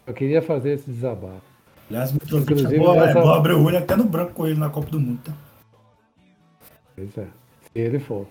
Eu 0.06 0.14
queria 0.14 0.40
fazer 0.40 0.74
esse 0.74 0.88
desabafo. 0.88 1.42
Aliás, 1.90 2.12
Mitrovic 2.12 2.64
é 2.64 2.78
boa, 2.78 2.94
nessa... 2.94 3.18
é 3.18 3.22
boa 3.22 3.38
abrir 3.38 3.54
o 3.54 3.64
olho 3.64 3.78
até 3.78 3.96
no 3.96 4.04
branco 4.04 4.34
com 4.34 4.46
ele 4.46 4.60
na 4.60 4.70
Copa 4.70 4.88
do 4.88 5.00
Mundo, 5.00 5.18
tá? 5.24 5.32
Pois 6.94 7.18
é, 7.18 7.24
se 7.24 7.70
ele 7.74 7.98
for. 7.98 8.28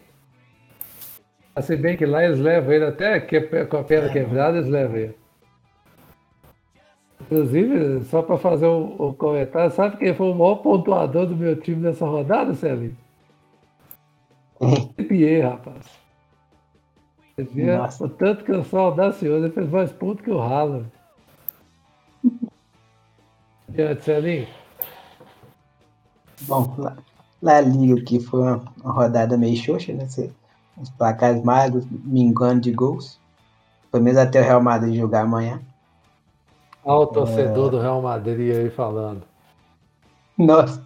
Se 1.62 1.76
bem 1.76 1.98
que 1.98 2.06
lá 2.06 2.24
eles 2.24 2.40
levam 2.40 2.72
ele 2.72 2.86
até 2.86 3.20
que, 3.20 3.40
com 3.66 3.78
a 3.78 3.84
perna 3.84 4.10
é, 4.10 4.14
quebrada, 4.14 4.58
eles 4.58 4.70
levam 4.70 4.98
ele. 4.98 5.16
Inclusive, 7.22 8.06
só 8.06 8.22
para 8.22 8.38
fazer 8.38 8.68
o, 8.68 8.96
o, 8.98 9.14
comentário, 9.14 9.72
sabe 9.72 9.98
quem 9.98 10.14
foi 10.14 10.30
o 10.30 10.36
maior 10.36 10.58
pontuador 10.58 11.26
do 11.26 11.36
meu 11.36 11.60
time 11.60 11.82
nessa 11.82 12.06
rodada, 12.06 12.54
Celinho? 12.54 12.96
Pierre, 15.08 15.42
rapaz. 15.42 16.00
O 18.00 18.10
tanto 18.10 18.44
que 18.44 18.52
eu 18.52 18.64
sou 18.64 18.80
audacioso, 18.80 19.46
ele 19.46 19.54
fez 19.54 19.70
mais 19.70 19.92
ponto 19.92 20.24
que 20.24 20.32
o 20.32 20.40
Haaland. 20.40 20.88
Diante, 23.70 24.04
Celinho. 24.04 24.48
Bom, 26.42 26.74
lá, 26.78 26.98
lá 27.42 27.62
Liga 27.62 28.00
aqui 28.00 28.20
foi 28.20 28.42
uma, 28.42 28.64
uma, 28.82 28.94
rodada 28.94 29.38
meio 29.38 29.56
xoxa, 29.58 29.94
né? 29.94 30.08
Os 30.80 30.90
placares 30.92 31.44
magros, 31.44 31.86
engano 32.06 32.62
de 32.62 32.72
gols. 32.72 33.20
Foi 33.92 34.00
mesmo 34.00 34.20
até 34.20 34.42
o 34.42 34.44
Real 34.44 34.62
Madrid 34.62 34.96
jogar 34.96 35.22
amanhã. 35.22 35.60
Olha 36.84 37.00
o 37.00 37.08
torcedor 37.08 37.68
é... 37.68 37.72
do 37.72 37.80
Real 37.80 38.02
Madrid 38.02 38.56
aí 38.56 38.70
falando. 38.70 39.24
Nossa. 40.38 40.86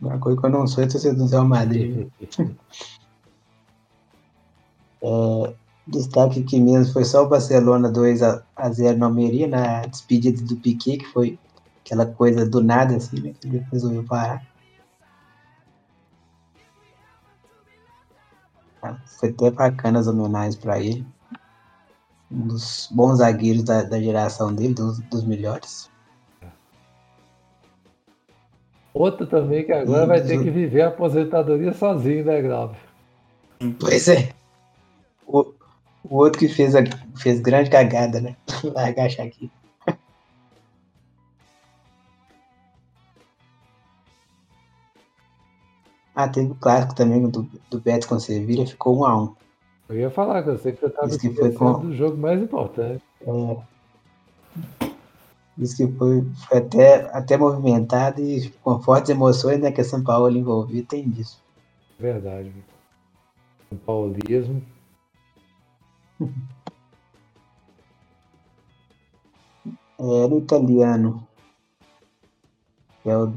Uma 0.00 0.18
coisa 0.18 0.40
que 0.40 0.46
eu 0.46 0.50
não 0.50 0.66
sou 0.66 0.82
é 0.82 0.86
torcedor 0.86 1.26
do 1.26 1.30
Real 1.30 1.46
Madrid. 1.46 2.08
É, 5.06 5.54
destaque 5.86 6.40
aqui 6.40 6.58
mesmo 6.58 6.94
foi 6.94 7.04
só 7.04 7.24
o 7.24 7.28
Barcelona 7.28 7.90
2 7.90 8.22
a, 8.22 8.42
0 8.70 8.98
na 8.98 9.04
Almeria, 9.04 9.46
na 9.46 9.82
despedida 9.82 10.42
do 10.42 10.56
Piquet, 10.56 10.96
que 10.96 11.04
foi 11.04 11.38
aquela 11.84 12.06
coisa 12.06 12.48
do 12.48 12.62
nada, 12.64 12.96
assim, 12.96 13.20
né? 13.20 13.34
Que 13.38 13.46
ele 13.46 13.66
resolveu 13.70 14.02
parar. 14.04 14.42
Foi 19.18 19.30
até 19.30 19.50
bacana 19.50 19.98
as 19.98 20.06
homenagens 20.06 20.56
para 20.56 20.78
ele. 20.78 21.06
Um 22.30 22.48
dos 22.48 22.88
bons 22.90 23.18
zagueiros 23.18 23.62
da, 23.62 23.82
da 23.82 24.00
geração 24.00 24.54
dele, 24.54 24.74
dos, 24.74 24.98
dos 25.00 25.24
melhores. 25.24 25.90
Outro 28.92 29.26
também 29.26 29.64
que 29.64 29.72
agora 29.72 30.06
vai 30.06 30.22
ter 30.22 30.40
que 30.42 30.50
viver 30.50 30.82
a 30.82 30.88
aposentadoria 30.88 31.72
sozinho, 31.72 32.24
né, 32.24 32.40
Grave? 32.40 32.76
Pois 33.80 34.08
é. 34.08 34.30
O, 35.26 35.52
o 36.04 36.16
outro 36.16 36.38
que 36.38 36.48
fez, 36.48 36.76
a, 36.76 36.84
fez 37.16 37.40
grande 37.40 37.70
cagada, 37.70 38.20
né? 38.20 38.36
Largar 38.62 39.06
aqui. 39.06 39.50
Ah, 46.14 46.28
teve 46.28 46.52
o 46.52 46.54
clássico 46.54 46.94
também 46.94 47.28
do, 47.28 47.48
do 47.70 47.80
Betis 47.80 48.06
com 48.06 48.14
o 48.14 48.20
Sevilha, 48.20 48.66
ficou 48.66 49.00
1 49.00 49.04
a 49.04 49.22
1 49.22 49.34
Eu 49.88 49.98
ia 49.98 50.10
falar 50.10 50.42
que 50.42 50.50
eu 50.50 50.58
sei 50.58 50.72
que 50.72 50.80
você 50.80 50.86
estava 50.86 51.08
Isso 51.08 51.18
que 51.18 51.30
foi 51.30 51.52
com... 51.52 51.80
do 51.80 51.94
jogo 51.94 52.16
mais 52.16 52.40
importante. 52.40 53.02
É. 53.20 53.56
Isso 55.58 55.76
que 55.76 55.86
foi, 55.96 56.24
foi 56.48 56.58
até, 56.58 57.10
até 57.16 57.36
movimentado 57.36 58.20
e 58.20 58.48
com 58.62 58.80
fortes 58.80 59.10
emoções, 59.10 59.60
né? 59.60 59.70
Que 59.72 59.80
a 59.80 59.84
São 59.84 60.02
Paulo 60.02 60.36
envolvido 60.36 60.86
tem 60.88 61.08
disso. 61.08 61.42
Verdade. 61.98 62.52
São 63.68 63.78
Paulismo 63.78 64.62
Era 69.98 70.34
o 70.34 70.38
italiano. 70.38 71.26
É 73.04 73.16
o, 73.16 73.32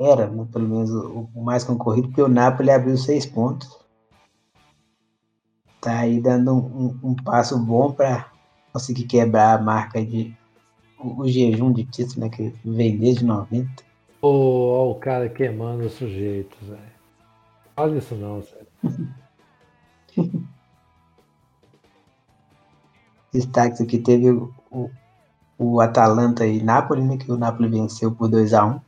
era, 0.00 0.26
né, 0.28 0.46
pelo 0.50 0.66
menos, 0.66 0.90
o, 0.90 1.28
o 1.34 1.44
mais 1.44 1.62
concorrido, 1.62 2.08
porque 2.08 2.22
o 2.22 2.28
Napoli 2.28 2.70
abriu 2.70 2.96
seis 2.96 3.26
pontos. 3.26 3.78
Tá 5.80 5.98
aí 6.00 6.20
dando 6.20 6.52
um, 6.54 6.56
um, 6.58 7.10
um 7.10 7.14
passo 7.14 7.58
bom 7.58 7.92
para 7.92 8.30
conseguir 8.72 9.04
quebrar 9.04 9.58
a 9.58 9.62
marca 9.62 10.04
de 10.04 10.34
o, 10.98 11.22
o 11.22 11.28
jejum 11.28 11.72
de 11.72 11.84
título, 11.84 12.20
né? 12.20 12.28
Que 12.30 12.54
vem 12.64 12.96
desde 12.98 13.24
90. 13.24 13.82
Ô, 14.22 14.90
o 14.90 14.94
cara 14.96 15.28
queimando 15.28 15.84
os 15.84 15.92
sujeitos, 15.92 16.58
velho. 16.66 16.80
Olha 17.76 17.98
isso 17.98 18.14
não, 18.14 18.42
sério. 18.42 18.66
Destaque 23.32 23.82
aqui 23.82 23.98
teve 23.98 24.30
o, 24.30 24.52
o, 24.70 24.90
o 25.56 25.80
Atalanta 25.80 26.46
e 26.46 26.62
Napoli, 26.62 27.02
né? 27.02 27.16
Que 27.16 27.30
o 27.30 27.38
Napoli 27.38 27.68
venceu 27.68 28.12
por 28.12 28.28
2x1. 28.28 28.80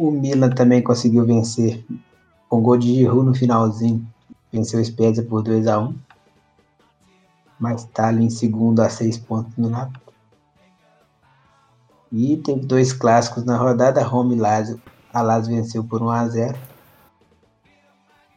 O 0.00 0.10
Milan 0.10 0.48
também 0.48 0.80
conseguiu 0.80 1.26
vencer 1.26 1.84
com 2.48 2.62
gol 2.62 2.78
de 2.78 2.94
Giroud 2.94 3.26
no 3.26 3.34
finalzinho. 3.34 4.02
Venceu 4.50 4.80
o 4.80 4.82
Spezia 4.82 5.22
por 5.22 5.42
2x1. 5.44 5.94
Mas 7.58 7.82
está 7.82 8.08
ali 8.08 8.24
em 8.24 8.30
segundo 8.30 8.80
a 8.80 8.88
seis 8.88 9.18
pontos 9.18 9.54
no 9.58 9.68
Napoli. 9.68 10.00
E 12.10 12.38
teve 12.38 12.64
dois 12.64 12.94
clássicos 12.94 13.44
na 13.44 13.58
rodada, 13.58 14.02
Roma 14.02 14.32
e 14.32 14.38
Lazio. 14.38 14.80
A 15.12 15.20
Lazio 15.20 15.54
venceu 15.54 15.84
por 15.84 16.00
1x0. 16.00 16.56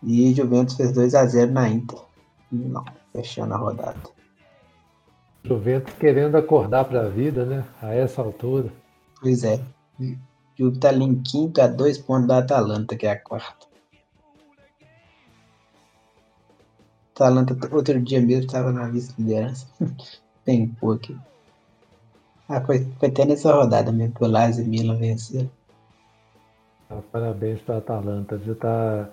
E 0.04 0.34
Juventus 0.34 0.76
fez 0.76 0.92
2x0 0.92 1.50
na 1.50 1.70
Inter. 1.70 2.00
Não, 2.52 2.84
fechando 3.14 3.54
a 3.54 3.58
rodada. 3.58 4.02
Juventus 5.46 5.94
querendo 5.94 6.36
acordar 6.36 6.84
para 6.84 7.06
a 7.06 7.10
vida, 7.10 7.46
né? 7.46 7.64
A 7.82 7.94
essa 7.94 8.22
altura. 8.22 8.70
Pois 9.22 9.46
é. 9.46 9.62
Tá 10.80 10.90
ali 10.90 11.04
em 11.04 11.22
quinto 11.22 11.62
a 11.62 11.68
dois 11.68 11.98
pontos 11.98 12.28
da 12.28 12.40
Atalanta, 12.40 12.96
que 12.96 13.08
é 13.08 13.12
a 13.12 13.20
quarta. 13.20 13.66
Atalanta, 17.16 17.56
outro 17.76 18.00
dia 18.02 18.22
mesmo, 18.22 18.46
estava 18.46 18.72
na 18.72 18.88
vice-liderança. 18.88 19.68
Bem 20.46 20.68
pouco. 20.80 21.14
Ah, 22.50 22.62
foi, 22.62 22.86
foi 23.00 23.10
até 23.10 23.26
nessa 23.26 23.54
rodada 23.54 23.92
mesmo 23.92 24.14
que 24.14 24.24
o 24.24 24.28
Lazio 24.28 24.64
e 24.64 24.68
Milan 24.68 24.98
venceram. 24.98 25.50
Ah, 26.90 27.00
parabéns 27.12 27.62
para 27.62 27.76
a 27.76 27.78
Atalanta, 27.78 28.38
viu? 28.38 28.56
Tá, 28.56 29.10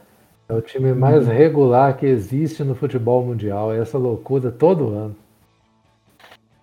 é 0.49 0.55
o 0.55 0.61
time 0.61 0.93
mais 0.93 1.27
regular 1.27 1.97
que 1.97 2.07
existe 2.07 2.65
no 2.65 2.75
futebol 2.75 3.25
mundial. 3.25 3.73
Essa 3.73 3.97
loucura 3.97 4.51
todo 4.51 4.89
ano. 4.89 5.17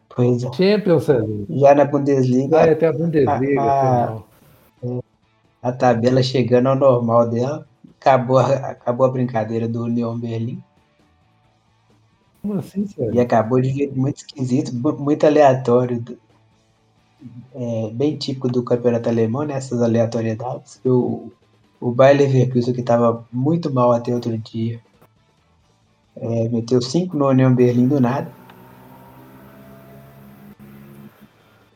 Pois 0.10 0.44
é. 0.44 0.52
Champions, 0.54 1.10
ali. 1.10 1.46
Já 1.50 1.74
na 1.74 1.86
Bundesliga. 1.86 2.60
Ah, 2.60 2.66
é, 2.66 2.76
tem 2.76 2.90
a 2.90 2.94
Bundesliga. 2.94 3.62
a, 3.62 4.06
a, 4.06 4.24
a 5.68 5.72
tabela 5.72 6.22
chegando 6.24 6.68
ao 6.68 6.76
normal 6.76 7.30
dela. 7.30 7.68
Acabou, 8.00 8.38
a- 8.38 8.56
acabou 8.72 9.06
a 9.06 9.12
brincadeira 9.12 9.68
do 9.68 9.84
União 9.84 10.18
Berlim. 10.20 10.62
Como 12.42 12.54
assim, 12.60 12.88
sério? 12.88 13.14
E 13.14 13.20
acabou 13.20 13.60
de 13.62 13.70
jeito 13.70 14.00
muito 14.00 14.18
esquisito, 14.18 14.74
mu- 14.74 14.98
muito 14.98 15.26
aleatório. 15.26 16.04
é, 17.54 17.90
bem 17.92 18.18
típico 18.18 18.48
do 18.48 18.64
campeonato 18.64 19.10
alemão, 19.10 19.44
né? 19.44 19.56
Essas 19.56 19.82
aleatoriedades. 19.82 20.80
O, 20.86 21.32
o 21.80 21.92
Bayer 21.92 22.18
Leverkusen, 22.18 22.74
que 22.74 22.82
estava 22.82 23.26
muito 23.32 23.72
mal 23.74 23.92
até 23.92 24.14
outro 24.14 24.38
dia, 24.38 24.80
é, 26.16 26.50
meteu 26.50 26.82
5 26.82 27.18
no 27.18 27.28
União 27.28 27.54
Berlim 27.54 27.88
do 27.88 28.00
nada. 28.00 28.32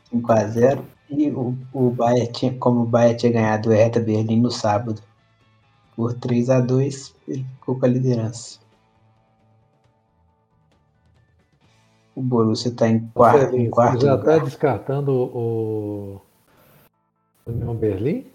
5 0.09 0.31
a 0.34 0.47
0 0.47 0.84
E 1.11 1.29
o, 1.29 1.57
o 1.73 1.91
Bayern 1.91 2.31
tinha, 2.31 2.57
como 2.57 2.83
o 2.83 2.85
Bayern 2.85 3.17
tinha 3.17 3.33
ganhado 3.33 3.69
o 3.69 3.73
Hertha 3.73 3.99
Berlim 3.99 4.39
no 4.39 4.49
sábado 4.49 5.03
por 5.93 6.13
3 6.13 6.49
a 6.49 6.61
2 6.61 7.15
ele 7.27 7.43
ficou 7.43 7.77
com 7.77 7.85
a 7.85 7.89
liderança. 7.89 8.59
O 12.15 12.21
Borussia 12.21 12.69
está 12.69 12.88
em 12.88 13.07
quarto, 13.09 13.55
em 13.55 13.69
quarto 13.69 14.05
já 14.05 14.15
está 14.15 14.38
descartando 14.38 15.11
o 15.11 16.21
União 17.45 17.75
Berlim? 17.75 18.25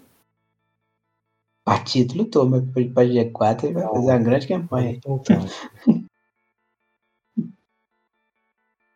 A 1.65 1.79
título 1.79 2.25
toma 2.25 2.61
para 2.93 3.03
G4 3.03 3.63
ele 3.63 3.73
vai 3.73 3.87
fazer 3.87 4.11
uma 4.11 4.17
grande 4.19 4.47
campanha. 4.47 4.91
Então, 4.91 5.19
tá. 5.19 5.33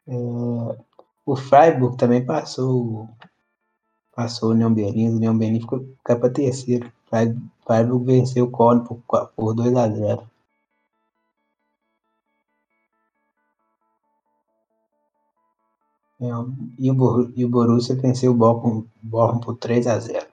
É, 0.08 0.14
o 1.26 1.36
Freiburg 1.36 1.96
também 1.96 2.26
passou 2.26 3.08
passou 4.22 4.50
o 4.50 4.52
União 4.52 4.72
Berlim, 4.74 5.10
o 5.10 5.16
União 5.16 5.36
Berlim 5.38 5.60
ficou 5.62 5.84
para 6.04 6.30
terceiro. 6.30 6.92
Frei- 7.10 7.36
Freiburg 7.66 8.06
venceu 8.06 8.46
o 8.46 8.52
Köln 8.52 8.84
por, 8.84 9.02
por 9.36 9.54
2 9.56 9.76
a 9.76 9.90
0 9.90 10.30
É, 16.20 16.26
e, 16.78 16.92
o, 16.92 17.32
e 17.36 17.44
o 17.46 17.50
Borussia 17.50 17.96
venceu 17.96 18.32
o 18.32 18.36
Bochum, 18.36 18.86
Bochum 19.02 19.40
por 19.40 19.58
3 19.58 19.88
a 19.88 19.98
0 19.98 20.28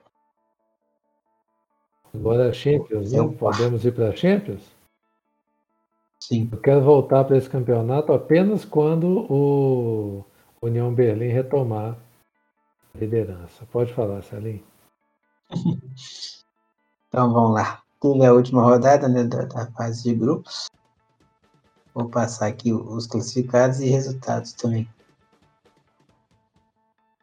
Agora 2.13 2.49
é 2.49 2.53
Champions, 2.53 3.11
né? 3.11 3.17
Podemos 3.39 3.83
ir 3.85 3.93
para 3.95 4.15
Champions? 4.15 4.61
Sim, 6.21 6.47
Eu 6.51 6.59
quero 6.59 6.81
voltar 6.83 7.23
para 7.23 7.37
esse 7.37 7.49
campeonato 7.49 8.13
apenas 8.13 8.65
quando 8.65 9.25
o 9.31 10.23
União 10.61 10.93
Berlim 10.93 11.29
retomar 11.29 11.91
a 11.93 12.08
liderança. 12.95 13.65
Pode 13.71 13.93
falar, 13.93 14.21
Salim. 14.23 14.63
então 17.07 17.33
vamos 17.33 17.53
lá. 17.53 17.81
Teve 18.01 18.25
a 18.25 18.33
última 18.33 18.63
rodada 18.63 19.09
né, 19.09 19.23
da, 19.25 19.69
fase 19.71 20.03
de 20.03 20.15
grupos. 20.15 20.67
Vou 21.93 22.09
passar 22.09 22.47
aqui 22.47 22.71
os 22.71 23.07
classificados 23.07 23.79
e 23.81 23.89
resultados 23.89 24.53
também. 24.53 24.87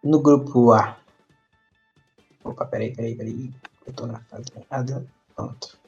No 0.04 0.20
grupo 0.20 0.72
A. 0.72 0.98
Opa, 2.44 2.66
peraí, 2.66 2.94
peraí, 2.94 3.16
peraí. 3.16 3.54
Eu 3.86 3.92
tô 3.92 4.06
na 4.06 4.20
fase 4.20 4.44
errada. 4.54 5.06
Pronto. 5.34 5.78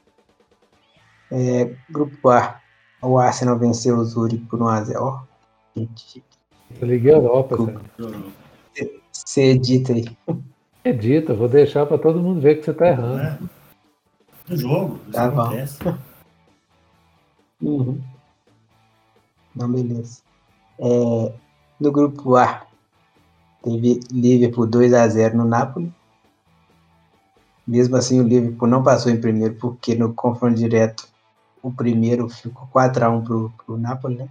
É, 1.30 1.76
grupo 1.90 2.30
A. 2.30 2.60
O 3.02 3.18
Arsenal 3.18 3.58
venceu 3.58 3.96
o 3.96 4.04
Zurich 4.04 4.44
por 4.46 4.58
1x0. 4.58 4.96
Ó, 4.96 5.22
gente, 5.76 6.24
Liga 6.80 7.10
Europa, 7.12 7.56
Cu- 7.56 7.66
Salim. 7.66 8.32
Você 9.24 9.42
edita 9.52 9.92
aí. 9.92 10.04
Acredita, 10.80 11.34
vou 11.34 11.48
deixar 11.48 11.86
para 11.86 11.98
todo 11.98 12.20
mundo 12.20 12.40
ver 12.40 12.56
que 12.56 12.64
você 12.64 12.70
está 12.70 12.88
errando. 12.88 13.16
Né? 13.16 13.38
No 14.48 14.56
jogo, 14.56 15.00
isso 15.02 15.12
Tá 15.12 15.30
bom. 15.30 15.40
acontece. 15.42 15.78
Uhum. 17.60 18.00
Não, 19.54 19.70
beleza. 19.72 20.20
É, 20.78 21.32
no 21.80 21.90
grupo 21.92 22.36
A, 22.36 22.64
teve 23.62 24.00
Liverpool 24.10 24.66
2x0 24.68 25.32
no 25.34 25.44
Napoli. 25.44 25.92
Mesmo 27.66 27.96
assim, 27.96 28.20
o 28.20 28.26
Liverpool 28.26 28.68
não 28.68 28.82
passou 28.82 29.10
em 29.12 29.20
primeiro, 29.20 29.54
porque 29.56 29.94
no 29.94 30.14
confronto 30.14 30.54
direto, 30.56 31.06
o 31.62 31.70
primeiro 31.72 32.28
ficou 32.28 32.66
4x1 32.72 33.24
pro, 33.24 33.52
pro 33.66 33.76
Napoli, 33.76 34.16
né? 34.16 34.28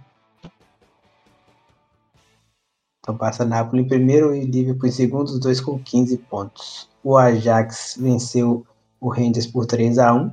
Então 3.08 3.16
passa 3.16 3.42
Napoli 3.42 3.80
em 3.80 3.88
primeiro 3.88 4.34
e 4.34 4.44
Liverpool 4.44 4.86
em 4.86 4.92
segundo, 4.92 5.28
os 5.28 5.40
dois 5.40 5.62
com 5.62 5.82
15 5.82 6.18
pontos. 6.18 6.90
O 7.02 7.16
Ajax 7.16 7.96
venceu 7.98 8.66
o 9.00 9.08
Rangers 9.08 9.46
por 9.46 9.64
3x1 9.64 10.30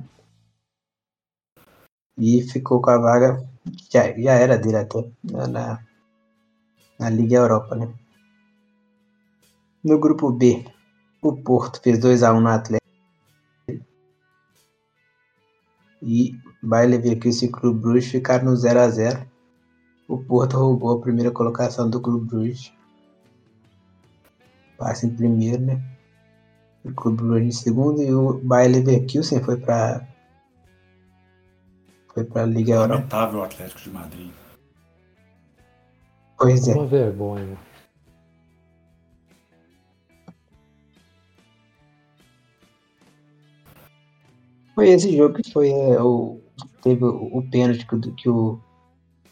e 2.18 2.42
ficou 2.42 2.82
com 2.82 2.90
a 2.90 2.98
vaga 2.98 3.42
já, 3.90 4.12
já 4.12 4.34
era 4.34 4.58
dele 4.58 4.76
até 4.76 5.10
na, 5.24 5.82
na, 6.98 7.08
Liga 7.08 7.36
Europa, 7.36 7.74
né? 7.74 7.90
No 9.82 9.98
grupo 9.98 10.30
B, 10.30 10.62
o 11.22 11.34
Porto 11.34 11.80
fez 11.80 11.98
2x1 11.98 12.40
no 12.40 12.48
Atlético. 12.48 12.86
E 16.02 16.38
Bayer 16.62 16.90
Leverkusen 16.90 17.48
e 17.48 17.52
Clube 17.52 17.80
Bruges 17.80 18.10
ficaram 18.10 18.44
no 18.44 18.52
0x0. 18.52 19.26
O 20.08 20.18
Porto 20.18 20.56
roubou 20.56 20.96
a 20.96 21.00
primeira 21.00 21.30
colocação 21.30 21.90
do 21.90 22.00
Clube 22.00 22.26
Bruges. 22.26 22.72
Passa 24.78 25.06
em 25.06 25.16
primeiro, 25.16 25.62
né? 25.62 25.82
O 26.84 26.92
Clube 26.92 27.22
Bruges 27.22 27.46
em 27.46 27.62
segundo 27.62 28.02
e 28.02 28.14
o 28.14 28.34
Bayer 28.44 28.70
Leverkusen 28.70 29.42
foi 29.42 29.56
para 29.56 30.06
foi 32.14 32.24
para 32.24 32.42
a 32.42 32.46
Liga 32.46 32.74
Europa. 32.74 32.94
Lamentável 32.94 33.40
o 33.40 33.42
Atlético 33.42 33.80
de 33.80 33.90
Madrid. 33.90 34.30
Pois 36.38 36.68
é. 36.68 36.74
Uma 36.74 36.86
vergonha. 36.86 37.58
Foi 44.74 44.90
esse 44.90 45.16
jogo 45.16 45.34
que 45.34 45.52
foi 45.52 45.70
é, 45.70 46.00
o. 46.00 46.40
Teve 46.82 47.04
o, 47.04 47.38
o 47.38 47.50
pênalti 47.50 47.86
que, 47.86 48.12
que 48.12 48.28
o 48.28 48.60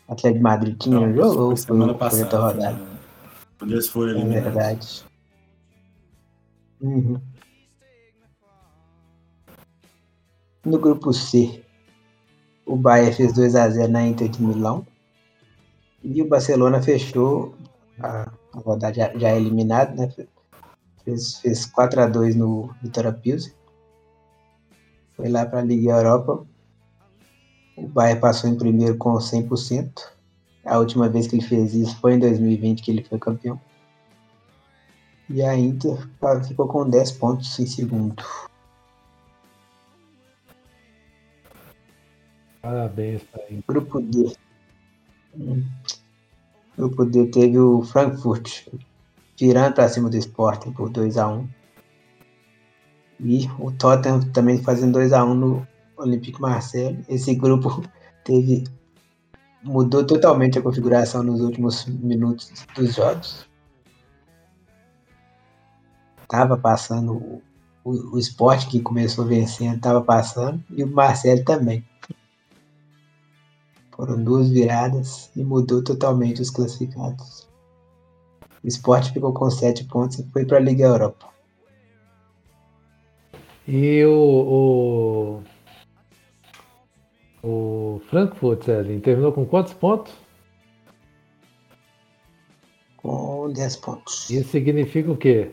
Atlético 0.08 0.36
de 0.38 0.42
Madrid 0.42 0.76
tinha 0.78 1.00
Não, 1.00 1.14
jogo 1.14 1.32
foi 1.34 1.42
ou 1.42 1.48
foi, 1.48 1.56
semana 1.56 1.94
passada. 1.94 2.38
rodada? 2.38 2.76
foi 2.76 2.86
Quando 3.58 3.72
eles 3.72 3.88
foram 3.88 4.08
É 4.12 4.14
eliminados. 4.16 4.44
verdade. 4.44 5.04
Uhum. 6.80 7.20
No 10.64 10.78
grupo 10.78 11.12
C, 11.12 11.62
o 12.66 12.76
Bayern 12.76 13.14
fez 13.14 13.32
2 13.34 13.54
a 13.54 13.68
0 13.68 13.92
na 13.92 14.06
Inter 14.06 14.28
de 14.28 14.42
Milão. 14.42 14.86
E 16.02 16.20
o 16.22 16.28
Barcelona 16.28 16.82
fechou 16.82 17.54
a, 18.00 18.30
a 18.54 18.58
rodada 18.58 18.94
já, 18.94 19.12
já 19.18 19.34
eliminado, 19.34 19.94
né? 19.96 20.10
Fez, 21.04 21.38
fez 21.38 21.66
4 21.66 22.00
a 22.02 22.06
2 22.06 22.34
no 22.34 22.74
Vitória 22.82 23.12
Pilsen. 23.12 23.52
Foi 25.16 25.28
lá 25.28 25.44
para 25.46 25.60
a 25.60 25.62
Liga 25.62 25.92
Europa. 25.92 26.46
O 27.76 27.88
Bayern 27.88 28.20
passou 28.20 28.48
em 28.48 28.56
primeiro 28.56 28.96
com 28.96 29.14
100%. 29.14 30.14
A 30.64 30.78
última 30.78 31.08
vez 31.08 31.26
que 31.26 31.36
ele 31.36 31.46
fez 31.46 31.74
isso 31.74 31.96
foi 32.00 32.14
em 32.14 32.18
2020 32.18 32.82
que 32.82 32.90
ele 32.90 33.04
foi 33.04 33.18
campeão. 33.18 33.60
E 35.28 35.42
a 35.42 35.56
Inter 35.56 35.98
ficou 36.46 36.68
com 36.68 36.88
10 36.88 37.12
pontos 37.12 37.58
em 37.58 37.66
segundo. 37.66 38.22
Parabéns 42.62 43.22
pra 43.24 43.42
ele. 43.48 43.64
Grupo 43.66 44.00
D. 44.00 44.36
Grupo 46.76 47.04
D 47.04 47.26
teve 47.26 47.58
o 47.58 47.82
Frankfurt 47.82 48.68
virando 49.38 49.74
para 49.74 49.88
cima 49.88 50.08
do 50.08 50.16
Sporting 50.16 50.72
por 50.72 50.90
2x1. 50.90 51.46
E 53.20 53.48
o 53.58 53.70
Tottenham 53.72 54.20
também 54.32 54.62
fazendo 54.62 54.98
2x1 54.98 55.34
no 55.34 55.66
Olympique 55.96 56.40
Marseille. 56.40 57.04
Esse 57.08 57.34
grupo 57.34 57.82
teve 58.24 58.64
mudou 59.64 60.04
totalmente 60.04 60.58
a 60.58 60.62
configuração 60.62 61.22
nos 61.22 61.40
últimos 61.40 61.86
minutos 61.86 62.52
dos 62.76 62.94
jogos. 62.94 63.48
Tava 66.28 66.56
passando 66.56 67.40
o, 67.82 67.90
o, 68.14 68.18
Sport 68.18 68.68
que 68.68 68.80
começou 68.80 69.24
vencendo, 69.24 69.80
tava 69.80 70.02
passando, 70.02 70.62
e 70.70 70.84
o 70.84 70.86
Marcelo 70.86 71.44
também. 71.44 71.84
Foram 73.96 74.22
duas 74.22 74.50
viradas 74.50 75.30
e 75.36 75.42
mudou 75.44 75.82
totalmente 75.82 76.42
os 76.42 76.50
classificados. 76.50 77.48
O 78.62 78.66
Sport 78.66 79.12
ficou 79.12 79.32
com 79.32 79.48
sete 79.50 79.84
pontos 79.84 80.18
e 80.18 80.28
foi 80.30 80.44
para 80.44 80.56
a 80.56 80.60
Liga 80.60 80.84
Europa. 80.84 81.28
E 83.66 84.04
o, 84.04 85.40
o, 85.40 85.42
o 87.44 88.00
Frankfurt, 88.08 88.64
Zé, 88.64 88.82
terminou 89.00 89.32
com 89.32 89.44
quantos 89.44 89.74
pontos? 89.74 90.14
Com 92.96 93.52
10 93.52 93.76
pontos. 93.76 94.30
Isso 94.30 94.48
significa 94.50 95.12
o 95.12 95.16
quê? 95.16 95.50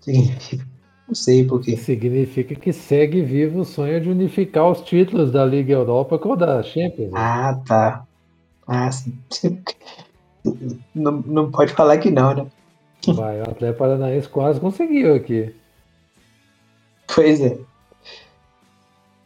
Significa. 0.00 0.66
Não 1.08 1.14
sei 1.14 1.46
por 1.46 1.60
quê. 1.62 1.76
Significa 1.76 2.54
que 2.54 2.72
segue 2.72 3.22
vivo 3.22 3.60
o 3.60 3.64
sonho 3.64 4.00
de 4.00 4.10
unificar 4.10 4.70
os 4.70 4.82
títulos 4.82 5.32
da 5.32 5.44
Liga 5.44 5.72
Europa 5.72 6.18
com 6.18 6.30
o 6.30 6.36
da 6.36 6.62
Champions. 6.62 7.12
Ah, 7.14 7.58
tá. 7.66 8.06
Ah, 8.66 8.90
sim. 8.92 9.16
Não, 10.94 11.12
não 11.22 11.50
pode 11.50 11.72
falar 11.72 11.98
que 11.98 12.10
não, 12.10 12.34
né? 12.34 12.46
Vai, 13.14 13.40
o 13.40 13.42
Atlético 13.42 13.78
Paranaense 13.78 14.28
quase 14.28 14.60
conseguiu 14.60 15.14
aqui. 15.14 15.54
Pois 17.14 17.40
é. 17.40 17.58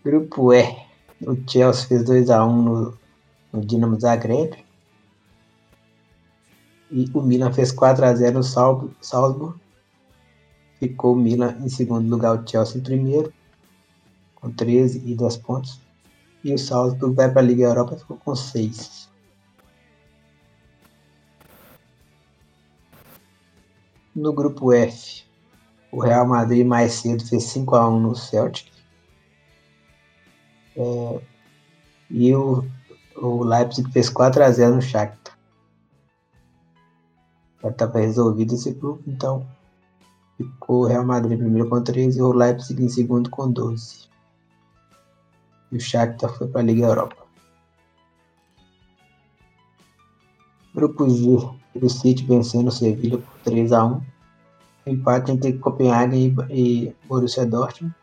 Grupo 0.07 0.53
E. 0.53 0.63
O 1.21 1.35
Chelsea 1.51 1.89
fez 1.89 2.05
2x1 2.05 2.63
no, 2.63 2.99
no 3.53 3.67
Dinamo 3.67 3.99
Zagreb. 3.99 4.65
E 6.93 7.11
o 7.13 7.21
Milan 7.21 7.53
fez 7.53 7.73
4x0 7.73 8.35
no 8.35 8.45
Sal- 8.45 8.89
Salzburg. 9.01 9.59
Ficou 10.79 11.15
o 11.15 11.17
Milan 11.17 11.57
em 11.61 11.69
segundo 11.69 12.09
lugar, 12.09 12.39
o 12.39 12.49
Chelsea 12.49 12.79
em 12.79 12.85
primeiro, 12.85 13.33
com 14.37 14.49
13 14.49 15.03
e 15.05 15.17
10 15.17 15.39
pontos. 15.39 15.81
E 16.45 16.55
o 16.55 16.59
Salzburg 16.59 17.13
vai 17.17 17.29
para 17.29 17.41
a 17.41 17.45
Liga 17.45 17.65
Europa 17.65 17.97
e 17.97 17.99
ficou 17.99 18.17
com 18.19 18.37
6. 18.37 19.11
No 24.15 24.33
grupo 24.33 24.73
F, 24.73 25.25
o 25.91 26.01
Real 26.01 26.29
Madrid 26.29 26.65
mais 26.65 26.93
cedo 26.93 27.27
fez 27.27 27.43
5x1 27.53 28.01
no 28.01 28.15
Celtic. 28.15 28.76
É, 30.77 31.21
e 32.11 32.35
o, 32.35 32.65
o 33.17 33.43
Leipzig 33.43 33.91
fez 33.93 34.11
4x0 34.11 34.75
no 34.75 34.83
Shakhtar. 34.83 35.37
Já 37.63 37.71
estava 37.71 37.99
resolvido 37.99 38.55
esse 38.55 38.73
grupo, 38.73 39.03
então 39.07 39.47
ficou 40.37 40.83
o 40.83 40.87
Real 40.87 41.05
Madrid 41.05 41.33
em 41.33 41.39
primeiro 41.39 41.69
com 41.69 41.83
13 41.83 42.19
e 42.19 42.23
o 42.23 42.33
Leipzig 42.33 42.83
em 42.83 42.89
segundo 42.89 43.31
com 43.31 43.51
12. 43.51 44.09
E 45.73 45.77
o 45.77 45.81
Shakhtar 45.81 46.31
foi 46.37 46.47
para 46.47 46.61
a 46.61 46.65
Liga 46.65 46.87
Europa. 46.87 47.27
Grupo 50.75 51.09
G, 51.09 51.25
o 51.75 51.89
City 51.89 52.25
vencendo 52.27 52.69
o 52.69 52.73
Sevilha 52.73 53.19
por 53.19 53.53
3x1. 53.53 54.03
Empate 54.87 55.33
entre 55.33 55.55
Copenhagen 55.55 56.37
e, 56.51 56.87
e 56.87 56.97
Borussia 57.09 57.47
Dortmund. 57.47 57.95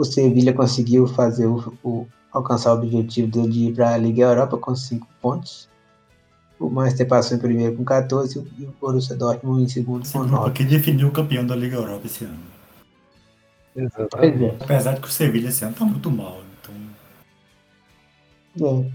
O 0.00 0.04
Sevilha 0.04 0.54
conseguiu 0.54 1.06
fazer 1.06 1.44
o, 1.46 1.76
o- 1.84 2.06
alcançar 2.32 2.72
o 2.72 2.78
objetivo 2.78 3.30
dele 3.30 3.48
de 3.50 3.58
ir 3.66 3.74
para 3.74 3.92
a 3.92 3.98
Liga 3.98 4.22
Europa 4.22 4.56
com 4.56 4.74
5 4.74 5.06
pontos. 5.20 5.68
O 6.58 6.70
Manchester 6.70 7.06
passou 7.06 7.36
em 7.36 7.40
primeiro 7.40 7.76
com 7.76 7.84
14 7.84 8.38
e 8.58 8.64
o 8.64 8.74
Borussia 8.80 9.14
Dortmund 9.14 9.62
em 9.64 9.68
segundo 9.68 10.04
Esse 10.04 10.14
com 10.14 10.20
grupo 10.20 10.36
9. 10.36 10.48
aqui 10.50 10.64
definiu 10.64 11.08
o 11.08 11.12
campeão 11.12 11.46
da 11.46 11.54
Liga 11.54 11.76
Europa 11.76 12.06
esse 12.06 12.24
ano. 12.24 12.38
É. 13.76 13.84
Apesar 14.64 14.94
de 14.94 15.00
que 15.02 15.06
o 15.08 15.10
Sevilha 15.10 15.48
esse 15.48 15.64
ano 15.66 15.74
tá 15.74 15.84
muito 15.84 16.10
mal. 16.10 16.40
Então, 18.56 18.80
É. 18.86 18.90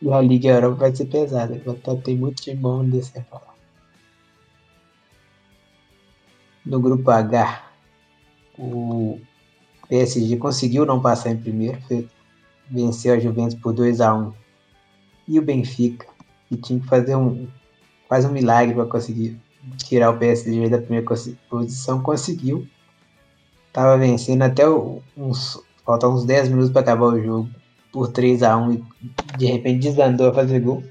E 0.00 0.10
a 0.10 0.20
Liga 0.22 0.48
Europa 0.48 0.76
vai 0.76 0.96
ser 0.96 1.04
pesada. 1.04 1.60
Vai 1.66 1.74
tá- 1.76 1.96
Tem 1.96 2.16
muito 2.16 2.42
time 2.42 2.56
bom 2.56 2.82
desse 2.82 3.12
pra 3.12 3.24
lá. 3.32 3.54
No 6.64 6.80
grupo 6.80 7.10
H, 7.10 7.62
o 8.58 9.20
PSG 9.98 10.36
conseguiu 10.38 10.84
não 10.84 11.00
passar 11.00 11.30
em 11.30 11.36
primeiro, 11.36 11.78
venceu 12.68 13.14
a 13.14 13.18
Juventus 13.20 13.54
por 13.54 13.72
2 13.72 14.00
a 14.00 14.12
1 14.12 14.32
E 15.28 15.38
o 15.38 15.42
Benfica, 15.42 16.06
que 16.48 16.56
tinha 16.56 16.80
que 16.80 16.86
fazer 16.86 17.14
um 17.14 17.46
quase 18.08 18.26
um 18.26 18.32
milagre 18.32 18.74
para 18.74 18.86
conseguir 18.86 19.38
tirar 19.78 20.10
o 20.10 20.18
PSG 20.18 20.68
da 20.68 20.78
primeira 20.78 21.06
posição, 21.48 22.00
conseguiu. 22.02 22.66
Tava 23.72 23.96
vencendo 23.96 24.42
até 24.42 24.68
uns 24.68 25.62
faltam 25.86 26.14
uns 26.14 26.24
10 26.24 26.48
minutos 26.48 26.70
para 26.70 26.80
acabar 26.80 27.06
o 27.06 27.22
jogo 27.22 27.48
por 27.92 28.08
3 28.08 28.42
a 28.42 28.56
1 28.56 28.72
e 28.72 28.84
de 29.38 29.46
repente 29.46 29.80
desandou 29.88 30.28
a 30.30 30.34
fazer 30.34 30.58
gol. 30.60 30.82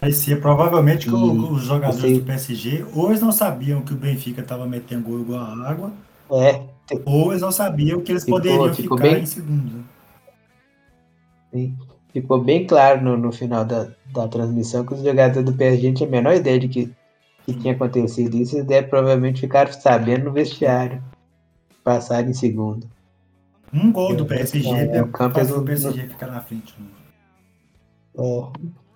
parecia 0.00 0.38
provavelmente 0.40 1.06
que 1.08 1.14
o- 1.14 1.34
E 1.34 1.52
os 1.52 1.62
jogadores 1.64 2.00
você- 2.00 2.14
do 2.18 2.24
PSG 2.24 2.84
eles 3.08 3.20
não 3.20 3.32
sabiam 3.32 3.80
que 3.82 3.92
o 3.94 3.96
Benfica 3.96 4.42
tava 4.42 4.66
metendo 4.66 5.04
gol 5.08 5.20
igual 5.20 5.40
a 5.40 5.68
água, 5.68 5.92
É, 6.30 6.62
ou 7.04 7.30
eles 7.32 7.42
não 7.42 7.50
sabiam 7.52 8.00
que 8.00 8.12
eles 8.12 8.24
Ficou- 8.24 8.38
poderiam 8.40 8.74
ficou 8.74 8.96
ficar 8.98 9.10
bem- 9.10 9.22
em 9.22 9.26
segundo. 9.26 9.84
ficou 12.12 12.42
bem 12.42 12.66
claro 12.66 13.02
no, 13.02 13.16
no 13.16 13.32
final 13.32 13.64
da, 13.64 13.88
da 14.12 14.28
transmissão 14.28 14.84
que 14.84 14.94
os 14.94 15.02
jogadores 15.02 15.44
do 15.44 15.52
PSG 15.56 15.88
não 15.88 15.94
tinham 15.94 16.08
a 16.08 16.12
menor 16.12 16.34
ideia 16.34 16.58
de 16.58 16.68
que, 16.68 16.92
que 17.44 17.54
tinha 17.54 17.74
acontecido 17.74 18.36
isso. 18.36 18.56
Eles 18.56 18.66
devem 18.66 18.88
provavelmente 18.88 19.40
ficar 19.40 19.72
sabendo 19.72 20.24
no 20.26 20.32
vestiário. 20.32 21.02
Passaram 21.84 22.28
em 22.28 22.34
segundo. 22.34 22.86
Um 23.72 23.92
gol 23.92 24.14
do 24.16 24.24
PSG 24.26 24.68
é, 24.68 24.86
deu 24.86 25.04
o 25.04 25.08
campo 25.08 25.38
é 25.38 25.42
o 25.44 25.48
no- 25.58 25.62
PSG 25.64 26.08
ficar 26.08 26.26
na 26.28 26.40
frente. 26.40 26.74
né? 26.78 26.86
É, 28.18 28.44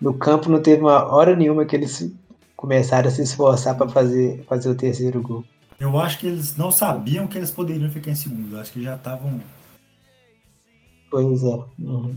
no 0.01 0.15
campo 0.15 0.49
não 0.51 0.63
teve 0.63 0.81
uma 0.83 1.05
hora 1.13 1.37
nenhuma 1.37 1.65
que 1.65 1.77
eles 1.77 2.11
começaram 2.57 3.09
a 3.09 3.11
se 3.11 3.23
esforçar 3.23 3.77
para 3.77 3.89
fazer, 3.89 4.45
fazer 4.49 4.71
o 4.71 4.75
terceiro 4.75 5.21
gol. 5.23 5.45
Eu 5.81 5.99
acho 5.99 6.19
que 6.19 6.27
eles 6.27 6.59
não 6.59 6.71
sabiam 6.71 7.27
que 7.27 7.39
eles 7.39 7.51
poderiam 7.51 7.91
ficar 7.91 8.11
em 8.11 8.15
segundo. 8.15 8.55
Eu 8.55 8.61
acho 8.61 8.71
que 8.71 8.83
já 8.83 8.97
estavam. 8.97 9.41
Pois 11.11 11.43
é. 11.43 11.65
uhum. 11.79 12.15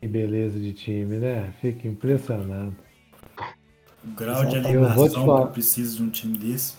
Que 0.00 0.08
beleza 0.08 0.58
de 0.58 0.72
time, 0.72 1.18
né? 1.18 1.54
Fica 1.60 1.86
impressionado. 1.86 2.74
O 4.04 4.08
grau 4.16 4.44
de 4.44 4.56
Exatamente. 4.56 4.74
Eu 4.74 4.88
vou 4.94 5.08
te 5.08 5.14
alienação 5.14 5.20
que 5.20 5.26
falar. 5.26 5.40
eu 5.42 5.46
preciso 5.48 5.96
de 5.98 6.02
um 6.02 6.10
time 6.10 6.36
desse. 6.36 6.74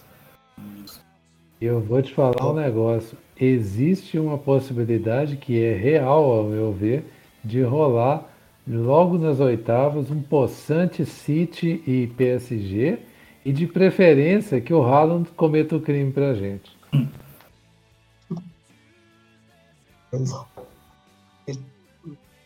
Eu 1.61 1.79
vou 1.79 2.01
te 2.01 2.13
falar 2.13 2.51
um 2.51 2.55
negócio. 2.55 3.17
Existe 3.39 4.19
uma 4.19 4.37
possibilidade 4.37 5.37
que 5.37 5.63
é 5.63 5.73
real, 5.73 6.23
ao 6.23 6.43
meu 6.43 6.73
ver, 6.73 7.05
de 7.43 7.61
rolar 7.61 8.27
logo 8.67 9.17
nas 9.17 9.39
oitavas 9.39 10.11
um 10.11 10.21
possante 10.21 11.05
City 11.05 11.81
e 11.87 12.07
PSG 12.17 12.99
e 13.43 13.51
de 13.51 13.67
preferência 13.67 14.61
que 14.61 14.73
o 14.73 14.83
Haaland 14.83 15.29
cometa 15.31 15.75
o 15.75 15.81
crime 15.81 16.11
pra 16.11 16.33
gente. 16.33 16.71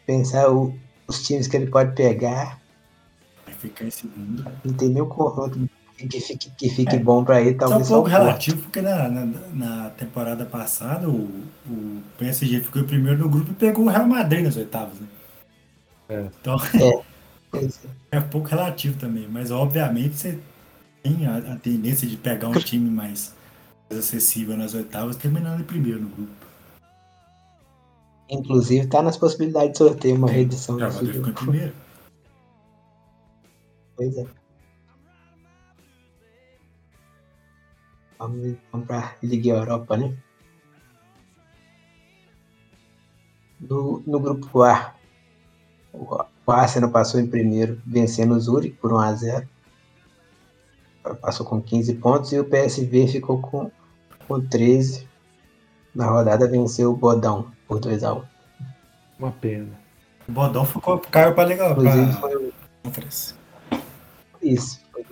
Pensar 0.06 0.52
o- 0.52 0.74
os 1.08 1.26
times 1.26 1.48
que 1.48 1.58
ele 1.58 1.68
pode 1.68 1.96
pegar 1.96 2.60
ficar 3.66 3.86
em 3.86 3.92
segundo. 3.92 4.46
Não 4.64 4.74
tem 4.74 4.90
nenhum 4.90 5.08
confronto 5.08 5.60
que 5.98 6.20
fique, 6.20 6.50
que 6.52 6.70
fique 6.70 6.96
é. 6.96 7.00
bom 7.00 7.24
para 7.24 7.42
ele, 7.42 7.56
talvez. 7.56 7.90
É 7.90 7.94
um 7.94 7.96
pouco 7.96 8.10
relativo, 8.10 8.62
porque 8.64 8.82
na, 8.82 9.08
na, 9.08 9.26
na, 9.54 9.90
temporada 9.92 10.46
passada 10.46 11.10
o, 11.10 11.30
o 11.68 12.02
PSG 12.18 12.62
ficou 12.62 12.82
em 12.82 12.86
primeiro 12.86 13.20
no 13.20 13.30
grupo 13.30 13.52
e 13.52 13.56
pegou 13.56 13.86
o 13.86 13.90
Real 13.90 14.08
Madrid 14.08 14.44
nas 14.44 14.58
oitavas, 14.58 15.00
né? 15.00 15.08
É. 16.10 16.26
Então 16.42 16.58
é. 17.54 17.68
é 18.18 18.20
um 18.20 18.28
pouco 18.28 18.48
relativo 18.48 18.98
também, 19.00 19.28
mas 19.28 19.52
obviamente 19.52 20.16
você 20.16 20.40
tem 21.06 21.28
a, 21.28 21.38
a 21.38 21.56
tendência 21.58 22.08
de 22.08 22.18
pegar 22.18 22.48
um 22.48 22.54
time 22.54 22.90
mais 22.90 23.36
acessível 23.92 24.58
nas 24.58 24.74
oitavas, 24.74 25.16
terminando 25.16 25.62
em 25.62 25.64
primeiro 25.64 26.02
no 26.02 26.10
grupo. 26.10 26.46
Inclusive 28.28 28.88
tá 28.88 29.04
nas 29.04 29.16
possibilidades 29.16 29.74
de 29.74 29.78
sorteio 29.78 30.16
uma 30.16 30.28
reedição. 30.28 30.80
Já 30.80 30.90
vai 30.90 31.06
ficar 31.06 31.30
em 31.30 31.34
primeiro. 31.34 31.74
Pois 33.96 34.18
é. 34.18 34.26
Vamos, 38.18 38.58
vamos 38.72 38.88
para 38.88 39.16
Liga 39.22 39.52
Europa, 39.52 39.98
né? 39.98 40.18
No, 43.62 44.02
no 44.08 44.20
grupo 44.20 44.64
A, 44.64 44.96
o, 45.94 46.18
Arsenal 46.48 46.90
passou 46.90 47.20
em 47.20 47.28
primeiro, 47.28 47.80
vencendo 47.86 48.34
o 48.34 48.40
Zurich 48.40 48.76
por 48.78 48.92
1 48.92 49.00
a 49.00 49.14
0 49.14 49.55
Passou 51.14 51.46
com 51.46 51.62
15 51.62 51.96
pontos 51.96 52.32
e 52.32 52.40
o 52.40 52.46
PSV 52.46 53.08
ficou 53.08 53.40
com, 53.42 53.72
com 54.28 54.42
13. 54.42 55.08
Na 55.94 56.08
rodada 56.08 56.48
venceu 56.48 56.92
o 56.92 56.96
Bodão 56.96 57.52
por 57.68 57.80
2 57.80 58.04
a 58.04 58.14
1 58.14 58.24
Uma 59.20 59.32
pena. 59.32 59.70
O 60.28 60.32
Bodão 60.32 60.66
ficou, 60.66 61.00
caiu 61.00 61.34
para 61.34 61.48
legal. 61.48 61.72
Inclusive 61.72 62.12
pra... 62.12 62.22
foi 62.22 62.36
o... 62.36 62.54
Conference. 62.84 63.34
Isso, 64.42 64.82
foi 64.92 65.06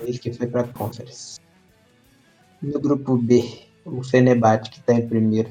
ele 0.00 0.18
que 0.18 0.32
foi 0.32 0.46
para 0.46 0.62
a 0.62 0.68
Conference. 0.68 1.38
No 2.62 2.80
grupo 2.80 3.16
B, 3.16 3.66
o 3.84 4.02
Fenerbahçe, 4.02 4.70
que 4.70 4.80
está 4.80 4.94
em 4.94 5.06
primeiro, 5.06 5.50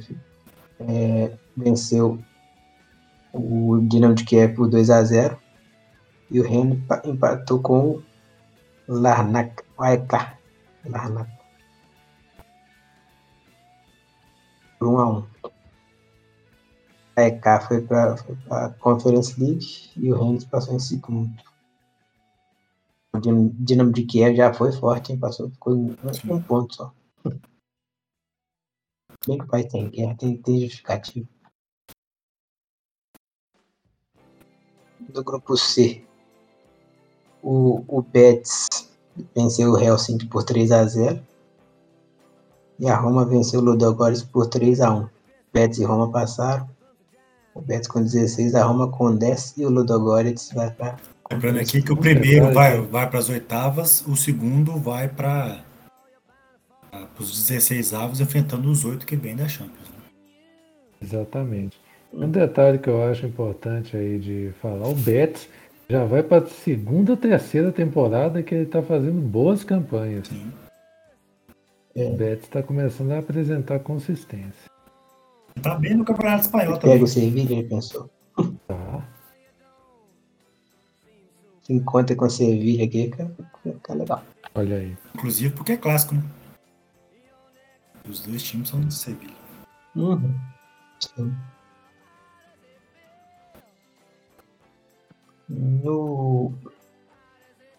é, 0.80 1.32
venceu 1.56 2.20
o 3.32 3.80
Dinamo 3.82 4.16
de 4.16 4.24
Kiev 4.24 4.56
por 4.56 4.68
2 4.68 4.90
a 4.90 5.04
0 5.04 5.38
e 6.30 6.40
o 6.40 6.44
Rennes 6.44 6.80
empatou 7.06 7.60
com 7.60 8.02
o 8.88 8.94
Larnac, 8.94 9.64
AEK, 9.78 10.12
Larnac 10.86 11.44
por 14.84 14.88
1 14.90 15.00
a 15.00 15.10
1 15.10 15.28
a 17.16 17.22
EK 17.22 17.44
foi 17.68 17.82
para 17.82 18.16
a 18.50 18.70
Conference 18.72 19.40
League 19.40 19.92
e 19.96 20.12
o 20.12 20.18
Rennes 20.18 20.46
passou 20.46 20.76
em 20.76 20.80
segundo. 20.80 21.32
O 23.16 23.20
Dinamo 23.20 23.94
de 23.94 24.04
Kiev 24.04 24.36
já 24.36 24.52
foi 24.52 24.72
forte, 24.72 25.12
hein? 25.12 25.20
passou, 25.20 25.50
ficou 25.52 25.74
em 25.74 25.96
um 26.26 26.42
ponto 26.42 26.74
só. 26.74 26.94
Bem 29.28 29.38
que 29.38 29.46
o 29.46 29.48
país 29.48 29.68
tem 29.68 29.90
guerra, 29.90 30.18
tem, 30.18 30.36
tem 30.42 30.60
justificativo. 30.62 31.30
Do 35.00 35.24
grupo 35.24 35.56
C, 35.56 36.04
o, 37.44 37.84
o 37.88 38.02
Betis 38.02 38.68
venceu 39.36 39.72
o 39.72 39.78
Helsinki 39.78 40.26
por 40.26 40.44
3 40.44 40.72
a 40.72 40.86
0 40.86 41.20
e 42.80 42.90
a 42.90 42.96
Roma 42.96 43.26
venceu 43.26 43.60
o 43.60 43.64
Ludogorets 43.64 44.24
por 44.24 44.48
3 44.48 44.82
a 44.82 44.92
1 44.92 45.08
Betis 45.54 45.78
e 45.80 45.84
Roma 45.84 46.12
passaram. 46.12 46.68
O 47.54 47.62
Betis 47.62 47.88
com 47.88 48.02
16, 48.02 48.56
a 48.56 48.64
Roma 48.64 48.88
com 48.90 49.16
10 49.16 49.56
e 49.58 49.66
o 49.66 49.70
Ludogorets 49.70 50.52
vai 50.56 50.72
para. 50.72 50.98
Lembrando 51.32 51.60
aqui 51.60 51.82
que 51.82 51.92
o 51.94 51.98
primeiro 51.98 52.52
vai, 52.52 52.82
vai 52.82 53.08
para 53.08 53.20
as 53.20 53.30
oitavas, 53.30 54.04
o 54.08 54.16
segundo 54.16 54.76
vai 54.78 55.08
para 55.08 55.64
os 57.20 57.32
16 57.32 57.94
avos 57.94 58.20
enfrentando 58.20 58.70
os 58.70 58.84
oito 58.84 59.06
que 59.06 59.16
vêm 59.16 59.36
da 59.36 59.48
Champions. 59.48 59.90
Né? 59.90 60.04
Exatamente. 61.02 61.80
Um 62.12 62.30
detalhe 62.30 62.80
que 62.80 62.90
eu 62.90 63.04
acho 63.04 63.26
importante 63.26 63.96
aí 63.96 64.20
de 64.20 64.52
falar, 64.60 64.88
o 64.88 64.96
Betis 64.96 65.48
já 65.94 66.06
vai 66.06 66.24
para 66.24 66.44
a 66.44 66.50
segunda, 66.50 67.16
terceira 67.16 67.72
temporada 67.72 68.42
que 68.42 68.56
ele 68.56 68.64
está 68.64 68.82
fazendo 68.82 69.22
boas 69.22 69.64
campanhas. 69.64 70.28
Sim. 70.28 70.52
É. 71.96 72.08
O 72.08 72.18
Betis 72.18 72.46
está 72.46 72.64
começando 72.64 73.12
a 73.12 73.20
apresentar 73.20 73.78
consistência. 73.78 74.72
Está 75.56 75.76
bem 75.76 75.94
no 75.94 76.04
Campeonato 76.04 76.46
Espanhol 76.46 76.80
também. 76.80 76.96
Pega 76.96 77.04
o 77.04 77.08
Sevilha, 77.08 77.54
ele 77.54 77.70
pensou. 77.70 78.10
Tá. 78.68 79.08
Se 81.62 81.74
encontra 81.74 82.16
com 82.16 82.26
a 82.26 82.30
Sevilha 82.30 82.86
aqui, 82.86 83.12
fica, 83.12 83.32
fica 83.62 83.94
legal. 83.94 84.24
Olha 84.56 84.78
aí. 84.78 84.98
Inclusive 85.14 85.54
porque 85.54 85.74
é 85.74 85.78
clássico, 85.78 86.16
né? 86.16 86.24
Os 88.10 88.22
dois 88.22 88.42
times 88.42 88.70
são 88.70 88.82
de 88.82 88.92
Sevilha. 88.92 89.32
Uhum. 89.96 90.34
Sim. 91.00 91.36
No, 95.54 96.52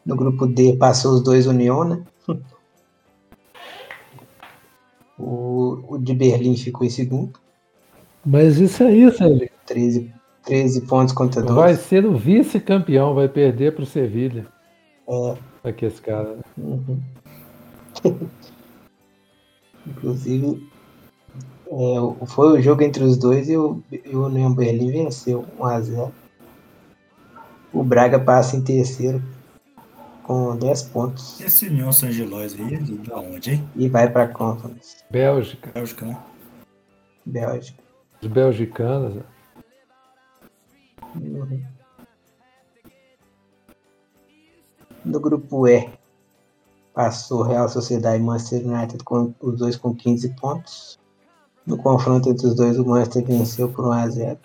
no 0.06 0.16
grupo 0.16 0.46
D 0.46 0.76
passou 0.76 1.14
os 1.14 1.22
dois 1.22 1.46
União, 1.46 1.84
né? 1.84 2.02
O, 5.16 5.94
o 5.94 5.96
de 5.96 6.12
Berlim 6.12 6.56
ficou 6.56 6.84
em 6.84 6.90
segundo. 6.90 7.38
Mas 8.26 8.58
isso 8.58 8.82
aí, 8.82 9.08
Célio. 9.12 9.48
13, 9.64 10.12
13 10.44 10.80
pontos 10.82 11.14
contra 11.14 11.40
12. 11.40 11.54
Vai 11.54 11.74
ser 11.76 12.04
o 12.04 12.16
vice-campeão, 12.16 13.14
vai 13.14 13.28
perder 13.28 13.76
para 13.76 13.84
o 13.84 13.86
Sevilha. 13.86 14.44
É. 15.08 15.36
Aqui 15.62 15.86
esse 15.86 16.02
cara. 16.02 16.34
Né? 16.34 16.42
Uhum. 16.58 17.00
Inclusive, 19.86 20.68
é, 21.68 22.26
foi 22.26 22.58
o 22.58 22.62
jogo 22.62 22.82
entre 22.82 23.04
os 23.04 23.16
dois 23.16 23.48
e 23.48 23.56
o, 23.56 23.82
e 23.92 24.16
o 24.16 24.26
União 24.26 24.52
Berlim 24.52 24.90
venceu 24.90 25.44
1x0. 25.58 26.10
O 27.74 27.82
Braga 27.82 28.20
passa 28.20 28.56
em 28.56 28.62
terceiro 28.62 29.20
com 30.22 30.56
10 30.56 30.82
pontos. 30.84 31.40
Esse 31.40 31.66
União 31.66 31.92
São 31.92 32.10
Gelóis 32.10 32.54
aí, 32.54 32.78
da 32.98 33.18
onde, 33.18 33.54
hein? 33.54 33.68
E 33.74 33.88
vai 33.88 34.08
pra 34.08 34.28
Conference. 34.28 34.98
Bélgica. 35.10 35.72
Bélgica, 35.74 36.06
né? 36.06 36.18
Bélgica. 37.26 37.82
Os 38.22 38.28
belgicanos. 38.28 39.22
Uhum. 41.16 41.62
No 45.04 45.20
grupo 45.20 45.68
E, 45.68 45.90
passou 46.94 47.42
Real 47.42 47.68
Sociedade 47.68 48.22
e 48.22 48.24
Manchester 48.24 48.66
United 48.66 49.02
com 49.02 49.34
os 49.40 49.58
dois 49.58 49.76
com 49.76 49.94
15 49.94 50.30
pontos. 50.40 50.98
No 51.66 51.76
confronto 51.76 52.28
entre 52.28 52.46
os 52.46 52.54
dois, 52.54 52.78
o 52.78 52.86
Manchester 52.86 53.24
venceu 53.24 53.68
por 53.68 53.86
1 53.88 53.92
a 53.92 54.08
0. 54.08 54.38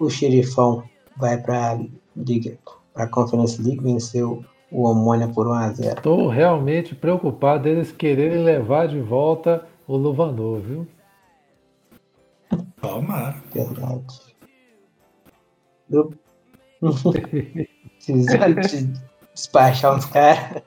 O 0.00 0.10
Xerifão 0.10 0.82
vai 1.16 1.38
para 1.38 1.78
a 2.18 2.22
Liga, 2.24 2.58
para 2.92 3.04
a 3.04 3.08
Conference 3.08 3.60
League, 3.62 3.82
venceu 3.82 4.44
o 4.70 4.84
Omônia 4.88 5.28
por 5.28 5.46
1 5.46 5.52
a 5.52 5.72
0. 5.72 5.96
Estou 5.96 6.28
realmente 6.28 6.94
preocupado 6.94 7.68
eles 7.68 7.92
quererem 7.92 8.42
levar 8.42 8.88
de 8.88 9.00
volta 9.00 9.66
o 9.86 9.96
Luvanor, 9.96 10.60
viu? 10.60 10.86
Palmar. 12.80 13.42
Verdade. 13.52 14.34
Eu... 15.90 16.12
Precisando 17.98 18.60
de 18.60 19.00
despachar 19.34 19.96
uns 19.96 20.04
caras. 20.06 20.62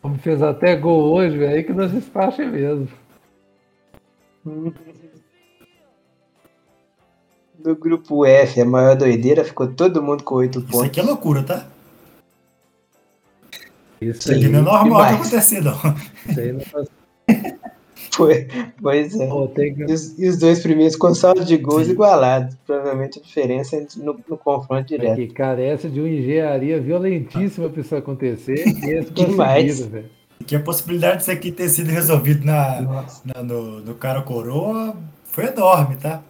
Como 0.00 0.16
fez 0.18 0.42
até 0.42 0.76
gol 0.76 1.12
hoje, 1.12 1.36
velho, 1.36 1.54
aí 1.54 1.64
que 1.64 1.72
nós 1.72 1.90
despacha 1.92 2.46
mesmo. 2.46 2.88
Do 7.62 7.76
grupo 7.76 8.24
F, 8.24 8.60
a 8.60 8.64
maior 8.64 8.96
doideira, 8.96 9.44
ficou 9.44 9.68
todo 9.68 10.02
mundo 10.02 10.24
com 10.24 10.36
8 10.36 10.60
pontos. 10.62 10.74
Isso 10.74 10.84
aqui 10.84 11.00
é 11.00 11.02
loucura, 11.02 11.42
tá? 11.42 11.66
Isso, 14.00 14.20
Isso 14.20 14.32
aqui 14.32 14.48
não 14.48 14.60
é 14.60 14.62
normal 14.62 15.08
que 15.08 15.14
acontecer, 15.14 15.60
não. 15.62 15.76
Isso 16.28 16.40
aí 16.40 16.52
não 16.52 16.60
faz 16.60 16.88
foi, 18.14 18.48
pois 18.80 19.18
é. 19.18 19.32
Oh, 19.32 19.48
que... 19.48 19.62
e, 19.62 19.84
os, 19.84 20.18
e, 20.18 20.28
os, 20.28 20.38
dois 20.38 20.60
primeiros 20.60 20.96
com 20.96 21.14
saldo 21.14 21.44
de 21.44 21.56
gols 21.56 21.86
Sim. 21.86 21.92
igualados. 21.92 22.56
Provavelmente 22.66 23.18
a 23.18 23.22
diferença 23.22 23.76
é 23.76 23.86
no, 23.96 24.18
no 24.28 24.36
confronto 24.36 24.88
direto. 24.88 25.16
Que 25.16 25.28
carece 25.28 25.88
de 25.88 26.00
uma 26.00 26.08
engenharia 26.08 26.80
violentíssima 26.80 27.68
para 27.68 27.80
isso 27.80 27.96
acontecer. 27.96 28.64
E 28.80 28.90
esse 28.90 29.10
Demais. 29.10 29.80
Velho. 29.86 30.10
Que 30.46 30.56
a 30.56 30.60
possibilidade 30.60 31.18
disso 31.18 31.30
aqui 31.30 31.52
ter 31.52 31.68
sido 31.68 31.88
resolvido 31.88 32.44
na, 32.44 33.04
na 33.24 33.42
no, 33.42 33.80
no 33.80 33.94
cara 33.94 34.22
coroa 34.22 34.96
foi 35.24 35.46
enorme, 35.46 35.96
tá? 35.96 36.22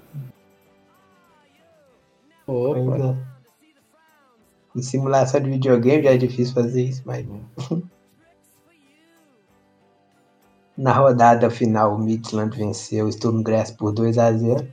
Opa. 2.51 2.97
É. 2.97 3.31
Em 4.77 4.83
simulação 4.83 5.41
de 5.41 5.51
videogame 5.51 6.05
já 6.05 6.11
é 6.11 6.17
difícil 6.17 6.55
fazer 6.55 6.83
isso, 6.85 7.03
mas. 7.05 7.27
Na 10.77 10.93
rodada 10.93 11.51
final, 11.51 11.95
o 11.95 11.99
Midland 11.99 12.57
venceu 12.57 13.07
o 13.07 13.13
Sturm 13.13 13.43
Grass 13.43 13.71
por 13.71 13.93
2 13.93 14.17
a 14.17 14.33
0 14.33 14.67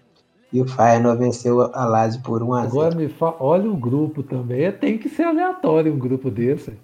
E 0.54 0.62
o 0.62 0.68
Feyenoord 0.68 1.20
venceu 1.20 1.62
a 1.76 1.86
Lazio 1.86 2.22
por 2.22 2.42
1 2.42 2.54
a 2.54 2.62
0. 2.62 2.70
Agora 2.70 2.96
me 2.96 3.10
fala, 3.10 3.36
olha 3.42 3.70
o 3.70 3.76
grupo 3.76 4.24
também. 4.24 4.72
Tem 4.72 4.98
que 4.98 5.10
ser 5.10 5.24
aleatório 5.24 5.94
um 5.94 6.00
grupo 6.00 6.32
desse. 6.32 6.80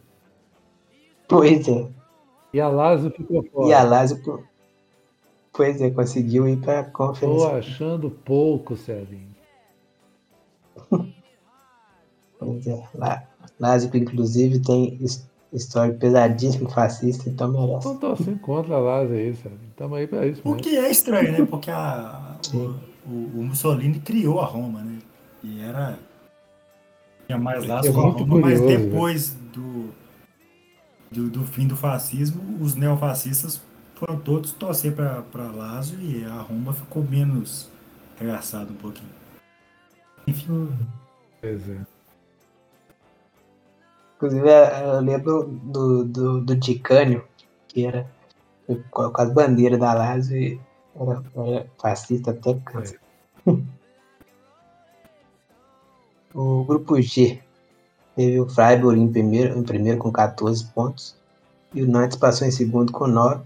Pois 1.29 1.67
é. 1.69 1.87
E 2.53 2.59
a 2.59 2.67
Lazio 2.67 3.11
ficou 3.11 3.43
fora. 3.43 3.69
E 3.69 3.73
a 3.73 3.83
Lazio, 3.83 4.21
pois 5.53 5.79
é, 5.81 5.89
conseguiu 5.89 6.45
ir 6.47 6.57
para 6.57 6.81
a 6.81 6.83
Tô 6.83 6.91
conferência. 6.91 7.55
achando 7.55 8.09
pouco, 8.11 8.75
Celinho. 8.75 9.32
É. 12.43 13.87
Que 13.89 13.97
inclusive, 13.97 14.59
tem 14.59 14.97
his- 15.01 15.27
história 15.51 15.93
pesadíssimo 15.93 16.69
fascista, 16.69 17.29
então 17.29 17.51
merece. 17.51 17.85
Não 17.87 17.97
tô 17.97 18.07
assim 18.13 18.35
contra 18.37 18.75
a 18.75 18.79
Lazio 18.79 19.15
aí, 19.15 19.33
Celinho. 19.35 19.59
Estamos 19.69 19.97
aí 19.97 20.07
pra 20.07 20.25
isso 20.25 20.41
O 20.43 20.49
mesmo. 20.49 20.63
que 20.63 20.75
é 20.77 20.89
estranho, 20.89 21.31
né? 21.31 21.45
Porque 21.45 21.69
a, 21.69 22.35
o, 22.53 22.57
o- 23.07 23.31
o 23.39 23.43
Mussolini 23.43 23.99
criou 23.99 24.39
a 24.41 24.45
Roma, 24.45 24.81
né? 24.81 24.97
E 25.43 25.61
era. 25.61 25.97
Tinha 27.27 27.37
mais 27.37 27.65
laço 27.67 27.89
É 27.89 27.91
com 27.91 27.99
a 27.99 28.03
muito 28.07 28.23
Roma, 28.23 28.39
mas 28.41 28.59
curioso, 28.59 28.83
depois 28.83 29.33
do, 29.53 29.89
do, 31.11 31.29
do 31.29 31.43
fim 31.45 31.67
do 31.67 31.75
fascismo, 31.75 32.41
os 32.61 32.75
neofascistas 32.75 33.61
foram 33.95 34.17
todos 34.19 34.51
torcer 34.53 34.93
para 34.93 35.43
Lazio 35.55 35.99
e 36.01 36.25
a 36.25 36.41
Roma 36.41 36.73
ficou 36.73 37.03
menos 37.03 37.69
regaçada 38.19 38.71
um 38.71 38.75
pouquinho. 38.75 39.09
Enfim, 40.27 40.69
Pois 41.39 41.69
é. 41.69 41.77
Inclusive, 44.23 44.47
eu 44.47 45.01
lembro 45.01 45.43
do, 45.43 46.05
do, 46.05 46.39
do 46.39 46.57
Ticânio, 46.57 47.25
que 47.67 47.85
era 47.85 48.09
com 48.89 49.11
as 49.21 49.33
bandeiras 49.33 49.77
da 49.77 49.93
Lazio 49.93 50.37
e 50.37 50.61
era, 50.95 51.23
era 51.35 51.67
fascista 51.77 52.31
até 52.31 52.53
cansa. 52.65 52.95
O 56.35 56.63
grupo 56.63 56.99
G 56.99 57.39
teve 58.15 58.39
o 58.39 58.49
Freiburg 58.49 58.99
em 58.99 59.07
primeiro, 59.07 59.55
em 59.55 59.61
primeiro 59.61 59.99
com 59.99 60.11
14 60.11 60.65
pontos 60.73 61.15
e 61.75 61.83
o 61.83 61.87
Nantes 61.87 62.17
passou 62.17 62.47
em 62.47 62.49
segundo 62.49 62.91
com 62.91 63.05
9. 63.05 63.43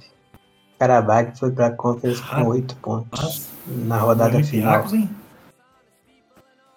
Karabakh 0.80 1.38
foi 1.38 1.52
para 1.52 1.68
a 1.68 1.72
Conference 1.72 2.24
com 2.24 2.46
8 2.46 2.76
pontos 2.78 3.10
mas 3.20 3.50
na 3.68 3.98
rodada 3.98 4.42
final. 4.42 4.86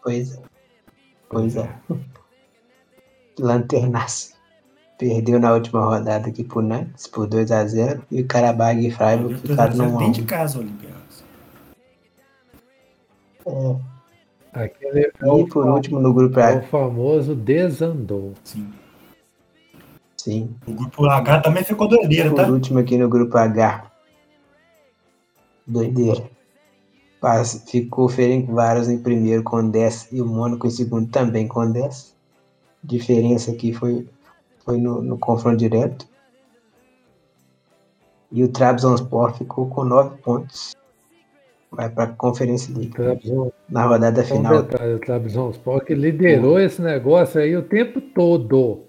Pois 0.02 0.34
é. 0.36 0.42
Pois 1.28 1.54
é. 1.54 1.72
Lanternaço. 3.38 4.34
Perdeu 4.98 5.40
na 5.40 5.54
última 5.54 5.82
rodada 5.82 6.28
aqui 6.28 6.44
pro 6.44 6.60
Nantes 6.60 7.06
por 7.06 7.26
2x0 7.26 8.02
e 8.10 8.20
o 8.20 8.26
Karabakh 8.26 8.78
e 8.78 8.90
Freiburg 8.90 9.36
ficaram 9.40 9.76
no 9.76 9.84
1 9.84 9.96
a 9.96 9.98
Dentro 9.98 10.12
de 10.12 10.22
1. 10.22 10.26
casa, 10.26 10.58
Olympiacos. 10.58 11.24
Aquele 14.52 15.00
é 15.00 15.12
E 15.22 15.26
o, 15.26 15.46
por 15.48 15.66
último 15.66 16.00
no 16.00 16.12
grupo 16.12 16.38
é 16.40 16.56
o 16.56 16.58
A. 16.58 16.62
famoso 16.62 17.34
desandou. 17.34 18.34
Sim. 18.44 18.70
Sim. 20.16 20.54
O 20.66 20.72
grupo 20.72 21.06
H 21.06 21.40
também 21.40 21.64
ficou 21.64 21.88
doideira, 21.88 22.34
tá? 22.34 22.44
Por 22.44 22.52
último 22.52 22.78
aqui 22.78 22.98
no 22.98 23.08
grupo 23.08 23.38
H. 23.38 23.90
Doideira. 25.66 26.28
Ficou 27.66 28.06
o 28.06 28.08
Ferencváros 28.08 28.88
em 28.88 28.98
primeiro 28.98 29.42
com 29.42 29.66
10 29.68 30.08
e 30.12 30.20
o 30.20 30.26
Mônaco 30.26 30.66
em 30.66 30.70
segundo 30.70 31.08
também 31.10 31.46
com 31.48 31.70
10. 31.70 32.14
Diferença 32.82 33.50
aqui 33.52 33.72
foi, 33.72 34.08
foi 34.64 34.78
no, 34.78 35.02
no 35.02 35.18
confronto 35.18 35.56
direto. 35.58 36.08
E 38.32 38.44
o 38.44 38.48
Trabzonspor 38.48 39.34
ficou 39.34 39.66
com 39.68 39.84
9 39.84 40.18
pontos. 40.18 40.74
Vai 41.70 41.88
para 41.88 42.04
a 42.04 42.08
Conferência 42.08 42.72
League. 42.74 42.92
Trabzon, 42.92 43.50
Na 43.68 43.86
rodada 43.86 44.20
um 44.22 44.24
final. 44.24 44.62
detalhe, 44.62 44.94
o 44.94 44.98
Trabzonspor 44.98 45.84
que 45.84 45.94
liderou 45.94 46.58
esse 46.58 46.80
negócio 46.80 47.40
aí 47.40 47.56
o 47.56 47.62
tempo 47.62 48.00
todo. 48.00 48.80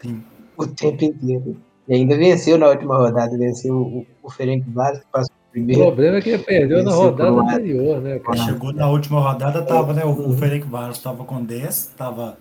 Sim. 0.00 0.22
O 0.56 0.66
tempo 0.66 1.04
inteiro. 1.04 1.56
E 1.88 1.94
ainda 1.94 2.16
venceu 2.16 2.58
na 2.58 2.68
última 2.68 2.96
rodada. 2.96 3.36
Venceu 3.38 3.74
o, 3.74 4.06
o 4.22 4.30
Ferencváros, 4.30 5.00
que 5.00 5.06
passou 5.12 5.34
O 5.48 5.52
primeiro. 5.52 5.82
problema 5.82 6.16
é 6.18 6.20
que 6.20 6.30
ele 6.30 6.42
perdeu 6.42 6.82
na 6.82 6.90
rodada 6.92 7.30
anterior, 7.30 8.00
né, 8.00 8.18
cara? 8.18 8.38
Chegou 8.38 8.72
na 8.72 8.88
última 8.90 9.20
rodada, 9.20 9.62
tava, 9.62 9.92
né? 9.94 10.04
O, 10.04 10.30
o 10.30 10.32
Ferencváros 10.34 10.96
estava 10.98 11.24
com 11.24 11.42
10, 11.42 11.68
estava 11.68 12.36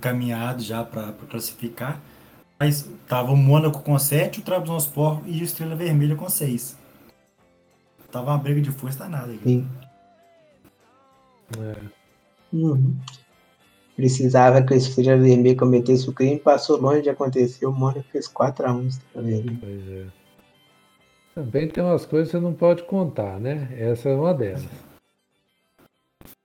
encaminhado 0.00 0.62
já 0.62 0.82
para 0.82 1.12
classificar. 1.28 2.00
Mas 2.58 2.88
tava 3.06 3.32
o 3.32 3.36
Mônaco 3.36 3.80
com 3.82 3.98
7, 3.98 4.40
o 4.40 4.42
Trabzonspor 4.42 5.22
e 5.26 5.40
o 5.40 5.44
Estrela 5.44 5.74
Vermelha 5.74 6.16
com 6.16 6.28
6. 6.28 6.76
Tava 8.10 8.32
uma 8.32 8.38
briga 8.38 8.60
de 8.60 8.70
força 8.70 8.98
danada 8.98 9.32
aqui. 9.32 9.44
Sim. 9.44 9.68
É. 11.58 11.76
Uhum. 12.52 12.96
Precisava 13.96 14.62
que 14.62 14.74
o 14.74 14.76
Estrela 14.76 15.22
Vermelha 15.22 15.56
cometesse 15.56 16.08
o 16.08 16.12
crime, 16.12 16.38
passou 16.38 16.80
longe 16.80 17.02
de 17.02 17.10
acontecer. 17.10 17.66
O 17.66 17.72
Mônaco 17.72 18.04
fez 18.10 18.28
4x1 18.28 18.86
Estrela 18.86 19.26
Vermelha. 19.26 19.58
Pois 19.60 19.88
é. 19.88 20.06
Também 21.34 21.68
tem 21.68 21.82
umas 21.82 22.04
coisas 22.04 22.28
que 22.30 22.36
você 22.36 22.42
não 22.42 22.52
pode 22.52 22.82
contar, 22.82 23.38
né? 23.38 23.68
Essa 23.78 24.10
é 24.10 24.14
uma 24.14 24.34
delas. 24.34 24.66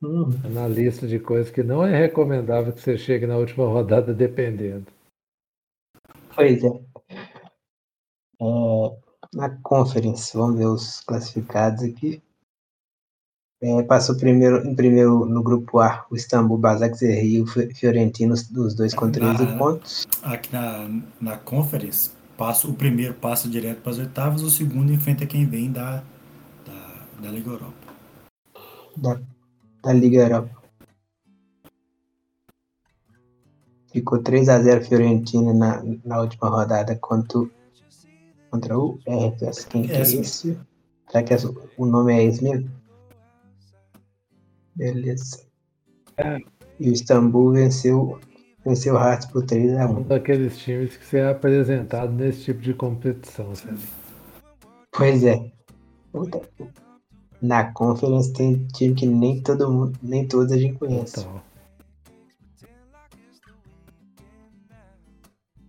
Uhum. 0.06 0.30
Na 0.53 0.68
lista 0.68 1.07
de 1.07 1.19
coisas 1.19 1.52
que 1.52 1.64
não 1.64 1.84
é 1.84 1.98
recomendável 1.98 2.72
que 2.73 2.82
você 2.82 2.98
chegue 2.98 3.26
na 3.26 3.38
última 3.38 3.65
rodada 3.65 4.14
dependendo. 4.14 4.86
Pois 6.36 6.64
é. 6.64 6.68
É, 8.41 8.98
Na 9.34 9.49
Conference, 9.64 10.36
vamos 10.38 10.57
ver 10.60 10.68
os 10.68 11.02
classificados 11.02 11.84
aqui. 11.84 12.22
É, 13.61 13.82
passou 13.84 14.15
primeiro, 14.18 14.65
em 14.68 14.76
primeiro 14.76 15.26
no 15.26 15.41
grupo 15.41 15.80
A, 15.80 16.06
o 16.11 16.15
Istambul, 16.15 16.57
Basaksehir 16.57 17.40
e 17.40 17.41
o 17.41 17.48
Fi- 17.48 17.73
Fiorentino, 17.73 18.34
os- 18.34 18.76
dois 18.76 18.94
com 18.94 19.10
13 19.10 19.44
Ah. 19.44 19.57
pontos. 19.57 20.06
Aqui 20.22 20.52
na, 20.53 20.88
na 21.19 21.38
Conference, 21.38 22.11
passo, 22.38 22.69
o 22.69 22.76
primeiro 22.76 23.14
passa 23.15 23.48
direto 23.49 23.82
para 23.82 23.91
as 23.94 23.98
oitavas, 23.98 24.44
o 24.44 24.49
segundo 24.52 24.91
enfrenta 24.94 25.26
quem 25.26 25.45
vem 25.48 25.72
da, 25.72 26.03
da, 26.65 27.06
da 27.22 27.32
Liga 27.32 27.49
Europa. 27.49 27.73
da, 28.98 29.19
da 29.86 29.94
Liga 29.94 30.22
Europa. 30.24 30.64
Ficou 33.91 34.22
3 34.22 34.49
a 34.49 34.62
0 34.62 34.84
Fiorentina 34.84 35.53
na, 35.53 35.82
na 36.03 36.20
última 36.22 36.49
rodada 36.49 36.95
contra, 36.98 37.40
o- 37.40 37.52
contra 38.52 38.78
o 38.78 38.99
RFS. 39.07 39.66
Quem 39.68 39.84
que 39.84 39.94
é 39.94 40.02
Esse. 40.02 40.18
esse? 40.20 40.60
Será 41.10 41.24
que 41.24 41.34
esse- 41.34 41.48
o 41.78 41.86
nome 41.86 42.14
é 42.14 42.24
esse 42.26 42.44
mesmo? 42.44 42.70
Beleza. 44.76 45.45
É. 46.18 46.38
E 46.80 46.90
o 46.90 46.94
Istambul 46.94 47.53
venceu, 47.53 48.20
venceu 48.66 48.95
o 48.95 48.98
Hearts 48.98 49.28
por 49.28 49.45
3 49.45 49.72
a 49.78 49.86
Um 49.88 49.99
1 49.99 50.03
daqueles 50.03 50.57
times 50.57 50.98
que 50.98 51.06
você 51.06 51.20
é 51.20 51.30
apresentado 51.30 52.12
nesse 52.12 52.44
tipo 52.44 52.60
de 52.60 52.74
competição, 52.74 53.56
sabe? 53.56 53.80
Pois 54.91 55.24
é. 55.24 55.52
Puta. 56.12 56.41
Na 57.41 57.72
Conference 57.72 58.32
tem 58.34 58.66
time 58.68 58.95
que 58.95 59.06
nem 59.06 59.41
todo 59.41 59.72
mundo, 59.72 59.98
nem 60.02 60.28
todos 60.28 60.52
a 60.52 60.57
gente 60.57 60.78
conhece. 60.78 61.16
Total. 61.16 61.44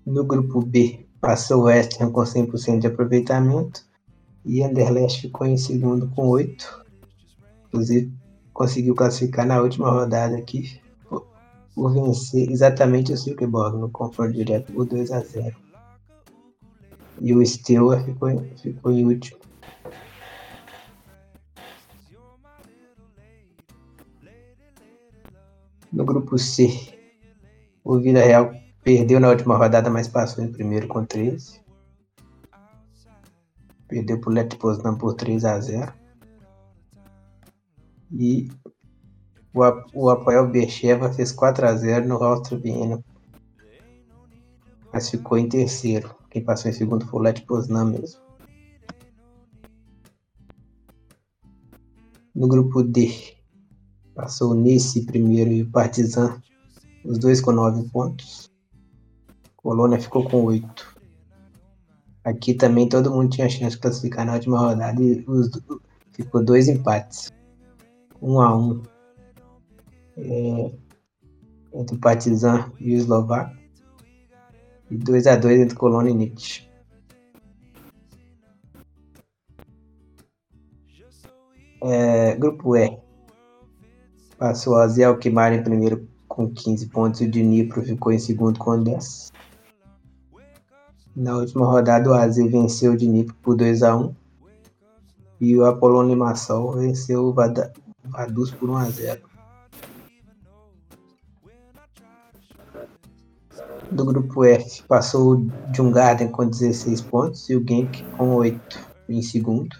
No 0.07 0.25
grupo 0.25 0.63
B, 0.63 1.05
passou 1.21 1.63
o 1.63 1.65
West 1.65 2.01
Ham 2.01 2.13
com 2.13 2.21
100% 2.21 2.79
de 2.79 2.87
aproveitamento 2.87 3.85
e 4.45 4.63
Anderlecht 4.63 5.23
ficou 5.23 5.45
em 5.45 5.57
segundo 5.57 6.09
com 6.11 6.29
8. 6.29 6.85
Inclusive, 7.67 8.13
conseguiu 8.53 8.95
classificar 8.95 9.45
na 9.45 9.61
última 9.61 9.91
rodada 9.91 10.37
aqui 10.37 10.81
por, 11.09 11.27
vencer 11.93 12.49
exatamente 12.51 13.13
o 13.13 13.17
Silkeborg 13.17 13.77
no 13.77 13.91
confronto 13.91 14.33
direto 14.33 14.73
por 14.73 14.87
2 14.87 15.11
a 15.11 15.21
0. 15.21 15.57
E 17.21 17.35
o 17.35 17.45
Steaua 17.45 17.99
ficou, 18.01 18.31
ficou 18.63 18.93
em 18.93 19.05
último. 19.05 19.41
No 25.97 26.05
grupo 26.05 26.39
C, 26.39 26.69
o 27.83 27.99
Vila 27.99 28.21
Real 28.21 28.53
Perdeu 28.87 29.19
na 29.19 29.31
última 29.31 29.57
rodada, 29.57 29.91
mas 29.91 30.07
passou 30.07 30.45
em 30.45 30.53
primeiro 30.53 30.87
com 30.87 31.05
13. 31.05 31.61
Perdeu 33.89 34.21
pro 34.21 34.31
Let 34.31 34.57
Poznan 34.59 34.97
por 34.97 35.15
3 35.15 35.45
a 35.45 35.59
0 35.59 35.93
E 38.13 38.49
o, 39.53 39.61
o 39.93 40.09
Apoel 40.09 40.49
Bercheva 40.49 41.13
fez 41.13 41.33
4 41.33 41.67
a 41.67 41.75
0 41.75 42.07
no 42.07 42.23
Austria 42.23 42.61
Viena. 42.61 43.05
Mas 44.93 45.11
ficou 45.11 45.37
em 45.37 45.49
terceiro. 45.49 46.15
Quem 46.31 46.45
passou 46.45 46.71
em 46.71 46.75
segundo 46.75 47.05
foi 47.09 47.19
o 47.19 47.23
Let 47.25 47.45
Poznan 47.45 47.87
mesmo. 47.87 48.21
No 52.33 52.47
grupo 52.47 52.85
D, 52.85 53.36
passou 54.17 54.55
Nice 54.55 55.05
primeiro 55.05 55.53
e 55.53 55.63
o 55.63 55.71
Partizan, 55.71 56.41
os 57.05 57.19
dois 57.19 57.41
com 57.41 57.53
9 57.53 57.89
pontos. 57.91 58.51
Colônia 59.57 60.01
ficou 60.01 60.29
com 60.29 60.43
8. 60.45 60.97
Aqui 62.25 62.55
também 62.55 62.89
todo 62.89 63.13
mundo 63.13 63.31
tinha 63.31 63.49
chance 63.49 63.77
de 63.77 63.79
classificar 63.79 64.27
na 64.27 64.35
última 64.35 64.59
rodada 64.59 65.01
e 65.01 65.23
os, 65.29 65.51
ficou 66.13 66.43
dois 66.43 66.67
empates. 66.67 67.31
1 68.21 68.41
a 68.41 68.57
1 68.57 68.83
é, 70.17 70.73
entre 71.75 71.97
o 71.97 72.01
Partizan 72.01 72.73
e 72.81 72.95
o 72.95 72.97
Eslovaco. 72.97 73.55
E 74.91 74.97
2 74.97 75.27
a 75.27 75.37
2 75.37 75.61
entre 75.61 75.77
Colônia 75.77 76.11
e 76.11 76.15
Nietzsche. 76.15 76.67
É, 81.83 82.35
grupo 82.37 82.77
E. 82.77 83.06
Passou 84.39 84.77
a 84.77 84.87
Zé 84.87 85.05
Alquimar 85.05 85.53
em 85.53 85.63
primeiro 85.63 86.07
com 86.29 86.51
15 86.51 86.87
pontos 86.89 87.21
e 87.23 87.25
o 87.25 87.31
Dnipro 87.31 87.83
ficou 87.83 88.13
em 88.13 88.19
segundo 88.19 88.59
com 88.59 88.83
10. 88.83 89.33
Na 91.17 91.39
última 91.39 91.65
rodada, 91.65 92.11
o 92.11 92.13
AZ 92.13 92.37
venceu 92.37 92.93
o 92.93 92.97
Dnipro 92.97 93.35
por 93.43 93.57
2 93.57 93.83
a 93.83 93.97
1 93.97 94.15
e 95.41 95.57
o 95.57 95.65
Apolônio 95.65 96.11
Limassol 96.11 96.75
venceu 96.75 97.25
o 97.25 97.33
Vaduz 97.33 98.51
por 98.51 98.69
1 98.69 98.77
a 98.77 98.91
0. 98.91 99.23
Do 103.91 104.05
grupo 104.05 104.45
F, 104.45 104.83
passou 104.83 105.35
o 105.35 105.47
Djungarden 105.71 106.29
com 106.29 106.47
16 106.47 107.01
pontos 107.03 107.49
e 107.49 107.57
o 107.57 107.65
Genk 107.67 108.03
com 108.19 108.35
8 108.35 108.79
em 109.09 109.23
segundo. 109.23 109.75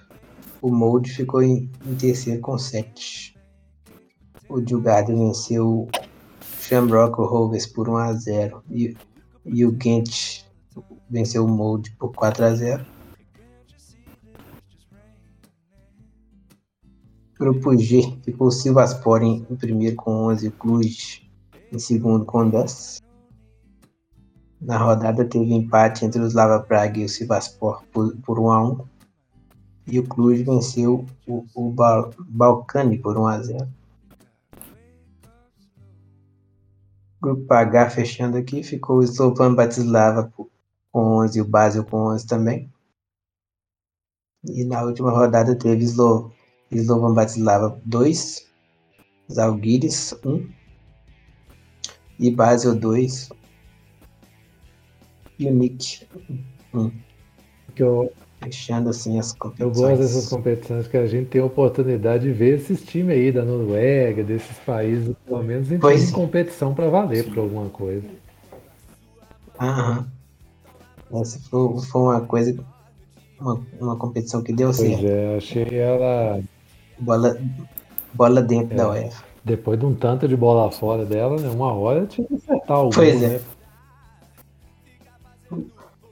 O 0.63 0.71
Molde 0.71 1.13
ficou 1.13 1.43
em, 1.43 1.71
em 1.85 1.95
terceiro 1.97 2.41
com 2.41 2.57
7. 2.57 3.36
O 4.49 4.61
Djungarden 4.61 5.17
venceu 5.17 5.89
Shamrock 6.61 7.21
Rovers 7.21 7.67
por 7.67 7.89
1 7.89 7.97
a 7.97 8.13
0 8.13 8.63
e, 8.71 8.97
e 9.45 9.65
o 9.65 9.77
Gent 9.81 10.45
venceu 11.09 11.45
o 11.45 11.49
Molde 11.49 11.91
por 11.99 12.13
4 12.13 12.45
a 12.45 12.55
0. 12.55 12.87
Grupo 17.39 17.77
G 17.77 18.19
ficou 18.23 18.51
Silvaspor 18.51 19.23
em, 19.23 19.45
primeiro 19.57 19.97
com 19.97 20.25
11 20.29 20.47
e 20.47 20.49
o 20.49 20.53
Cluj 20.53 21.31
em 21.71 21.79
segundo 21.79 22.25
com 22.25 22.49
10. 22.49 23.03
Na 24.61 24.79
rodada 24.79 25.25
teve 25.25 25.53
empate 25.53 26.05
entre 26.05 26.21
o 26.21 26.27
Slava 26.27 26.61
Praga 26.61 26.99
e 26.99 27.05
o 27.05 27.09
Sivaspor 27.09 27.83
por, 27.93 28.17
por 28.19 28.39
1 28.39 28.51
a 28.51 28.71
1 28.71 28.79
e 29.89 29.99
o 30.01 30.09
Cluj 30.09 30.43
venceu 30.43 31.05
o, 31.27 31.45
o 31.55 31.71
Bal, 31.71 32.11
Balcani 32.19 32.99
por 32.99 33.19
1 33.19 33.27
Grupo 37.27 37.53
H 37.53 37.91
fechando 37.91 38.37
aqui 38.37 38.63
ficou 38.63 38.99
o 38.99 39.03
Slovan 39.03 39.53
Bratislava 39.53 40.33
com 40.93 41.01
11 41.25 41.37
e 41.37 41.43
o 41.43 41.45
Basel 41.45 41.85
com 41.85 41.97
11 42.13 42.25
também. 42.25 42.73
E 44.45 44.65
na 44.65 44.83
última 44.85 45.11
rodada 45.11 45.59
teve 45.59 45.83
Slo, 45.83 46.33
Slovan 46.71 47.15
Bratislava 47.15 47.83
2, 47.85 48.49
Zalgiris 49.33 50.15
1 50.25 50.49
e 52.21 52.31
Basel 52.31 52.77
2 52.77 53.31
Unique. 55.41 56.07
Hum. 56.73 56.93
Que 57.75 57.83
eu, 57.83 58.13
Fechando 58.41 58.91
assim 58.91 59.19
as 59.19 59.31
eu 59.33 59.39
competições. 59.39 59.77
gosto 59.77 59.99
dessas 60.03 60.29
competições 60.29 60.87
que 60.87 60.97
a 60.97 61.07
gente 61.07 61.27
tem 61.29 61.41
a 61.41 61.45
oportunidade 61.45 62.25
de 62.25 62.33
ver 62.33 62.57
esses 62.57 62.83
times 62.85 63.17
aí 63.17 63.33
da 63.33 63.43
Noruega, 63.45 64.23
desses 64.23 64.57
países, 64.59 65.15
pelo 65.27 65.43
menos 65.43 65.73
em 65.73 65.79
Pois 65.79 66.11
é. 66.11 66.15
competição 66.15 66.75
para 66.75 66.89
valer 66.89 67.25
por 67.29 67.39
alguma 67.39 67.69
coisa. 67.71 68.07
Aham. 69.61 70.07
Essa 71.15 71.39
foi, 71.49 71.79
foi 71.81 72.01
uma 72.03 72.21
coisa, 72.21 72.57
uma, 73.41 73.61
uma 73.81 73.97
competição 73.97 74.43
que 74.43 74.53
deu 74.53 74.69
Pois 74.69 74.79
certo. 74.79 75.07
é, 75.07 75.37
achei 75.37 75.67
ela, 75.79 76.41
Bola, 76.99 77.39
bola 78.13 78.43
dentro 78.43 78.75
É. 78.75 78.77
da 78.77 78.91
UEFA. 78.91 79.25
depois 79.45 79.79
de 79.79 79.87
um 79.87 79.95
tanto 79.95 80.27
de 80.27 80.37
bola 80.37 80.71
fora 80.71 81.05
dela, 81.07 81.41
né? 81.41 81.49
Uma 81.49 81.73
hora 81.73 82.07
tinha 82.07 82.27
que 82.27 82.35
acertar 82.35 82.85
o 82.85 82.91
Pois 82.91 83.15
gol, 83.19 83.25
é. 83.25 83.29
né? 83.35 83.41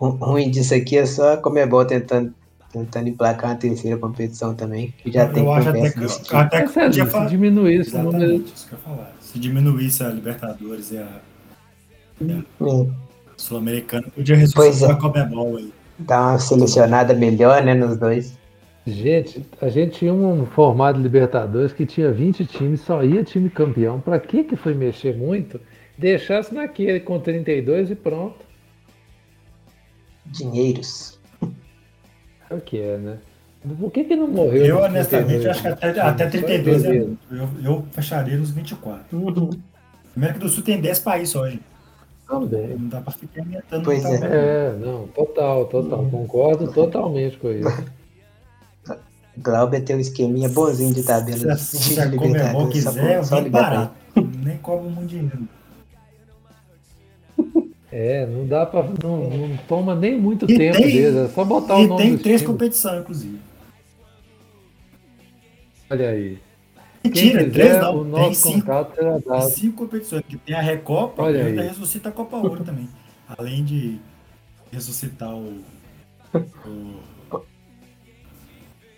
O 0.08 0.24
ruim 0.24 0.50
disso 0.50 0.74
aqui 0.74 0.98
é 0.98 1.06
só 1.06 1.34
a 1.34 1.36
Comebol 1.36 1.84
tentando, 1.86 2.34
tentando 2.72 3.08
emplacar 3.08 3.50
uma 3.50 3.56
terceira 3.56 3.96
competição 3.98 4.54
também, 4.54 4.92
que 4.98 5.10
já 5.10 5.28
tem 5.28 5.44
eu 5.44 5.52
acho 5.52 5.70
com 5.72 5.78
até 5.78 5.90
que, 5.90 6.00
desse 6.00 6.22
tipo. 6.22 6.36
até 6.36 6.62
que 6.62 6.72
Mas, 6.76 6.76
é, 6.76 6.80
podia 6.80 7.04
se 7.04 7.10
falar. 7.10 7.28
número. 7.30 7.70
Exatamente, 7.70 8.54
isso 8.54 8.68
que 8.68 8.74
eu 8.74 8.78
falar. 8.78 9.16
Se 9.20 9.38
diminuísse 9.38 10.02
a 10.02 10.08
Libertadores 10.10 10.90
e 10.92 10.98
a 10.98 11.22
Hum, 12.20 12.92
Sul-Americana, 13.36 14.08
podia 14.14 14.36
ressuscitar 14.36 14.90
é. 14.90 14.92
a 14.92 14.96
Comebol 14.96 15.56
aí. 15.56 15.72
Dá 15.98 16.20
uma 16.30 16.38
selecionada 16.38 17.14
melhor, 17.14 17.62
né, 17.64 17.74
nos 17.74 17.96
dois. 17.98 18.38
Gente, 18.86 19.44
a 19.60 19.68
gente 19.68 19.98
tinha 19.98 20.12
um 20.12 20.44
formato 20.46 20.98
de 20.98 21.02
Libertadores 21.02 21.72
que 21.72 21.86
tinha 21.86 22.12
20 22.12 22.44
times, 22.46 22.80
só 22.82 23.02
ia 23.02 23.24
time 23.24 23.48
campeão. 23.48 24.00
Pra 24.00 24.20
que 24.20 24.44
que 24.44 24.56
foi 24.56 24.74
mexer 24.74 25.16
muito? 25.16 25.60
Deixasse 25.96 26.52
naquele 26.54 27.00
com 27.00 27.18
32 27.18 27.90
e 27.90 27.94
pronto. 27.94 28.44
Dinheiros. 30.26 31.18
É 32.50 32.54
o 32.54 32.60
que 32.60 32.80
é, 32.80 32.98
né? 32.98 33.18
Por 33.80 33.90
que 33.90 34.04
que 34.04 34.14
não 34.14 34.28
morreu? 34.28 34.64
Eu, 34.64 34.78
honestamente, 34.78 35.40
32? 35.42 35.46
acho 35.48 35.62
que 35.62 35.68
até, 35.68 36.00
até 36.00 36.24
Só 36.24 36.30
32 36.30 36.84
é 36.84 36.92
muito. 36.92 37.18
Eu, 37.30 37.48
eu 37.62 37.84
fecharia 37.92 38.36
nos 38.36 38.50
24. 38.50 39.16
Uhum. 39.16 39.50
América 40.14 40.40
do 40.40 40.48
Sul 40.48 40.62
tem 40.62 40.80
10 40.80 40.98
países 40.98 41.34
hoje. 41.34 41.60
Também. 42.28 42.76
Não 42.78 42.88
dá 42.88 43.00
pra 43.00 43.12
ficar 43.12 43.40
aumentando 43.40 43.84
Pois 43.84 44.04
é. 44.04 44.20
É, 44.22 44.76
não, 44.78 45.06
total, 45.08 45.66
total. 45.66 46.06
Concordo 46.10 46.72
totalmente 46.72 47.38
com 47.38 47.50
isso. 47.50 47.84
Glauber 49.36 49.80
tem 49.80 49.96
um 49.96 50.00
esqueminha 50.00 50.48
bonzinho 50.48 50.94
de 50.94 51.02
tabela 51.02 51.56
Se, 51.56 51.76
de 51.76 51.84
se 51.84 52.00
a 52.00 52.08
Comebol. 52.10 52.62
Só, 52.62 52.68
quiser, 52.68 53.24
só 53.24 53.34
vem 53.36 53.44
ligar 53.44 53.60
pra 53.70 53.70
barato. 53.70 53.94
Nem 54.44 54.58
cobra 54.58 54.88
muito 54.88 55.08
dinheiro. 55.08 55.48
É, 57.96 58.26
não 58.26 58.44
dá 58.44 58.66
pra. 58.66 58.82
Não, 59.04 59.30
não 59.30 59.56
toma 59.68 59.94
nem 59.94 60.20
muito 60.20 60.50
E 60.50 60.58
tempo 60.58 60.76
tem- 60.78 60.86
deles, 60.90 61.14
é 61.14 61.28
só 61.28 61.44
botar 61.44 61.76
o 61.76 61.84
E 61.84 61.86
nome 61.86 62.02
tem 62.02 62.18
três 62.18 62.42
competições, 62.42 63.00
inclusive. 63.02 63.38
Olha 65.88 66.08
aí. 66.10 66.38
Mentira, 67.04 67.42
Quem 67.44 67.50
três 67.52 67.68
quiser, 67.68 67.82
não. 67.82 67.96
o 67.98 68.02
Tem 68.02 68.10
nosso 68.10 68.34
cinco, 68.34 68.60
contato 68.66 68.94
será 68.96 69.12
tem 69.20 69.22
dado. 69.32 69.50
cinco 69.50 69.76
competições. 69.76 70.22
Que 70.28 70.36
tem 70.38 70.56
a 70.56 70.60
Recopa 70.60 71.22
Olha 71.22 71.36
e 71.38 71.40
ainda 71.42 71.62
aí. 71.62 71.68
ressuscita 71.68 72.08
a 72.08 72.12
Copa 72.12 72.36
Ouro 72.36 72.64
também. 72.64 72.88
Além 73.28 73.62
de 73.64 73.98
ressuscitar 74.72 75.32
o, 75.32 75.60
o- 76.34 77.40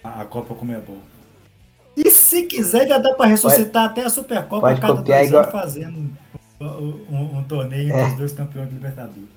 a, 0.02 0.22
a 0.22 0.24
Copa 0.24 0.54
Comebol. 0.54 0.98
E 1.96 2.10
se 2.10 2.44
quiser, 2.44 2.86
já 2.88 2.96
dá 2.98 3.12
pra 3.14 3.26
ressuscitar 3.26 3.84
até 3.86 4.04
a 4.04 4.08
Supercopa 4.10 4.60
pode 4.60 4.78
a 4.78 4.80
cada 4.80 5.02
dois 5.02 5.28
igual- 5.28 5.50
fazendo 5.50 6.10
um, 6.60 7.38
um- 7.38 7.44
torneio 7.44 7.88
entre 7.88 8.00
É. 8.00 8.06
os 8.06 8.14
dois 8.16 8.32
campeões 8.32 8.68
de 8.68 8.74
Libertadores. 8.74 9.28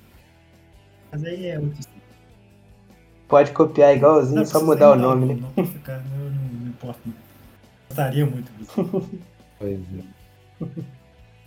Mas 1.12 1.24
aí 1.24 1.46
é 1.46 1.58
outro 1.58 1.78
Pode 3.28 3.52
copiar 3.52 3.94
igualzinho, 3.96 4.36
Não 4.40 4.44
só 4.46 4.64
mudar 4.64 4.92
o 4.92 4.96
nome, 4.96 5.26
não, 5.26 5.34
né? 5.34 5.40
Não, 5.42 5.50
pode 5.52 5.68
ficar, 5.68 6.02
eu 6.18 6.30
não, 6.30 6.40
não 6.60 6.68
importo. 6.68 7.00
Não. 7.06 7.14
Gostaria 7.88 8.26
muito 8.26 8.50
disso. 8.58 9.20
Pois 9.58 9.78
é. 9.78 10.66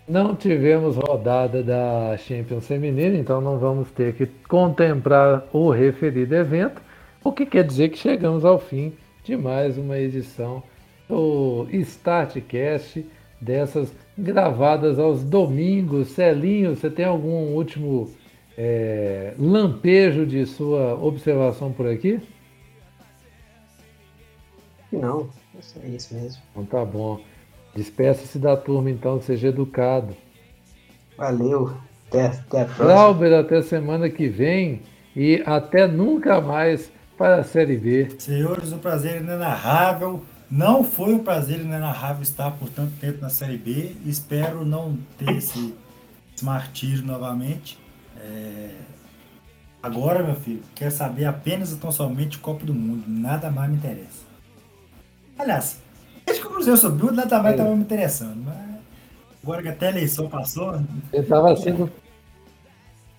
Não 0.07 0.35
tivemos 0.35 0.95
rodada 0.97 1.63
da 1.63 2.15
Champions 2.17 2.67
Feminina, 2.67 3.17
então 3.17 3.41
não 3.41 3.57
vamos 3.57 3.89
ter 3.89 4.13
que 4.13 4.27
contemplar 4.47 5.43
o 5.51 5.71
referido 5.71 6.35
evento, 6.35 6.79
o 7.23 7.31
que 7.31 7.43
quer 7.45 7.63
dizer 7.65 7.89
que 7.89 7.97
chegamos 7.97 8.45
ao 8.45 8.59
fim 8.59 8.93
de 9.23 9.35
mais 9.35 9.77
uma 9.79 9.97
edição 9.97 10.61
do 11.09 11.65
Startcast, 11.71 13.03
dessas 13.41 13.91
gravadas 14.17 14.99
aos 14.99 15.23
domingos. 15.23 16.09
Celinho, 16.09 16.75
você 16.75 16.89
tem 16.89 17.05
algum 17.05 17.53
último 17.53 18.11
é, 18.57 19.33
lampejo 19.37 20.25
de 20.25 20.45
sua 20.45 20.95
observação 20.95 21.71
por 21.71 21.87
aqui? 21.87 22.19
Não, 24.91 25.29
é 25.83 25.87
isso 25.87 26.13
mesmo. 26.13 26.41
Então 26.51 26.65
tá 26.65 26.85
bom. 26.85 27.19
Despeça-se 27.75 28.37
da 28.37 28.55
turma 28.55 28.91
então, 28.91 29.19
seja 29.19 29.47
educado. 29.47 30.15
Valeu. 31.17 31.75
Até, 32.07 32.27
até 32.27 32.61
a 32.61 32.65
próxima. 32.65 32.85
Glauber, 32.85 33.33
até 33.33 33.61
semana 33.63 34.09
que 34.09 34.27
vem 34.27 34.81
e 35.15 35.41
até 35.45 35.87
nunca 35.87 36.39
mais 36.39 36.91
para 37.17 37.37
a 37.37 37.43
Série 37.43 37.77
B. 37.77 38.09
Senhores, 38.19 38.71
o 38.71 38.77
prazer 38.77 39.21
inenarrável. 39.21 40.21
Não 40.49 40.83
foi 40.83 41.13
um 41.13 41.19
prazer 41.19 41.59
inenarrável 41.59 42.21
estar 42.21 42.51
por 42.51 42.69
tanto 42.69 42.91
tempo 42.99 43.21
na 43.21 43.29
Série 43.29 43.57
B. 43.57 43.95
Espero 44.05 44.63
não 44.65 44.97
ter 45.17 45.37
esse, 45.37 45.73
esse 46.35 46.45
martírio 46.45 47.03
novamente. 47.03 47.77
É, 48.17 48.69
Agora, 49.83 50.23
meu 50.23 50.35
filho, 50.35 50.63
quero 50.73 50.91
saber 50.91 51.25
apenas 51.25 51.73
e 51.73 51.75
tão 51.75 51.91
somente 51.91 52.37
Copa 52.39 52.65
do 52.65 52.73
Mundo. 52.73 53.03
Nada 53.05 53.51
mais 53.51 53.69
me 53.69 53.75
interessa. 53.75 54.23
Aliás, 55.37 55.77
desde 56.25 56.41
que 56.41 56.47
o 56.47 56.51
Cruzeiro 56.51 56.79
subiu, 56.79 57.11
nada 57.11 57.43
mais 57.43 57.55
estava 57.55 57.75
me 57.75 57.81
interessando. 57.81 58.41
Mas 58.45 58.79
agora 59.43 59.61
que 59.61 59.67
até 59.67 59.87
a 59.87 59.89
eleição 59.89 60.29
passou, 60.29 60.69
A 60.69 60.77
gente 60.77 61.17
estava 61.17 61.53
sendo, 61.57 61.91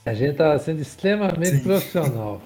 a 0.06 0.14
gente 0.14 0.30
estava 0.30 0.58
sendo 0.58 0.80
extremamente 0.80 1.58
Sim. 1.58 1.64
profissional. 1.64 2.40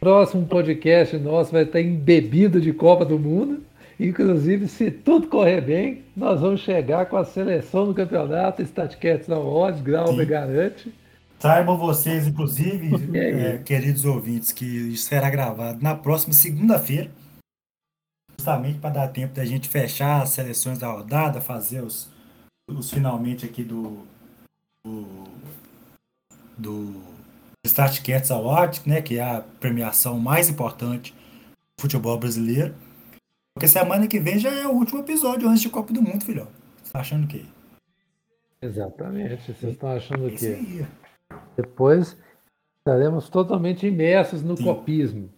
Próximo 0.00 0.46
podcast 0.46 1.14
nosso 1.18 1.52
vai 1.52 1.64
estar 1.64 1.78
embebido 1.78 2.58
de 2.58 2.72
Copa 2.72 3.04
do 3.04 3.18
Mundo. 3.18 3.62
Inclusive, 3.98 4.66
se 4.66 4.90
tudo 4.90 5.28
correr 5.28 5.60
bem, 5.60 6.02
nós 6.16 6.40
vamos 6.40 6.62
chegar 6.62 7.04
com 7.04 7.18
a 7.18 7.24
seleção 7.24 7.84
do 7.84 7.92
campeonato, 7.92 8.62
Statcats 8.62 9.28
não 9.28 9.46
odds, 9.46 9.82
Grauber 9.82 10.26
garante. 10.26 10.90
Saibam 11.38 11.76
vocês, 11.76 12.26
inclusive, 12.26 12.90
é, 13.14 13.58
queridos 13.58 14.06
ouvintes, 14.06 14.52
que 14.52 14.64
isso 14.64 15.06
será 15.06 15.28
gravado 15.28 15.82
na 15.82 15.94
próxima 15.94 16.32
segunda-feira, 16.32 17.10
justamente 18.38 18.78
para 18.78 18.90
dar 18.90 19.08
tempo 19.08 19.34
da 19.34 19.44
gente 19.44 19.68
fechar 19.68 20.22
as 20.22 20.30
seleções 20.30 20.78
da 20.78 20.90
rodada, 20.90 21.42
fazer 21.42 21.82
os, 21.82 22.10
os 22.70 22.90
finalmente 22.90 23.44
aqui 23.44 23.62
do, 23.62 23.98
do, 24.82 25.24
do 26.56 27.09
Statcats 27.66 28.30
Award, 28.30 28.82
né, 28.86 29.02
que 29.02 29.18
é 29.18 29.22
a 29.22 29.40
premiação 29.60 30.18
mais 30.18 30.48
importante 30.48 31.12
do 31.12 31.82
futebol 31.82 32.18
brasileiro. 32.18 32.74
Porque 33.54 33.68
semana 33.68 34.06
que 34.06 34.18
vem 34.18 34.38
já 34.38 34.50
é 34.50 34.66
o 34.66 34.72
último 34.72 35.00
episódio 35.00 35.48
antes 35.48 35.62
de 35.62 35.68
Copa 35.68 35.92
do 35.92 36.00
Mundo, 36.00 36.24
filhão. 36.24 36.48
Você 36.82 36.92
tá 36.92 37.00
achando 37.00 37.24
o 37.24 37.28
quê? 37.28 37.44
Exatamente. 38.62 39.52
Vocês 39.52 39.72
estão 39.72 39.90
achando 39.90 40.26
o 40.26 40.30
quê? 40.30 40.86
Depois 41.56 42.16
estaremos 42.78 43.28
totalmente 43.28 43.86
imersos 43.86 44.42
no 44.42 44.56
Sim. 44.56 44.64
copismo. 44.64 45.30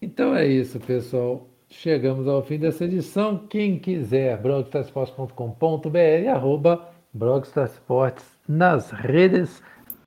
Então 0.00 0.36
é 0.36 0.46
isso, 0.46 0.78
pessoal. 0.78 1.48
Chegamos 1.68 2.28
ao 2.28 2.44
fim 2.44 2.58
dessa 2.58 2.84
edição. 2.84 3.46
Quem 3.48 3.78
quiser, 3.78 4.40
brogstarsports.com.br, 4.40 6.28
arroba 6.32 6.88
brogstarsports 7.12 8.33
nas 8.48 8.90
redes 8.90 9.62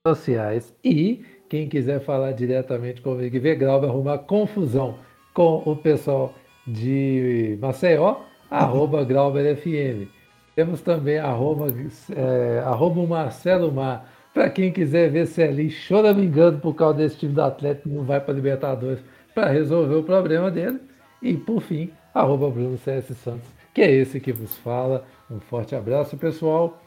sociais. 0.06 0.74
E 0.84 1.26
quem 1.50 1.68
quiser 1.68 2.00
falar 2.02 2.32
diretamente 2.34 3.02
comigo 3.02 3.36
e 3.36 3.40
ver 3.40 3.56
Grau 3.56 3.80
vai 3.80 3.90
arrumar 3.90 4.20
confusão 4.20 4.96
com 5.34 5.62
o 5.66 5.76
pessoal 5.76 6.34
de 6.66 7.58
Maceió, 7.62 8.18
arroba 8.50 9.04
GrauberFM. 9.04 10.08
Temos 10.56 10.82
também 10.82 11.20
arroba, 11.20 11.68
é, 12.16 12.60
arroba 12.66 13.06
Marcelo 13.06 13.72
Mar. 13.72 14.12
Para 14.34 14.50
quem 14.50 14.72
quiser 14.72 15.10
ver 15.10 15.28
se 15.28 15.42
ali 15.42 15.70
choramingando 15.70 16.60
por 16.60 16.74
causa 16.74 16.98
desse 17.00 17.18
time 17.18 17.34
do 17.34 17.42
Atlético 17.42 17.90
não 17.90 18.04
vai 18.04 18.20
para 18.20 18.34
Libertadores 18.34 19.00
para 19.34 19.50
resolver 19.50 19.96
o 19.96 20.04
problema 20.04 20.50
dele. 20.50 20.80
E 21.22 21.36
por 21.36 21.62
fim, 21.62 21.92
arroba 22.14 22.50
Bruno 22.50 22.78
CS 22.78 23.16
Santos, 23.18 23.50
que 23.74 23.82
é 23.82 23.92
esse 23.92 24.20
que 24.20 24.32
vos 24.32 24.58
fala. 24.58 25.06
Um 25.30 25.40
forte 25.40 25.76
abraço, 25.76 26.18
pessoal. 26.18 26.80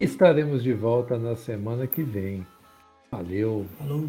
Estaremos 0.00 0.62
de 0.62 0.72
volta 0.72 1.16
na 1.16 1.36
semana 1.36 1.86
que 1.86 2.02
vem. 2.02 2.46
Valeu. 3.10 3.64
Falou. 3.78 4.08